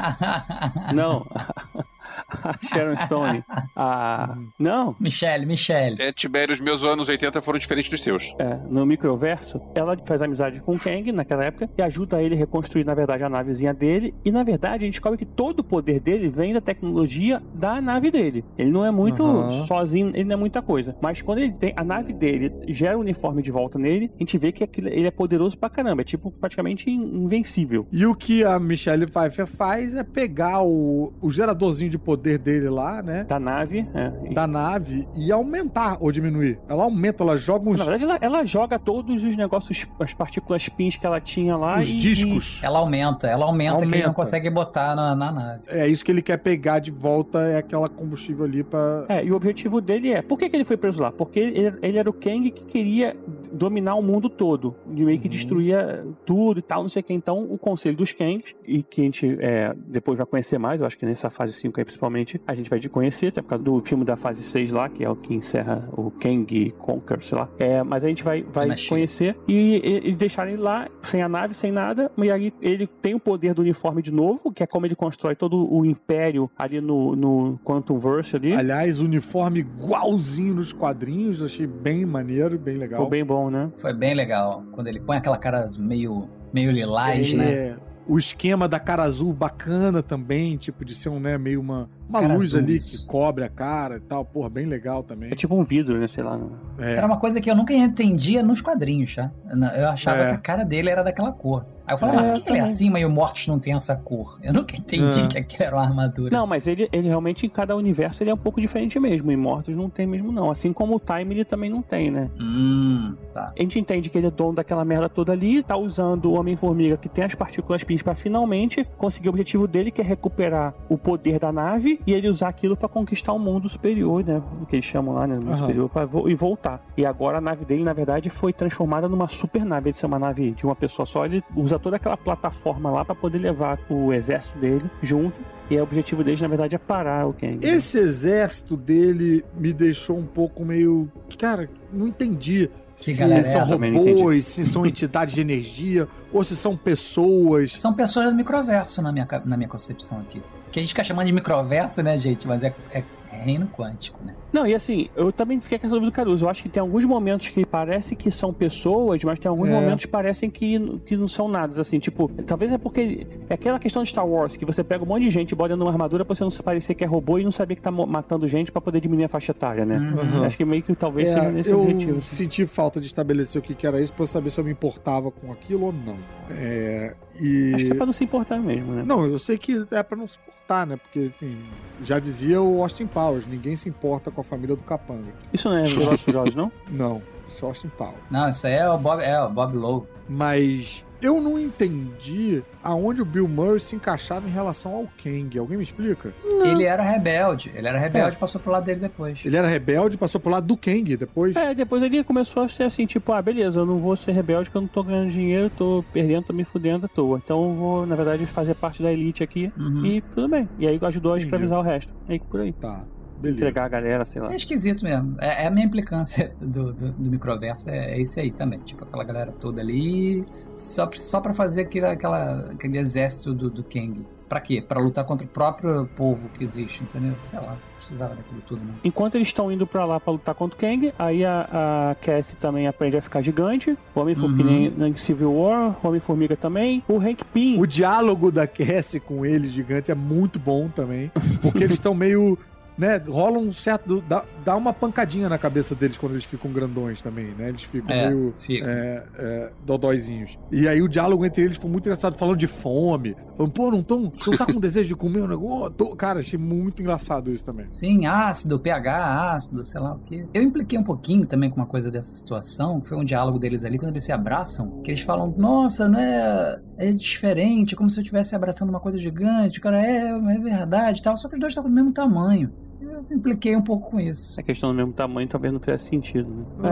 Não, 0.94 1.26
a 2.42 2.56
Sharon 2.66 2.96
Stone. 2.96 3.44
A. 3.76 4.36
Não, 4.58 4.94
Michelle, 4.98 5.46
Michelle. 5.46 5.96
É, 6.00 6.12
Tibério, 6.12 6.54
os 6.54 6.60
meus 6.60 6.82
anos 6.82 7.08
80 7.08 7.40
foram 7.40 7.58
diferentes 7.58 7.90
dos 7.90 8.02
seus. 8.02 8.32
é, 8.38 8.58
no 8.68 8.84
microverso, 8.86 9.60
ela 9.74 9.96
faz 10.04 10.22
amizade 10.22 10.60
com 10.60 10.74
o 10.74 10.78
Kang 10.78 11.10
naquela 11.12 11.44
época 11.44 11.68
e 11.76 11.82
ajuda 11.82 12.22
ele 12.22 12.34
a 12.34 12.38
reconstruir, 12.38 12.84
na 12.84 12.94
verdade, 12.94 13.24
a 13.24 13.28
navezinha 13.28 13.72
dele. 13.74 14.14
E 14.24 14.30
na 14.32 14.42
verdade, 14.42 14.84
a 14.84 14.86
gente 14.86 14.94
descobre 14.94 15.18
que 15.18 15.24
todo 15.26 15.60
o 15.60 15.64
poder 15.64 16.00
dele 16.00 16.28
vem 16.28 16.52
da 16.52 16.60
tecnologia 16.60 17.42
da 17.54 17.80
nave 17.80 18.10
dele. 18.10 18.44
Ele 18.58 18.70
não 18.70 18.84
é 18.84 18.90
muito 18.90 19.24
Aham. 19.24 19.66
sozinho, 19.66 20.08
ele 20.14 20.24
não 20.24 20.34
é 20.34 20.36
muita 20.36 20.62
coisa. 20.62 20.96
Mas 21.00 21.22
quando 21.22 21.38
ele 21.38 21.52
tem 21.52 21.72
a 21.76 21.84
nave 21.84 22.12
dele, 22.12 22.52
gera 22.68 22.96
o 22.96 23.00
uniforme 23.00 23.42
de 23.42 23.50
volta 23.50 23.78
nele, 23.78 24.10
a 24.14 24.18
gente 24.18 24.36
vê 24.38 24.52
que 24.52 24.62
aquilo- 24.64 24.88
ele 24.88 25.06
é 25.06 25.10
poderoso 25.10 25.56
pra 25.56 25.68
caramba. 25.70 26.02
É 26.02 26.04
tipo 26.04 26.30
praticamente 26.30 26.90
in- 26.90 27.24
invencível. 27.24 27.86
E 27.92 28.04
o 28.06 28.14
que 28.14 28.44
a 28.44 28.58
Michelle 28.58 29.06
Pfeiffer 29.06 29.46
faz 29.46 29.94
é 29.94 30.02
pegar 30.04 30.62
o, 30.62 31.12
o 31.20 31.30
geradorzinho 31.30 31.90
de 31.90 31.98
poder 32.04 32.20
poder 32.20 32.38
dele 32.38 32.68
lá, 32.68 33.02
né? 33.02 33.24
Da 33.24 33.38
nave, 33.38 33.86
é. 33.94 34.12
E- 34.30 34.34
Da 34.34 34.46
nave 34.46 35.06
e 35.16 35.30
aumentar 35.30 35.96
ou 36.00 36.10
diminuir. 36.12 36.58
Ela 36.68 36.82
aumenta, 36.84 37.22
ela 37.22 37.36
joga 37.36 37.70
uns, 37.70 37.78
Na 37.78 37.84
verdade, 37.84 38.04
ela, 38.04 38.18
ela 38.20 38.44
joga 38.44 38.78
todos 38.78 39.24
os 39.24 39.36
negócios, 39.36 39.86
as 40.00 40.12
partículas 40.12 40.68
pins 40.68 40.96
que 40.96 41.06
ela 41.06 41.20
tinha 41.20 41.56
lá 41.56 41.78
uns 41.78 41.88
e, 41.90 41.96
discos. 41.96 42.60
Ela 42.62 42.78
aumenta, 42.80 43.26
ela 43.28 43.44
aumenta, 43.46 43.76
que 43.76 43.82
ele 43.82 43.84
Aumenta. 43.86 44.06
não 44.08 44.14
consegue 44.14 44.50
botar 44.50 44.94
na, 44.96 45.14
na 45.14 45.32
nave. 45.32 45.62
É 45.68 45.86
isso 45.86 46.04
que 46.04 46.10
ele 46.10 46.20
quer 46.20 46.36
pegar 46.38 46.78
de 46.80 46.90
volta, 46.90 47.40
é 47.42 47.58
aquela 47.58 47.88
combustível 47.88 48.44
ali 48.44 48.62
pra. 48.64 49.06
É, 49.08 49.24
e 49.24 49.30
o 49.30 49.36
objetivo 49.36 49.80
dele 49.80 50.12
é. 50.12 50.20
Por 50.20 50.36
que, 50.38 50.48
que 50.50 50.56
ele 50.56 50.64
foi 50.64 50.76
preso 50.76 51.00
lá? 51.00 51.12
Porque 51.12 51.38
ele, 51.38 51.74
ele 51.80 51.96
era 51.98 52.10
o 52.10 52.12
Kang 52.12 52.50
que 52.50 52.64
queria 52.64 53.16
dominar 53.52 53.94
o 53.94 54.02
mundo 54.02 54.28
todo. 54.28 54.74
E 54.94 55.04
meio 55.04 55.18
que 55.18 55.26
Uhum. 55.28 55.32
destruía 55.32 56.04
tudo 56.26 56.58
e 56.58 56.62
tal, 56.62 56.82
não 56.82 56.88
sei 56.88 57.00
o 57.00 57.04
que. 57.04 57.12
Então, 57.14 57.44
o 57.44 57.56
conselho 57.56 57.96
dos 57.96 58.12
Kangs, 58.12 58.54
e 58.66 58.82
que 58.82 59.00
a 59.00 59.04
gente 59.04 59.36
é, 59.40 59.72
depois 59.86 60.18
vai 60.18 60.26
conhecer 60.26 60.58
mais, 60.58 60.80
eu 60.80 60.86
acho 60.86 60.98
que 60.98 61.06
nessa 61.06 61.30
fase 61.30 61.52
5 61.52 61.78
aí 61.78 61.84
principalmente, 61.90 62.40
a 62.46 62.54
gente 62.54 62.70
vai 62.70 62.78
de 62.78 62.88
conhecer, 62.88 63.28
até 63.28 63.42
por 63.42 63.48
causa 63.48 63.64
do 63.64 63.80
filme 63.80 64.04
da 64.04 64.16
fase 64.16 64.42
6 64.42 64.70
lá, 64.70 64.88
que 64.88 65.04
é 65.04 65.10
o 65.10 65.16
que 65.16 65.34
encerra 65.34 65.88
o 65.92 66.10
Kang 66.10 66.70
Conquer, 66.78 67.22
sei 67.22 67.36
lá. 67.36 67.48
É, 67.58 67.82
mas 67.82 68.04
a 68.04 68.08
gente 68.08 68.22
vai, 68.22 68.42
vai 68.42 68.68
conhecer 68.88 69.36
e, 69.48 69.80
e, 69.84 70.10
e 70.10 70.14
deixar 70.14 70.48
ele 70.48 70.56
lá, 70.56 70.88
sem 71.02 71.20
a 71.20 71.28
nave, 71.28 71.52
sem 71.52 71.72
nada. 71.72 72.10
E 72.16 72.30
aí 72.30 72.52
ele 72.62 72.86
tem 72.86 73.14
o 73.14 73.20
poder 73.20 73.54
do 73.54 73.62
uniforme 73.62 74.02
de 74.02 74.12
novo, 74.12 74.52
que 74.52 74.62
é 74.62 74.66
como 74.66 74.86
ele 74.86 74.94
constrói 74.94 75.34
todo 75.34 75.72
o 75.72 75.84
império 75.84 76.48
ali 76.56 76.80
no, 76.80 77.16
no 77.16 77.60
Quantum 77.64 77.98
Verse 77.98 78.36
ali. 78.36 78.54
Aliás, 78.54 79.00
uniforme 79.00 79.60
igualzinho 79.60 80.54
nos 80.54 80.72
quadrinhos, 80.72 81.42
achei 81.42 81.66
bem 81.66 82.06
maneiro, 82.06 82.56
bem 82.56 82.76
legal. 82.76 83.00
Ficou 83.00 83.10
bem 83.10 83.24
bom, 83.24 83.50
né? 83.50 83.70
Foi 83.78 83.92
bem 83.92 84.14
legal. 84.14 84.64
Quando 84.70 84.86
ele 84.86 85.00
põe 85.00 85.16
aquela 85.16 85.38
cara 85.38 85.66
meio, 85.78 86.28
meio 86.52 86.70
lilás, 86.70 87.32
é, 87.34 87.36
né? 87.36 87.76
O 88.10 88.18
esquema 88.18 88.66
da 88.66 88.80
cara 88.80 89.04
azul 89.04 89.32
bacana 89.32 90.02
também, 90.02 90.56
tipo, 90.56 90.84
de 90.84 90.96
ser 90.96 91.10
um, 91.10 91.20
né, 91.20 91.38
meio 91.38 91.60
uma, 91.60 91.88
uma 92.10 92.20
Cara 92.20 92.34
luz 92.34 92.48
azul, 92.48 92.60
ali 92.60 92.76
isso. 92.76 93.00
que 93.02 93.06
cobre 93.06 93.44
a 93.44 93.48
cara 93.48 93.96
e 93.96 94.00
tal. 94.00 94.24
Porra, 94.24 94.48
bem 94.50 94.66
legal 94.66 95.02
também. 95.02 95.30
É 95.30 95.34
tipo 95.34 95.54
um 95.54 95.64
vidro, 95.64 95.98
né? 95.98 96.06
Sei 96.06 96.22
lá. 96.22 96.36
né? 96.36 96.46
É. 96.78 96.94
Era 96.96 97.06
uma 97.06 97.16
coisa 97.18 97.40
que 97.40 97.50
eu 97.50 97.54
nunca 97.56 97.72
entendia 97.72 98.42
nos 98.42 98.60
quadrinhos, 98.60 99.14
tá? 99.14 99.30
Eu 99.76 99.88
achava 99.88 100.18
É. 100.22 100.28
que 100.30 100.34
a 100.34 100.38
cara 100.38 100.64
dele 100.64 100.90
era 100.90 101.02
daquela 101.02 101.32
cor. 101.32 101.64
Aí 101.86 101.94
eu 101.94 101.98
falava, 101.98 102.20
É, 102.20 102.22
mas 102.28 102.38
por 102.38 102.44
que 102.44 102.50
ele 102.52 102.58
é 102.58 102.62
assim, 102.62 102.88
mas 102.88 103.04
o 103.04 103.10
Mortos 103.10 103.48
não 103.48 103.58
tem 103.58 103.74
essa 103.74 103.96
cor? 103.96 104.38
Eu 104.42 104.52
nunca 104.52 104.76
entendi 104.76 105.24
É. 105.24 105.26
que 105.26 105.38
aquilo 105.38 105.64
era 105.64 105.74
uma 105.76 105.82
armadura. 105.82 106.36
Não, 106.36 106.46
mas 106.46 106.68
ele, 106.68 106.88
ele 106.92 107.08
realmente, 107.08 107.44
em 107.46 107.48
cada 107.48 107.74
universo, 107.74 108.22
ele 108.22 108.30
é 108.30 108.34
um 108.34 108.38
pouco 108.38 108.60
diferente 108.60 108.98
mesmo. 109.00 109.32
Imortos 109.32 109.74
não 109.76 109.90
tem 109.90 110.06
mesmo, 110.06 110.30
não. 110.30 110.50
Assim 110.50 110.72
como 110.72 110.94
o 110.94 111.00
Time 111.00 111.34
ele 111.34 111.44
também 111.44 111.68
não 111.68 111.82
tem, 111.82 112.10
né? 112.10 112.30
Hum, 112.40 113.16
tá. 113.32 113.52
A 113.58 113.60
gente 113.62 113.78
entende 113.78 114.08
que 114.08 114.16
ele 114.18 114.28
é 114.28 114.30
dono 114.30 114.54
daquela 114.54 114.84
merda 114.84 115.08
toda 115.08 115.32
ali, 115.32 115.62
tá 115.64 115.76
usando 115.76 116.26
o 116.30 116.38
Homem-Formiga, 116.38 116.96
que 116.96 117.08
tem 117.08 117.24
as 117.24 117.34
partículas 117.34 117.82
pins, 117.82 118.02
pra 118.02 118.14
finalmente 118.14 118.86
conseguir 118.96 119.28
o 119.28 119.30
objetivo 119.30 119.66
dele, 119.66 119.90
que 119.90 120.00
é 120.00 120.04
recuperar 120.04 120.72
o 120.88 120.96
poder 120.96 121.38
da 121.40 121.50
nave 121.50 121.99
e 122.06 122.12
ele 122.12 122.28
usar 122.28 122.48
aquilo 122.48 122.76
pra 122.76 122.88
conquistar 122.88 123.32
o 123.32 123.38
mundo 123.38 123.68
superior, 123.68 124.24
né? 124.24 124.40
O 124.60 124.66
que 124.66 124.76
eles 124.76 124.84
chamam 124.84 125.14
lá, 125.14 125.26
né? 125.26 125.34
O 125.36 125.40
mundo 125.40 125.52
Aham. 125.52 125.60
superior, 125.60 125.88
pra 125.90 126.04
vo- 126.06 126.28
e 126.28 126.34
voltar. 126.34 126.84
E 126.96 127.04
agora 127.06 127.38
a 127.38 127.40
nave 127.40 127.64
dele, 127.64 127.82
na 127.84 127.92
verdade, 127.92 128.30
foi 128.30 128.52
transformada 128.52 129.08
numa 129.08 129.28
super 129.28 129.64
nave. 129.64 129.92
De 129.92 129.98
ser 129.98 130.06
uma 130.06 130.18
nave 130.18 130.52
de 130.52 130.64
uma 130.64 130.74
pessoa 130.76 131.04
só, 131.06 131.24
ele 131.26 131.42
usa 131.56 131.78
toda 131.78 131.96
aquela 131.96 132.16
plataforma 132.16 132.90
lá 132.90 133.04
pra 133.04 133.14
poder 133.14 133.38
levar 133.38 133.78
o 133.88 134.12
exército 134.12 134.58
dele 134.58 134.90
junto. 135.02 135.40
E 135.70 135.76
o 135.78 135.82
objetivo 135.82 136.24
deles, 136.24 136.40
na 136.40 136.48
verdade, 136.48 136.74
é 136.74 136.78
parar 136.78 137.26
o 137.28 137.32
Kang. 137.32 137.52
né? 137.64 137.74
Esse 137.74 137.96
exército 137.98 138.76
dele 138.76 139.44
me 139.54 139.72
deixou 139.72 140.18
um 140.18 140.26
pouco 140.26 140.64
meio. 140.64 141.08
Cara, 141.38 141.68
não 141.92 142.06
entendi. 142.08 142.68
Que 142.96 143.14
se 143.14 143.22
é 143.22 143.42
são 143.44 143.64
robôs, 143.66 144.44
se 144.44 144.64
são 144.66 144.84
entidades 144.84 145.34
de 145.34 145.40
energia, 145.40 146.06
ou 146.30 146.44
se 146.44 146.54
são 146.54 146.76
pessoas. 146.76 147.72
São 147.80 147.94
pessoas 147.94 148.28
do 148.28 148.34
microverso 148.36 149.00
na 149.00 149.10
minha, 149.10 149.26
na 149.46 149.56
minha 149.56 149.68
concepção 149.70 150.18
aqui. 150.20 150.42
Que 150.72 150.78
a 150.78 150.82
gente 150.82 150.90
fica 150.90 151.04
chamando 151.04 151.26
de 151.26 151.32
microverso, 151.32 152.02
né, 152.02 152.16
gente? 152.18 152.46
Mas 152.46 152.62
é, 152.62 152.74
é 152.92 153.02
reino 153.32 153.66
quântico, 153.68 154.20
né? 154.24 154.34
Não, 154.52 154.66
e 154.66 154.74
assim, 154.74 155.08
eu 155.16 155.32
também 155.32 155.58
fiquei 155.60 155.78
com 155.78 155.86
essa 155.86 155.94
dúvida 155.94 156.10
do 156.10 156.14
Caruso. 156.14 156.44
Eu 156.44 156.50
acho 156.50 156.62
que 156.62 156.68
tem 156.68 156.80
alguns 156.80 157.04
momentos 157.04 157.48
que 157.48 157.64
parece 157.64 158.14
que 158.16 158.30
são 158.30 158.52
pessoas, 158.52 159.22
mas 159.24 159.38
tem 159.38 159.48
alguns 159.48 159.68
É. 159.68 159.72
momentos 159.72 160.04
que 160.04 160.10
parecem 160.10 160.50
que, 160.50 160.78
que 161.06 161.16
não 161.16 161.28
são 161.28 161.48
nada. 161.48 161.80
Assim, 161.80 161.98
tipo, 162.00 162.28
talvez 162.44 162.70
é 162.72 162.76
porque. 162.76 163.26
É 163.48 163.54
aquela 163.54 163.78
questão 163.78 164.02
de 164.02 164.08
Star 164.10 164.26
Wars, 164.26 164.56
que 164.56 164.64
você 164.66 164.82
pega 164.84 165.02
um 165.04 165.06
monte 165.06 165.22
de 165.22 165.30
gente 165.30 165.52
e 165.52 165.54
bota 165.54 165.68
dentro 165.70 165.78
de 165.78 165.84
uma 165.86 165.92
armadura 165.92 166.24
pra 166.24 166.34
você 166.34 166.42
não 166.44 166.50
parecer 166.50 166.94
que 166.94 167.02
é 167.04 167.06
robô 167.06 167.38
e 167.38 167.44
não 167.44 167.50
saber 167.52 167.76
que 167.76 167.82
tá 167.82 167.90
matando 167.90 168.46
gente 168.48 168.70
pra 168.70 168.80
poder 168.80 169.00
diminuir 169.00 169.24
a 169.24 169.28
faixa 169.28 169.52
etária, 169.52 169.86
né? 169.86 169.96
Uhum. 169.98 170.44
Acho 170.44 170.56
que 170.56 170.64
meio 170.64 170.82
que 170.82 170.94
talvez 170.94 171.28
É, 171.30 171.34
seja 171.34 171.50
nesse 171.52 171.70
eu 171.70 171.80
objetivo. 171.80 172.18
assim. 172.18 172.36
senti 172.36 172.66
falta 172.66 173.00
de 173.00 173.06
estabelecer 173.06 173.60
o 173.60 173.62
que 173.62 173.74
que 173.74 173.86
era 173.86 174.00
isso 174.02 174.12
pra 174.12 174.24
eu 174.24 174.26
saber 174.26 174.50
se 174.50 174.58
eu 174.60 174.64
me 174.64 174.72
importava 174.72 175.30
com 175.30 175.50
aquilo 175.52 175.86
ou 175.86 175.92
não. 175.92 176.16
É, 176.50 177.14
e... 177.40 177.72
Acho 177.74 177.84
que 177.86 177.92
é 177.92 177.94
pra 177.94 178.06
não 178.06 178.12
se 178.12 178.24
importar 178.24 178.58
mesmo, 178.58 178.92
né? 178.92 179.02
Não, 179.06 179.24
eu 179.24 179.38
sei 179.38 179.56
que 179.56 179.86
é 179.92 180.02
pra 180.02 180.16
não 180.16 180.26
se 180.26 180.36
importar, 180.70 180.86
né? 180.86 180.96
Porque, 180.96 181.26
enfim, 181.26 181.58
já 182.02 182.18
dizia 182.18 182.62
o 182.62 182.82
Austin 182.82 183.06
Powers, 183.06 183.46
ninguém 183.46 183.76
se 183.76 183.88
importa 183.88 184.30
com 184.30 184.40
a 184.40 184.44
família 184.44 184.76
do 184.76 184.82
Capanga. 184.82 185.32
Isso 185.52 185.68
não 185.68 185.76
é 185.76 185.82
Velozes 185.84 186.20
e 186.20 186.24
Furiosos, 186.24 186.54
não? 186.54 186.72
Não, 186.88 187.20
isso 187.48 187.64
é 187.64 187.68
Austin 187.68 187.88
Powers. 187.88 188.22
Não, 188.30 188.48
isso 188.48 188.66
aí 188.66 188.74
é 188.74 188.88
o 188.88 188.96
Bob, 188.96 189.22
é 189.22 189.42
o 189.42 189.50
Bob 189.50 189.76
Lowe. 189.76 190.06
Mas 190.28 191.04
eu 191.22 191.40
não 191.40 191.58
entendi 191.58 192.62
aonde 192.82 193.20
o 193.20 193.24
Bill 193.24 193.46
Murray 193.48 193.80
se 193.80 193.94
encaixava 193.96 194.48
em 194.48 194.50
relação 194.50 194.94
ao 194.94 195.06
Kang. 195.22 195.58
Alguém 195.58 195.76
me 195.76 195.82
explica? 195.82 196.32
Ele 196.64 196.84
era 196.84 197.02
rebelde. 197.02 197.70
Ele 197.74 197.86
era 197.88 197.98
rebelde 197.98 198.36
e 198.36 198.38
passou 198.38 198.60
pro 198.60 198.72
lado 198.72 198.84
dele 198.84 199.00
depois. 199.00 199.44
Ele 199.44 199.56
era 199.56 199.68
rebelde, 199.68 200.16
passou 200.16 200.40
pro 200.40 200.50
lado 200.50 200.66
do 200.66 200.76
Kang 200.76 201.16
depois. 201.16 201.54
É, 201.56 201.74
depois 201.74 202.02
ele 202.02 202.24
começou 202.24 202.62
a 202.62 202.68
ser 202.68 202.84
assim, 202.84 203.06
tipo, 203.06 203.32
ah, 203.32 203.42
beleza, 203.42 203.80
eu 203.80 203.86
não 203.86 203.98
vou 203.98 204.16
ser 204.16 204.32
rebelde 204.32 204.64
porque 204.70 204.78
eu 204.78 204.82
não 204.82 204.88
tô 204.88 205.02
ganhando 205.02 205.30
dinheiro, 205.30 205.70
tô 205.76 206.04
perdendo, 206.12 206.44
tô 206.44 206.52
me 206.52 206.64
fudendo 206.64 207.06
à 207.06 207.08
toa. 207.08 207.40
Então 207.44 207.62
eu 207.70 207.74
vou, 207.74 208.06
na 208.06 208.14
verdade, 208.16 208.46
fazer 208.46 208.74
parte 208.74 209.02
da 209.02 209.12
elite 209.12 209.42
aqui 209.42 209.70
Uhum. 209.76 210.04
e 210.04 210.20
tudo 210.20 210.48
bem. 210.48 210.68
E 210.78 210.86
aí 210.86 210.98
ajudou 211.02 211.32
a 211.32 211.36
Entendi. 211.36 211.46
escravizar 211.46 211.78
o 211.78 211.82
resto. 211.82 212.12
Aí 212.28 212.38
por 212.38 212.60
aí. 212.60 212.72
Tá, 212.72 213.02
beleza. 213.40 213.58
Entregar 213.60 213.84
a 213.84 213.88
galera, 213.88 214.24
sei 214.24 214.40
lá. 214.42 214.52
É 214.52 214.56
esquisito 214.56 215.04
mesmo. 215.04 215.36
É, 215.40 215.64
é 215.64 215.66
a 215.66 215.70
minha 215.70 215.86
implicância 215.86 216.52
do, 216.60 216.92
do, 216.92 217.12
do 217.12 217.30
microverso, 217.30 217.88
é, 217.90 218.12
é 218.12 218.20
esse 218.20 218.40
aí 218.40 218.50
também. 218.50 218.78
Tipo, 218.80 219.04
aquela 219.04 219.24
galera 219.24 219.52
toda 219.60 219.80
ali, 219.80 220.44
só, 220.74 221.06
pra- 221.06 221.18
só 221.18 221.40
pra 221.40 221.52
fazer 221.54 221.82
aquele, 221.82 222.06
aquela, 222.06 222.70
aquele 222.72 222.98
exército 222.98 223.52
do, 223.54 223.70
do 223.70 223.82
Kang. 223.84 224.24
Pra 224.48 224.60
quê? 224.60 224.82
Pra 224.82 224.98
lutar 225.00 225.24
contra 225.24 225.46
o 225.46 225.48
próprio 225.48 226.08
povo 226.16 226.48
que 226.48 226.64
existe, 226.64 227.04
entendeu? 227.04 227.34
Sei 227.40 227.56
lá, 227.60 227.76
precisava 227.96 228.34
daquilo 228.34 228.60
tudo, 228.62 228.82
não. 228.84 228.94
Enquanto 229.04 229.36
eles 229.36 229.46
estão 229.46 229.70
indo 229.70 229.86
pra 229.86 230.04
lá 230.04 230.18
pra 230.18 230.32
lutar 230.32 230.56
contra 230.56 230.76
o 230.76 230.80
Kang, 230.80 231.12
aí 231.16 231.44
a, 231.44 232.10
a 232.10 232.14
Cassie 232.16 232.56
também 232.56 232.88
aprende 232.88 233.16
a 233.16 233.22
ficar 233.22 233.42
gigante. 233.42 233.96
O 234.12 234.18
Homem-Formiga, 234.20 234.96
Uhum. 235.02 235.06
em 235.06 235.14
Civil 235.14 235.54
War, 235.54 235.96
o 236.02 236.08
Homem-Formiga 236.08 236.56
também. 236.56 237.00
O 237.06 237.18
Hank 237.18 237.44
Pym. 237.44 237.80
O 237.80 237.86
diálogo 237.86 238.50
da 238.50 238.66
Cassie 238.66 239.20
com 239.20 239.46
ele, 239.46 239.68
gigante, 239.68 240.10
é 240.10 240.16
muito 240.16 240.58
bom 240.58 240.88
também. 240.88 241.30
Porque 241.62 241.78
eles 241.84 241.92
estão 241.92 242.12
meio. 242.12 242.58
Né, 242.98 243.16
rola 243.16 243.58
um 243.58 243.72
certo. 243.72 244.22
Dá, 244.28 244.44
dá 244.64 244.76
uma 244.76 244.92
pancadinha 244.92 245.48
na 245.48 245.56
cabeça 245.56 245.94
deles 245.94 246.18
quando 246.18 246.32
eles 246.32 246.44
ficam 246.44 246.70
grandões 246.70 247.22
também, 247.22 247.46
né? 247.56 247.70
Eles 247.70 247.82
ficam 247.82 248.14
É, 248.14 248.28
meio. 248.28 248.54
fica. 248.58 248.84
É, 248.90 249.24
é, 249.38 249.72
dodóizinhos. 249.86 250.58
E 250.70 250.86
aí 250.86 251.00
o 251.00 251.08
diálogo 251.08 251.44
entre 251.46 251.62
eles 251.64 251.78
foi 251.78 251.90
muito 251.90 252.04
engraçado, 252.06 252.36
falando 252.36 252.58
de 252.58 252.66
fome. 252.66 253.34
Falando, 253.56 253.72
pô, 253.72 253.90
não, 253.90 254.02
tão, 254.02 254.30
você 254.30 254.50
não 254.50 254.58
tá 254.58 254.66
com 254.66 254.78
desejo 254.80 255.08
de 255.08 255.14
comer 255.16 255.40
um 255.42 255.46
negócio? 255.48 255.90
Tô- 255.92 256.14
Cara, 256.14 256.40
achei 256.40 256.58
muito 256.58 257.00
engraçado 257.00 257.50
isso 257.50 257.64
também. 257.64 257.86
Sim, 257.86 258.26
ácido, 258.26 258.78
pH, 258.78 259.52
ácido, 259.54 259.84
sei 259.86 260.00
lá 260.00 260.14
o 260.14 260.18
quê. 260.18 260.46
Eu 260.52 260.62
impliquei 260.62 260.98
um 260.98 261.04
pouquinho 261.04 261.46
também 261.46 261.70
com 261.70 261.76
uma 261.76 261.86
coisa 261.86 262.10
dessa 262.10 262.34
situação, 262.34 263.00
que 263.00 263.08
foi 263.08 263.16
um 263.16 263.24
diálogo 263.24 263.58
deles 263.58 263.82
ali, 263.84 263.98
quando 263.98 264.10
eles 264.12 264.24
se 264.24 264.32
abraçam, 264.32 265.00
que 265.02 265.10
eles 265.10 265.22
falam, 265.22 265.54
nossa, 265.56 266.06
não 266.08 266.18
é. 266.18 266.80
É 266.98 267.12
diferente, 267.12 267.96
como 267.96 268.10
se 268.10 268.18
eu 268.18 268.22
estivesse 268.22 268.54
abraçando 268.54 268.90
uma 268.90 269.00
coisa 269.00 269.16
gigante. 269.16 269.78
O 269.78 269.82
cara, 269.82 270.02
é, 270.04 270.28
é 270.28 270.58
verdade 270.58 271.20
e 271.20 271.22
tal. 271.22 271.34
Só 271.38 271.48
que 271.48 271.54
os 271.54 271.60
dois 271.60 271.70
estão 271.70 271.82
do 271.82 271.90
mesmo 271.90 272.12
tamanho. 272.12 272.70
Eu 273.00 273.24
impliquei 273.30 273.74
um 273.76 273.82
pouco 273.82 274.10
com 274.10 274.20
isso. 274.20 274.52
Essa 274.52 274.62
questão 274.62 274.90
do 274.90 274.94
mesmo 274.94 275.12
tamanho 275.12 275.48
talvez 275.48 275.72
não 275.72 275.80
fizesse 275.80 276.06
sentido, 276.06 276.48
né? 276.78 276.90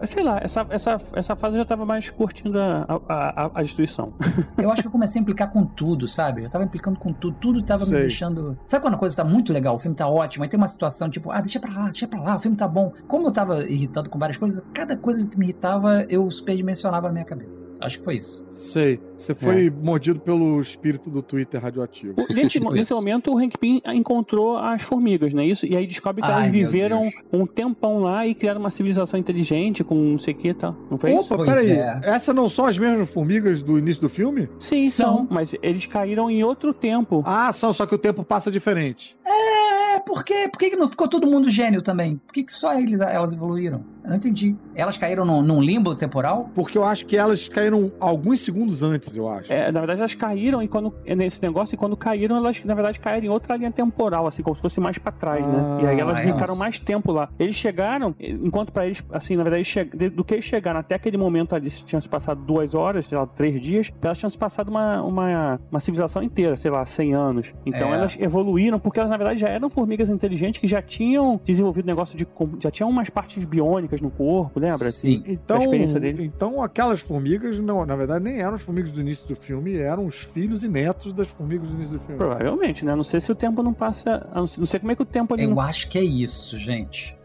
É, 0.00 0.06
sei 0.06 0.22
lá, 0.22 0.38
essa, 0.42 0.66
essa, 0.70 0.98
essa 1.12 1.36
fase 1.36 1.56
eu 1.56 1.60
já 1.60 1.64
tava 1.64 1.84
mais 1.84 2.08
curtindo 2.10 2.58
a, 2.58 2.86
a, 3.08 3.46
a- 3.46 3.50
a 3.54 3.62
destruição. 3.62 4.12
Eu 4.58 4.70
acho 4.70 4.82
que 4.82 4.88
eu 4.88 4.92
comecei 4.92 5.18
a 5.18 5.22
implicar 5.22 5.52
com 5.52 5.64
tudo, 5.64 6.06
sabe? 6.08 6.44
Eu 6.44 6.50
tava 6.50 6.64
implicando 6.64 6.98
com 6.98 7.12
tudo, 7.12 7.36
tudo 7.40 7.62
tava 7.62 7.84
me 7.84 7.90
Sei. 7.90 8.00
deixando. 8.02 8.56
Sabe 8.66 8.82
quando 8.82 8.94
a 8.94 8.98
coisa 8.98 9.16
tá 9.16 9.24
muito 9.24 9.52
legal, 9.52 9.74
o 9.74 9.78
filme 9.78 9.96
tá 9.96 10.08
ótimo, 10.08 10.44
aí 10.44 10.50
tem 10.50 10.58
uma 10.58 10.68
situação 10.68 11.10
tipo, 11.10 11.30
ah, 11.30 11.40
deixa 11.40 11.58
pra 11.60 11.72
lá, 11.72 11.84
deixa 11.86 12.06
pra 12.06 12.20
lá, 12.20 12.36
o 12.36 12.38
filme 12.38 12.56
tá 12.56 12.68
bom. 12.68 12.92
Como 13.06 13.26
eu 13.26 13.32
tava 13.32 13.64
irritado 13.68 14.08
com 14.08 14.18
várias 14.18 14.36
coisas, 14.36 14.62
cada 14.72 14.96
coisa 14.96 15.24
que 15.26 15.38
me 15.38 15.44
irritava, 15.46 16.04
eu 16.08 16.30
superdimensionava 16.30 17.08
na 17.08 17.12
minha 17.12 17.24
cabeça. 17.24 17.68
Acho 17.80 17.98
que 17.98 18.04
foi 18.04 18.16
isso. 18.16 18.46
Sei. 18.50 19.00
Você 19.18 19.34
foi 19.34 19.68
mordido 19.70 20.18
pelo 20.18 20.58
espírito 20.62 21.10
do 21.10 21.22
Twitter 21.22 21.60
radioativo. 21.62 22.14
Nesse, 22.30 22.52
Tipo 22.60 22.72
nesse 22.72 22.92
momento, 22.94 23.32
o 23.34 23.38
Hank 23.38 23.58
Pym 23.58 23.82
encontrou 23.88 24.56
as 24.56 24.80
formigas, 24.82 25.34
não 25.40 25.46
é 25.46 25.48
isso? 25.48 25.66
E 25.66 25.76
aí 25.76 25.86
descobre 25.86 26.22
que 26.22 26.28
Ai, 26.30 26.48
elas 26.48 26.50
viveram 26.50 27.02
um 27.32 27.46
tempão 27.46 28.00
lá 28.00 28.26
e 28.26 28.34
criaram 28.34 28.60
uma 28.60 28.70
civilização 28.70 29.18
inteligente 29.18 29.82
com 29.82 29.94
não 29.94 30.18
sei 30.18 30.34
o 30.34 30.36
que 30.36 30.48
e 30.48 30.54
tal. 30.54 30.76
Não 30.90 30.98
foi 30.98 31.10
isso? 31.10 31.20
Opa, 31.20 31.44
peraí. 31.44 31.70
é. 31.72 32.00
Essas 32.02 32.34
não 32.34 32.48
são 32.48 32.66
as 32.66 32.76
mesmas 32.78 33.10
formigas 33.10 33.62
do 33.62 33.78
início 33.78 34.02
do 34.02 34.08
filme? 34.08 34.48
Sim, 34.58 34.90
são. 34.90 35.16
São. 35.18 35.28
Mas 35.30 35.54
eles 35.62 35.86
caíram 35.86 36.30
em 36.30 36.44
outro 36.44 36.74
tempo. 36.74 37.22
Ah, 37.26 37.52
são, 37.52 37.72
só 37.72 37.86
que 37.86 37.94
o 37.94 37.98
tempo 37.98 38.22
passa 38.22 38.50
diferente. 38.50 39.16
É, 39.24 39.98
por 40.00 40.22
quê? 40.24 40.48
Por 40.50 40.58
que, 40.58 40.70
que 40.70 40.76
não 40.76 40.88
ficou 40.88 41.08
todo 41.08 41.26
mundo 41.26 41.48
gênio 41.48 41.82
também? 41.82 42.16
Por 42.18 42.32
que, 42.32 42.44
que 42.44 42.52
só 42.52 42.78
eles, 42.78 43.00
elas 43.00 43.32
evoluíram? 43.32 43.84
Eu 44.02 44.10
não 44.10 44.16
entendi. 44.16 44.56
Elas 44.74 44.96
caíram 44.96 45.24
num, 45.24 45.42
num 45.42 45.60
limbo 45.62 45.94
temporal? 45.94 46.50
Porque 46.54 46.78
eu 46.78 46.84
acho 46.84 47.04
que 47.06 47.16
elas 47.16 47.48
caíram 47.48 47.90
alguns 48.00 48.40
segundos 48.40 48.82
antes, 48.82 49.14
eu 49.14 49.28
acho. 49.28 49.52
É, 49.52 49.70
na 49.70 49.80
verdade, 49.80 50.00
elas 50.00 50.14
caíram 50.14 50.62
e 50.62 50.68
quando 50.68 50.94
nesse 51.16 51.42
negócio, 51.42 51.74
e 51.74 51.76
quando 51.78 51.96
caíram, 51.96 52.36
elas, 52.36 52.64
na 52.64 52.74
verdade, 52.74 52.98
caíram 52.98 53.26
em 53.26 53.28
outra 53.28 53.56
linha 53.56 53.70
temporal, 53.70 54.26
assim, 54.26 54.42
como 54.42 54.56
se 54.56 54.62
fosse 54.62 54.80
mais 54.80 54.96
pra 54.96 55.12
trás, 55.12 55.46
né? 55.46 55.80
E 55.82 55.86
aí 55.86 56.00
elas 56.00 56.16
Ah, 56.18 56.20
ficaram 56.22 56.38
nossa. 56.46 56.58
mais 56.58 56.78
tempo 56.78 57.12
lá. 57.12 57.28
Eles 57.38 57.54
chegaram, 57.56 58.14
enquanto 58.18 58.72
pra 58.72 58.86
eles, 58.86 59.02
assim, 59.12 59.36
na 59.36 59.42
verdade, 59.42 59.64
che- 59.64 59.84
do 59.84 60.24
que 60.24 60.34
eles 60.34 60.44
chegaram 60.44 60.80
até 60.80 60.94
aquele 60.94 61.18
momento 61.18 61.54
ali, 61.54 61.68
se 61.70 61.84
tinham 61.84 62.00
se 62.00 62.08
passado 62.08 62.40
duas 62.42 62.74
horas, 62.74 63.06
sei 63.06 63.18
lá, 63.18 63.26
três 63.26 63.60
dias, 63.60 63.92
elas 64.00 64.16
tinham 64.18 64.30
se 64.30 64.38
passado 64.38 64.68
uma, 64.68 65.02
uma, 65.02 65.60
uma 65.70 65.80
civilização 65.80 66.22
inteira, 66.22 66.56
sei 66.56 66.70
lá, 66.70 66.84
100 66.86 67.14
anos. 67.14 67.54
Então 67.66 67.92
É. 67.92 67.98
elas 67.98 68.16
evoluíram, 68.18 68.78
porque 68.78 68.98
elas, 68.98 69.10
na 69.10 69.16
verdade, 69.18 69.40
já 69.40 69.48
eram 69.48 69.68
formigas 69.68 70.08
inteligentes 70.08 70.58
que 70.60 70.66
já 70.68 70.80
tinham 70.80 71.38
desenvolvido 71.44 71.84
negócio 71.86 72.16
de. 72.16 72.26
já 72.60 72.70
tinham 72.70 72.88
umas 72.88 73.10
partes 73.10 73.44
biônicas 73.44 73.89
no 74.00 74.10
corpo, 74.10 74.60
lembra? 74.60 74.90
Sim. 74.90 75.22
Então, 75.26 75.58
Da 75.58 75.64
experiência 75.64 75.98
dele. 75.98 76.24
então 76.24 76.62
aquelas 76.62 77.00
formigas, 77.00 77.60
não, 77.60 77.84
na 77.86 77.96
verdade, 77.96 78.24
nem 78.24 78.40
eram 78.40 78.54
as 78.54 78.62
formigas 78.62 78.90
do 78.90 79.00
início 79.00 79.26
do 79.26 79.34
filme, 79.34 79.76
eram 79.78 80.06
os 80.06 80.16
filhos 80.16 80.62
e 80.62 80.68
netos 80.68 81.12
das 81.12 81.28
formigas 81.28 81.68
do 81.68 81.74
início 81.74 81.94
do 81.94 82.00
filme. 82.00 82.16
Provavelmente, 82.18 82.84
né? 82.84 82.94
Não 82.94 83.04
sei 83.04 83.20
se 83.20 83.32
o 83.32 83.34
tempo 83.34 83.62
não 83.62 83.72
passa. 83.72 84.26
Não 84.34 84.46
sei, 84.46 84.58
não 84.60 84.66
sei 84.66 84.80
como 84.80 84.92
é 84.92 84.96
que 84.96 85.02
o 85.02 85.06
tempo 85.06 85.34
ali. 85.34 85.44
Eu 85.44 85.50
não- 85.50 85.60
acho 85.60 85.88
que 85.88 85.98
é 85.98 86.04
isso, 86.04 86.58
gente. 86.58 87.16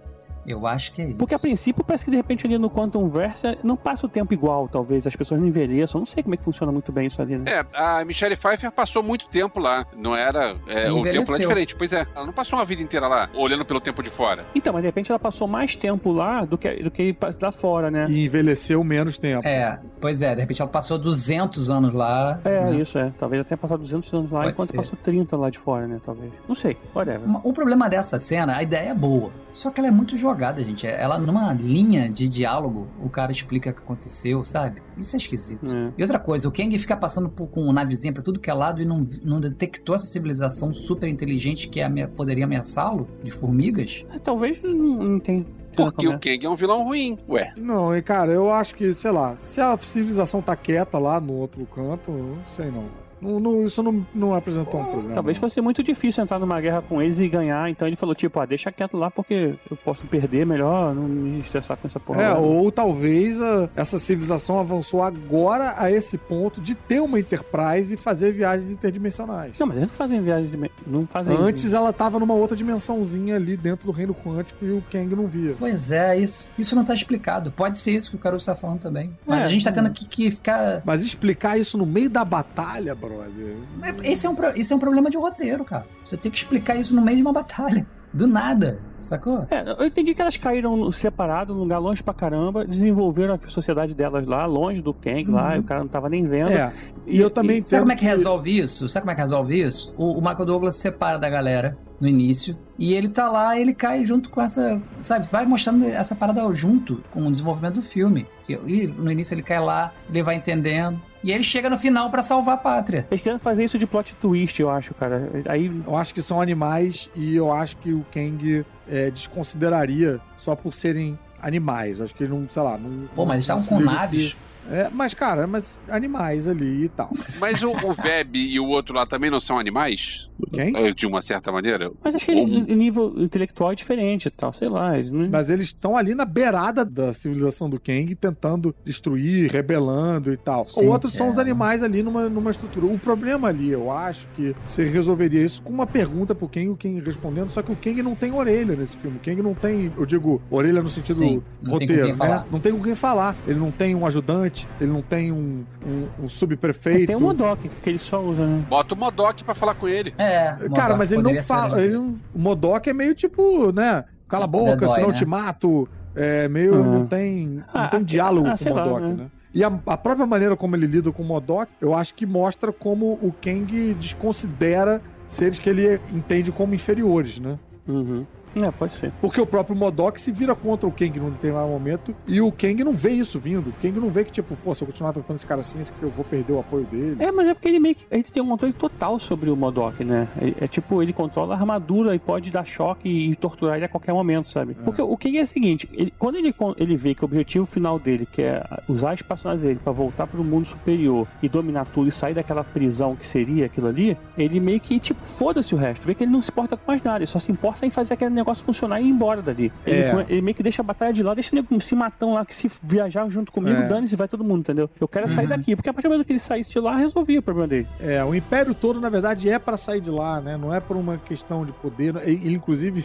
Eu 0.46 0.66
acho 0.68 0.92
que 0.94 1.02
é 1.02 1.06
isso. 1.08 1.18
Porque 1.18 1.36
a 1.36 1.40
princípio 1.40 1.84
parece 1.84 2.06
que 2.06 2.12
de 2.12 2.18
repente 2.18 2.46
ali 2.46 2.58
no 2.58 2.70
Quantum 2.70 3.08
Versa 3.10 3.58
não 3.64 3.76
passa 3.76 4.06
o 4.06 4.10
tempo 4.10 4.34
igual, 4.34 4.68
talvez. 4.68 5.06
As 5.08 5.16
pessoas 5.16 5.40
não 5.40 5.48
envelheçam. 5.48 6.00
Não 6.00 6.06
sei 6.06 6.24
como 6.24 6.36
é 6.36 6.38
que 6.38 6.44
funciona 6.44 6.72
muito 6.72 6.92
bem 6.92 7.08
isso 7.08 7.22
ali, 7.22 7.38
né? 7.38 7.46
É, 7.52 7.66
a 7.74 8.04
Michelle 8.06 8.36
Pfeiffer 8.36 8.72
passou 8.72 9.02
muito 9.02 9.28
tempo 9.28 9.60
lá. 9.60 9.86
Não 9.96 10.16
era. 10.16 10.56
é, 10.68 10.92
o 10.92 11.04
tempo 11.04 11.32
lá 11.32 11.38
é 11.38 11.40
diferente. 11.40 11.76
Pois 11.76 11.94
é, 11.94 12.06
ela 12.16 12.26
não 12.26 12.34
passou 12.34 12.60
uma 12.60 12.66
vida 12.66 12.82
inteira 12.82 13.08
lá, 13.08 13.30
olhando 13.34 13.66
pelo 13.66 13.80
tempo 13.80 14.02
de 14.04 14.10
fora. 14.10 14.46
Então, 14.54 14.74
mas 14.74 14.82
de 14.82 14.88
repente 14.88 15.12
ela 15.12 15.20
passou 15.20 15.48
mais 15.48 15.76
tempo 15.76 16.12
lá 16.12 16.46
do 16.46 16.58
que, 16.58 16.84
do 16.84 16.92
que 16.92 17.16
lá 17.42 17.52
fora, 17.52 17.90
né? 17.90 18.06
E 18.10 18.26
envelheceu 18.26 18.84
menos 18.84 19.18
tempo. 19.18 19.48
É, 19.48 19.80
pois 20.00 20.22
é, 20.22 20.36
de 20.36 20.42
repente 20.42 20.62
ela 20.62 20.70
passou 20.70 20.98
200 20.98 21.70
anos 21.70 21.94
lá. 21.94 22.40
É, 22.44 22.72
né? 22.72 22.76
isso 22.76 22.98
é. 22.98 23.12
Talvez 23.18 23.40
ela 23.40 23.48
tenha 23.48 23.58
passado 23.58 23.80
200 23.80 24.14
anos 24.14 24.32
lá, 24.32 24.42
Pode 24.42 24.54
enquanto 24.54 24.70
ser. 24.70 24.78
passou 24.78 24.98
30 25.02 25.38
lá 25.38 25.50
de 25.50 25.58
fora, 25.58 25.88
né? 25.88 26.00
Talvez. 26.06 26.32
Não 26.48 26.56
sei. 26.56 26.78
Whatever. 26.94 27.22
O 27.44 27.54
problema 27.54 27.90
dessa 27.90 28.20
cena, 28.20 28.58
a 28.58 28.64
ideia 28.64 28.90
é 28.90 28.94
boa. 28.94 29.32
Só 29.56 29.72
que 29.72 29.80
ela 29.80 29.88
é 29.88 29.92
muito 29.92 30.18
jogada, 30.18 30.62
gente. 30.62 30.86
Ela, 30.86 31.18
numa 31.18 31.54
linha 31.54 32.10
de 32.10 32.28
diálogo, 32.28 32.88
o 33.02 33.10
cara 33.10 33.32
explica 33.32 33.70
o 33.70 33.74
que 33.74 33.80
aconteceu, 33.80 34.44
sabe? 34.44 34.82
Isso 34.98 35.16
é 35.16 35.18
esquisito. 35.18 35.74
É. 35.74 35.94
E 35.98 36.02
outra 36.02 36.20
coisa, 36.20 36.50
o 36.50 36.52
Kang 36.52 36.78
fica 36.78 36.98
passando 36.98 37.30
por, 37.30 37.48
com 37.48 37.72
navezinha 37.72 38.12
pra 38.12 38.22
tudo 38.22 38.38
que 38.38 38.50
é 38.50 38.54
lado 38.54 38.82
e 38.82 38.86
não, 38.86 39.08
não 39.24 39.40
detectou 39.40 39.96
essa 39.96 40.06
civilização 40.06 40.74
super 40.74 41.08
inteligente 41.08 41.70
que 41.70 41.80
ame- 41.80 42.06
poderia 42.06 42.44
ameaçá-lo 42.44 43.08
de 43.24 43.32
formigas? 43.32 44.04
É, 44.14 44.20
Talvez 44.20 44.62
não, 44.62 44.74
não 44.74 45.20
tenha. 45.22 45.46
Porque 45.74 46.06
o 46.08 46.20
Kang 46.20 46.46
é 46.46 46.50
um 46.50 46.56
vilão 46.58 46.84
ruim. 46.84 47.18
Ué. 47.30 47.54
Não, 47.58 47.96
e 47.96 48.02
cara, 48.02 48.32
eu 48.34 48.50
acho 48.52 48.76
que, 48.76 48.94
sei 48.94 49.12
lá, 49.12 49.36
se 49.38 49.62
a 49.62 49.78
civilização 49.78 50.42
tá 50.42 50.54
quieta 50.56 50.98
lá 51.00 51.20
no 51.22 51.32
outro 51.34 51.66
canto, 51.66 52.12
eu 52.12 52.18
não 52.36 52.46
sei 52.56 52.72
não. 52.72 52.84
Não, 53.26 53.40
não- 53.40 53.66
isso 53.66 53.82
não, 53.84 54.06
não 54.14 54.36
apresentou 54.36 54.80
um 54.80 54.86
problema. 54.86 55.14
Talvez 55.14 55.38
fosse 55.38 55.60
muito 55.62 55.82
difícil 55.84 56.24
entrar 56.24 56.40
numa 56.40 56.60
guerra 56.62 56.82
com 56.82 57.02
eles 57.02 57.18
e 57.20 57.28
ganhar. 57.28 57.70
Então 57.70 57.88
ele 57.88 57.96
falou, 57.96 58.14
tipo, 58.16 58.40
ah, 58.40 58.46
deixa 58.46 58.72
quieto 58.72 58.96
lá 58.98 59.10
porque 59.12 59.56
eu 59.70 59.78
posso 59.78 60.06
perder 60.06 60.46
melhor, 60.46 60.94
não 60.94 61.04
me 61.04 61.40
estressar 61.40 61.78
com 61.78 61.88
essa 61.88 62.00
porra. 62.00 62.22
É, 62.22 62.30
lá. 62.30 62.38
ou 62.40 62.72
talvez 62.72 63.40
ah, 63.42 63.70
essa 63.76 64.00
civilização 64.00 64.60
avançou 64.60 65.02
agora 65.04 65.74
a 65.78 65.92
esse 65.92 66.18
ponto 66.18 66.62
de 66.62 66.76
ter 66.76 67.00
uma 67.02 67.20
Enterprise 67.20 67.94
e 67.94 67.98
fazer 67.98 68.32
viagens 68.34 68.70
interdimensionais. 68.70 69.54
Não, 69.60 69.68
mas 69.68 69.78
eles 69.78 69.90
não 69.90 69.96
fazem 69.96 70.22
de. 70.24 70.58
me- 70.58 70.72
Não 70.86 71.06
fazem. 71.08 71.36
Antes 71.38 71.74
ela 71.74 71.92
tava 71.92 72.20
numa 72.20 72.34
outra 72.34 72.56
dimensãozinha 72.56 73.36
ali 73.36 73.58
dentro 73.58 73.86
do 73.86 73.92
reino 73.92 74.14
quântico 74.14 74.64
e 74.66 74.72
o 74.72 74.84
Kang 74.92 75.16
não 75.16 75.28
via. 75.28 75.56
Pois 75.58 75.92
é, 75.92 76.18
isso, 76.18 76.52
isso 76.58 76.76
não 76.76 76.84
tá 76.84 76.94
explicado. 76.94 77.52
Pode 77.52 77.80
ser 77.80 77.92
isso 77.92 78.10
que 78.10 78.16
o 78.16 78.20
Caruso 78.20 78.46
tá 78.46 78.56
falando 78.56 78.80
também. 78.80 79.12
Mas 79.26 79.42
É, 79.42 79.46
a 79.46 79.48
gente 79.48 79.64
tá 79.64 79.72
tendo 79.72 79.90
que, 79.92 80.06
que 80.08 80.32
ficar. 80.32 80.82
Mas 80.86 81.02
explicar 81.04 81.58
isso 81.58 81.78
no 81.78 81.86
meio 81.86 82.10
da 82.10 82.24
batalha, 82.26 82.96
brother. 83.16 83.56
Esse 84.04 84.26
é, 84.26 84.30
um, 84.30 84.36
esse 84.56 84.74
é 84.74 84.76
um 84.76 84.80
problema 84.80 85.10
de 85.10 85.18
roteiro, 85.18 85.64
cara. 85.66 85.86
Você 86.06 86.18
tem 86.18 86.32
que 86.32 86.38
explicar 86.38 86.76
isso 86.76 86.96
no 86.96 87.02
meio 87.02 87.18
de 87.18 87.22
uma 87.24 87.34
batalha. 87.34 87.86
Do 88.14 88.28
nada, 88.28 88.80
sacou? 88.98 89.46
É, 89.52 89.76
eu 89.78 89.86
entendi 89.88 90.14
que 90.16 90.22
elas 90.22 90.38
caíram 90.38 90.90
separado, 90.90 91.54
num 91.54 91.60
lugar 91.64 91.80
longe 91.80 92.02
pra 92.02 92.14
caramba, 92.14 92.64
desenvolveram 92.66 93.34
a 93.34 93.38
sociedade 93.50 93.94
delas 93.94 94.26
lá, 94.26 94.46
longe 94.46 94.82
do 94.82 94.94
Kang 94.94 95.26
lá, 95.30 95.50
Uhum. 95.50 95.56
e 95.58 95.60
o 95.60 95.64
cara 95.64 95.82
não 95.82 95.88
tava 95.90 96.08
nem 96.08 96.26
vendo. 96.26 96.50
É. 96.50 96.72
E 97.06 97.20
eu 97.20 97.30
também 97.30 97.62
Sabe 97.66 97.82
como 97.82 97.92
é 97.92 97.96
que 97.98 98.06
resolve 98.06 98.58
isso? 98.58 98.88
Sabe 98.88 99.04
como 99.04 99.12
é 99.12 99.16
que 99.16 99.22
resolve 99.22 99.62
isso? 99.62 99.94
O, 99.98 100.14
o 100.14 100.22
Michael 100.22 100.46
Douglas 100.46 100.76
se 100.76 100.82
separa 100.84 101.20
da 101.20 101.30
galera 101.30 101.78
no 102.00 102.08
início. 102.08 102.58
E 102.80 102.94
ele 102.94 103.10
tá 103.10 103.30
lá, 103.30 103.60
ele 103.60 103.74
cai 103.74 104.06
junto 104.06 104.30
com 104.30 104.42
essa. 104.42 104.82
Sabe, 105.04 105.28
vai 105.30 105.46
mostrando 105.46 105.84
essa 105.86 106.16
parada 106.16 106.42
junto 106.54 107.04
com 107.12 107.28
o 107.28 107.32
desenvolvimento 107.32 107.76
do 107.76 107.82
filme. 107.82 108.26
E, 108.48 108.54
e 108.54 108.88
no 108.88 109.12
início 109.12 109.34
ele 109.34 109.44
cai 109.44 109.60
lá, 109.60 109.92
ele 110.10 110.24
vai 110.24 110.36
entendendo. 110.36 111.02
E 111.26 111.32
ele 111.32 111.42
chega 111.42 111.72
no 111.72 111.78
final 111.78 112.12
pra 112.12 112.22
salvar 112.22 112.54
a 112.54 112.58
pátria. 112.58 113.08
Eles 113.10 113.24
querendo 113.24 113.40
fazer 113.40 113.64
isso 113.64 113.80
de 113.80 113.88
plot 113.88 114.16
twist, 114.18 114.62
eu 114.62 114.70
acho, 114.70 114.94
cara. 114.94 115.28
Aí. 115.50 115.72
Eu 115.84 115.98
acho 115.98 116.14
que 116.14 116.22
são 116.22 116.40
animais 116.40 117.10
e 117.16 117.36
eu 117.36 117.52
acho 117.52 117.78
que 117.78 117.92
o 117.92 118.06
Kang 118.14 118.64
é, 118.88 119.10
desconsideraria 119.10 120.22
só 120.38 120.56
por 120.56 120.72
serem 120.72 121.18
animais. 121.42 121.98
Eu 121.98 122.06
acho 122.06 122.14
que 122.14 122.24
ele 122.24 122.32
não, 122.32 122.48
sei 122.48 122.62
lá, 122.62 122.78
não. 122.78 123.08
Pô, 123.16 123.26
mas 123.26 123.38
eles 123.38 123.46
estavam 123.46 123.66
com 123.66 123.80
naves. 123.80 124.38
É, 124.70 124.90
mas, 124.92 125.14
cara, 125.14 125.46
mas 125.46 125.80
animais 125.90 126.48
ali 126.48 126.86
e 126.86 126.90
tal. 126.90 127.10
Mas 127.40 127.62
o, 127.62 127.72
o 127.72 127.94
Veb 127.94 128.36
e 128.36 128.60
o 128.60 128.68
outro 128.68 128.96
lá 128.96 129.06
também 129.06 129.30
não 129.30 129.40
são 129.40 129.60
animais? 129.60 130.30
Quem? 130.52 130.76
É, 130.76 130.92
De 130.92 131.06
uma 131.06 131.22
certa 131.22 131.52
maneira? 131.52 131.92
Mas 132.04 132.16
acho 132.16 132.26
que 132.26 132.32
o 132.34 132.76
nível 132.76 133.14
intelectual 133.18 133.72
é 133.72 133.76
diferente 133.76 134.28
e 134.28 134.32
tal, 134.32 134.52
sei 134.54 134.68
lá. 134.68 134.98
Eles 134.98 135.12
não... 135.12 135.30
Mas 135.30 135.50
eles 135.50 135.68
estão 135.68 135.96
ali 135.98 136.14
na 136.14 136.26
beirada 136.26 136.84
da 136.84 137.14
civilização 137.14 137.70
do 137.70 137.80
Kang, 137.80 138.14
tentando 138.16 138.76
destruir, 138.84 139.52
rebelando 139.52 140.34
e 140.34 140.38
tal. 140.38 140.66
Gente, 140.66 140.86
Outros 140.86 141.14
são 141.14 141.28
é. 141.28 141.32
os 141.32 141.40
animais 141.40 141.84
ali 141.84 142.04
numa, 142.04 142.28
numa 142.30 142.52
estrutura. 142.52 142.86
O 142.86 143.00
problema 143.00 143.50
ali, 143.50 143.70
eu 143.70 143.92
acho 143.92 144.28
que 144.36 144.56
você 144.68 144.84
resolveria 144.84 145.44
isso 145.44 145.62
com 145.62 145.72
uma 145.72 145.88
pergunta 145.88 146.34
pro 146.36 146.50
Kang, 146.50 146.70
o 146.70 146.76
Kang 146.76 147.00
respondendo, 147.00 147.50
só 147.50 147.62
que 147.62 147.72
o 147.72 147.76
Kang 147.76 148.02
não 148.02 148.16
tem 148.16 148.32
orelha 148.34 148.76
nesse 148.76 148.98
filme. 148.98 149.18
O 149.18 149.20
Kang 149.20 149.42
não 149.42 149.54
tem, 149.54 149.92
eu 149.98 150.06
digo, 150.06 150.42
orelha 150.50 150.82
no 150.82 150.90
sentido 150.90 151.20
Sim, 151.20 151.44
não 151.62 151.74
roteiro, 151.74 152.08
né? 152.08 152.14
falar. 152.14 152.48
Não 152.52 152.60
tem 152.60 152.72
com 152.74 152.82
quem 152.82 152.96
falar. 152.96 153.36
Ele 153.48 153.60
não 153.60 153.72
tem 153.72 153.96
um 153.96 154.06
ajudante, 154.06 154.55
ele 154.80 154.92
não 154.92 155.02
tem 155.02 155.32
um, 155.32 155.64
um, 155.86 156.26
um 156.26 156.30
subprefeito. 156.30 157.08
Tem 157.08 157.16
um 157.16 157.20
Modok 157.20 157.68
que 157.70 157.90
ele 157.90 158.00
só 158.00 158.22
usa, 158.22 158.46
né? 158.46 158.66
Bota 158.70 158.94
o 158.94 158.98
Modok 158.98 159.44
pra 159.44 159.54
falar 159.54 159.76
com 159.76 159.88
ele. 159.88 160.14
É. 160.18 160.52
Cara, 160.52 160.68
Modok 160.70 160.98
mas 160.98 161.12
ele 161.12 161.22
não 161.24 161.36
fala. 161.44 161.76
um- 161.76 161.80
Ele 161.80 161.94
não- 161.94 162.16
o 162.34 162.40
Modok 162.40 162.90
é 162.90 162.94
meio 162.94 163.14
tipo, 163.16 163.72
né? 163.72 164.04
Cala 164.28 164.46
a 164.46 164.48
boca, 164.48 164.88
senão 164.88 165.02
eu 165.02 165.08
né? 165.10 165.14
te 165.14 165.26
mato. 165.26 165.88
É 166.16 166.48
meio. 166.48 166.76
Uhum. 166.76 167.00
Não 167.00 167.06
tem, 167.08 167.48
não 167.48 167.64
Ah, 167.74 167.88
tem 167.88 168.04
diálogo 168.04 168.48
ah, 168.48 168.56
com 168.58 168.70
o 168.70 168.74
lá, 168.74 168.86
Modok, 168.86 169.02
né? 169.08 169.14
né? 169.16 169.26
E 169.54 169.64
a, 169.64 169.68
a 169.86 169.98
própria 169.98 170.26
maneira 170.26 170.56
como 170.56 170.76
ele 170.76 170.86
lida 170.86 171.12
com 171.12 171.24
o 171.24 171.26
Modok, 171.26 171.72
eu 171.80 171.94
acho 171.94 172.14
que 172.14 172.26
mostra 172.26 172.72
como 172.74 173.14
o 173.22 173.34
Kang 173.42 173.94
desconsidera 173.96 175.02
seres 175.28 175.60
que 175.60 175.70
ele 175.70 176.00
entende 176.14 176.52
como 176.52 176.74
inferiores, 176.76 177.40
né? 177.40 177.58
Uhum. 177.88 178.26
É, 178.56 178.72
pode 178.72 178.94
ser. 178.94 179.12
Porque 179.22 179.40
o 179.42 179.46
próprio 179.46 179.76
Modok 179.76 180.20
se 180.20 180.32
vira 180.32 180.56
contra 180.56 180.88
o 180.88 180.92
Kang 180.92 181.20
num 181.20 181.30
determinado 181.30 181.68
momento 181.70 182.16
e 182.28 182.40
o 182.42 182.52
Kang 182.52 182.84
não 182.84 182.94
vê 182.94 183.12
isso 183.12 183.40
vindo. 183.40 183.70
O 183.70 183.74
Kang 183.82 184.00
não 184.00 184.10
vê 184.10 184.24
que, 184.24 184.32
tipo, 184.32 184.56
pô, 184.64 184.74
se 184.74 184.82
eu 184.84 184.88
continuar 184.88 185.14
tratando 185.14 185.36
esse 185.36 185.46
cara 185.46 185.62
assim, 185.62 185.80
eu 186.02 186.10
vou 186.10 186.24
perder 186.26 186.54
o 186.54 186.60
apoio 186.60 186.86
dele. 186.86 187.18
É, 187.20 187.32
mas 187.32 187.48
é 187.50 187.54
porque 187.54 187.68
ele 187.68 187.80
meio 187.80 187.96
que. 187.96 188.06
Ele 188.10 188.24
tem 188.24 188.42
um 188.42 188.48
controle 188.48 188.74
total 188.74 189.20
sobre 189.20 189.50
o 189.50 189.56
Modok, 189.56 190.04
né? 190.04 190.28
É, 190.40 190.66
é 190.66 190.68
tipo, 190.68 191.02
ele 191.04 191.12
controla 191.14 191.54
a 191.56 191.58
armadura 191.58 192.16
e 192.16 192.20
pode 192.20 192.50
dar 192.52 192.66
choque 192.66 193.10
e 193.10 193.36
torturar 193.36 193.76
ele 193.76 193.86
a 193.86 193.90
qualquer 193.90 194.14
momento, 194.14 194.50
sabe? 194.50 194.74
Porque 194.74 195.02
o 195.02 195.18
que 195.18 195.38
é 195.38 195.42
o 195.42 195.48
seguinte: 195.48 195.90
ele- 195.94 196.14
quando 196.18 196.36
ele, 196.38 196.54
ele 196.78 196.96
vê 196.96 197.14
que 197.14 197.24
o 197.24 197.26
objetivo 197.26 197.66
final 197.66 198.00
dele, 198.00 198.26
que 198.32 198.42
é 198.42 198.64
usar 198.88 199.12
a 199.12 199.14
espaçonave 199.14 199.62
dele 199.62 199.80
pra 199.84 199.92
voltar 199.92 200.28
pro 200.28 200.44
mundo 200.44 200.66
superior 200.66 201.28
e 201.44 201.50
dominar 201.50 201.86
tudo 201.86 202.08
e 202.08 202.12
sair 202.12 202.34
daquela 202.34 202.64
prisão 202.64 203.16
que 203.16 203.28
seria 203.28 203.66
aquilo 203.66 203.88
ali, 203.88 204.18
ele 204.38 204.60
meio 204.60 204.80
que, 204.80 205.00
tipo, 205.00 205.20
foda-se 205.26 205.74
o 205.76 205.78
resto. 205.78 206.06
Vê 206.06 206.16
que 206.16 206.24
ele 206.24 206.32
não 206.32 206.42
se 206.42 206.50
importa 206.52 206.78
com 206.78 206.84
mais 206.90 207.02
nada, 207.04 207.18
ele 207.20 207.26
só 207.26 207.40
se 207.40 207.52
importa 207.52 207.86
em 207.86 207.90
fazer 207.90 208.14
aquele 208.14 208.30
negócio 208.32 208.45
funcionar 208.54 209.02
e 209.02 209.06
ir 209.06 209.10
embora 209.10 209.42
dali. 209.42 209.72
Ele, 209.86 210.02
É. 210.02 210.26
ele 210.30 210.42
meio 210.42 210.56
que 210.56 210.62
deixa 210.64 210.82
a 210.82 210.86
batalha 210.86 211.12
de 211.14 211.24
lá, 211.24 211.34
deixa 211.34 211.52
o 211.52 211.56
nego 211.56 211.80
se 211.82 211.96
matão 211.96 212.34
lá, 212.34 212.46
que 212.46 212.54
se 212.54 212.70
viajar 212.84 213.28
junto 213.30 213.52
comigo, 213.52 213.82
É. 213.82 213.88
dane-se, 213.88 214.16
vai 214.16 214.28
todo 214.28 214.44
mundo, 214.44 214.60
entendeu? 214.60 214.90
Eu 215.00 215.08
quero 215.08 215.26
é 215.26 215.28
sair 215.28 215.46
Uhum. 215.46 215.50
daqui, 215.50 215.76
porque 215.76 215.90
a 215.90 215.94
partir 215.94 216.08
do 216.08 216.12
momento 216.12 216.26
que 216.28 216.34
ele 216.34 216.40
saísse 216.40 216.72
de 216.72 216.80
lá, 216.80 216.96
resolvia 216.96 217.40
o 217.40 217.42
problema 217.44 217.68
dele. 217.68 217.88
É, 218.00 218.24
o 218.24 218.34
Império 218.36 218.74
todo, 218.76 219.00
na 219.02 219.10
verdade, 219.10 219.50
é 219.50 219.58
pra 219.58 219.78
sair 219.78 220.02
de 220.02 220.10
lá, 220.12 220.40
né? 220.42 220.58
Não 220.58 220.74
é 220.74 220.80
por 220.80 220.96
uma 220.98 221.18
questão 221.18 221.66
de 221.66 221.72
poder. 221.72 222.16
Ele, 222.24 222.54
inclusive, 222.56 223.04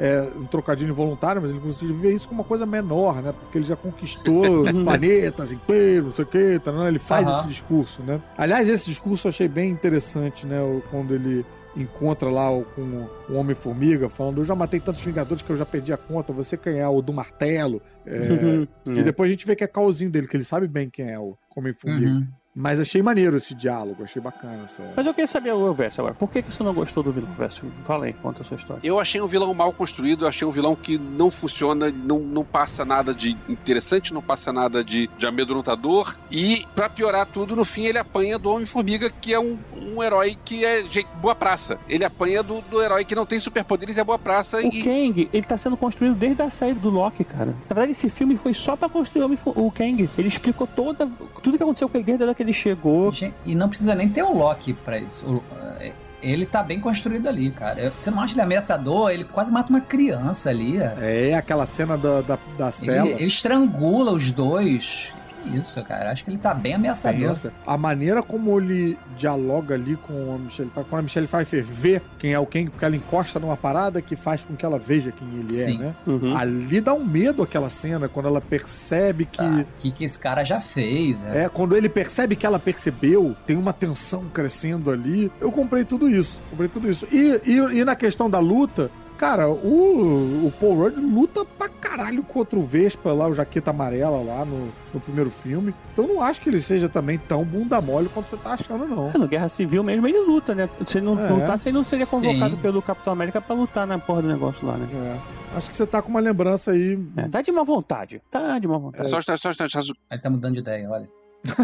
é. 0.00 0.28
um 0.36 0.44
trocadilho 0.46 0.90
involuntário, 0.90 1.40
mas 1.40 1.50
ele, 1.50 1.58
inclusive, 1.58 1.92
vê 1.92 2.12
isso 2.14 2.28
como 2.28 2.40
uma 2.42 2.46
coisa 2.48 2.66
menor, 2.66 3.22
né? 3.22 3.32
Porque 3.32 3.58
ele 3.58 3.64
já 3.64 3.76
conquistou 3.76 4.64
planetas 4.84 5.52
inteiros, 5.52 6.06
não 6.06 6.12
sei 6.12 6.24
o 6.24 6.28
quê, 6.28 6.60
tá, 6.62 6.72
né? 6.72 6.88
ele 6.88 6.98
faz 6.98 7.26
Aham. 7.26 7.38
esse 7.40 7.48
discurso, 7.48 8.02
né? 8.02 8.20
Aliás, 8.36 8.68
esse 8.68 8.86
discurso 8.86 9.26
eu 9.26 9.30
achei 9.30 9.48
bem 9.48 9.70
interessante, 9.70 10.46
né? 10.46 10.58
Quando 10.90 11.14
ele 11.14 11.44
encontra 11.76 12.28
lá 12.28 12.50
o- 12.50 12.64
com 12.64 13.08
o 13.30 13.34
Homem-Formiga, 13.34 14.08
falando: 14.08 14.40
Eu 14.40 14.44
já 14.44 14.54
matei 14.54 14.78
tantos 14.80 15.02
Vingadores 15.02 15.42
que 15.42 15.50
eu 15.50 15.56
já 15.56 15.64
perdi 15.66 15.92
a 15.92 15.96
conta, 15.96 16.32
você 16.32 16.56
quem 16.56 16.78
é? 16.78 16.88
O 16.88 17.00
do 17.02 17.12
martelo. 17.12 17.80
É, 18.06 18.10
E 18.94 18.98
É. 18.98 19.02
depois 19.02 19.28
a 19.28 19.32
gente 19.32 19.46
vê 19.46 19.54
que 19.56 19.64
é 19.64 19.66
calzinho 19.68 20.10
dele, 20.10 20.26
que 20.26 20.36
ele 20.36 20.44
sabe 20.44 20.66
bem 20.68 20.90
quem 20.90 21.10
é 21.10 21.18
o 21.18 21.36
Homem-Formiga. 21.56 22.06
Uhum. 22.10 22.28
Mas 22.54 22.78
achei 22.78 23.02
maneiro 23.02 23.36
esse 23.36 23.54
diálogo, 23.54 24.04
achei 24.04 24.20
bacana. 24.20 24.64
Essa... 24.64 24.82
Mas 24.94 25.06
eu 25.06 25.14
queria 25.14 25.26
saber, 25.26 25.52
o 25.52 25.72
Verso, 25.72 26.00
agora, 26.02 26.14
por 26.14 26.30
que, 26.30 26.42
que 26.42 26.52
você 26.52 26.62
não 26.62 26.74
gostou 26.74 27.02
do 27.02 27.10
vilão, 27.10 27.32
Verso? 27.32 27.64
Fala 27.84 28.04
aí, 28.06 28.12
conta 28.12 28.42
a 28.42 28.44
sua 28.44 28.56
história. 28.56 28.80
Eu 28.84 29.00
achei 29.00 29.20
um 29.22 29.26
vilão 29.26 29.54
mal 29.54 29.72
construído, 29.72 30.24
eu 30.24 30.28
achei 30.28 30.46
um 30.46 30.50
vilão 30.50 30.76
que 30.76 30.98
não 30.98 31.30
funciona, 31.30 31.90
não, 31.90 32.18
não 32.18 32.44
passa 32.44 32.84
nada 32.84 33.14
de 33.14 33.36
interessante, 33.48 34.12
não 34.12 34.20
passa 34.20 34.52
nada 34.52 34.84
de, 34.84 35.08
de 35.16 35.26
amedrontador. 35.26 36.14
E, 36.30 36.66
pra 36.74 36.90
piorar 36.90 37.26
tudo, 37.26 37.56
no 37.56 37.64
fim 37.64 37.86
ele 37.86 37.98
apanha 37.98 38.38
do 38.38 38.50
Homem-Formiga, 38.50 39.10
que 39.10 39.32
é 39.32 39.40
um, 39.40 39.58
um 39.74 40.02
herói 40.02 40.36
que 40.44 40.62
é 40.62 40.82
gente, 40.84 41.08
boa 41.22 41.34
praça. 41.34 41.78
Ele 41.88 42.04
apanha 42.04 42.42
do, 42.42 42.60
do 42.60 42.82
herói 42.82 43.04
que 43.04 43.14
não 43.14 43.24
tem 43.24 43.40
superpoderes 43.40 43.96
e 43.96 44.00
é 44.00 44.04
boa 44.04 44.18
praça. 44.18 44.58
O 44.58 44.60
e... 44.60 44.82
Kang, 44.82 45.30
ele 45.32 45.44
tá 45.44 45.56
sendo 45.56 45.76
construído 45.76 46.14
desde 46.14 46.42
a 46.42 46.50
saída 46.50 46.80
do 46.80 46.90
Loki, 46.90 47.24
cara. 47.24 47.54
Na 47.68 47.74
verdade, 47.74 47.92
esse 47.92 48.10
filme 48.10 48.36
foi 48.36 48.52
só 48.52 48.76
pra 48.76 48.90
construir 48.90 49.24
o, 49.24 49.66
o 49.66 49.70
Kang. 49.70 50.08
Ele 50.18 50.28
explicou 50.28 50.66
toda, 50.66 51.08
tudo 51.42 51.56
que 51.56 51.62
aconteceu 51.62 51.88
com 51.88 51.96
ele 51.96 52.04
desde 52.04 52.22
a 52.22 52.26
hora 52.26 52.34
que 52.42 52.50
ele 52.50 52.52
chegou. 52.52 53.12
E 53.44 53.54
não 53.54 53.68
precisa 53.68 53.94
nem 53.94 54.08
ter 54.08 54.22
o 54.22 54.32
Loki 54.32 54.72
pra 54.72 54.98
isso. 54.98 55.42
É, 55.80 55.92
ele 56.20 56.44
tá 56.44 56.62
bem 56.62 56.80
construído 56.80 57.28
ali, 57.28 57.50
cara. 57.50 57.92
Você 57.96 58.10
não 58.10 58.20
acha 58.20 58.34
ele 58.34 58.42
ameaçador? 58.42 59.10
Ele 59.10 59.24
quase 59.24 59.50
mata 59.52 59.70
uma 59.70 59.80
criança 59.80 60.50
ali. 60.50 60.78
É, 60.78 61.34
aquela 61.34 61.66
cena 61.66 61.96
da, 61.96 62.20
da, 62.20 62.38
da 62.58 62.70
cela. 62.70 63.08
Ele, 63.08 63.16
ele 63.18 63.26
estrangula 63.26 64.12
os 64.12 64.30
dois. 64.30 65.12
Isso, 65.46 65.82
cara? 65.84 66.10
Acho 66.10 66.24
que 66.24 66.30
ele 66.30 66.38
tá 66.38 66.54
bem 66.54 66.74
ameaçador. 66.74 67.28
Pensa. 67.28 67.52
A 67.66 67.76
maneira 67.76 68.22
como 68.22 68.58
ele 68.58 68.98
dialoga 69.16 69.74
ali 69.74 69.96
com 69.96 70.34
a 70.34 70.38
Michelle 70.38 70.70
Pfeiffer, 70.70 70.84
quando 70.90 71.00
a 71.00 71.02
Michelle 71.02 71.26
Pfeiffer 71.28 71.64
vê 71.64 72.02
quem 72.18 72.32
é 72.32 72.38
o 72.38 72.46
Kang, 72.46 72.70
porque 72.70 72.84
ela 72.84 72.96
encosta 72.96 73.38
numa 73.38 73.56
parada 73.56 74.00
que 74.00 74.16
faz 74.16 74.44
com 74.44 74.54
que 74.54 74.64
ela 74.64 74.78
veja 74.78 75.12
quem 75.12 75.28
ele 75.28 75.38
Sim. 75.42 75.76
é, 75.76 75.78
né? 75.78 75.94
Uhum. 76.06 76.36
Ali 76.36 76.80
dá 76.80 76.94
um 76.94 77.04
medo 77.04 77.42
aquela 77.42 77.70
cena, 77.70 78.08
quando 78.08 78.26
ela 78.28 78.40
percebe 78.40 79.24
que. 79.26 79.38
Tá, 79.38 79.44
O 79.46 79.66
que, 79.78 79.90
que 79.90 80.04
esse 80.04 80.18
cara 80.18 80.44
já 80.44 80.60
fez? 80.60 81.20
né? 81.20 81.44
É, 81.44 81.48
quando 81.48 81.76
ele 81.76 81.88
percebe 81.88 82.36
que 82.36 82.46
ela 82.46 82.58
percebeu, 82.58 83.36
tem 83.46 83.56
uma 83.56 83.72
tensão 83.72 84.24
crescendo 84.26 84.90
ali. 84.90 85.30
Eu 85.40 85.50
comprei 85.50 85.84
tudo 85.84 86.08
isso. 86.08 86.40
Comprei 86.50 86.68
tudo 86.68 86.90
isso. 86.90 87.06
E, 87.10 87.40
e, 87.44 87.56
e 87.78 87.84
na 87.84 87.94
questão 87.96 88.28
da 88.28 88.38
luta, 88.38 88.90
cara, 89.22 89.48
o, 89.48 90.46
o 90.48 90.52
Paul 90.58 90.74
Rudd 90.74 90.96
luta 90.98 91.44
pra 91.56 91.68
caralho 91.68 92.24
contra 92.24 92.58
o 92.58 92.64
Vespa 92.64 93.12
lá, 93.12 93.28
o 93.28 93.34
Jaqueta 93.34 93.70
Amarela 93.70 94.20
lá 94.20 94.44
no, 94.44 94.72
no 94.92 94.98
primeiro 95.00 95.30
filme. 95.30 95.72
Então 95.92 96.08
não 96.08 96.20
acho 96.20 96.40
que 96.40 96.48
ele 96.48 96.60
seja 96.60 96.88
também 96.88 97.18
tão 97.18 97.44
bunda 97.44 97.80
mole 97.80 98.08
quanto 98.12 98.28
você 98.28 98.36
tá 98.36 98.54
achando, 98.54 98.84
não. 98.88 99.10
É, 99.14 99.18
no 99.18 99.28
Guerra 99.28 99.48
Civil 99.48 99.84
mesmo 99.84 100.08
ele 100.08 100.18
luta, 100.18 100.56
né? 100.56 100.68
Se 100.84 100.98
ele 100.98 101.06
não 101.06 101.24
É. 101.24 101.28
lutasse, 101.30 101.68
ele 101.68 101.76
não 101.78 101.84
seria 101.84 102.04
convocado 102.04 102.56
Sim. 102.56 102.60
pelo 102.60 102.82
Capitão 102.82 103.12
América 103.12 103.40
pra 103.40 103.54
lutar 103.54 103.86
na 103.86 103.96
porra 103.96 104.22
do 104.22 104.28
negócio 104.28 104.66
lá, 104.66 104.76
né? 104.76 104.88
É. 104.92 105.56
Acho 105.56 105.70
que 105.70 105.76
você 105.76 105.86
tá 105.86 106.02
com 106.02 106.08
uma 106.08 106.18
lembrança 106.18 106.72
aí. 106.72 106.98
É, 107.16 107.28
tá 107.28 107.42
de 107.42 107.52
má 107.52 107.62
vontade. 107.62 108.20
Tá 108.28 108.58
de 108.58 108.66
má 108.66 108.76
vontade. 108.76 109.08
Só 109.08 109.20
só 109.20 109.48
um 109.48 109.50
instante, 109.52 109.70
só- 109.70 109.92
Ele 110.10 110.20
tá 110.20 110.28
mudando 110.30 110.54
de 110.54 110.60
ideia, 110.60 110.90
olha. 110.90 111.08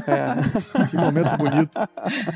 É. 0.06 0.88
Que 0.90 0.96
momento 0.96 1.36
bonito. 1.36 1.78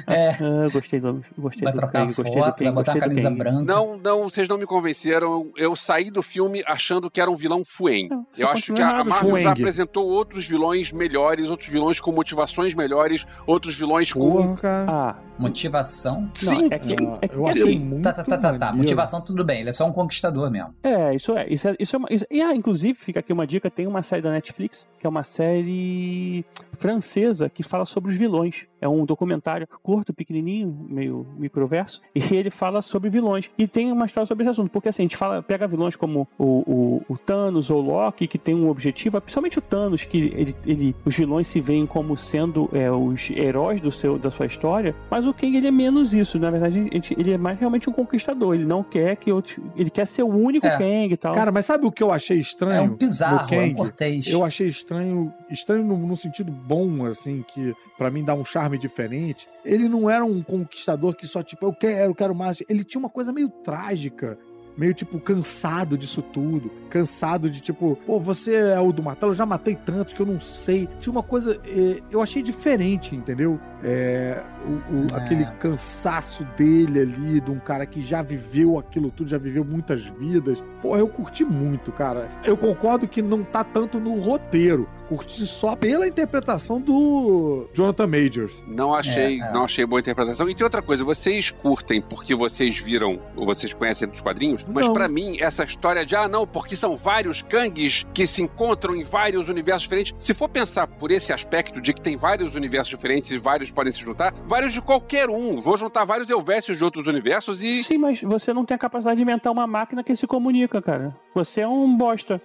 É, 0.07 0.31
Ah, 0.31 0.69
gostei 0.73 1.01
do, 1.01 1.25
gostei 1.37 1.65
vai 1.65 1.73
do 1.73 1.77
trocar 1.79 2.01
Kang, 2.07 2.15
gostei 2.15 2.35
do 2.35 2.39
foto, 2.41 2.57
Kang, 2.59 2.65
vai 2.65 2.73
botar 2.73 2.93
a 2.93 2.95
gostei 2.95 3.01
do 3.01 3.23
camisa 3.23 3.31
branca. 3.31 3.63
Não, 3.65 3.99
não, 3.99 4.23
vocês 4.29 4.49
não 4.49 4.59
me 4.59 4.67
convenceram. 4.67 5.51
Eu 5.57 5.75
saí 5.77 6.11
do 6.11 6.23
filme 6.23 6.63
achando 6.67 7.11
que 7.11 7.21
era 7.21 7.31
um 7.31 7.37
vilão 7.37 7.63
você 7.65 8.09
Eu 8.39 8.49
acho 8.49 8.73
que 8.73 8.81
a, 8.83 9.01
a. 9.01 9.05
Marvel 9.05 9.39
já 9.39 9.53
apresentou 9.53 10.07
outros 10.09 10.47
vilões 10.47 10.93
melhores, 10.93 11.49
outros 11.49 11.69
vilões 11.69 12.01
com 12.01 12.13
motivações 12.13 12.75
melhores, 12.75 13.27
outros 13.47 13.75
vilões 13.77 14.13
com. 14.13 14.21
Porra. 14.57 14.87
Ah, 14.89 15.15
Motivação. 15.39 16.31
Sim, 16.35 16.69
é 16.71 16.79
que, 16.79 16.93
Ah, 16.95 17.19
é 17.23 17.29
que 17.29 17.35
eu 17.35 17.47
achei 17.49 17.63
assim, 17.63 17.79
muito 17.79 18.03
Tá, 18.03 18.13
tá, 18.13 18.23
tá, 18.23 18.39
tá, 18.39 18.59
tá. 18.59 18.73
Motivação, 18.73 19.21
tudo 19.25 19.45
bem. 19.45 19.61
Ele 19.61 19.71
é 19.71 19.73
só 19.73 19.87
um 19.87 19.93
conquistador 19.93 20.51
mesmo. 20.51 20.75
É, 20.83 21.15
isso 21.15 21.37
é. 21.37 21.47
Isso 21.49 21.69
é, 21.69 21.77
isso 21.81 21.97
é 21.97 21.99
uma, 21.99 22.09
isso- 22.11 22.27
e, 22.31 22.41
ah, 22.43 22.55
inclusive, 22.55 22.95
fica 22.95 23.21
aqui 23.21 23.33
uma 23.33 23.47
dica: 23.47 23.71
tem 23.71 23.87
uma 23.87 24.03
série 24.03 24.23
da 24.23 24.31
Netflix, 24.31 24.87
que 25.01 25.07
é 25.07 25.11
uma 25.11 25.25
série 25.25 26.45
francesa 26.79 27.32
que 27.53 27.63
fala 27.63 27.85
sobre 27.85 28.11
os 28.11 28.17
vilões. 28.17 28.67
É 28.81 28.89
um 28.89 29.05
documentário 29.05 29.67
curto, 29.83 30.13
pequenininho, 30.13 30.87
meio 30.89 31.27
microverso, 31.39 32.01
e 32.15 32.35
ele 32.35 32.51
fala 32.51 32.83
sobre 32.83 33.09
vilões. 33.11 33.51
E 33.57 33.67
tem 33.67 33.93
uma 33.93 34.07
história 34.07 34.27
sobre 34.27 34.43
esse 34.43 34.51
assunto, 34.51 34.71
porque 34.71 34.89
assim, 34.89 35.03
a 35.03 35.05
gente 35.05 35.17
fala, 35.17 35.43
pega 35.43 35.67
vilões 35.69 35.95
como 35.97 36.27
o, 36.39 36.45
o, 36.45 37.03
o 37.09 37.17
Thanos 37.19 37.71
ou 37.71 37.79
o 37.83 37.87
Loki, 37.87 38.27
que 38.27 38.39
tem 38.39 38.55
um 38.55 38.69
objetivo, 38.69 39.21
principalmente 39.21 39.59
o 39.59 39.63
Thanos, 39.63 40.05
que 40.05 40.19
ele, 40.35 40.55
ele, 40.67 40.97
os 41.05 41.17
vilões 41.17 41.47
se 41.47 41.61
veem 41.61 41.87
como 41.87 42.17
sendo 42.17 42.69
é, 42.73 42.91
os 42.91 43.31
heróis 43.31 43.81
do 43.81 43.91
seu, 43.91 44.19
da 44.19 44.31
sua 44.31 44.47
história, 44.47 44.95
mas 45.11 45.27
o 45.27 45.33
Kang 45.33 45.57
ele 45.57 45.67
é 45.67 45.71
menos 45.71 46.13
isso. 46.13 46.39
Na 46.39 46.51
verdade, 46.51 46.79
a 46.79 46.83
gente- 46.83 47.15
ele 47.19 47.33
é 47.33 47.39
mais 47.39 47.59
realmente 47.59 47.89
um 47.89 47.93
conquistador. 47.93 48.55
Ele 48.55 48.65
não 48.65 48.83
quer 48.83 49.17
que 49.17 49.31
outros. 49.31 49.59
Ele 49.77 49.91
quer 49.91 50.07
ser 50.07 50.23
o 50.23 50.29
único 50.29 50.67
É. 50.67 50.77
Kang 50.79 51.13
e 51.13 51.17
tal. 51.17 51.35
Cara, 51.35 51.53
mas 51.53 51.67
sabe 51.67 51.87
o 51.87 51.93
que 51.93 52.03
eu 52.03 52.11
achei 52.11 52.39
estranho? 52.39 52.73
É 52.77 52.81
um 52.83 52.89
no 52.89 52.97
bizarro, 52.97 53.55
é 53.55 53.59
um 53.59 53.61
Kang? 53.61 53.75
cortês. 53.75 54.27
Eu 54.27 54.45
achei 54.45 54.67
estranho, 54.67 55.33
estranho 55.51 55.85
no, 55.85 55.97
no 55.97 56.17
sentido 56.17 56.51
bom, 56.51 57.07
assim, 57.07 57.22
que 57.43 57.75
pra 57.99 58.11
mim 58.11 58.25
dá 58.25 58.35
um 58.35 58.45
charme 58.45 58.79
diferente. 58.79 59.47
Ele 59.65 59.89
não 59.89 60.09
era 60.11 60.25
um 60.25 60.43
conquistador 60.43 61.15
que 61.15 61.27
só, 61.27 61.43
tipo, 61.43 61.65
eu 61.67 61.73
quero, 61.75 62.11
eu 62.11 62.15
quero 62.15 62.35
mais. 62.35 62.63
Ele 62.69 62.83
tinha 62.83 62.99
uma 62.99 63.11
coisa 63.11 63.33
meio 63.33 63.49
trágica. 63.49 64.39
Meio, 64.75 64.95
tipo, 64.95 65.21
cansado 65.21 65.99
disso 65.99 66.23
tudo. 66.23 66.71
Cansado 66.89 67.51
de, 67.51 67.61
tipo, 67.61 67.95
pô, 68.07 68.19
você 68.19 68.55
é 68.55 68.81
o 68.81 68.91
do 68.91 69.03
martelo, 69.03 69.33
eu 69.33 69.37
já 69.37 69.45
matei 69.45 69.77
tanto 69.77 70.15
que 70.15 70.23
eu 70.23 70.25
não 70.25 70.41
sei. 70.41 70.89
Tinha 70.99 71.13
uma 71.13 71.23
coisa. 71.23 71.61
eh, 71.67 72.01
eu 72.11 72.23
achei 72.23 72.43
diferente, 72.43 73.15
entendeu? 73.15 73.61
É, 73.85 74.43
o- 74.67 74.95
o- 74.95 75.07
É. 75.15 75.23
Aquele 75.23 75.45
cansaço 75.59 76.43
dele 76.57 77.01
ali, 77.01 77.39
de 77.43 77.51
um 77.51 77.59
cara 77.59 77.85
que 77.85 78.01
já 78.01 78.23
viveu 78.23 78.79
aquilo 78.79 79.11
tudo, 79.11 79.29
já 79.29 79.37
viveu 79.37 79.63
muitas 79.63 80.05
vidas. 80.07 80.65
Pô, 80.81 80.97
eu 80.97 81.07
curti 81.07 81.45
muito, 81.45 81.93
cara. 81.93 82.31
Eu 82.43 82.57
concordo 82.57 83.07
que 83.07 83.21
não 83.21 83.45
tá 83.45 83.63
tanto 83.63 84.01
no 84.01 84.19
roteiro. 84.21 84.89
Curti 85.17 85.47
só 85.47 85.77
pela 85.77 86.07
interpretação 86.07 86.81
do 86.81 87.69
Jonathan 87.75 88.07
Majors. 88.07 88.63
Não 88.67 88.95
achei, 88.95 89.41
É, 89.41 89.45
é. 89.45 89.53
não 89.53 89.65
achei 89.65 89.85
boa 89.85 90.01
interpretação. 90.01 90.49
E 90.49 90.55
tem 90.55 90.65
outra 90.65 90.81
coisa, 90.81 91.05
vocês 91.05 91.51
curtem 91.51 92.01
porque 92.01 92.35
vocês 92.35 92.79
viram 92.79 93.19
ou 93.37 93.45
vocês 93.45 93.73
conhecem 93.75 94.09
dos 94.09 94.21
quadrinhos, 94.21 94.65
mas 94.69 94.89
pra 94.89 95.09
mim 95.09 95.37
essa 95.41 95.65
história 95.65 96.05
de 96.07 96.17
ah 96.17 96.29
não, 96.29 96.47
porque 96.47 96.75
são 96.75 96.97
vários 96.97 97.43
Kangs 97.43 98.07
que 98.15 98.27
se 98.27 98.43
encontram 98.43 98.95
em 98.97 99.05
vários 99.05 99.49
universos 99.49 99.83
diferentes. 99.83 100.15
Se 100.19 100.33
for 100.33 100.49
pensar 100.49 100.87
por 100.87 101.11
esse 101.11 101.33
aspecto 101.33 101.81
de 101.81 101.93
que 101.93 102.01
tem 102.01 102.17
vários 102.17 102.55
universos 102.55 102.89
diferentes 102.89 103.31
e 103.31 103.39
vários 103.39 103.71
podem 103.71 103.93
se 103.93 104.01
juntar, 104.01 104.33
vários 104.47 104.73
de 104.73 104.81
qualquer 104.81 105.29
um. 105.29 105.61
Vou 105.61 105.77
juntar 105.77 106.05
vários 106.05 106.31
Elvésios 106.31 106.79
de 106.79 106.85
outros 106.85 107.07
universos 107.07 107.63
e 107.63 107.83
Sim, 107.85 107.99
mas 107.99 108.21
você 108.23 108.53
não 108.53 108.65
tem 108.65 108.75
a 108.75 108.79
capacidade 108.79 109.17
de 109.17 109.23
inventar 109.23 109.53
uma 109.53 109.67
máquina 109.67 110.03
que 110.03 110.15
se 110.17 110.27
comunica, 110.27 110.81
cara. 110.81 111.15
Você 111.35 111.61
é 111.61 111.69
um 111.69 111.97
bosta. 111.97 112.41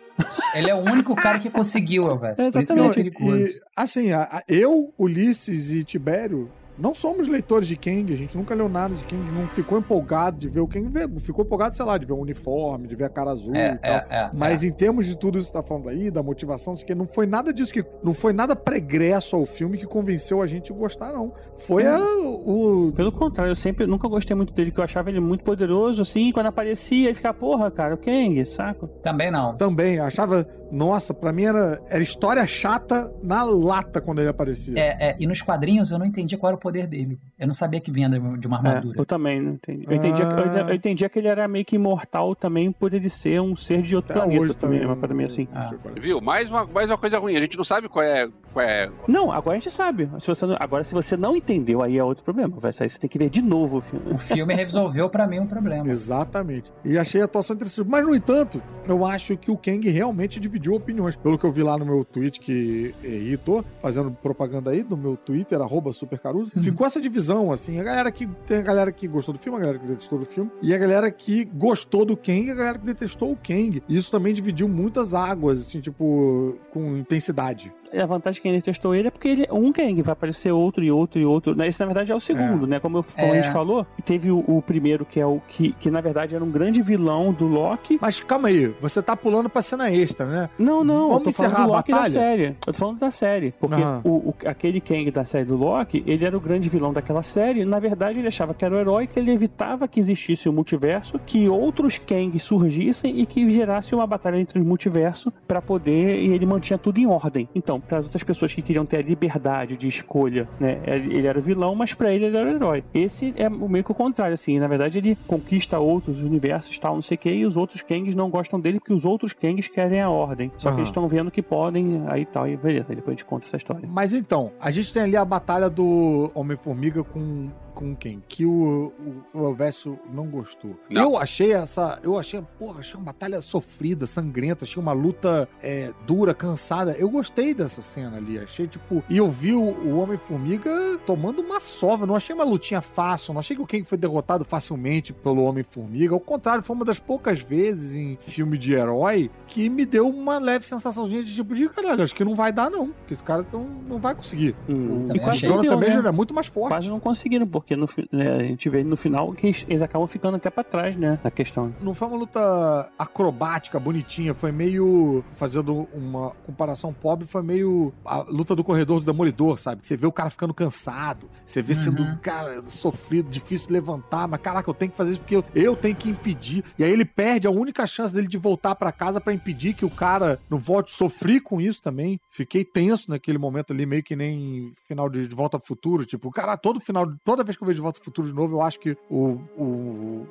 Ele 0.54 0.70
é 0.70 0.76
o 0.76 0.80
único 0.80 1.16
cara 1.16 1.40
que 1.40 1.50
conseguiu, 1.50 2.08
Elvis. 2.08 2.40
É 2.60 2.62
Exatamente. 2.64 3.14
E, 3.20 3.62
assim, 3.76 4.12
a- 4.12 4.24
a- 4.32 4.44
eu, 4.48 4.94
Ulisses 4.98 5.72
e 5.72 5.84
Tibério 5.84 6.50
não 6.80 6.94
somos 6.94 7.28
leitores 7.28 7.68
de 7.68 7.76
Kang, 7.76 8.14
a 8.14 8.16
gente 8.16 8.38
nunca 8.38 8.54
leu 8.54 8.70
nada 8.70 8.94
de 8.94 9.04
Kang, 9.04 9.24
não 9.32 9.48
ficou 9.48 9.80
empolgado 9.80 10.38
de 10.38 10.48
ver 10.48 10.60
o 10.60 10.68
Kang, 10.68 10.88
ficou 11.22 11.44
empolgado, 11.44 11.76
sei 11.76 11.84
lá, 11.84 11.98
de 11.98 12.06
ver 12.06 12.14
o 12.14 12.18
uniforme, 12.20 12.88
de 12.88 12.96
ver 12.96 13.06
a 13.06 13.10
cara 13.10 13.32
azul 13.32 13.56
e 13.56 13.58
É, 13.58 13.76
tal. 13.78 13.92
é, 13.92 14.06
é. 14.12 14.30
Mas 14.32 14.64
em 14.64 14.72
termos 14.72 15.08
de 15.08 15.18
tudo 15.18 15.40
isso 15.40 15.48
que 15.48 15.58
você 15.58 15.64
tá 15.64 15.68
falando 15.68 15.90
aí, 15.90 16.12
da 16.12 16.22
motivação, 16.22 16.76
isso 16.76 16.86
que 16.86 16.94
não 16.94 17.08
foi 17.08 17.26
nada 17.26 17.52
disso 17.52 17.74
que. 17.74 17.84
Não 18.04 18.14
foi 18.14 18.32
nada 18.32 18.56
pregresso 18.56 19.36
ao 19.36 19.44
filme 19.44 19.76
que 19.80 19.88
convenceu 19.88 20.40
a 20.40 20.46
gente 20.46 20.72
a 20.72 20.76
gostar, 20.76 21.12
não. 21.14 21.34
Foi 21.58 21.84
a- 21.84 21.98
o. 22.46 22.94
Pelo 22.96 23.12
contrário, 23.12 23.50
eu 23.50 23.56
sempre 23.56 23.88
nunca 23.88 24.08
gostei 24.08 24.36
muito 24.36 24.54
dele, 24.54 24.70
que 24.70 24.80
eu 24.80 24.84
achava 24.84 25.10
ele 25.10 25.20
muito 25.20 25.44
poderoso, 25.44 26.04
assim, 26.04 26.30
e 26.30 26.34
quando 26.34 26.46
aparecia, 26.46 27.08
ele 27.08 27.16
ficava, 27.16 27.36
porra, 27.36 27.72
cara, 27.72 27.96
o 27.96 27.98
Kang, 27.98 28.46
saco? 28.46 28.88
Também 29.02 29.32
não. 29.32 29.58
Também, 29.58 29.98
achava. 29.98 30.48
Nossa, 30.72 31.14
pra 31.14 31.32
mim 31.32 31.44
era, 31.46 31.82
era 31.90 32.04
história 32.04 32.46
chata 32.46 33.12
na 33.24 33.44
lata 33.44 34.02
quando 34.02 34.20
ele 34.20 34.30
aparecia. 34.30 34.74
É, 34.78 35.10
é, 35.12 35.16
e 35.20 35.26
nos 35.28 35.42
quadrinhos 35.42 35.92
eu 35.92 36.00
não 36.00 36.06
entendia 36.06 36.38
qual 36.38 36.50
era 36.50 36.58
o 36.58 36.60
poder 36.60 36.88
dele. 36.88 37.18
Eu 37.40 37.48
não 37.48 37.54
sabia 37.54 37.80
que 37.80 37.92
vinha 37.92 38.10
de 38.10 38.48
uma 38.48 38.58
É, 38.58 38.68
armadura. 38.68 39.00
eu 39.00 39.06
também 39.06 39.42
não 39.42 39.54
entendi. 39.54 39.86
Eu 39.88 39.96
entendia, 39.96 40.28
Ah. 40.28 40.60
eu, 40.62 40.68
eu 40.70 40.74
entendia 40.76 41.08
que 41.10 41.20
ele 41.20 41.28
era 41.28 41.48
meio 41.48 41.64
que 41.66 41.76
imortal 41.76 42.36
também 42.36 42.72
por 42.72 42.94
ele 42.94 43.10
ser 43.10 43.40
um 43.42 43.56
ser 43.56 43.82
de 43.82 43.96
outro 43.96 44.12
Até 44.12 44.22
planeta 44.22 44.42
hoje 44.42 44.58
também, 44.58 44.80
também. 44.80 44.94
uma 44.94 44.98
coisa 45.00 45.14
meio 45.14 45.28
assim. 45.30 45.48
é. 45.96 46.00
viu? 46.00 46.20
Mais 46.22 46.50
uma, 46.50 46.66
mais 46.66 46.90
uma 46.90 46.98
coisa 46.98 47.18
ruim. 47.20 47.36
A 47.36 47.40
gente 47.40 47.58
não 47.58 47.64
sabe 47.64 47.88
qual 47.88 48.04
é, 48.04 48.28
qual 48.54 48.66
é 48.66 48.90
Não, 49.08 49.32
agora 49.32 49.58
a 49.58 49.60
gente 49.60 49.72
sabe. 49.72 50.10
Se 50.20 50.28
você 50.28 50.46
não- 50.46 50.58
agora, 50.60 50.84
se 50.84 50.94
você 50.94 51.16
não 51.16 51.36
entendeu, 51.36 51.82
aí 51.82 51.98
é 51.98 52.04
outro 52.04 52.24
problema. 52.24 52.56
Vai 52.60 52.74
sair, 52.74 52.90
você 52.90 53.00
tem 53.00 53.10
que 53.10 53.18
ver 53.20 53.30
de 53.30 53.42
novo 53.42 53.78
o 53.78 53.82
filme. 53.82 54.14
O 54.14 54.18
filme 54.18 54.54
resolveu 54.54 55.10
pra 55.10 55.28
mim 55.28 55.40
um 55.40 55.48
problema. 55.48 55.88
Exatamente. 55.90 56.72
E 56.84 56.98
achei 56.98 57.22
a 57.22 57.26
atuação 57.26 57.56
interessante. 57.56 57.88
Mas, 57.88 58.04
no 58.04 58.16
entanto, 58.16 58.62
eu 58.88 59.06
acho 59.06 59.38
que 59.38 59.52
o 59.52 59.58
Kang 59.58 59.88
realmente 59.90 60.40
dividiu 60.40 60.57
opiniões. 60.70 61.16
Pelo 61.16 61.38
que 61.38 61.46
eu 61.46 61.52
vi 61.52 61.64
lá 61.64 61.78
no 61.78 61.86
meu 61.86 62.04
tweet, 62.04 62.40
que 62.40 62.94
e 63.04 63.38
tô 63.38 63.64
fazendo 63.82 64.12
propaganda 64.12 64.72
aí, 64.72 64.86
no 64.88 64.98
meu 64.98 65.16
Twitter, 65.16 65.60
arroba 65.62 65.94
supercaruso, 65.94 66.52
ficou 66.62 66.86
essa 66.86 67.00
divisão, 67.00 67.52
assim. 67.52 67.80
A 67.80 67.84
galera 67.84 68.12
que. 68.12 68.28
Tem 68.46 68.58
a 68.58 68.62
galera 68.62 68.92
que 68.92 69.08
gostou 69.08 69.34
do 69.34 69.40
filme, 69.40 69.58
a 69.58 69.62
galera 69.62 69.80
que 69.80 69.88
detestou 69.88 70.20
do 70.20 70.26
filme, 70.26 70.52
e 70.62 70.74
a 70.74 70.78
galera 70.78 71.12
que 71.12 71.46
gostou 71.46 72.06
do 72.06 72.16
Kang 72.16 72.46
e 72.46 72.52
a 72.52 72.56
galera 72.56 72.78
que 72.78 72.86
detestou 72.86 73.32
o 73.32 73.36
Kang. 73.36 73.82
E 73.88 73.96
isso 73.96 74.12
também 74.12 74.34
dividiu 74.34 74.68
muitas 74.68 75.14
águas, 75.14 75.60
assim, 75.60 75.80
tipo, 75.82 76.56
com 76.72 76.98
intensidade. 76.98 77.74
A 77.94 78.06
vantagem 78.06 78.42
que 78.42 78.48
ele 78.48 78.62
testou 78.62 78.94
ele 78.96 79.08
é 79.08 79.12
porque 79.12 79.28
ele, 79.28 79.48
um 79.52 79.72
Kang 79.72 80.02
vai 80.02 80.14
aparecer 80.14 80.52
outro 80.52 80.84
e 80.84 80.92
outro 80.92 81.20
e 81.22 81.26
outro. 81.26 81.56
Né? 81.56 81.68
Esse, 81.68 81.80
na 81.80 81.86
verdade, 81.86 82.12
é 82.12 82.16
o 82.16 82.20
segundo, 82.20 82.66
né? 82.68 82.80
Como, 82.80 82.98
eu, 83.00 83.04
como 83.04 83.28
É. 83.34 83.40
a 83.40 83.42
gente 83.42 83.52
falou, 83.54 83.86
teve 84.06 84.32
o, 84.32 84.40
o 84.48 84.62
primeiro, 84.62 85.06
que 85.06 85.20
é 85.20 85.26
o 85.26 85.40
que, 85.48 85.72
que, 85.74 85.90
na 85.92 86.02
verdade, 86.02 86.36
era 86.36 86.44
um 86.44 86.50
grande 86.52 86.82
vilão 86.82 87.32
do 87.32 87.46
Loki. 87.48 87.98
Mas 88.02 88.20
calma 88.20 88.48
aí, 88.50 88.68
você 88.82 89.02
tá 89.02 89.16
pulando 89.16 89.50
pra 89.50 89.62
cena 89.62 89.92
extra, 89.92 90.26
né? 90.26 90.50
Não, 90.58 90.84
não, 90.84 91.10
Vamos 91.10 91.18
eu 91.18 91.24
tô 91.26 91.32
falando 91.32 91.52
encerrar 91.52 91.66
do 91.68 91.74
a 91.74 91.76
Loki 91.78 91.92
da 91.92 91.98
batalha? 91.98 92.12
série. 92.12 92.44
Eu 92.66 92.74
tô 92.74 92.80
falando 92.80 93.00
da 93.00 93.12
série. 93.12 93.52
Porque 93.60 93.82
o, 94.04 94.10
o- 94.10 94.36
aquele 94.46 94.80
Kang 94.82 95.10
da 95.12 95.26
série 95.26 95.46
do 95.46 95.56
Loki, 95.58 96.04
ele 96.08 96.26
era 96.26 96.36
o 96.36 96.40
grande 96.40 96.70
vilão 96.70 96.94
daquela 96.94 97.22
série. 97.24 97.66
Na 97.66 97.80
verdade, 97.80 98.20
ele 98.20 98.28
achava 98.28 98.54
que 98.54 98.64
era 98.66 98.76
o 98.76 98.78
herói, 98.80 99.08
que 99.08 99.20
ele 99.20 99.32
evitava 99.32 99.88
que 99.88 100.00
existisse 100.00 100.48
o 100.50 100.54
multiverso, 100.54 101.20
que 101.26 101.48
outros 101.50 101.98
Kangs 101.98 102.44
surgissem 102.44 103.20
e 103.20 103.26
que 103.26 103.50
gerasse 103.52 103.94
uma 103.96 104.06
batalha 104.08 104.38
entre 104.40 104.60
os 104.60 104.66
multiversos 104.66 105.32
pra 105.48 105.62
poder. 105.62 106.20
E 106.22 106.34
ele 106.34 106.46
mantinha 106.46 106.78
tudo 106.78 107.00
em 107.00 107.06
ordem. 107.08 107.48
Então, 107.56 107.77
para 107.80 108.00
as 108.00 108.06
outras 108.06 108.24
pessoas 108.24 108.54
que 108.54 108.62
queriam 108.62 108.86
ter 108.86 108.98
a 108.98 109.02
liberdade 109.02 109.78
de 109.78 109.88
escolha, 109.88 110.48
né? 110.60 110.80
Ele 110.86 111.28
era 111.28 111.40
o 111.40 111.42
vilão, 111.42 111.76
mas 111.76 111.94
pra 111.94 112.14
ele 112.14 112.26
ele 112.26 112.38
era 112.38 112.48
o 112.50 112.56
herói. 112.56 112.84
Esse 112.94 113.34
é 113.38 113.48
o 113.48 113.70
meio 113.70 113.84
que 113.84 113.92
o 113.92 113.96
contrário, 113.96 114.34
assim. 114.34 114.60
Na 114.60 114.68
verdade, 114.68 115.00
ele 115.00 115.18
conquista 115.28 115.80
outros 115.80 116.24
universos, 116.24 116.78
tal, 116.80 116.96
não 116.96 117.02
sei 117.02 117.16
o 117.16 117.18
que, 117.18 117.30
e 117.30 117.46
os 117.46 117.58
outros 117.58 117.82
Kangs 117.82 118.16
não 118.16 118.30
gostam 118.30 118.60
dele 118.60 118.80
porque 118.80 118.94
os 118.94 119.06
outros 119.06 119.34
Kangs 119.34 119.68
querem 119.68 120.02
a 120.02 120.10
ordem. 120.10 120.52
Só 120.58 120.70
que 120.70 120.74
Aham. 120.74 120.80
eles 120.80 120.90
estão 120.90 121.08
vendo 121.08 121.32
que 121.32 121.42
podem, 121.42 122.04
aí 122.08 122.26
tal, 122.26 122.48
e 122.48 122.58
beleza. 122.58 122.86
Aí 122.90 122.96
depois 122.96 123.16
a 123.16 123.18
gente 123.18 123.26
conta 123.26 123.46
essa 123.46 123.58
história. 123.58 123.88
Mas 123.92 124.14
então, 124.14 124.52
a 124.60 124.72
gente 124.72 124.92
tem 124.94 125.04
ali 125.04 125.18
a 125.18 125.26
batalha 125.26 125.70
do 125.70 126.32
Homem-Formiga 126.34 127.04
com, 127.04 127.50
com 127.78 127.96
quem? 127.96 128.24
Que 128.28 128.44
o, 128.46 128.92
o, 129.34 129.40
o 129.40 129.46
Elvésio 129.50 130.00
não 130.12 130.26
gostou. 130.26 130.76
Não. 130.90 131.04
Eu 131.04 131.18
achei 131.18 131.54
essa. 131.54 132.00
Eu 132.02 132.18
achei, 132.18 132.44
porra, 132.58 132.80
achei 132.80 132.96
uma 132.96 133.06
batalha 133.06 133.40
sofrida, 133.40 134.08
sangrenta, 134.08 134.66
achei 134.66 134.82
uma 134.82 134.94
luta 134.94 135.48
é, 135.62 135.94
dura, 136.06 136.34
cansada. 136.34 136.94
Eu 136.94 137.10
gostei 137.10 137.54
dessa 137.54 137.82
cena 137.82 138.18
ali. 138.18 138.40
Achei, 138.40 138.68
tipo. 138.68 139.04
E 139.08 139.18
eu 139.18 139.30
vi 139.30 139.54
o, 139.54 139.62
o 139.62 140.00
Homem-Formiga 140.00 141.00
tomando 141.06 141.42
uma 141.42 141.60
sova. 141.60 142.08
Não 142.08 142.16
achei 142.16 142.34
uma 142.34 142.44
lutinha 142.44 142.82
fácil. 142.82 143.34
Não 143.34 143.40
achei 143.40 143.56
que 143.56 143.62
o 143.62 143.68
Kang 143.68 143.84
foi 143.84 143.98
derrotado 143.98 144.44
facilmente 144.44 145.14
pelo 145.14 145.44
Homem-Formiga. 145.44 146.16
Ao 146.16 146.20
contrário, 146.20 146.64
foi 146.64 146.76
uma 146.76 146.86
das 146.86 147.00
poucas 147.00 147.40
vezes 147.40 147.96
em 147.96 148.18
filme 148.20 148.58
de 148.58 148.74
herói 148.74 149.30
que 149.48 149.70
me 149.70 149.86
deu 149.86 150.10
uma 150.10 150.40
leve 150.40 150.66
sensaçãozinha 150.66 151.24
de 151.24 151.34
tipo 151.34 151.54
de 151.54 151.70
caralho, 151.70 152.04
acho 152.04 152.16
que 152.16 152.24
não 152.24 152.36
vai 152.36 152.52
dar, 152.52 152.70
não. 152.70 152.94
Que 153.06 153.14
esse 153.14 153.24
cara 153.24 153.46
não, 153.54 153.64
não 153.88 154.00
vai 154.00 154.16
conseguir. 154.16 154.56
Hum. 154.68 154.98
O 154.98 155.08
Também 155.08 155.16
E 155.18 155.20
quase 155.20 155.38
achei. 155.38 155.50
Jonathan 155.50 155.78
Major 155.78 156.04
né? 156.04 156.10
é 156.10 156.12
muito 156.12 156.34
mais 156.34 156.48
forte. 156.48 156.70
Quase 156.70 156.90
não 156.90 157.00
conseguiram, 157.00 157.46
porque 157.68 157.76
no, 157.76 157.90
né, 158.18 158.32
a 158.38 158.44
gente 158.44 158.70
vê 158.70 158.82
no 158.82 158.96
final 158.96 159.34
que 159.34 159.48
eles, 159.48 159.66
eles 159.68 159.82
acabam 159.82 160.08
ficando 160.08 160.38
até 160.38 160.50
pra 160.50 160.64
trás, 160.64 160.96
né? 160.96 161.20
Na 161.22 161.30
questão. 161.30 161.76
Não 161.82 161.94
foi 161.94 162.08
uma 162.08 162.18
luta 162.18 162.90
acrobática, 162.98 163.78
bonitinha. 163.78 164.34
Foi 164.34 164.52
meio. 164.54 165.22
Fazendo 165.36 165.86
uma 165.94 166.32
comparação 166.46 166.94
pobre, 166.94 167.28
foi 167.28 167.44
meio. 167.44 167.94
A 168.06 168.20
luta 168.20 168.56
do 168.56 168.64
corredor 168.64 169.02
do 169.02 169.06
Demolidor, 169.06 169.60
sabe? 169.60 169.86
Você 169.86 169.98
vê 169.98 170.08
o 170.08 170.12
cara 170.14 170.30
ficando 170.30 170.54
cansado. 170.54 171.30
Você 171.46 171.62
vê 171.62 171.76
sendo, 171.76 171.98
Uhum. 172.02 172.18
cara, 172.22 172.62
sofrido, 172.62 173.30
difícil 173.30 173.68
de 173.68 173.74
levantar. 173.74 174.28
Mas 174.30 174.40
caraca, 174.40 174.70
eu 174.70 174.74
tenho 174.74 174.92
que 174.92 174.98
fazer 174.98 175.12
isso 175.12 175.20
porque 175.20 175.36
eu, 175.36 175.44
eu 175.54 175.76
tenho 175.76 175.96
que 175.96 176.10
impedir. 176.10 176.64
E 176.80 176.84
aí 176.86 176.92
ele 176.92 177.04
perde 177.04 177.48
a 177.48 177.52
única 177.52 177.86
chance 177.86 178.14
dele 178.14 178.28
de 178.28 178.38
voltar 178.38 178.76
pra 178.76 178.92
casa 178.94 179.20
pra 179.20 179.34
impedir 179.34 179.74
que 179.74 179.84
o 179.84 179.90
cara 179.90 180.40
não 180.50 180.58
volte. 180.58 180.92
Sofri 180.92 181.42
com 181.42 181.60
isso 181.60 181.82
também. 181.82 182.18
Fiquei 182.30 182.64
tenso 182.64 183.10
naquele 183.10 183.38
momento 183.38 183.74
ali, 183.74 183.86
meio 183.86 184.04
que 184.04 184.16
nem 184.16 184.72
final 184.88 185.10
de, 185.10 185.28
de 185.28 185.36
Volta 185.36 185.58
pro 185.60 185.68
Futuro. 185.68 186.06
Tipo, 186.06 186.32
cara, 186.32 186.56
todo 186.56 186.80
final, 186.80 187.12
toda 187.26 187.44
vez 187.44 187.57
que 187.58 187.64
eu 187.64 187.68
vejo 187.68 187.78
de 187.78 187.82
Volta 187.82 188.00
pro 188.00 188.06
Futuro 188.06 188.28
de 188.28 188.34
novo, 188.34 188.56
eu 188.58 188.62
acho 188.62 188.80
que 188.80 188.98
o, 189.10 189.40
o 189.58 190.28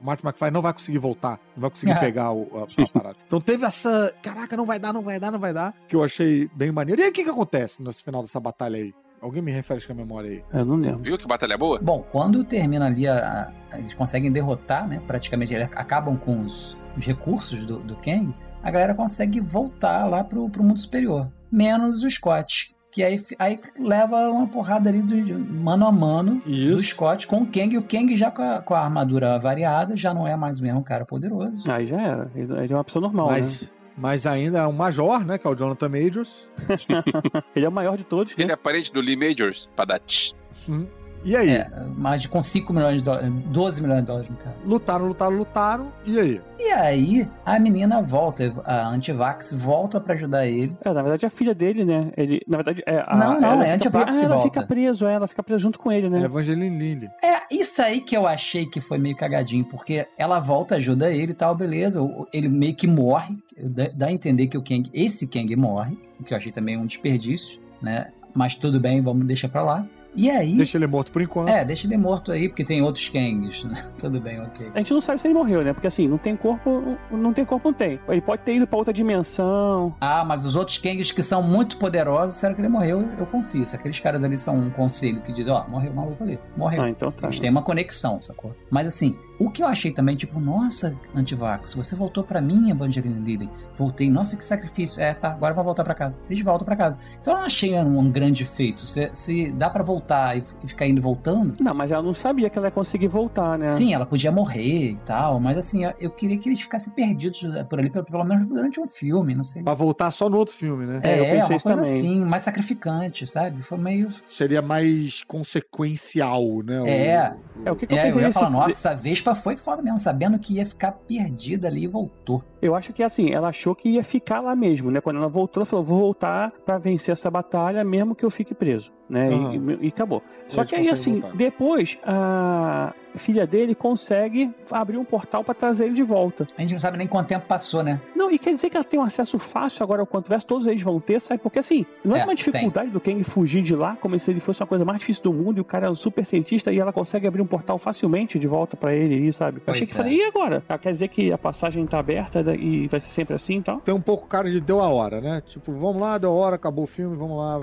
Martin 0.00 0.26
McFly 0.26 0.50
não 0.50 0.60
vai 0.62 0.72
conseguir 0.72 0.98
voltar. 0.98 1.38
Não 1.56 1.60
vai 1.62 1.70
conseguir 1.70 1.92
Ah. 1.92 1.98
pegar 2.00 2.32
o, 2.32 2.48
a, 2.54 2.82
a 2.82 2.88
parada. 2.88 3.16
Então 3.26 3.40
teve 3.40 3.64
essa. 3.64 4.12
Caraca, 4.22 4.56
não 4.56 4.66
vai 4.66 4.78
dar, 4.78 4.92
não 4.92 5.02
vai 5.02 5.18
dar, 5.18 5.30
não 5.30 5.38
vai 5.38 5.52
dar. 5.52 5.74
Que 5.88 5.96
eu 5.96 6.04
achei 6.04 6.48
bem 6.54 6.70
maneiro. 6.72 7.00
E 7.00 7.04
aí, 7.04 7.10
o 7.10 7.12
que, 7.12 7.24
que 7.24 7.30
acontece 7.30 7.82
nesse 7.82 8.02
final 8.02 8.22
dessa 8.22 8.38
batalha 8.40 8.76
aí? 8.76 8.92
Alguém 9.20 9.40
me 9.40 9.50
refere 9.50 9.80
com 9.86 9.92
a 9.92 9.96
memória 9.96 10.28
aí. 10.30 10.44
Eu 10.52 10.64
não 10.66 10.76
lembro. 10.76 10.98
Viu 11.02 11.16
que 11.16 11.26
batalha 11.26 11.56
boa? 11.56 11.78
Bom, 11.80 12.04
quando 12.12 12.44
termina 12.44 12.84
ali, 12.86 13.08
a, 13.08 13.50
a- 13.72 13.78
eles 13.78 13.94
conseguem 13.94 14.30
derrotar, 14.30 14.86
né? 14.86 15.00
Praticamente 15.06 15.54
eles 15.54 15.68
acabam 15.74 16.16
com 16.18 16.40
os, 16.42 16.76
os 16.96 17.06
recursos 17.06 17.64
do, 17.64 17.78
do 17.78 17.96
Kang. 17.96 18.34
A 18.62 18.70
galera 18.70 18.94
consegue 18.94 19.40
voltar 19.40 20.04
lá 20.06 20.22
pro, 20.22 20.48
pro 20.50 20.62
mundo 20.62 20.78
superior. 20.78 21.26
Menos 21.50 22.02
o 22.04 22.10
Scott. 22.10 22.73
Que 22.94 23.02
aí, 23.02 23.16
aí 23.40 23.60
leva 23.76 24.30
uma 24.30 24.46
porrada 24.46 24.88
ali 24.88 25.02
do, 25.02 25.20
de 25.20 25.34
mano 25.34 25.84
a 25.84 25.90
mano 25.90 26.38
do 26.38 26.80
Scott 26.80 27.26
com 27.26 27.38
o 27.38 27.46
Kang. 27.46 27.74
E 27.74 27.76
o 27.76 27.82
Kang 27.82 28.14
já 28.14 28.30
com 28.30 28.40
a, 28.40 28.62
com 28.62 28.72
a 28.72 28.84
armadura 28.84 29.36
variada, 29.40 29.96
já 29.96 30.14
não 30.14 30.28
é 30.28 30.36
mais 30.36 30.60
o 30.60 30.62
mesmo 30.62 30.80
cara 30.80 31.04
poderoso. 31.04 31.60
Aí 31.68 31.86
já 31.86 32.00
era. 32.00 32.30
Ele 32.36 32.72
é 32.72 32.76
uma 32.76 32.84
pessoa 32.84 33.02
normal, 33.02 33.26
Mas, 33.26 33.62
né? 33.62 33.68
mas 33.96 34.26
ainda 34.28 34.58
é 34.60 34.66
um 34.68 34.72
major, 34.72 35.24
né? 35.26 35.38
Que 35.38 35.44
é 35.44 35.50
o 35.50 35.56
Jonathan 35.56 35.88
Majors. 35.88 36.48
Ele 37.56 37.66
é 37.66 37.68
o 37.68 37.72
maior 37.72 37.96
de 37.96 38.04
todos, 38.04 38.36
né? 38.36 38.44
Ele 38.44 38.52
é 38.52 38.56
parente 38.56 38.92
do 38.92 39.00
Lee 39.00 39.16
Majors, 39.16 39.68
pra 39.74 39.84
dar 39.84 39.98
tch. 39.98 40.32
Hum. 40.68 40.86
E 41.24 41.34
aí? 41.34 41.48
É, 41.50 41.70
mais 41.96 42.20
de 42.20 42.28
com 42.28 42.42
5 42.42 42.70
milhões 42.72 42.98
de 42.98 43.04
dólares, 43.04 43.32
12 43.46 43.80
milhões 43.82 44.00
de 44.00 44.06
dólares 44.06 44.28
no 44.28 44.36
caso. 44.36 44.56
Lutaram, 44.64 45.06
lutaram, 45.06 45.36
lutaram. 45.36 45.92
E 46.04 46.20
aí? 46.20 46.40
E 46.58 46.70
aí, 46.70 47.28
a 47.46 47.58
menina 47.58 48.02
volta, 48.02 48.52
a 48.64 48.88
Antivax 48.88 49.52
volta 49.54 49.98
pra 50.00 50.14
ajudar 50.14 50.46
ele. 50.46 50.76
É, 50.84 50.92
na 50.92 51.00
verdade, 51.02 51.24
a 51.24 51.30
filha 51.30 51.54
dele, 51.54 51.82
né? 51.84 52.12
Ele, 52.16 52.42
na 52.46 52.58
verdade, 52.58 52.82
é. 52.86 53.02
A, 53.06 53.16
Não, 53.16 53.40
não, 53.40 53.52
ela 53.52 53.62
é 53.66 53.72
fica 53.72 53.74
antivax 53.88 54.04
pre- 54.04 54.16
ah, 54.16 54.20
que 54.20 54.24
ela 54.26 54.34
volta. 54.36 54.50
fica 54.52 54.66
preso, 54.66 55.06
é, 55.06 55.14
ela 55.14 55.26
fica 55.28 55.42
presa 55.42 55.58
junto 55.60 55.78
com 55.78 55.90
ele, 55.90 56.10
né? 56.10 56.20
Evangeline 56.22 56.78
Lilly. 56.78 57.08
É, 57.22 57.40
isso 57.50 57.80
aí 57.80 58.00
que 58.02 58.14
eu 58.16 58.26
achei 58.26 58.66
que 58.66 58.80
foi 58.80 58.98
meio 58.98 59.16
cagadinho, 59.16 59.64
porque 59.64 60.06
ela 60.18 60.38
volta, 60.40 60.76
ajuda 60.76 61.10
ele 61.10 61.32
e 61.32 61.34
tal, 61.34 61.54
beleza. 61.54 62.00
Ele 62.34 62.48
meio 62.50 62.74
que 62.74 62.86
morre, 62.86 63.34
dá, 63.58 63.88
dá 63.94 64.06
a 64.08 64.12
entender 64.12 64.46
que 64.48 64.58
o 64.58 64.62
Kang, 64.62 64.90
esse 64.92 65.26
Kang 65.26 65.54
morre, 65.56 65.98
o 66.20 66.24
que 66.24 66.34
eu 66.34 66.36
achei 66.38 66.52
também 66.52 66.76
um 66.76 66.84
desperdício, 66.86 67.60
né? 67.80 68.10
Mas 68.34 68.56
tudo 68.56 68.80
bem, 68.80 69.00
vamos 69.00 69.26
deixar 69.26 69.48
pra 69.48 69.62
lá. 69.62 69.86
E 70.14 70.30
aí. 70.30 70.56
Deixa 70.56 70.78
ele 70.78 70.86
morto 70.86 71.10
por 71.12 71.22
enquanto. 71.22 71.48
É, 71.48 71.64
deixa 71.64 71.86
ele 71.86 71.96
morto 71.96 72.32
aí, 72.32 72.48
porque 72.48 72.64
tem 72.64 72.82
outros 72.82 73.08
Kangs, 73.08 73.64
né? 73.64 73.84
Tudo 73.98 74.20
bem, 74.20 74.40
ok. 74.40 74.70
A 74.74 74.78
gente 74.78 74.92
não 74.92 75.00
sabe 75.00 75.20
se 75.20 75.26
ele 75.26 75.34
morreu, 75.34 75.62
né? 75.62 75.72
Porque 75.72 75.86
assim, 75.86 76.06
não 76.08 76.18
tem 76.18 76.36
corpo, 76.36 76.96
não 77.10 77.32
tem 77.32 77.44
corpo, 77.44 77.68
não 77.68 77.74
tem. 77.74 77.98
Ele 78.08 78.20
pode 78.20 78.42
ter 78.42 78.54
ido 78.54 78.66
pra 78.66 78.78
outra 78.78 78.92
dimensão. 78.92 79.94
Ah, 80.00 80.24
mas 80.24 80.44
os 80.44 80.56
outros 80.56 80.78
Kangs 80.78 81.10
que 81.12 81.22
são 81.22 81.42
muito 81.42 81.76
poderosos, 81.76 82.34
disseram 82.34 82.54
que 82.54 82.60
ele 82.60 82.68
morreu, 82.68 83.08
eu 83.18 83.26
confio. 83.26 83.66
Se 83.66 83.76
aqueles 83.76 83.98
caras 84.00 84.22
ali 84.24 84.38
são 84.38 84.58
um 84.58 84.70
conselho 84.70 85.20
que 85.22 85.32
diz, 85.32 85.48
ó, 85.48 85.66
morreu 85.68 85.92
o 85.92 85.96
maluco 85.96 86.22
ali, 86.22 86.38
morreu. 86.56 86.82
Ah, 86.82 86.88
então 86.88 87.10
tá. 87.10 87.26
Eles 87.26 87.40
têm 87.40 87.50
uma 87.50 87.62
conexão, 87.62 88.22
sacou? 88.22 88.54
Mas 88.70 88.86
assim, 88.86 89.18
o 89.38 89.50
que 89.50 89.62
eu 89.62 89.66
achei 89.66 89.92
também, 89.92 90.16
tipo, 90.16 90.38
nossa, 90.38 90.96
Antivax, 91.14 91.74
você 91.74 91.96
voltou 91.96 92.22
pra 92.24 92.40
mim, 92.40 92.70
Evangeline 92.70 93.18
Lilly. 93.20 93.50
Voltei, 93.76 94.08
nossa, 94.08 94.36
que 94.36 94.46
sacrifício. 94.46 95.02
É, 95.02 95.12
tá, 95.14 95.32
agora 95.32 95.52
vai 95.52 95.64
voltar 95.64 95.82
pra 95.82 95.94
casa. 95.94 96.16
Eles 96.30 96.44
voltam 96.44 96.64
pra 96.64 96.76
casa. 96.76 96.96
Então 97.20 97.32
eu 97.34 97.40
não 97.40 97.46
achei 97.46 97.74
um, 97.74 97.98
um 97.98 98.10
grande 98.10 98.44
feito. 98.44 98.82
Se, 98.86 99.10
se 99.12 99.50
dá 99.52 99.68
pra 99.68 99.82
voltar 99.82 100.36
e, 100.38 100.44
e 100.62 100.68
ficar 100.68 100.86
indo 100.86 100.98
e 100.98 101.00
voltando, 101.02 101.56
Não, 101.60 101.74
mas 101.74 101.90
ela 101.90 102.02
não 102.02 102.14
sabia 102.14 102.48
que 102.48 102.56
ela 102.56 102.68
ia 102.68 102.70
conseguir 102.70 103.08
voltar, 103.08 103.58
né? 103.58 103.66
sim, 103.66 103.92
ela 103.92 104.06
podia 104.06 104.30
morrer 104.30 104.90
e 104.92 104.96
tal, 104.98 105.40
mas 105.40 105.58
assim, 105.58 105.84
eu, 105.84 105.92
eu 105.98 106.10
queria 106.10 106.38
que 106.38 106.48
eles 106.48 106.60
ficassem 106.60 106.92
perdidos 106.92 107.42
por 107.68 107.78
ali, 107.80 107.90
pelo, 107.90 108.04
pelo 108.04 108.24
menos 108.24 108.46
durante 108.48 108.78
um 108.80 108.86
filme, 108.86 109.34
não 109.34 109.42
sei. 109.44 109.62
Pra 109.64 109.74
voltar 109.74 110.10
só 110.12 110.28
no 110.30 110.36
outro 110.38 110.54
filme, 110.54 110.86
né? 110.86 111.00
É, 111.02 111.18
eu 111.18 111.24
É, 111.24 111.30
pensei 111.32 111.50
uma 111.50 111.56
isso 111.56 111.64
coisa 111.64 111.82
também. 111.82 111.98
assim, 111.98 112.24
mais 112.24 112.42
sacrificante, 112.44 113.26
sabe? 113.26 113.62
Foi 113.62 113.78
meio. 113.78 114.10
Seria 114.12 114.62
mais 114.62 115.22
consequencial, 115.26 116.62
né? 116.64 116.80
O- 116.80 116.86
É. 116.86 117.36
É, 117.64 117.72
o 117.72 117.76
que, 117.76 117.86
que 117.86 117.94
eu 117.94 117.96
É, 117.98 118.00
eu 118.02 118.04
pensei 118.06 118.20
ia 118.22 118.26
nesse 118.28 118.38
falar, 118.38 118.50
nossa, 118.50 118.70
essa 118.70 118.94
Foi 119.32 119.56
foda 119.56 119.80
mesmo, 119.80 119.98
sabendo 119.98 120.38
que 120.38 120.54
ia 120.54 120.66
ficar 120.66 120.92
perdida 120.92 121.68
ali 121.68 121.84
e 121.84 121.86
voltou. 121.86 122.42
Eu 122.60 122.74
acho 122.74 122.92
que 122.92 123.02
assim, 123.02 123.30
ela 123.30 123.48
achou 123.48 123.74
que 123.74 123.90
ia 123.90 124.02
ficar 124.02 124.40
lá 124.40 124.56
mesmo, 124.56 124.90
né? 124.90 125.00
Quando 125.00 125.16
ela 125.16 125.28
voltou, 125.28 125.60
ela 125.60 125.66
falou: 125.66 125.84
vou 125.84 125.98
voltar 126.00 126.50
pra 126.64 126.78
vencer 126.78 127.12
essa 127.12 127.30
batalha, 127.30 127.84
mesmo 127.84 128.14
que 128.14 128.24
eu 128.24 128.30
fique 128.30 128.54
preso, 128.54 128.90
né? 129.08 129.30
E- 129.30 129.34
Aham. 129.34 129.78
E, 129.80 129.86
e 129.86 129.88
acabou. 129.88 130.22
Só 130.48 130.60
eles 130.60 130.70
que 130.70 130.76
aí, 130.76 130.88
assim, 130.90 131.20
voltar. 131.20 131.36
depois 131.36 131.98
a 132.04 132.92
filha 133.16 133.46
dele 133.46 133.74
consegue 133.74 134.50
abrir 134.70 134.98
um 134.98 135.04
portal 135.04 135.44
pra 135.44 135.54
trazer 135.54 135.84
ele 135.86 135.94
de 135.94 136.02
volta. 136.02 136.46
A 136.58 136.60
gente 136.60 136.72
não 136.72 136.80
sabe 136.80 136.98
nem 136.98 137.06
quanto 137.06 137.28
tempo 137.28 137.46
passou, 137.46 137.82
né? 137.82 138.00
Não, 138.14 138.30
e 138.30 138.38
quer 138.38 138.52
dizer 138.52 138.68
que 138.68 138.76
ela 138.76 138.84
tem 138.84 138.98
um 138.98 139.04
acesso 139.04 139.38
fácil 139.38 139.82
agora 139.84 140.02
ao 140.02 140.06
quanto 140.06 140.28
verso, 140.28 140.44
todos 140.46 140.66
eles 140.66 140.82
vão 140.82 140.98
ter, 141.00 141.20
sabe? 141.20 141.40
Porque 141.40 141.60
assim, 141.60 141.86
não 142.04 142.16
é, 142.16 142.20
É, 142.20 142.24
uma 142.24 142.34
dificuldade 142.34 142.90
do 142.90 143.00
Kang 143.00 143.22
fugir 143.24 143.62
de 143.62 143.74
lá, 143.74 143.96
como 144.00 144.18
se 144.18 144.30
ele 144.30 144.40
fosse 144.40 144.60
uma 144.60 144.66
coisa 144.66 144.84
mais 144.84 144.98
difícil 144.98 145.22
do 145.22 145.32
mundo, 145.32 145.58
e 145.58 145.60
o 145.60 145.64
cara 145.64 145.86
é 145.86 145.90
um 145.90 145.94
super 145.94 146.24
cientista 146.26 146.72
e 146.72 146.78
ela 146.80 146.92
consegue 146.92 147.26
abrir 147.26 147.40
um 147.40 147.46
portal 147.46 147.78
facilmente 147.78 148.38
de 148.38 148.46
volta 148.48 148.76
pra 148.76 148.92
ele 148.94 149.14
aí, 149.14 149.32
sabe? 149.32 149.58
Eu 149.58 149.62
Pois 149.64 149.76
achei 149.76 149.86
que 149.86 149.92
é. 149.92 149.96
falei, 149.96 150.18
e 150.18 150.24
agora? 150.24 150.62
Ah, 150.68 150.76
Quer 150.76 150.90
dizer 150.92 151.08
que 151.08 151.32
a 151.32 151.38
passagem 151.38 151.86
tá 151.86 151.98
aberta 152.00 152.40
e 152.54 152.88
vai 152.88 152.98
ser 153.00 153.10
sempre 153.10 153.34
assim 153.34 153.58
e 153.58 153.62
tal? 153.62 153.78
Tem 153.80 153.94
um 153.94 154.00
pouco 154.00 154.26
cara 154.26 154.50
de 154.50 154.60
deu 154.60 154.80
a 154.80 154.88
hora, 154.88 155.20
né? 155.20 155.40
Tipo, 155.46 155.72
vamos 155.72 156.02
lá, 156.02 156.18
deu 156.18 156.30
a 156.30 156.34
hora, 156.34 156.56
acabou 156.56 156.84
o 156.84 156.88
filme, 156.88 157.16
vamos 157.16 157.38
lá, 157.38 157.60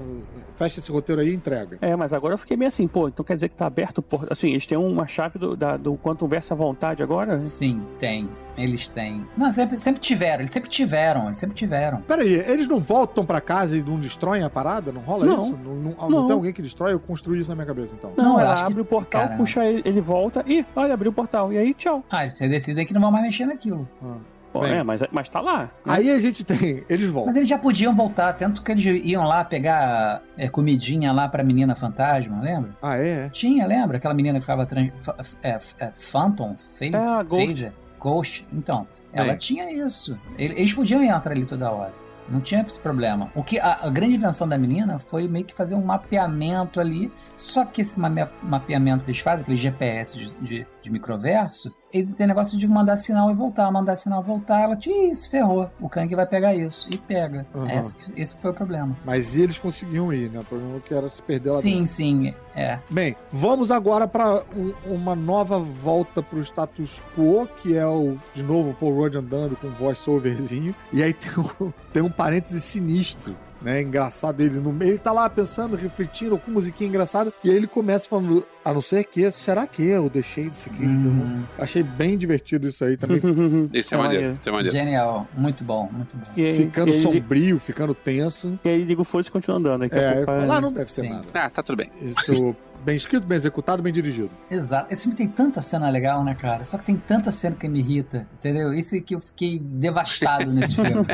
fecha 0.55 0.79
esse 0.79 0.91
roteiro 0.91 1.21
aí 1.21 1.30
e 1.31 1.35
entrega. 1.35 1.77
É, 1.81 1.95
mas 1.95 2.13
agora 2.13 2.33
eu 2.33 2.37
fiquei 2.37 2.55
meio 2.57 2.67
assim, 2.67 2.87
pô, 2.87 3.07
então 3.07 3.23
quer 3.25 3.35
dizer 3.35 3.49
que 3.49 3.55
tá 3.55 3.65
aberto 3.65 3.99
o 3.99 4.01
portal. 4.01 4.29
Assim, 4.31 4.49
eles 4.49 4.65
têm 4.65 4.77
uma 4.77 5.07
chave 5.07 5.39
do, 5.39 5.55
da, 5.55 5.77
do 5.77 5.95
quanto 5.95 6.27
versa 6.27 6.53
à 6.53 6.57
vontade 6.57 7.01
agora? 7.01 7.31
né? 7.31 7.37
Sim, 7.37 7.81
tem. 7.99 8.29
Eles 8.57 8.87
têm. 8.89 9.25
Não, 9.37 9.49
sempre, 9.49 9.77
sempre 9.77 10.01
tiveram, 10.01 10.41
eles 10.41 10.51
sempre 10.51 10.69
tiveram, 10.69 11.27
eles 11.27 11.37
sempre 11.37 11.55
tiveram. 11.55 12.01
Pera 12.01 12.21
aí, 12.21 12.33
eles 12.33 12.67
não 12.67 12.79
voltam 12.81 13.25
pra 13.25 13.39
casa 13.39 13.77
e 13.77 13.81
não 13.81 13.97
destroem 13.97 14.43
a 14.43 14.49
parada? 14.49 14.91
Não 14.91 14.99
rola 15.01 15.25
Não. 15.25 15.37
isso? 15.37 15.51
Não, 15.63 15.73
não, 15.73 15.91
não 15.93 16.09
Não. 16.09 16.25
tem 16.27 16.35
alguém 16.35 16.51
que 16.53 16.61
destrói? 16.61 16.91
Eu 16.93 16.99
construí 16.99 17.39
isso 17.39 17.49
na 17.49 17.55
minha 17.55 17.65
cabeça, 17.67 17.95
então. 17.95 18.11
Não, 18.17 18.37
ela 18.39 18.51
acho 18.53 18.63
que- 18.65 18.71
abre 18.71 18.81
o 18.81 18.85
portal, 18.85 19.21
cara. 19.23 19.37
puxa 19.37 19.63
ele, 19.65 19.81
ele 19.85 20.01
volta 20.01 20.43
e, 20.45 20.65
olha, 20.75 20.93
abriu 20.93 21.11
o 21.11 21.13
portal. 21.13 21.53
E 21.53 21.57
aí, 21.57 21.73
tchau. 21.73 22.03
Ah, 22.11 22.27
você 22.29 22.49
decide 22.49 22.85
que 22.85 22.93
não 22.93 22.99
vão 23.01 23.11
mais 23.11 23.23
mexer 23.23 23.45
naquilo. 23.45 23.87
Ah. 24.03 24.17
Bem. 24.53 24.73
é, 24.73 24.83
mas, 24.83 25.01
mas 25.11 25.29
tá 25.29 25.39
lá. 25.39 25.69
Aí 25.85 26.11
a 26.11 26.19
gente 26.19 26.43
tem. 26.43 26.83
Eles 26.89 27.05
Mas 27.05 27.11
voltam. 27.11 27.35
eles 27.37 27.47
já 27.47 27.57
podiam 27.57 27.95
voltar, 27.95 28.33
tanto 28.33 28.61
que 28.61 28.71
eles 28.71 28.83
iam 29.05 29.25
lá 29.25 29.43
pegar 29.45 30.21
é, 30.37 30.49
comidinha 30.49 31.11
lá 31.13 31.27
pra 31.29 31.43
menina 31.43 31.73
fantasma, 31.75 32.41
lembra? 32.41 32.71
Ah, 32.81 32.97
é? 32.97 33.29
Tinha, 33.29 33.65
lembra? 33.65 33.97
Aquela 33.97 34.13
menina 34.13 34.35
que 34.39 34.41
ficava 34.41 34.65
trans, 34.65 34.91
é, 35.41 35.57
é, 35.79 35.91
Phantom, 35.93 36.55
Phase, 36.77 36.95
É, 36.95 37.23
Ghost. 37.23 37.47
Phase, 37.63 37.71
Ghost. 37.99 38.47
Então, 38.51 38.87
ela 39.13 39.29
Bem. 39.29 39.37
tinha 39.37 39.71
isso. 39.71 40.17
Ele- 40.37 40.55
Eles 40.55 40.73
podiam 40.73 41.01
entrar 41.01 41.31
ali 41.31 41.45
toda 41.45 41.71
hora. 41.71 41.93
Não 42.29 42.39
tinha 42.39 42.61
esse 42.65 42.79
problema. 42.79 43.29
O 43.35 43.43
que 43.43 43.59
a, 43.59 43.79
a 43.83 43.89
grande 43.89 44.15
invenção 44.15 44.47
da 44.47 44.57
menina 44.57 44.99
foi 44.99 45.27
meio 45.27 45.43
que 45.43 45.53
fazer 45.53 45.75
um 45.75 45.83
mapeamento 45.83 46.79
ali. 46.79 47.11
Só 47.35 47.65
que 47.65 47.81
esse 47.81 47.99
mapeamento 47.99 49.03
que 49.03 49.11
eles 49.11 49.19
fazem, 49.19 49.41
aquele 49.41 49.57
GPS 49.57 50.17
de, 50.17 50.31
de, 50.41 50.67
de 50.81 50.91
microverso, 50.91 51.73
ele 51.93 52.13
tem 52.13 52.25
negócio 52.25 52.57
de 52.57 52.67
mandar 52.67 52.95
sinal 52.97 53.29
e 53.29 53.33
voltar, 53.33 53.69
mandar 53.71 53.95
sinal 53.95 54.21
e 54.21 54.25
voltar. 54.25 54.61
Ela, 54.61 54.77
"Ih, 54.85 55.13
se 55.13 55.29
ferrou. 55.29 55.69
O 55.79 55.89
Kang 55.89 56.13
vai 56.15 56.25
pegar 56.25 56.55
isso. 56.55 56.87
E 56.91 56.97
pega. 56.97 57.45
Uhum. 57.53 57.69
Esse, 57.69 57.97
esse 58.15 58.41
foi 58.41 58.51
o 58.51 58.53
problema. 58.53 58.95
Mas 59.05 59.35
eles 59.37 59.57
conseguiam 59.57 60.11
ir, 60.13 60.29
né? 60.31 60.39
O 60.39 60.43
problema 60.43 60.77
é 60.77 60.79
que 60.79 60.93
era 60.93 61.07
se 61.09 61.21
perder 61.21 61.51
lá 61.51 61.59
Sim, 61.61 61.71
dentro. 61.79 61.87
sim. 61.87 62.33
É. 62.55 62.79
Bem, 62.89 63.15
vamos 63.31 63.71
agora 63.71 64.07
para 64.07 64.43
uma 64.85 65.15
nova 65.15 65.59
volta 65.59 66.21
pro 66.23 66.39
status 66.41 67.03
quo, 67.15 67.47
que 67.61 67.75
é 67.75 67.85
o, 67.85 68.17
de 68.33 68.43
novo, 68.43 68.71
o 68.71 68.73
Paul 68.73 68.95
Rudd 68.95 69.15
andando 69.17 69.55
com 69.55 69.69
voice-overzinho. 69.69 70.73
E 70.91 71.03
aí 71.03 71.13
tem 71.13 71.31
um, 71.37 71.71
tem 71.93 72.01
um 72.01 72.09
parêntese 72.09 72.59
sinistro. 72.61 73.35
Né, 73.61 73.81
engraçado 73.81 74.41
ele 74.41 74.59
no 74.59 74.73
meio, 74.73 74.91
ele 74.91 74.97
tá 74.97 75.11
lá 75.11 75.29
pensando, 75.29 75.75
refletindo, 75.75 76.37
com 76.37 76.49
musiquinha 76.49 76.89
engraçada, 76.89 77.31
e 77.43 77.49
aí 77.49 77.55
ele 77.55 77.67
começa 77.67 78.09
falando, 78.09 78.45
a 78.65 78.73
não 78.73 78.81
ser 78.81 79.03
que, 79.03 79.29
será 79.31 79.67
que 79.67 79.85
eu 79.85 80.09
deixei 80.09 80.45
isso 80.47 80.67
aqui? 80.67 80.83
Uhum. 80.83 81.43
Achei 81.59 81.83
bem 81.83 82.17
divertido 82.17 82.67
isso 82.67 82.83
aí 82.83 82.97
também. 82.97 83.21
Esse 83.71 83.93
é, 83.93 83.97
maneiro, 83.97 84.37
esse 84.39 84.49
é 84.49 84.51
maneiro. 84.51 84.75
Genial. 84.75 85.27
Muito 85.37 85.63
bom, 85.63 85.87
muito 85.91 86.17
bom. 86.17 86.23
E 86.35 86.45
aí, 86.45 86.57
ficando 86.57 86.91
e 86.91 86.93
aí, 86.93 86.99
sombrio, 87.01 87.59
ficando 87.59 87.93
tenso. 87.93 88.59
E 88.65 88.69
aí 88.69 88.83
liga 88.83 89.01
o 89.01 89.05
foda 89.05 89.27
e 89.27 89.31
continua 89.31 89.57
andando. 89.59 89.85
É, 89.85 90.25
fala, 90.25 90.57
ah, 90.57 90.61
não 90.61 90.73
deve 90.73 90.85
ser 90.85 91.01
Sim. 91.01 91.09
nada. 91.09 91.27
Ah, 91.33 91.49
tá 91.49 91.61
tudo 91.61 91.77
bem. 91.77 91.91
Isso 92.01 92.55
bem 92.83 92.95
escrito, 92.95 93.25
bem 93.25 93.35
executado, 93.35 93.81
bem 93.81 93.93
dirigido. 93.93 94.31
Exato. 94.49 94.91
Esse 94.91 95.03
filme 95.03 95.17
tem 95.17 95.27
tanta 95.27 95.61
cena 95.61 95.89
legal, 95.89 96.23
né, 96.23 96.35
cara? 96.35 96.65
Só 96.65 96.77
que 96.77 96.85
tem 96.85 96.97
tanta 96.97 97.31
cena 97.31 97.55
que 97.55 97.67
me 97.67 97.79
irrita, 97.79 98.27
entendeu? 98.33 98.73
Isso 98.73 98.95
é 98.95 99.01
que 99.01 99.15
eu 99.15 99.21
fiquei 99.21 99.59
devastado 99.59 100.51
nesse 100.51 100.75
filme. 100.75 100.91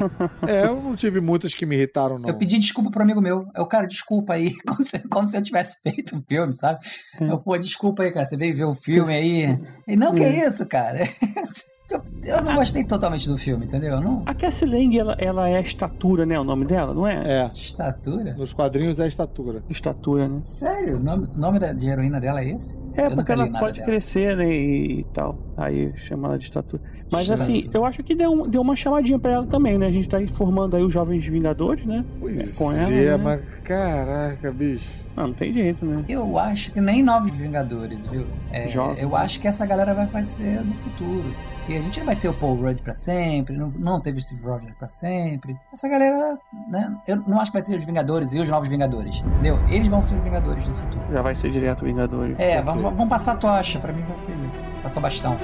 É, 0.48 0.66
eu 0.66 0.82
não 0.82 0.96
tive 0.96 1.20
muitas 1.20 1.54
que 1.54 1.66
me 1.66 1.76
irritaram, 1.76 2.18
não. 2.18 2.30
Eu 2.30 2.38
pedi 2.38 2.58
desculpa 2.58 2.90
pro 2.90 3.02
amigo 3.02 3.20
meu. 3.22 3.48
Eu, 3.56 3.66
cara, 3.66 3.88
desculpa 3.88 4.34
aí, 4.34 4.56
como 4.66 4.84
se, 4.84 5.00
como 5.08 5.28
se 5.28 5.38
eu 5.38 5.44
tivesse 5.44 5.82
feito 5.82 6.16
um 6.16 6.22
filme, 6.22 6.54
sabe? 6.54 6.80
Eu, 7.20 7.38
pô, 7.40 7.58
desculpa 7.58 8.04
aí, 8.04 8.12
cara, 8.12 8.26
você 8.26 8.38
veio 8.38 8.56
ver 8.56 8.66
o 8.66 8.74
filme 8.74 9.14
aí. 9.14 9.60
E 9.88 9.96
não, 9.96 10.14
que 10.14 10.24
é 10.24 10.48
isso, 10.48 10.68
cara? 10.68 11.00
Eu, 11.90 12.04
eu 12.24 12.44
não 12.44 12.56
gostei 12.56 12.84
totalmente 12.84 13.28
do 13.30 13.38
filme, 13.38 13.66
entendeu? 13.66 14.02
Não. 14.02 14.22
A 14.26 14.34
Cassie 14.34 14.68
Lang, 14.68 14.98
ela, 15.00 15.16
ela 15.18 15.48
é 15.48 15.56
a 15.56 15.62
estatura, 15.62 16.26
né? 16.26 16.38
O 16.38 16.44
nome 16.44 16.66
dela, 16.66 16.94
não 16.94 17.08
é? 17.08 17.24
É, 17.26 17.52
Estatura? 17.54 18.34
nos 18.34 18.52
quadrinhos 18.52 19.00
é 19.00 19.06
a 19.06 19.08
estatura. 19.08 19.64
Estatura, 19.70 20.28
né? 20.28 20.42
Sério? 20.42 20.98
O 20.98 21.00
nome, 21.04 21.30
nome 21.36 21.60
da, 21.60 21.72
de 21.72 21.88
heroína 21.88 22.20
dela 22.20 22.42
é 22.42 22.50
esse? 22.52 22.84
É, 22.94 23.06
Eu 23.06 23.12
porque 23.16 23.32
ela 23.32 23.50
pode 23.60 23.80
dela. 23.80 23.86
crescer, 23.86 24.36
né? 24.36 24.50
E, 24.54 25.06
tal. 25.14 25.40
Aí 25.56 25.94
chama 25.96 26.28
ela 26.28 26.38
de 26.38 26.44
estatura. 26.44 26.84
Mas 27.10 27.32
assim, 27.32 27.58
Estatura. 27.60 27.78
eu 27.80 27.86
acho 27.86 28.04
que 28.04 28.14
deu, 28.16 28.32
um- 28.32 28.48
deu 28.48 28.62
uma 28.62 28.76
chamadinha 28.76 29.18
pra 29.18 29.32
ela 29.32 29.46
também, 29.48 29.78
né? 29.78 29.88
A 29.88 29.92
gente 29.92 30.10
tá 30.10 30.18
aí 30.18 30.28
formando 30.28 30.76
aí 30.76 30.84
os 30.84 30.92
Jovens 30.94 31.26
Vingadores, 31.26 31.86
né? 31.86 32.04
Pois 32.20 32.58
Com 32.58 32.72
ela, 32.72 32.92
é, 32.94 33.18
né? 33.18 33.18
mas 33.18 33.42
caraca, 33.64 34.52
bicho. 34.52 34.92
Não, 35.16 35.28
não 35.28 35.34
tem 35.34 35.52
jeito, 35.52 35.86
né? 35.86 36.04
Eu 36.10 36.38
acho 36.38 36.72
que 36.72 36.82
nem 36.82 37.02
Novos 37.02 37.32
Vingadores, 37.38 38.06
viu? 38.08 38.28
É, 38.52 38.68
eu 39.02 39.16
acho 39.16 39.40
que 39.40 39.48
essa 39.48 39.66
galera 39.66 39.94
vai 39.94 40.08
fazer 40.08 40.62
do 40.64 40.74
futuro. 40.74 41.26
E 41.70 41.76
a 41.76 41.82
gente 41.82 42.00
não 42.00 42.06
vai 42.06 42.16
ter 42.16 42.30
o 42.30 42.34
Paul 42.34 42.56
Rudd 42.56 42.82
pra 42.82 42.94
sempre, 42.94 43.56
não, 43.58 43.70
não 43.78 44.00
teve 44.00 44.20
o 44.20 44.22
Steve 44.22 44.42
Rogers 44.42 44.74
pra 44.80 44.88
sempre. 44.88 45.56
Essa 45.74 45.90
galera, 45.90 46.38
né? 46.70 46.96
Eu 47.06 47.18
não 47.28 47.42
acho 47.42 47.52
que 47.52 47.58
vai 47.58 47.66
ter 47.66 47.76
os 47.76 47.86
Vingadores 47.86 48.34
e 48.34 48.40
os 48.40 48.48
Novos 48.48 48.70
Vingadores, 48.70 49.18
entendeu? 49.26 49.60
Eles 49.68 49.88
vão 49.90 50.02
ser 50.02 50.16
os 50.16 50.24
Vingadores 50.24 50.66
do 50.66 50.74
futuro. 50.74 51.04
Já 51.12 51.22
vai 51.22 51.36
ser 51.36 51.50
direto 51.52 51.84
Vingadores. 51.84 52.40
É, 52.40 52.52
Certo. 52.52 52.66
vamos, 52.80 53.10
passar 53.10 53.34
a 53.34 53.36
tocha, 53.36 53.80
pra 53.80 53.92
mim 53.92 54.04
vai 54.08 54.18
ser 54.18 54.34
isso. 54.48 54.72
Passar 54.82 55.00
o 55.00 55.04
bastão. 55.04 55.38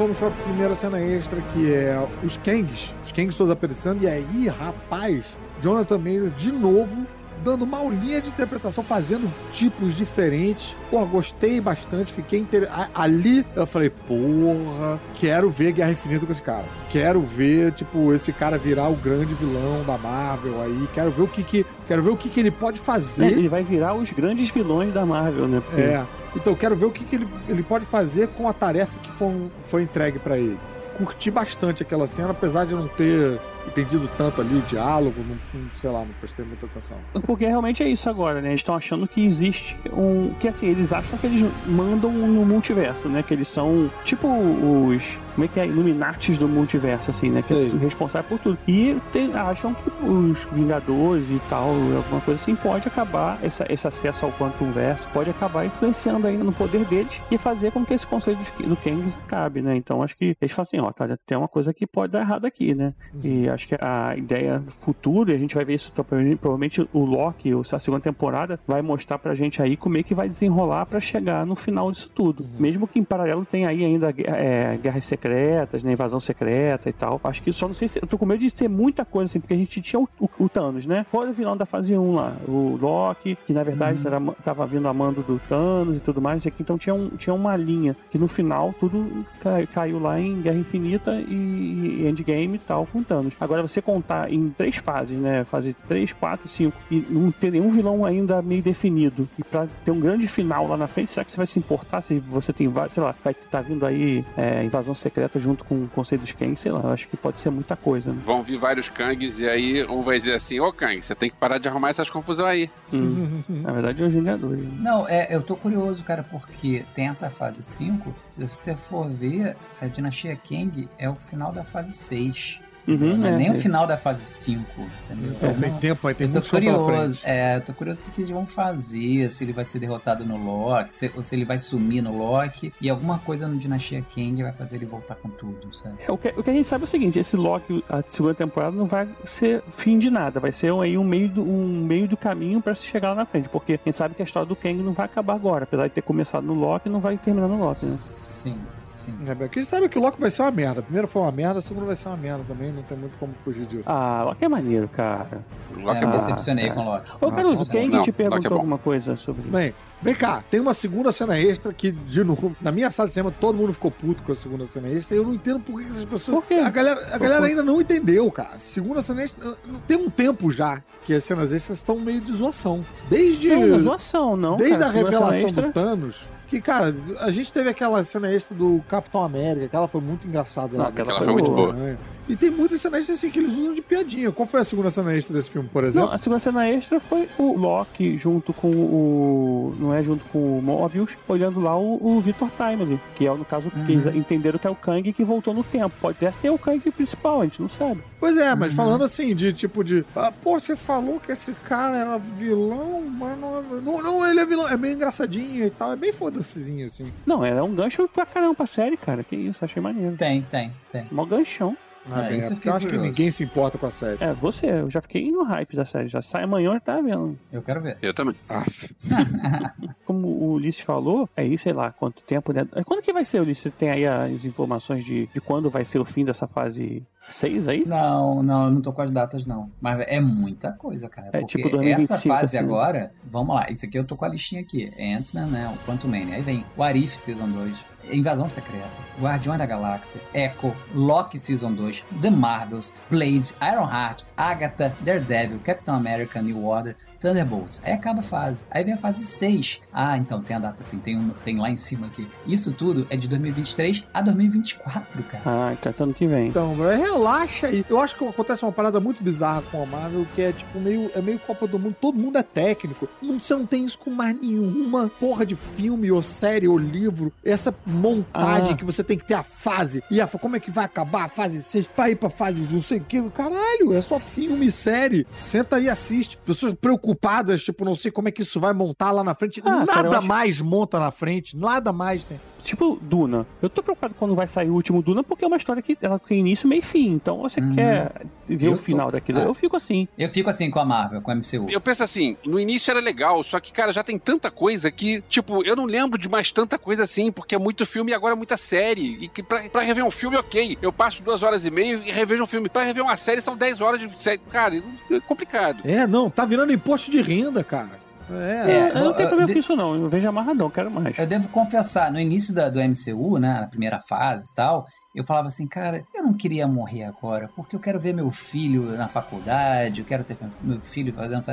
Vamos 0.00 0.16
para 0.18 0.28
a 0.28 0.30
primeira 0.30 0.74
cena 0.74 0.98
extra, 0.98 1.40
que 1.52 1.72
é 1.72 1.94
os 2.24 2.36
Kangs. 2.38 2.94
Os 3.04 3.12
Kangs 3.12 3.36
todos 3.36 3.52
aparecendo. 3.52 4.02
E 4.02 4.06
aí, 4.08 4.48
rapaz, 4.48 5.36
Jonathan 5.60 5.98
Mayer 5.98 6.30
de 6.30 6.50
novo 6.50 7.06
dando 7.42 7.62
uma 7.62 7.78
aulinha 7.78 8.20
de 8.20 8.28
interpretação, 8.28 8.84
fazendo 8.84 9.32
tipos 9.52 9.94
diferentes. 9.96 10.74
Porra, 10.90 11.06
gostei 11.06 11.58
bastante, 11.58 12.12
fiquei 12.12 12.38
inter... 12.38 12.68
ali. 12.94 13.46
Eu 13.56 13.66
falei, 13.66 13.88
porra, 13.88 15.00
quero 15.18 15.48
ver 15.50 15.72
Guerra 15.72 15.92
Infinita 15.92 16.26
com 16.26 16.32
esse 16.32 16.42
cara. 16.42 16.64
Quero 16.90 17.20
ver, 17.22 17.72
tipo, 17.72 18.12
esse 18.12 18.30
cara 18.30 18.58
virar 18.58 18.88
o 18.88 18.94
grande 18.94 19.32
vilão 19.34 19.82
da 19.86 19.96
Marvel 19.96 20.60
aí. 20.62 20.86
Quero 20.92 21.10
ver 21.10 21.22
o 21.22 21.28
que 21.28 21.42
que, 21.42 21.66
quero 21.86 22.02
ver 22.02 22.10
o 22.10 22.16
que 22.16 22.28
que 22.28 22.40
ele 22.40 22.50
pode 22.50 22.78
É, 22.78 22.82
fazer. 22.82 23.26
ele 23.32 23.48
vai 23.48 23.62
virar 23.62 23.94
os 23.94 24.10
grandes 24.10 24.50
vilões 24.50 24.92
da 24.92 25.06
Marvel, 25.06 25.46
né? 25.48 25.62
Porque 25.64 25.80
É. 25.80 26.04
Então, 26.34 26.52
eu 26.52 26.56
quero 26.56 26.76
ver 26.76 26.86
o 26.86 26.90
que, 26.90 27.04
que 27.04 27.16
ele, 27.16 27.28
ele 27.48 27.62
pode 27.62 27.86
fazer 27.86 28.28
com 28.28 28.48
a 28.48 28.52
tarefa 28.52 28.98
que 29.00 29.10
foi, 29.12 29.50
foi 29.68 29.82
entregue 29.82 30.18
pra 30.18 30.38
ele. 30.38 30.58
Curti 30.96 31.30
bastante 31.30 31.82
aquela 31.82 32.06
cena, 32.06 32.30
apesar 32.30 32.66
de 32.66 32.74
não 32.74 32.86
ter 32.86 33.40
entendido 33.66 34.08
tanto 34.16 34.40
ali 34.40 34.56
o 34.56 34.62
diálogo, 34.62 35.16
não, 35.28 35.36
não- 35.60 35.70
sei 35.74 35.90
lá, 35.90 36.00
não 36.00 36.12
prestei 36.20 36.44
muita 36.44 36.66
atenção. 36.66 36.96
Porque 37.26 37.46
realmente 37.46 37.82
é 37.82 37.88
isso 37.88 38.08
agora, 38.10 38.40
né? 38.40 38.48
Eles 38.50 38.60
estão 38.60 38.74
achando 38.74 39.06
que 39.06 39.24
existe 39.24 39.76
um. 39.92 40.32
Que 40.40 40.48
assim, 40.48 40.66
eles 40.66 40.92
acham 40.92 41.18
que 41.18 41.26
eles 41.26 41.50
mandam 41.66 42.10
no 42.12 42.44
multiverso, 42.44 43.08
né? 43.08 43.22
Que 43.22 43.34
eles 43.34 43.48
são 43.48 43.90
tipo 44.04 44.26
os. 44.28 45.18
Como 45.34 45.44
é 45.44 45.48
que 45.48 45.60
é? 45.60 45.66
Illuminatis 45.66 46.36
do 46.36 46.48
multiverso, 46.48 47.10
assim, 47.12 47.30
né? 47.30 47.40
Que 47.40 47.48
Sei. 47.48 47.68
é 47.68 47.76
responsável 47.78 48.28
por 48.28 48.38
tudo. 48.40 48.58
E 48.66 48.96
tem- 49.12 49.32
acham 49.32 49.72
que 49.74 49.90
os 50.04 50.44
Vingadores 50.52 51.24
e 51.30 51.40
tal, 51.48 51.68
alguma 51.96 52.20
coisa 52.20 52.40
assim, 52.40 52.54
pode 52.56 52.88
acabar, 52.88 53.38
essa, 53.42 53.64
esse 53.72 53.86
acesso 53.86 54.24
ao 54.26 54.32
Quantum 54.32 54.70
Verso, 54.72 55.06
pode 55.12 55.30
acabar 55.30 55.64
influenciando 55.64 56.26
ainda 56.26 56.42
no 56.44 56.52
poder 56.52 56.84
deles 56.84 57.20
e 57.30 57.38
fazer 57.38 57.70
com 57.70 57.84
que 57.86 57.94
esse 57.94 58.06
conceito 58.06 58.38
do, 58.66 58.76
Kang 58.76 59.02
acabe, 59.24 59.62
né? 59.62 59.76
Então 59.76 60.02
acho 60.02 60.16
que 60.16 60.36
eles 60.40 60.52
falam 60.52 60.66
assim, 60.68 60.80
ó, 60.80 60.90
tá, 60.92 61.16
tem 61.26 61.38
uma 61.38 61.48
coisa 61.48 61.72
que 61.72 61.86
pode 61.86 62.12
dar 62.12 62.20
errado 62.20 62.44
aqui, 62.44 62.74
né? 62.74 62.92
E 63.22 63.48
acho 63.50 63.66
que 63.68 63.76
a 63.80 64.14
ideia 64.16 64.58
do 64.58 64.70
futuro, 64.70 65.30
e 65.30 65.34
a 65.34 65.38
gente 65.38 65.54
vai 65.54 65.64
ver 65.64 65.74
isso 65.74 65.92
provavelmente- 65.92 66.88
o 66.92 67.04
Loki, 67.04 67.50
a 67.72 67.78
segunda 67.78 68.02
temporada, 68.02 68.58
vai 68.66 68.82
mostrar 68.82 69.18
pra 69.18 69.34
gente 69.34 69.62
aí 69.62 69.76
como 69.76 69.96
é 69.98 70.02
que 70.02 70.14
vai 70.14 70.28
desenrolar 70.28 70.86
pra 70.86 71.00
chegar 71.00 71.44
no 71.46 71.54
final 71.54 71.90
disso 71.90 72.10
tudo. 72.14 72.46
Mesmo 72.58 72.86
que 72.86 72.98
em 72.98 73.04
paralelo 73.04 73.44
tenha 73.44 73.68
aí 73.68 73.84
ainda 73.84 74.12
é, 74.18 74.76
guerras 74.82 75.04
secretas, 75.04 75.82
né, 75.82 75.92
invasão 75.92 76.20
secreta 76.20 76.88
e 76.88 76.92
tal. 76.92 77.20
Acho 77.24 77.42
que 77.42 77.52
só 77.52 77.66
não 77.66 77.74
sei 77.74 77.88
se. 77.88 77.98
Eu 78.02 78.06
tô 78.06 78.16
com 78.18 78.26
medo 78.26 78.40
de 78.40 78.52
ter 78.52 78.68
muita 78.68 79.04
coisa 79.04 79.26
assim, 79.30 79.40
porque 79.40 79.54
a 79.54 79.56
gente 79.56 79.80
tinha 79.80 80.00
o, 80.00 80.08
o- 80.18 80.28
o 80.38 80.48
Thanos, 80.48 80.86
né? 80.86 81.06
Era 81.12 81.30
o 81.30 81.32
vilão 81.32 81.56
da 81.56 81.66
fase 81.66 81.96
1 81.96 82.14
lá? 82.14 82.32
O 82.48 82.78
Loki, 82.80 83.36
que 83.46 83.52
na 83.52 83.62
verdade 83.62 84.04
era, 84.06 84.20
tava 84.44 84.66
vindo 84.66 84.88
a 84.88 84.92
mando 84.94 85.22
do 85.22 85.38
Thanos 85.48 85.96
e 85.96 86.00
tudo 86.00 86.20
mais. 86.20 86.44
Então 86.46 86.76
tinha, 86.78 86.94
um, 86.94 87.08
tinha 87.10 87.34
uma 87.34 87.56
linha 87.56 87.96
que 88.10 88.18
no 88.18 88.26
final 88.28 88.74
tudo 88.80 89.24
cai- 89.40 89.66
caiu 89.66 89.98
lá 89.98 90.18
em 90.18 90.40
Guerra 90.40 90.58
Infinita 90.58 91.14
e, 91.28 92.00
e 92.02 92.06
Endgame 92.08 92.54
e 92.56 92.58
tal 92.58 92.86
com 92.86 93.02
Thanos. 93.02 93.34
Agora 93.40 93.62
você 93.62 93.80
contar 93.80 94.30
em 94.32 94.50
três 94.50 94.76
fases, 94.76 95.18
né? 95.18 95.44
Fase 95.44 95.74
3, 95.88 96.12
4 96.12 96.46
e 96.46 96.48
5, 96.48 96.78
e 96.90 97.06
não 97.08 97.30
ter 97.30 97.50
nenhum 97.50 97.70
vilão 97.70 98.04
ainda 98.04 98.42
meio 98.42 98.62
definido, 98.62 99.28
e 99.38 99.42
pra 99.42 99.66
ter 99.84 99.90
um 99.90 100.00
grande 100.00 100.28
final 100.28 100.66
lá 100.68 100.76
na 100.76 100.86
frente, 100.86 101.10
será 101.10 101.24
que 101.24 101.30
você 101.32 101.36
vai 101.36 101.46
se 101.46 101.58
importar 101.58 102.02
se 102.02 102.18
você 102.18 102.52
tem 102.52 102.68
vários, 102.68 102.94
sei 102.94 103.02
lá, 103.02 103.14
vai 103.24 103.32
estar 103.32 103.62
vindo 103.62 103.86
aí 103.86 104.24
é, 104.36 104.62
invasão 104.62 104.94
secreta 104.94 105.38
junto 105.38 105.64
com 105.64 105.84
o 105.84 105.88
Conselho 105.88 106.20
dos 106.20 106.32
Kang, 106.32 106.54
sei 106.56 106.72
lá, 106.72 106.80
eu 106.80 106.90
acho 106.90 107.08
que 107.08 107.16
pode 107.16 107.40
ser 107.40 107.50
muita 107.50 107.76
coisa, 107.76 108.12
né? 108.12 108.20
Vão 108.24 108.42
vir 108.42 108.58
vários 108.58 108.88
Kangs 108.88 109.38
e 109.38 109.48
aí 109.48 109.84
um 109.86 110.02
vai 110.02 110.18
dizer 110.18 110.34
assim, 110.34 110.60
ô 110.60 110.72
Kang, 110.72 111.00
você 111.02 111.14
tem 111.14 111.30
que 111.30 111.36
parar 111.36 111.58
de 111.58 111.68
arrumar 111.68 111.90
essas 111.90 112.10
confusões 112.10 112.48
aí. 112.48 112.70
Hum. 112.92 113.42
Na 113.48 113.72
verdade, 113.72 114.02
é 114.02 114.06
os 114.06 114.12
Vingadores. 114.12 114.62
né? 114.62 114.70
Não, 114.80 115.08
é, 115.08 115.34
eu 115.34 115.42
tô 115.42 115.56
curioso, 115.56 116.02
cara, 116.02 116.22
porque 116.22 116.84
tem 116.94 117.08
essa 117.08 117.30
fase 117.30 117.62
5. 117.62 118.14
Se 118.28 118.44
você 118.46 118.74
for 118.74 119.08
ver, 119.08 119.56
a 119.80 119.86
Dinastia 119.86 120.36
Kang 120.36 120.88
é 120.98 121.08
o 121.08 121.14
final 121.14 121.52
da 121.52 121.64
fase 121.64 121.92
6. 121.92 122.58
Uhum, 122.88 123.18
não 123.18 123.26
é, 123.26 123.30
é, 123.32 123.36
nem 123.36 123.50
o 123.50 123.52
é. 123.52 123.56
final 123.56 123.86
da 123.86 123.96
fase 123.96 124.24
5, 124.24 124.64
entendeu? 125.04 125.32
Então, 125.36 125.54
tem 125.54 125.72
tempo 125.74 126.08
aí, 126.08 126.14
tem 126.14 126.26
eu 126.26 126.32
tô 126.32 126.38
muito 126.38 126.50
curioso, 126.50 127.20
é, 127.24 127.56
eu 127.56 127.64
tô 127.64 127.72
curioso 127.74 128.00
o 128.00 128.04
que, 128.04 128.10
que 128.10 128.20
eles 128.22 128.30
vão 128.30 128.46
fazer, 128.46 129.30
se 129.30 129.44
ele 129.44 129.52
vai 129.52 129.64
ser 129.64 129.78
derrotado 129.78 130.24
no 130.24 130.36
Loki, 130.36 130.94
se- 130.94 131.12
ou 131.16 131.22
se 131.22 131.34
ele 131.34 131.44
vai 131.44 131.58
sumir 131.58 132.02
no 132.02 132.16
Loki, 132.16 132.72
e 132.80 132.88
alguma 132.90 133.18
coisa 133.18 133.46
no 133.46 133.56
Dinastia 133.58 134.04
Kang 134.14 134.42
vai 134.42 134.52
fazer 134.52 134.76
ele 134.76 134.86
voltar 134.86 135.14
com 135.16 135.28
tudo, 135.28 135.72
sabe? 135.74 135.96
É, 136.06 136.10
o, 136.10 136.16
que, 136.18 136.28
o 136.36 136.42
que 136.42 136.50
a 136.50 136.52
gente 136.52 136.66
sabe 136.66 136.84
é 136.84 136.86
o 136.86 136.88
seguinte: 136.88 137.18
esse 137.18 137.36
Loki, 137.36 137.84
a 137.88 138.02
segunda 138.08 138.34
temporada, 138.34 138.74
não 138.76 138.86
vai 138.86 139.08
ser 139.24 139.62
fim 139.70 139.98
de 139.98 140.10
nada, 140.10 140.40
vai 140.40 140.52
ser 140.52 140.72
um, 140.72 140.80
aí 140.80 140.96
um 140.96 141.04
meio 141.04 141.28
do, 141.28 141.42
um 141.42 141.84
meio 141.84 142.08
do 142.08 142.16
caminho 142.16 142.60
pra 142.60 142.74
se 142.74 142.82
chegar 142.84 143.10
lá 143.10 143.14
na 143.14 143.26
frente, 143.26 143.48
porque 143.48 143.74
a 143.74 143.76
gente 143.76 143.94
sabe 143.94 144.14
que 144.14 144.22
a 144.22 144.24
história 144.24 144.48
do 144.48 144.56
Kang 144.56 144.82
não 144.82 144.92
vai 144.92 145.06
acabar 145.06 145.34
agora, 145.34 145.64
apesar 145.64 145.86
de 145.86 145.92
ter 145.94 146.02
começado 146.02 146.44
no 146.44 146.54
Loki, 146.54 146.88
não 146.88 147.00
vai 147.00 147.16
terminar 147.18 147.48
no 147.48 147.58
Loki, 147.58 147.84
né? 147.86 147.92
Sim, 147.96 148.58
sim. 149.00 149.14
É, 149.26 149.34
porque 149.34 149.58
a 149.58 149.62
gente 149.62 149.70
sabe 149.70 149.88
que 149.88 149.98
o 149.98 150.02
Loki 150.02 150.20
vai 150.20 150.30
ser 150.30 150.42
uma 150.42 150.50
merda. 150.50 150.80
A 150.80 150.82
primeira 150.82 151.06
foi 151.06 151.22
uma 151.22 151.32
merda, 151.32 151.58
a 151.58 151.62
segunda 151.62 151.86
vai 151.86 151.96
ser 151.96 152.08
uma 152.08 152.16
merda 152.16 152.44
também, 152.46 152.72
não 152.72 152.82
tem 152.82 152.96
muito 152.96 153.16
como 153.18 153.32
fugir 153.44 153.66
disso. 153.66 153.84
Ah, 153.86 154.22
Loki 154.26 154.44
é 154.44 154.48
maneiro, 154.48 154.88
cara. 154.88 155.44
O 155.76 155.80
Loki 155.80 155.98
É, 155.98 156.00
é, 156.00 156.02
eu 156.04 156.06
me 156.08 156.12
bom. 156.12 156.18
decepcionei 156.18 156.66
é. 156.66 156.70
com 156.70 156.80
o 156.80 156.84
Loki. 156.84 157.10
Ô, 157.20 157.30
Caruso, 157.32 157.70
quem 157.70 157.88
não, 157.88 157.98
que 157.98 158.04
te 158.04 158.10
é 158.10 158.12
perguntou 158.12 158.50
bom. 158.50 158.56
alguma 158.56 158.78
coisa 158.78 159.16
sobre 159.16 159.42
isso? 159.42 159.50
Bem, 159.50 159.74
vem 160.02 160.14
cá, 160.14 160.42
tem 160.50 160.60
uma 160.60 160.74
segunda 160.74 161.10
cena 161.12 161.38
extra 161.38 161.72
que, 161.72 161.90
de 161.92 162.22
novo, 162.24 162.54
na 162.60 162.70
minha 162.72 162.90
sala 162.90 163.08
de 163.08 163.14
cinema 163.14 163.32
todo 163.40 163.56
mundo 163.56 163.72
ficou 163.72 163.90
puto 163.90 164.22
com 164.22 164.32
a 164.32 164.34
segunda 164.34 164.66
cena 164.66 164.88
extra 164.88 165.16
e 165.16 165.18
eu 165.18 165.24
não 165.24 165.34
entendo 165.34 165.60
por 165.60 165.80
que 165.80 165.88
essas 165.88 166.04
pessoas. 166.04 166.38
Por 166.38 166.46
quê? 166.46 166.54
A 166.54 166.70
galera, 166.70 167.08
a 167.14 167.18
galera 167.18 167.46
ainda 167.46 167.62
não 167.62 167.80
entendeu, 167.80 168.30
cara. 168.30 168.58
Segunda 168.58 169.00
cena 169.02 169.22
extra. 169.22 169.56
Tem 169.86 169.96
um 169.96 170.10
tempo 170.10 170.50
já 170.50 170.82
que 171.04 171.14
as 171.14 171.24
cenas 171.24 171.52
extras 171.52 171.78
estão 171.78 171.98
meio 171.98 172.20
de 172.20 172.32
zoação. 172.32 172.84
Desde. 173.08 173.48
Não, 173.48 173.66
não 173.66 173.76
é 173.76 173.80
zoação, 173.80 174.36
não. 174.36 174.56
Desde 174.56 174.78
cara. 174.78 174.90
a 174.90 174.92
revelação 174.92 175.32
extra- 175.48 175.62
do 175.68 175.72
Thanos. 175.72 176.26
Que, 176.50 176.60
cara, 176.60 176.92
a 177.20 177.30
gente 177.30 177.52
teve 177.52 177.70
aquela 177.70 178.02
cena 178.02 178.28
extra 178.32 178.56
do 178.56 178.82
Capitão 178.88 179.22
América, 179.22 179.66
aquela 179.66 179.86
foi 179.86 180.00
muito 180.00 180.26
engraçada. 180.26 180.76
Não, 180.76 180.82
lá, 180.82 180.88
aquela 180.88 181.22
foi 181.22 181.32
muito 181.32 181.48
boa. 181.48 181.72
né? 181.72 181.96
E 182.30 182.36
tem 182.36 182.50
muitas 182.50 182.80
cenas 182.80 183.10
assim 183.10 183.28
que 183.28 183.38
eles 183.40 183.52
usam 183.54 183.74
de 183.74 183.82
piadinha. 183.82 184.30
Qual 184.30 184.46
foi 184.46 184.60
a 184.60 184.64
segunda 184.64 184.90
cena 184.90 185.12
extra 185.14 185.34
desse 185.34 185.50
filme, 185.50 185.68
por 185.72 185.82
exemplo? 185.84 186.08
Não, 186.08 186.14
a 186.14 186.18
segunda 186.18 186.38
cena 186.38 186.68
extra 186.68 187.00
foi 187.00 187.28
o 187.38 187.56
Loki 187.58 188.16
junto 188.16 188.52
com 188.52 188.68
o. 188.70 189.74
Não 189.78 189.92
é 189.94 190.02
junto 190.02 190.24
com 190.26 190.58
o 190.58 190.62
Mobius, 190.62 191.16
olhando 191.28 191.58
lá 191.60 191.76
o, 191.76 191.98
o 192.00 192.20
Victor 192.20 192.48
Timely, 192.56 193.00
que 193.16 193.26
é 193.26 193.30
no 193.34 193.44
caso 193.44 193.70
que 193.70 193.92
eles 193.92 194.06
entenderam 194.14 194.58
que 194.58 194.66
é 194.66 194.70
o 194.70 194.76
Kang 194.76 195.12
que 195.12 195.24
voltou 195.24 195.52
no 195.52 195.64
tempo. 195.64 195.94
Pode 196.00 196.16
até 196.18 196.30
ser 196.30 196.50
o 196.50 196.58
Kang 196.58 196.78
principal, 196.92 197.40
a 197.40 197.44
gente 197.44 197.60
não 197.60 197.68
sabe. 197.68 198.00
Pois 198.20 198.36
é, 198.36 198.54
mas 198.54 198.70
Uhum. 198.72 198.76
falando 198.76 199.04
assim, 199.04 199.34
de 199.34 199.52
tipo 199.52 199.82
de. 199.82 200.04
Ah, 200.14 200.30
pô, 200.32 200.58
você 200.58 200.76
falou 200.76 201.18
que 201.18 201.32
esse 201.32 201.52
cara 201.68 201.96
era 201.96 202.18
vilão, 202.18 203.02
mas 203.10 203.38
não, 203.38 203.58
é- 203.58 203.80
não, 203.82 204.02
não, 204.02 204.26
ele 204.30 204.40
é 204.40 204.44
vilão. 204.46 204.68
É 204.68 204.76
meio 204.76 204.94
engraçadinho 204.94 205.66
e 205.66 205.70
tal. 205.70 205.92
É 205.92 205.96
bem 205.96 206.12
foda-sezinho, 206.12 206.86
assim. 206.86 207.12
Não, 207.26 207.44
era 207.44 207.64
um 207.64 207.74
gancho 207.74 208.08
pra 208.08 208.24
caramba 208.24 208.54
pra 208.54 208.66
série, 208.66 208.96
cara. 208.96 209.24
Que 209.24 209.34
isso, 209.36 209.64
achei 209.64 209.82
maneiro. 209.82 210.16
Tem, 210.16 210.42
tem, 210.42 210.72
tem. 210.92 211.06
Mó 211.10 211.24
ganchão. 211.24 211.76
Ah, 212.10 212.24
É, 212.24 212.28
bem, 212.30 212.38
isso 212.38 212.48
eu 212.52 212.56
porque 212.56 212.68
eu 212.68 212.72
fiquei 212.74 212.88
acho 212.90 212.98
que 213.02 213.08
ninguém 213.08 213.30
se 213.30 213.44
importa 213.44 213.76
com 213.76 213.86
a 213.86 213.90
série. 213.90 214.22
É, 214.22 214.32
você, 214.32 214.66
eu 214.66 214.88
já 214.90 215.00
fiquei 215.00 215.30
no 215.30 215.42
hype 215.42 215.76
da 215.76 215.84
série. 215.84 216.08
Já 216.08 216.22
sai 216.22 216.44
amanhã, 216.44 216.74
eu 216.74 216.80
tava 216.80 217.02
vendo. 217.02 217.38
Eu 217.52 217.62
quero 217.62 217.80
ver. 217.82 217.98
Eu 218.00 218.14
também. 218.14 218.34
Aff. 218.48 218.94
Como 220.06 220.26
o 220.26 220.52
Ulisses 220.52 220.82
falou, 220.82 221.28
aí 221.36 221.56
sei 221.58 221.72
lá 221.72 221.92
quanto 221.92 222.22
tempo, 222.22 222.52
né? 222.52 222.66
Quando 222.84 223.02
que 223.02 223.12
vai 223.12 223.24
ser, 223.24 223.40
Ulisses? 223.40 223.72
Tem 223.78 223.90
aí 223.90 224.06
as 224.06 224.44
informações 224.44 225.04
de, 225.04 225.28
de 225.32 225.40
quando 225.40 225.68
vai 225.70 225.84
ser 225.84 225.98
o 225.98 226.04
fim 226.04 226.24
dessa 226.24 226.46
fase 226.46 227.02
6 227.28 227.68
aí? 227.68 227.84
Não, 227.86 228.42
não, 228.42 228.64
eu 228.64 228.70
não 228.70 228.80
tô 228.80 228.92
com 228.92 229.02
as 229.02 229.10
datas, 229.10 229.46
não. 229.46 229.70
Mas 229.80 230.00
é 230.08 230.20
muita 230.20 230.72
coisa, 230.72 231.08
cara. 231.08 231.28
É, 231.28 231.40
porque 231.40 231.58
tipo 231.58 231.68
2025, 231.68 232.12
essa 232.14 232.28
fase 232.28 232.56
assim. 232.56 232.66
agora, 232.66 233.12
vamos 233.24 233.54
lá, 233.54 233.70
isso 233.70 233.84
aqui 233.86 233.98
eu 233.98 234.04
tô 234.04 234.16
com 234.16 234.24
a 234.24 234.28
listinha 234.28 234.62
aqui. 234.62 234.92
É 234.96 235.14
Ant-Man, 235.14 235.46
né? 235.46 235.68
O 235.74 235.86
Quantumania. 235.86 236.34
Aí 236.34 236.42
vem 236.42 236.64
o 236.76 236.82
Arif 236.82 237.16
Season 237.16 237.48
2, 237.48 237.86
Invasão 238.10 238.48
Secreta, 238.48 238.88
Guardiões 239.20 239.58
da 239.58 239.66
Galáxia, 239.66 240.20
Echo, 240.32 240.74
Loki 240.94 241.38
Season 241.38 241.72
2, 241.72 242.04
The 242.20 242.30
Marvels, 242.30 242.94
Blade, 243.08 243.54
Ironheart, 243.60 244.24
Agatha, 244.36 244.94
Daredevil, 245.00 245.60
Capitão 245.60 245.94
America, 245.94 246.40
New 246.40 246.64
Order, 246.64 246.96
Thunderbolts. 247.20 247.82
Aí 247.84 247.92
acaba 247.92 248.20
a 248.20 248.22
fase. 248.22 248.64
Aí 248.70 248.82
vem 248.82 248.94
a 248.94 248.96
fase 248.96 249.24
6. 249.24 249.82
Ah, 249.92 250.16
então 250.16 250.42
tem 250.42 250.56
a 250.56 250.58
data 250.58 250.82
assim, 250.82 250.98
tem, 250.98 251.18
um, 251.18 251.30
tem 251.44 251.58
lá 251.58 251.70
em 251.70 251.76
cima 251.76 252.06
aqui. 252.06 252.26
Isso 252.46 252.72
tudo 252.72 253.06
é 253.10 253.16
de 253.16 253.28
2023 253.28 254.04
a 254.12 254.22
2024, 254.22 255.22
cara. 255.24 255.42
Ah, 255.44 255.72
então 255.72 255.94
é 255.96 256.02
ano 256.02 256.14
que 256.14 256.26
vem. 256.26 256.48
Então, 256.48 256.74
bro, 256.74 256.88
relaxa 256.88 257.66
aí. 257.66 257.84
Eu 257.88 258.00
acho 258.00 258.16
que 258.16 258.26
acontece 258.26 258.62
uma 258.62 258.72
parada 258.72 258.98
muito 258.98 259.22
bizarra 259.22 259.62
com 259.70 259.82
a 259.82 259.86
Marvel, 259.86 260.26
que 260.34 260.40
é 260.40 260.52
tipo 260.52 260.80
meio, 260.80 261.10
é 261.14 261.20
meio 261.20 261.38
Copa 261.38 261.66
do 261.66 261.78
Mundo. 261.78 261.94
Todo 262.00 262.18
mundo 262.18 262.38
é 262.38 262.42
técnico. 262.42 263.06
Não, 263.20 263.38
você 263.38 263.54
não 263.54 263.66
tem 263.66 263.84
isso 263.84 263.98
com 263.98 264.10
mais 264.10 264.40
nenhuma 264.40 265.10
porra 265.20 265.44
de 265.44 265.54
filme, 265.54 266.10
ou 266.10 266.22
série, 266.22 266.66
ou 266.66 266.78
livro. 266.78 267.32
Essa 267.44 267.70
montagem 267.90 268.72
Ah. 268.72 268.76
que 268.76 268.84
você 268.84 269.02
tem 269.04 269.18
que 269.18 269.24
ter 269.24 269.34
a 269.34 269.42
fase. 269.42 270.02
E 270.10 270.20
a, 270.20 270.26
como 270.26 270.56
é 270.56 270.60
que 270.60 270.70
vai 270.70 270.84
acabar 270.84 271.24
a 271.24 271.28
fase 271.28 271.62
6 271.62 271.86
pra 271.88 272.08
ir 272.10 272.16
pra 272.16 272.30
fase 272.30 272.72
não 272.72 272.80
sei 272.82 272.98
o 272.98 273.04
que. 273.04 273.20
Caralho, 273.30 273.92
é 273.92 274.00
só 274.00 274.18
filme 274.18 274.66
e 274.66 274.70
série. 274.70 275.26
Senta 275.34 275.76
aí 275.76 275.84
e 275.84 275.88
assiste. 275.90 276.38
Pessoas 276.44 276.72
preocupadas, 276.72 277.62
tipo, 277.62 277.84
não 277.84 277.94
sei 277.94 278.10
como 278.10 278.28
é 278.28 278.30
que 278.30 278.42
isso 278.42 278.60
vai 278.60 278.72
montar 278.72 279.10
lá 279.12 279.22
na 279.24 279.34
frente. 279.34 279.60
Ah, 279.64 279.70
nada 279.80 279.92
cara, 279.92 280.18
acho- 280.18 280.26
mais 280.26 280.60
monta 280.60 280.98
na 280.98 281.10
frente. 281.10 281.56
Nada 281.56 281.92
mais 281.92 282.24
tem. 282.24 282.40
Tipo, 282.60 282.98
Duna. 283.00 283.46
Eu 283.62 283.68
tô 283.68 283.82
preocupado 283.82 284.14
quando 284.18 284.34
vai 284.34 284.46
sair 284.46 284.70
o 284.70 284.74
último 284.74 285.02
Duna, 285.02 285.22
porque 285.22 285.44
é 285.44 285.48
uma 285.48 285.56
história 285.56 285.82
que 285.82 285.96
ela 286.00 286.18
tem 286.18 286.38
início, 286.40 286.68
meio 286.68 286.80
e 286.80 286.82
fim. 286.82 287.08
Então 287.12 287.38
você 287.38 287.60
Uhum. 287.60 287.74
quer 287.74 288.12
ver 288.48 288.66
Eu 288.66 288.72
o 288.72 288.76
tô- 288.76 288.82
final 288.82 289.10
daquilo. 289.10 289.38
Ah. 289.40 289.44
Eu 289.44 289.54
fico 289.54 289.76
assim. 289.76 290.06
Eu 290.18 290.28
fico 290.28 290.48
assim 290.50 290.70
com 290.70 290.78
a 290.78 290.84
Marvel, 290.84 291.20
com 291.22 291.30
a 291.30 291.34
MCU. 291.34 291.66
Eu 291.70 291.80
penso 291.80 292.02
assim, 292.02 292.36
no 292.44 292.58
início 292.58 292.90
era 292.90 293.00
legal, 293.00 293.42
só 293.42 293.58
que, 293.60 293.72
cara, 293.72 293.92
já 293.92 294.02
tem 294.04 294.18
tanta 294.18 294.50
coisa 294.50 294.90
que, 294.90 295.20
tipo, 295.28 295.64
eu 295.64 295.74
não 295.76 295.84
lembro 295.86 296.18
de 296.18 296.28
mais 296.28 296.52
tanta 296.52 296.78
coisa 296.78 297.04
assim, 297.04 297.30
porque 297.32 297.54
é 297.54 297.58
muito 297.58 297.84
filme 297.86 298.12
e 298.12 298.14
agora 298.14 298.34
é 298.34 298.36
muita 298.36 298.56
série. 298.56 299.18
E 299.20 299.28
que 299.28 299.42
pra, 299.42 299.60
pra 299.68 299.82
rever 299.82 300.04
um 300.04 300.10
filme, 300.10 300.36
ok. 300.36 300.78
Eu 300.82 300.92
passo 300.92 301.22
duas 301.22 301.42
horas 301.42 301.64
e 301.64 301.70
meia 301.70 302.00
e 302.04 302.10
revejo 302.10 302.42
um 302.42 302.46
filme. 302.46 302.68
Pra 302.68 302.82
rever 302.82 303.02
uma 303.02 303.16
série 303.16 303.40
são 303.40 303.56
10 303.56 303.80
horas 303.80 304.00
de 304.00 304.20
série. 304.20 304.38
Cara, 304.50 304.76
é 305.10 305.20
complicado. 305.20 305.80
É, 305.84 306.06
não, 306.06 306.28
tá 306.30 306.44
virando 306.44 306.72
imposto 306.72 307.10
de 307.10 307.20
renda, 307.22 307.62
cara. 307.64 308.00
É, 308.32 308.70
É, 308.70 308.90
eu 308.90 308.94
não 309.04 309.12
tenho 309.14 309.26
eu- 309.26 309.28
problema 309.28 309.46
de- 309.46 309.52
com 309.54 309.58
isso, 309.58 309.76
não. 309.76 309.94
Eu 309.94 310.08
vejo 310.08 310.28
amarradão, 310.28 310.70
quero 310.70 310.90
mais. 310.90 311.18
Eu 311.18 311.26
devo 311.26 311.48
confessar, 311.48 312.12
no 312.12 312.18
início 312.20 312.54
da- 312.54 312.68
do 312.70 312.80
MCU, 312.80 313.38
né, 313.38 313.60
na 313.60 313.66
primeira 313.66 313.98
fase 314.00 314.50
e 314.50 314.54
tal, 314.54 314.86
eu 315.14 315.24
falava 315.24 315.48
assim, 315.48 315.66
cara, 315.66 316.04
eu 316.14 316.22
não 316.22 316.32
queria 316.34 316.66
morrer 316.68 317.04
agora, 317.04 317.50
porque 317.56 317.74
eu 317.74 317.80
quero 317.80 317.98
ver 317.98 318.12
meu 318.14 318.30
filho 318.30 318.96
na 318.96 319.08
faculdade, 319.08 320.00
eu 320.00 320.06
quero 320.06 320.22
ter 320.24 320.36
meu 320.62 320.80
filho 320.80 321.12
fazendo, 321.12 321.44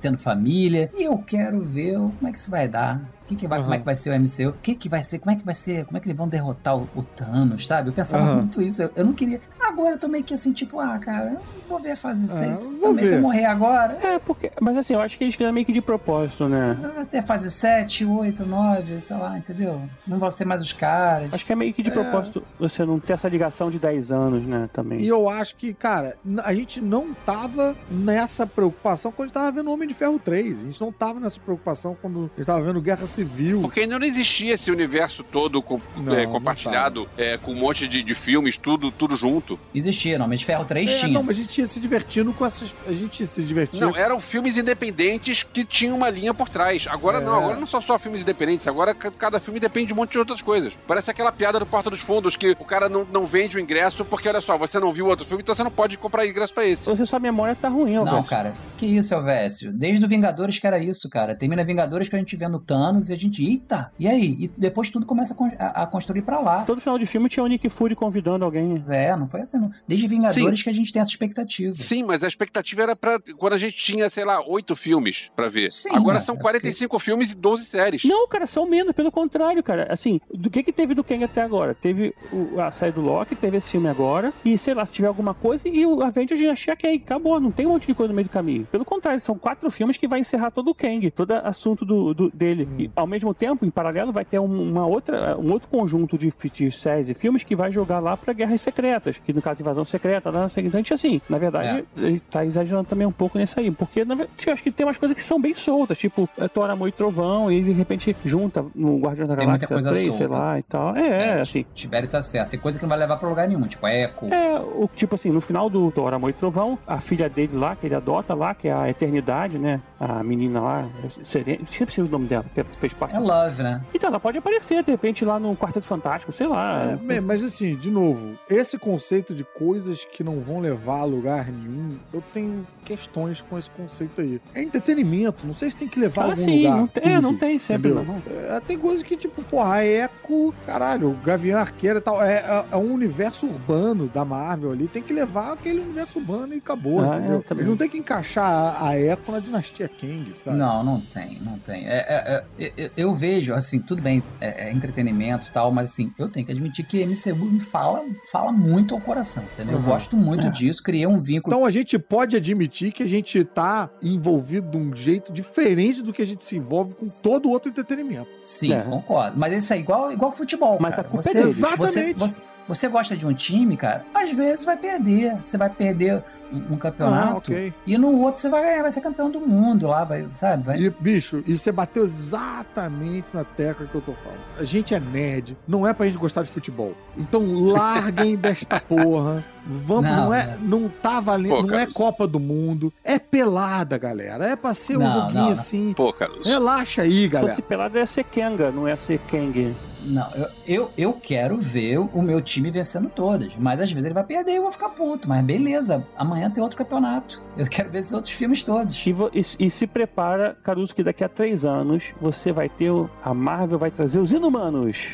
tendo 0.00 0.16
família, 0.18 0.90
e 0.96 1.02
eu 1.02 1.18
quero 1.18 1.60
ver 1.60 1.96
como 1.96 2.26
é 2.28 2.32
que 2.32 2.38
isso 2.38 2.50
vai 2.50 2.66
dar. 2.68 3.00
O 3.24 3.28
que 3.28 3.36
que 3.36 3.48
vai, 3.48 3.58
Aham. 3.58 3.64
Como 3.64 3.74
é 3.74 3.78
que 3.78 3.84
vai 3.84 3.96
ser 3.96 4.10
o 4.10 4.20
MCU? 4.20 4.50
O 4.50 4.52
que, 4.62 4.74
que 4.74 4.88
vai 4.88 5.02
ser? 5.02 5.18
Como 5.18 5.30
é 5.30 5.36
que 5.38 5.44
vai 5.44 5.54
ser? 5.54 5.84
Como 5.86 5.96
é 5.96 6.00
que 6.00 6.06
eles 6.08 6.16
vão 6.16 6.28
derrotar 6.28 6.76
o, 6.76 6.88
o 6.94 7.02
Thanos, 7.02 7.66
sabe? 7.66 7.88
Eu 7.88 7.92
pensava 7.92 8.24
Aham. 8.24 8.34
muito 8.38 8.60
isso. 8.62 8.82
Eu, 8.82 8.90
eu 8.96 9.04
não 9.04 9.12
queria. 9.12 9.40
Agora 9.60 9.94
eu 9.94 9.98
tô 9.98 10.08
meio 10.08 10.24
que 10.24 10.34
assim, 10.34 10.52
tipo, 10.52 10.80
ah, 10.80 10.98
cara, 10.98 11.30
eu 11.34 11.40
vou 11.68 11.78
ver 11.78 11.92
a 11.92 11.96
fase 11.96 12.24
Ah, 12.24 12.52
6 12.54 12.78
vou 12.80 12.88
também. 12.90 13.04
Se 13.04 13.10
ver. 13.12 13.16
eu 13.16 13.22
morrer 13.22 13.44
agora, 13.44 13.98
É, 14.02 14.18
porque. 14.18 14.50
Mas 14.60 14.76
assim, 14.76 14.94
eu 14.94 15.00
acho 15.00 15.16
que 15.16 15.24
eles 15.24 15.34
fizeram 15.34 15.52
meio 15.54 15.64
que 15.64 15.72
de 15.72 15.80
propósito, 15.80 16.48
né? 16.48 16.74
vai 16.94 17.06
ter 17.06 17.22
fase 17.22 17.50
7, 17.50 18.04
8, 18.04 18.44
9, 18.44 19.00
sei 19.00 19.16
lá, 19.16 19.38
entendeu? 19.38 19.80
Não 20.06 20.18
vão 20.18 20.30
ser 20.30 20.44
mais 20.44 20.60
os 20.60 20.72
caras. 20.72 21.32
Acho 21.32 21.44
que 21.46 21.52
é 21.52 21.56
meio 21.56 21.72
que 21.72 21.82
de 21.82 21.90
propósito 21.90 22.42
você 22.58 22.84
não 22.84 22.98
ter 22.98 23.12
essa 23.14 23.28
ligação 23.28 23.70
de 23.70 23.78
10 23.78 24.12
anos, 24.12 24.44
né? 24.44 24.68
Também. 24.72 25.00
E 25.00 25.08
eu 25.08 25.28
acho 25.28 25.54
que, 25.56 25.72
cara, 25.72 26.16
a 26.44 26.52
gente 26.54 26.80
não 26.80 27.14
tava 27.24 27.74
nessa 27.90 28.46
preocupação 28.46 29.12
quando 29.12 29.24
a 29.24 29.26
gente 29.28 29.34
tava 29.34 29.52
vendo 29.52 29.70
Homem 29.70 29.88
de 29.88 29.94
Ferro 29.94 30.18
3. 30.18 30.58
A 30.58 30.62
gente 30.64 30.80
não 30.80 30.90
tava 30.92 31.20
nessa 31.20 31.40
preocupação 31.40 31.96
quando 32.00 32.30
a 32.34 32.36
gente 32.36 32.46
tava 32.46 32.62
vendo 32.62 32.80
Guerra 32.82 33.06
Civil. 33.12 33.60
Porque 33.60 33.80
ainda 33.80 33.98
não 33.98 34.06
existia 34.06 34.54
esse 34.54 34.70
universo 34.70 35.22
todo 35.22 35.62
com- 35.62 35.80
Não, 35.96 36.14
é, 36.14 36.26
compartilhado, 36.26 37.08
é, 37.16 37.36
com 37.38 37.52
um 37.52 37.56
monte 37.56 37.86
de, 37.86 38.02
de 38.02 38.14
filmes, 38.14 38.56
tudo, 38.56 38.90
tudo 38.90 39.16
junto. 39.16 39.58
Existia, 39.74 40.18
não, 40.18 40.26
mas 40.28 40.40
de 40.40 40.46
Ferro 40.46 40.64
3 40.64 40.90
É, 40.90 40.96
tinha. 40.98 41.12
não, 41.12 41.22
mas 41.22 41.38
a 41.38 41.42
gente 41.42 41.58
ia 41.60 41.66
se 41.66 41.78
divertindo 41.80 42.32
com 42.32 42.44
essas. 42.46 42.74
A 42.86 42.92
gente 42.92 43.24
se 43.26 43.42
divertia. 43.42 43.80
Não, 43.80 43.96
eram 43.96 44.20
filmes 44.20 44.56
independentes 44.56 45.42
que 45.42 45.64
tinham 45.64 45.96
uma 45.96 46.10
linha 46.10 46.32
por 46.34 46.48
trás. 46.48 46.86
Agora 46.88 47.18
É. 47.18 47.20
não, 47.20 47.34
agora 47.34 47.58
não 47.58 47.66
são 47.66 47.80
só 47.82 47.98
filmes 47.98 48.22
independentes, 48.22 48.66
agora 48.66 48.94
ca- 48.94 49.10
cada 49.10 49.38
filme 49.40 49.60
depende 49.60 49.88
de 49.88 49.92
um 49.92 49.96
monte 49.96 50.12
de 50.12 50.18
outras 50.18 50.40
coisas. 50.42 50.72
Parece 50.86 51.10
aquela 51.10 51.30
piada 51.30 51.58
do 51.58 51.66
Porta 51.66 51.90
dos 51.90 52.00
Fundos 52.00 52.36
que 52.36 52.50
o 52.52 52.64
cara 52.64 52.88
não, 52.88 53.06
não 53.12 53.26
vende 53.26 53.56
o 53.56 53.60
ingresso 53.60 54.04
porque, 54.04 54.28
olha 54.28 54.40
só, 54.40 54.56
você 54.58 54.78
não 54.80 54.92
viu 54.92 55.06
outro 55.06 55.24
filme, 55.26 55.42
então 55.42 55.54
você 55.54 55.62
não 55.62 55.70
pode 55.70 55.96
comprar 55.96 56.26
ingresso 56.26 56.52
pra 56.54 56.66
esse. 56.66 56.84
Você 56.86 57.04
sua 57.06 57.18
memória 57.18 57.54
tá 57.54 57.68
ruim, 57.68 57.96
ó. 57.98 58.04
Não, 58.04 58.22
cara, 58.22 58.54
que 58.78 58.86
isso, 58.86 59.14
Elvésio? 59.14 59.72
Desde 59.72 60.04
o 60.04 60.08
Vingadores 60.08 60.58
que 60.58 60.66
era 60.66 60.78
isso, 60.78 61.08
cara. 61.08 61.34
Termina 61.34 61.64
Vingadores 61.64 62.08
que 62.08 62.16
a 62.16 62.18
gente 62.18 62.36
vê 62.36 62.48
no 62.48 62.58
Thanos 62.58 63.01
e 63.10 63.12
a 63.12 63.16
gente, 63.16 63.44
eita, 63.44 63.92
e 63.98 64.06
aí? 64.08 64.36
E 64.38 64.48
depois 64.56 64.90
tudo 64.90 65.06
começa 65.06 65.36
a, 65.58 65.82
a- 65.82 65.86
construir 65.86 66.22
pra 66.22 66.38
lá. 66.40 66.62
Todo 66.64 66.80
final 66.80 66.98
de 66.98 67.06
filme 67.06 67.28
tinha 67.28 67.42
o 67.42 67.46
Nick 67.46 67.68
Fury 67.68 67.94
convidando 67.94 68.44
alguém. 68.44 68.82
É, 68.88 69.14
não 69.16 69.28
foi 69.28 69.40
assim, 69.42 69.58
não. 69.58 69.70
Desde 69.86 70.06
Vingadores 70.08 70.62
que 70.62 70.70
a 70.70 70.72
gente 70.74 70.92
tem 70.92 71.00
essa 71.00 71.10
expectativa. 71.10 71.72
Sim, 71.74 72.02
mas 72.04 72.22
a 72.22 72.28
expectativa 72.28 72.82
era 72.82 72.96
pra 72.96 73.18
quando 73.38 73.52
a 73.54 73.58
gente 73.58 73.76
tinha, 73.76 74.08
sei 74.10 74.24
lá, 74.24 74.40
oito 74.46 74.74
filmes 74.76 75.30
pra 75.34 75.48
ver. 75.48 75.70
Sim, 75.72 75.90
agora 75.94 76.14
mas 76.14 76.24
são 76.24 76.34
é 76.34 76.38
45 76.38 76.98
filmes 76.98 77.32
e 77.32 77.36
12 77.36 77.64
séries. 77.64 78.04
Não, 78.04 78.26
cara, 78.28 78.46
são 78.46 78.66
menos, 78.68 78.92
pelo 78.92 79.10
contrário, 79.12 79.62
cara. 79.62 79.86
Assim, 79.90 80.20
do 80.32 80.50
que 80.50 80.62
que 80.62 80.72
teve 80.72 80.94
do 80.94 81.02
Kang 81.04 81.22
até 81.24 81.42
agora? 81.42 81.74
Teve 81.74 82.14
o- 82.32 82.60
a 82.60 82.70
série 82.70 82.92
do 82.92 83.00
Loki, 83.00 83.34
teve 83.34 83.56
esse 83.56 83.70
filme 83.70 83.88
agora, 83.88 84.32
e 84.44 84.56
sei 84.58 84.74
lá, 84.74 84.84
se 84.86 84.92
tiver 84.92 85.08
alguma 85.08 85.34
coisa, 85.34 85.66
e 85.68 85.84
o 85.86 86.02
Avengers 86.02 86.40
já 86.40 86.52
achei 86.52 86.76
que 86.76 86.86
aí 86.86 86.96
acabou, 86.96 87.40
não 87.40 87.50
tem 87.50 87.66
um 87.66 87.70
monte 87.70 87.86
de 87.86 87.94
coisa 87.94 88.08
no 88.12 88.14
meio 88.16 88.28
do 88.28 88.30
caminho. 88.32 88.66
Pelo 88.70 88.84
contrário, 88.84 89.20
são 89.20 89.36
quatro 89.38 89.70
filmes 89.70 89.96
que 89.96 90.06
vai 90.08 90.20
encerrar 90.20 90.50
todo 90.50 90.68
o 90.70 90.74
Kang, 90.74 91.10
todo 91.10 91.32
assunto 91.32 91.84
do, 91.84 92.12
do- 92.14 92.30
dele. 92.30 92.68
E 92.78 92.88
ao 92.94 93.06
mesmo 93.06 93.32
tempo, 93.34 93.64
em 93.64 93.70
paralelo, 93.70 94.12
vai 94.12 94.24
ter 94.24 94.38
um- 94.38 94.70
uma 94.70 94.86
outra, 94.86 95.36
um 95.38 95.50
outro 95.52 95.68
conjunto 95.68 96.16
de, 96.18 96.32
de 96.52 96.70
séries 96.70 97.08
e 97.08 97.14
filmes 97.14 97.42
que 97.42 97.54
vai 97.56 97.70
jogar 97.72 97.98
lá 98.00 98.16
pra 98.16 98.32
Guerras 98.32 98.60
Secretas, 98.60 99.18
que 99.24 99.32
no 99.32 99.40
caso 99.42 99.62
Invasão 99.62 99.84
Secreta, 99.84 100.30
lá, 100.30 100.46
então 100.56 100.70
a 100.72 100.76
gente, 100.82 100.94
assim, 100.94 101.20
na 101.28 101.38
verdade, 101.38 101.84
ele 101.96 102.20
tá 102.20 102.44
exagerando 102.44 102.84
também 102.84 103.06
um 103.06 103.12
pouco 103.12 103.38
nisso 103.38 103.58
aí, 103.58 103.70
porque 103.70 104.04
na 104.04 104.14
verdade, 104.14 104.36
eu 104.46 104.52
acho 104.52 104.62
que 104.62 104.70
tem 104.70 104.86
umas 104.86 104.98
coisas 104.98 105.16
que 105.16 105.22
são 105.22 105.40
bem 105.40 105.54
soltas, 105.54 105.98
tipo 105.98 106.28
é, 106.38 106.48
Thor, 106.48 106.68
Amor 106.70 106.88
e 106.88 106.92
Trovão, 106.92 107.50
e 107.50 107.62
de 107.62 107.72
repente 107.72 108.14
junta 108.24 108.64
no 108.74 108.98
Guardião 108.98 109.26
da 109.26 109.34
Galáxia 109.34 109.68
coisa 109.68 109.90
3, 109.90 110.14
sei 110.14 110.26
solta. 110.26 110.42
lá, 110.42 110.58
e 110.58 110.62
tal. 110.62 110.96
É, 110.96 111.40
assim, 111.40 111.64
Tibério 111.74 112.08
tá 112.08 112.20
certo. 112.22 112.50
Tem 112.50 112.60
coisa 112.60 112.78
que 112.78 112.84
não 112.84 112.90
vai 112.90 112.98
levar 112.98 113.16
pra 113.16 113.28
lugar 113.28 113.48
nenhum, 113.48 113.66
tipo 113.66 113.86
Echo. 113.86 114.26
É, 114.32 114.58
o 114.60 114.88
tipo 114.94 115.14
assim, 115.14 115.30
no 115.30 115.40
final 115.40 115.68
do 115.70 115.90
Thor, 115.90 116.12
Amor 116.12 116.30
e 116.30 116.32
Trovão, 116.32 116.78
a 116.86 117.00
filha 117.00 117.28
dele 117.28 117.56
lá, 117.56 117.74
que 117.76 117.86
ele 117.86 117.94
adota 117.94 118.34
lá, 118.34 118.54
que 118.54 118.68
é 118.68 118.72
a 118.72 118.88
Eternidade, 118.88 119.58
né? 119.58 119.80
A 119.98 120.22
menina 120.22 120.60
lá, 120.60 120.88
Serena, 121.24 121.58
esqueci 121.62 122.00
o 122.00 122.08
nome 122.08 122.26
dela, 122.26 122.44
fez 122.82 122.92
parte. 122.92 123.14
É 123.14 123.18
Love, 123.18 123.62
né? 123.62 123.80
Então, 123.94 124.08
ela 124.08 124.18
pode 124.20 124.36
aparecer, 124.38 124.82
de 124.82 124.90
repente, 124.90 125.24
lá 125.24 125.38
no 125.38 125.56
Quarteto 125.56 125.86
Fantástico, 125.86 126.32
sei 126.32 126.46
lá. 126.48 126.98
É, 127.08 127.20
mas 127.20 127.42
assim, 127.42 127.76
de 127.76 127.90
novo, 127.90 128.36
esse 128.50 128.76
conceito 128.76 129.32
de 129.34 129.44
coisas 129.44 130.04
que 130.04 130.24
não 130.24 130.40
vão 130.40 130.58
levar 130.60 131.00
a 131.00 131.04
lugar 131.04 131.46
nenhum, 131.50 131.96
eu 132.12 132.22
tenho 132.32 132.66
questões 132.84 133.40
com 133.40 133.56
esse 133.56 133.70
conceito 133.70 134.20
aí. 134.20 134.40
É 134.54 134.62
entretenimento, 134.62 135.46
não 135.46 135.54
sei 135.54 135.70
se 135.70 135.76
tem 135.76 135.86
que 135.88 135.98
levar 136.00 136.22
a 136.22 136.24
Ah, 136.24 136.28
algum 136.30 136.36
sim, 136.36 136.56
lugar. 136.64 136.76
não 136.78 136.86
tem, 136.88 137.04
é, 137.12 137.20
não 137.20 137.30
tudo, 137.30 137.40
tem 137.40 137.58
sempre, 137.60 137.90
entendeu? 137.92 138.20
não. 138.26 138.56
É, 138.56 138.60
tem 138.60 138.76
coisas 138.78 139.02
que, 139.02 139.16
tipo, 139.16 139.42
porra, 139.44 139.74
a 139.76 139.84
Eco, 139.86 140.52
caralho, 140.66 141.10
o 141.10 141.14
Gavião 141.24 141.60
Arqueiro 141.60 141.98
e 141.98 142.02
tal, 142.02 142.20
é, 142.22 142.34
é- 142.38 142.64
é 142.72 142.76
um 142.76 142.92
universo 142.92 143.46
urbano 143.46 144.08
da 144.08 144.24
Marvel 144.24 144.72
ali, 144.72 144.88
tem 144.88 145.02
que 145.02 145.12
levar 145.12 145.52
aquele 145.52 145.80
universo 145.80 146.18
urbano 146.18 146.52
e 146.54 146.58
acabou, 146.58 147.00
Ah, 147.00 147.18
entendeu? 147.18 147.38
é, 147.38 147.42
também. 147.42 147.62
Ele 147.62 147.70
não 147.70 147.76
tem 147.76 147.88
que 147.88 147.98
encaixar 147.98 148.44
a, 148.50 148.88
a 148.88 148.98
Eco 148.98 149.30
na 149.30 149.38
dinastia 149.38 149.88
Kang, 149.88 150.32
sabe? 150.36 150.56
Não, 150.56 150.82
não 150.82 151.00
tem, 151.00 151.38
não 151.40 151.58
tem. 151.58 151.86
É, 151.86 152.04
é, 152.08 152.44
é, 152.58 152.71
eu, 152.76 152.90
eu 152.96 153.14
vejo, 153.14 153.54
assim, 153.54 153.80
tudo 153.80 154.00
bem, 154.02 154.22
é, 154.40 154.68
é 154.68 154.72
entretenimento 154.72 155.48
e 155.48 155.50
tal, 155.50 155.70
mas 155.72 155.90
assim, 155.90 156.12
eu 156.18 156.28
tenho 156.28 156.44
que 156.46 156.52
admitir 156.52 156.84
que 156.86 157.04
MCU 157.04 157.44
me 157.44 157.60
fala, 157.60 158.02
fala 158.30 158.50
muito 158.52 158.94
ao 158.94 159.00
coração, 159.00 159.44
entendeu? 159.52 159.74
Eu 159.74 159.78
Uhum. 159.78 159.84
gosto 159.84 160.16
muito 160.16 160.46
É. 160.46 160.50
disso, 160.50 160.82
criei 160.82 161.06
um 161.06 161.18
vínculo. 161.18 161.54
Então 161.54 161.66
a 161.66 161.70
gente 161.70 161.98
pode 161.98 162.36
admitir 162.36 162.92
que 162.92 163.02
a 163.02 163.08
gente 163.08 163.44
tá 163.44 163.90
envolvido 164.02 164.70
de 164.70 164.76
um 164.78 164.94
jeito 164.94 165.32
diferente 165.32 166.02
do 166.02 166.12
que 166.12 166.22
a 166.22 166.26
gente 166.26 166.42
se 166.42 166.56
envolve 166.56 166.94
com 166.94 167.06
todo 167.22 167.50
outro 167.50 167.70
entretenimento. 167.70 168.28
Sim, 168.42 168.72
É. 168.72 168.80
concordo. 168.82 169.38
Mas 169.38 169.52
isso 169.64 169.72
é 169.72 169.78
igual, 169.78 170.12
igual 170.12 170.30
futebol, 170.30 170.78
Mas 170.80 170.94
cara. 170.96 171.06
a 171.06 171.10
culpa 171.10 171.28
é 171.28 171.32
você, 171.32 171.38
deles. 171.38 171.56
você, 171.56 171.66
Exatamente. 171.66 172.18
você, 172.18 172.34
você 172.36 172.42
gosta 172.88 173.16
de 173.16 173.26
um 173.26 173.32
time, 173.34 173.76
cara, 173.76 174.04
às 174.14 174.30
vezes 174.32 174.64
vai 174.64 174.76
perder. 174.76 175.36
Você 175.44 175.56
vai 175.58 175.68
perder 175.70 176.22
um, 176.52 176.74
um 176.74 176.76
campeonato 176.76 177.32
Ah, 177.32 177.36
ok. 177.38 177.72
e 177.86 177.96
no 177.96 178.18
outro 178.20 178.40
você 178.40 178.48
vai 178.50 178.62
ganhar, 178.62 178.82
vai 178.82 178.90
ser 178.90 179.00
campeão 179.00 179.30
do 179.30 179.40
mundo 179.40 179.86
lá, 179.86 180.04
vai, 180.04 180.26
sabe? 180.34 180.62
Vai... 180.64 180.78
E, 180.80 180.90
bicho, 180.90 181.42
e 181.46 181.56
você 181.58 181.72
bateu 181.72 182.04
exatamente 182.04 183.26
na 183.32 183.42
tecla 183.44 183.86
que 183.86 183.94
eu 183.94 184.00
tô 184.00 184.12
falando. 184.12 184.40
A 184.58 184.64
gente 184.64 184.94
é 184.94 185.00
nerd, 185.00 185.56
não 185.66 185.86
é 185.86 185.92
pra 185.92 186.06
gente 186.06 186.18
gostar 186.18 186.42
de 186.42 186.50
futebol. 186.50 186.94
Então 187.16 187.42
larguem 187.72 188.36
desta 188.36 188.78
porra. 188.80 189.44
Vamos, 189.66 190.10
não, 190.10 190.24
Não, 190.26 190.34
é, 190.34 190.58
não 190.60 190.88
tá 190.88 191.20
valendo, 191.20 191.56
Pô, 191.56 191.62
não 191.62 191.78
é. 191.78 191.86
Copa 191.86 192.26
do 192.26 192.40
Mundo, 192.40 192.92
é 193.04 193.18
pelada, 193.18 193.96
galera. 193.96 194.46
É 194.50 194.56
pra 194.56 194.74
ser 194.74 194.96
um 194.96 195.00
Não, 195.00 195.10
joguinho 195.12 195.34
não, 195.34 195.44
não. 195.44 195.52
assim. 195.52 195.92
Pô, 195.96 196.12
Carlos. 196.12 196.46
Relaxa 196.48 197.02
aí, 197.02 197.22
Se 197.22 197.28
galera. 197.28 197.50
fosse 197.54 197.62
pelado, 197.62 197.96
ia 197.96 198.06
ser 198.06 198.24
Kenga, 198.24 198.70
não 198.72 198.88
ia 198.88 198.96
ser 198.96 199.18
Kang. 199.20 199.74
Não, 200.04 200.30
eu, 200.34 200.48
eu, 200.66 200.90
eu 200.98 201.12
quero 201.12 201.56
ver 201.58 201.98
o 201.98 202.22
meu 202.22 202.40
time 202.40 202.70
vencendo 202.70 203.08
todas. 203.08 203.52
Mas 203.58 203.80
às 203.80 203.90
vezes 203.90 204.04
ele 204.04 204.14
vai 204.14 204.24
perder 204.24 204.52
e 204.52 204.56
eu 204.56 204.62
vou 204.62 204.72
ficar 204.72 204.88
puto. 204.90 205.28
Mas 205.28 205.44
beleza, 205.44 206.06
amanhã 206.16 206.50
tem 206.50 206.62
outro 206.62 206.76
campeonato. 206.78 207.42
Eu 207.56 207.66
quero 207.66 207.90
ver 207.90 207.98
esses 208.00 208.12
outros 208.12 208.32
filmes 208.32 208.64
todos. 208.64 209.04
E, 209.06 209.10
e- 209.32 209.66
e 209.66 209.70
se 209.70 209.86
prepara, 209.86 210.56
Caruso, 210.62 210.94
que 210.94 211.02
daqui 211.02 211.22
a 211.24 211.28
três 211.28 211.64
anos 211.64 212.12
você 212.20 212.52
vai 212.52 212.68
ter. 212.68 212.90
o- 212.90 213.08
A 213.24 213.32
Marvel 213.34 213.78
vai 213.78 213.90
trazer 213.90 214.18
os 214.18 214.32
inumanos. 214.32 215.12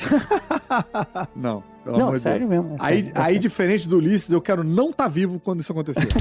não, 1.36 1.62
pelo 1.84 1.98
não, 1.98 2.18
sério 2.18 2.48
Deus. 2.48 2.64
mesmo. 2.64 2.76
é 2.80 2.84
Aí, 2.84 2.96
sério, 3.02 3.12
é 3.14 3.18
aí 3.20 3.24
sério. 3.26 3.40
diferente 3.40 3.88
do 3.88 3.96
Ulisses, 3.98 4.30
eu 4.30 4.40
quero 4.40 4.62
não 4.64 4.90
estar 4.90 5.08
vivo 5.08 5.38
quando 5.40 5.60
isso 5.60 5.72
acontecer. 5.72 6.08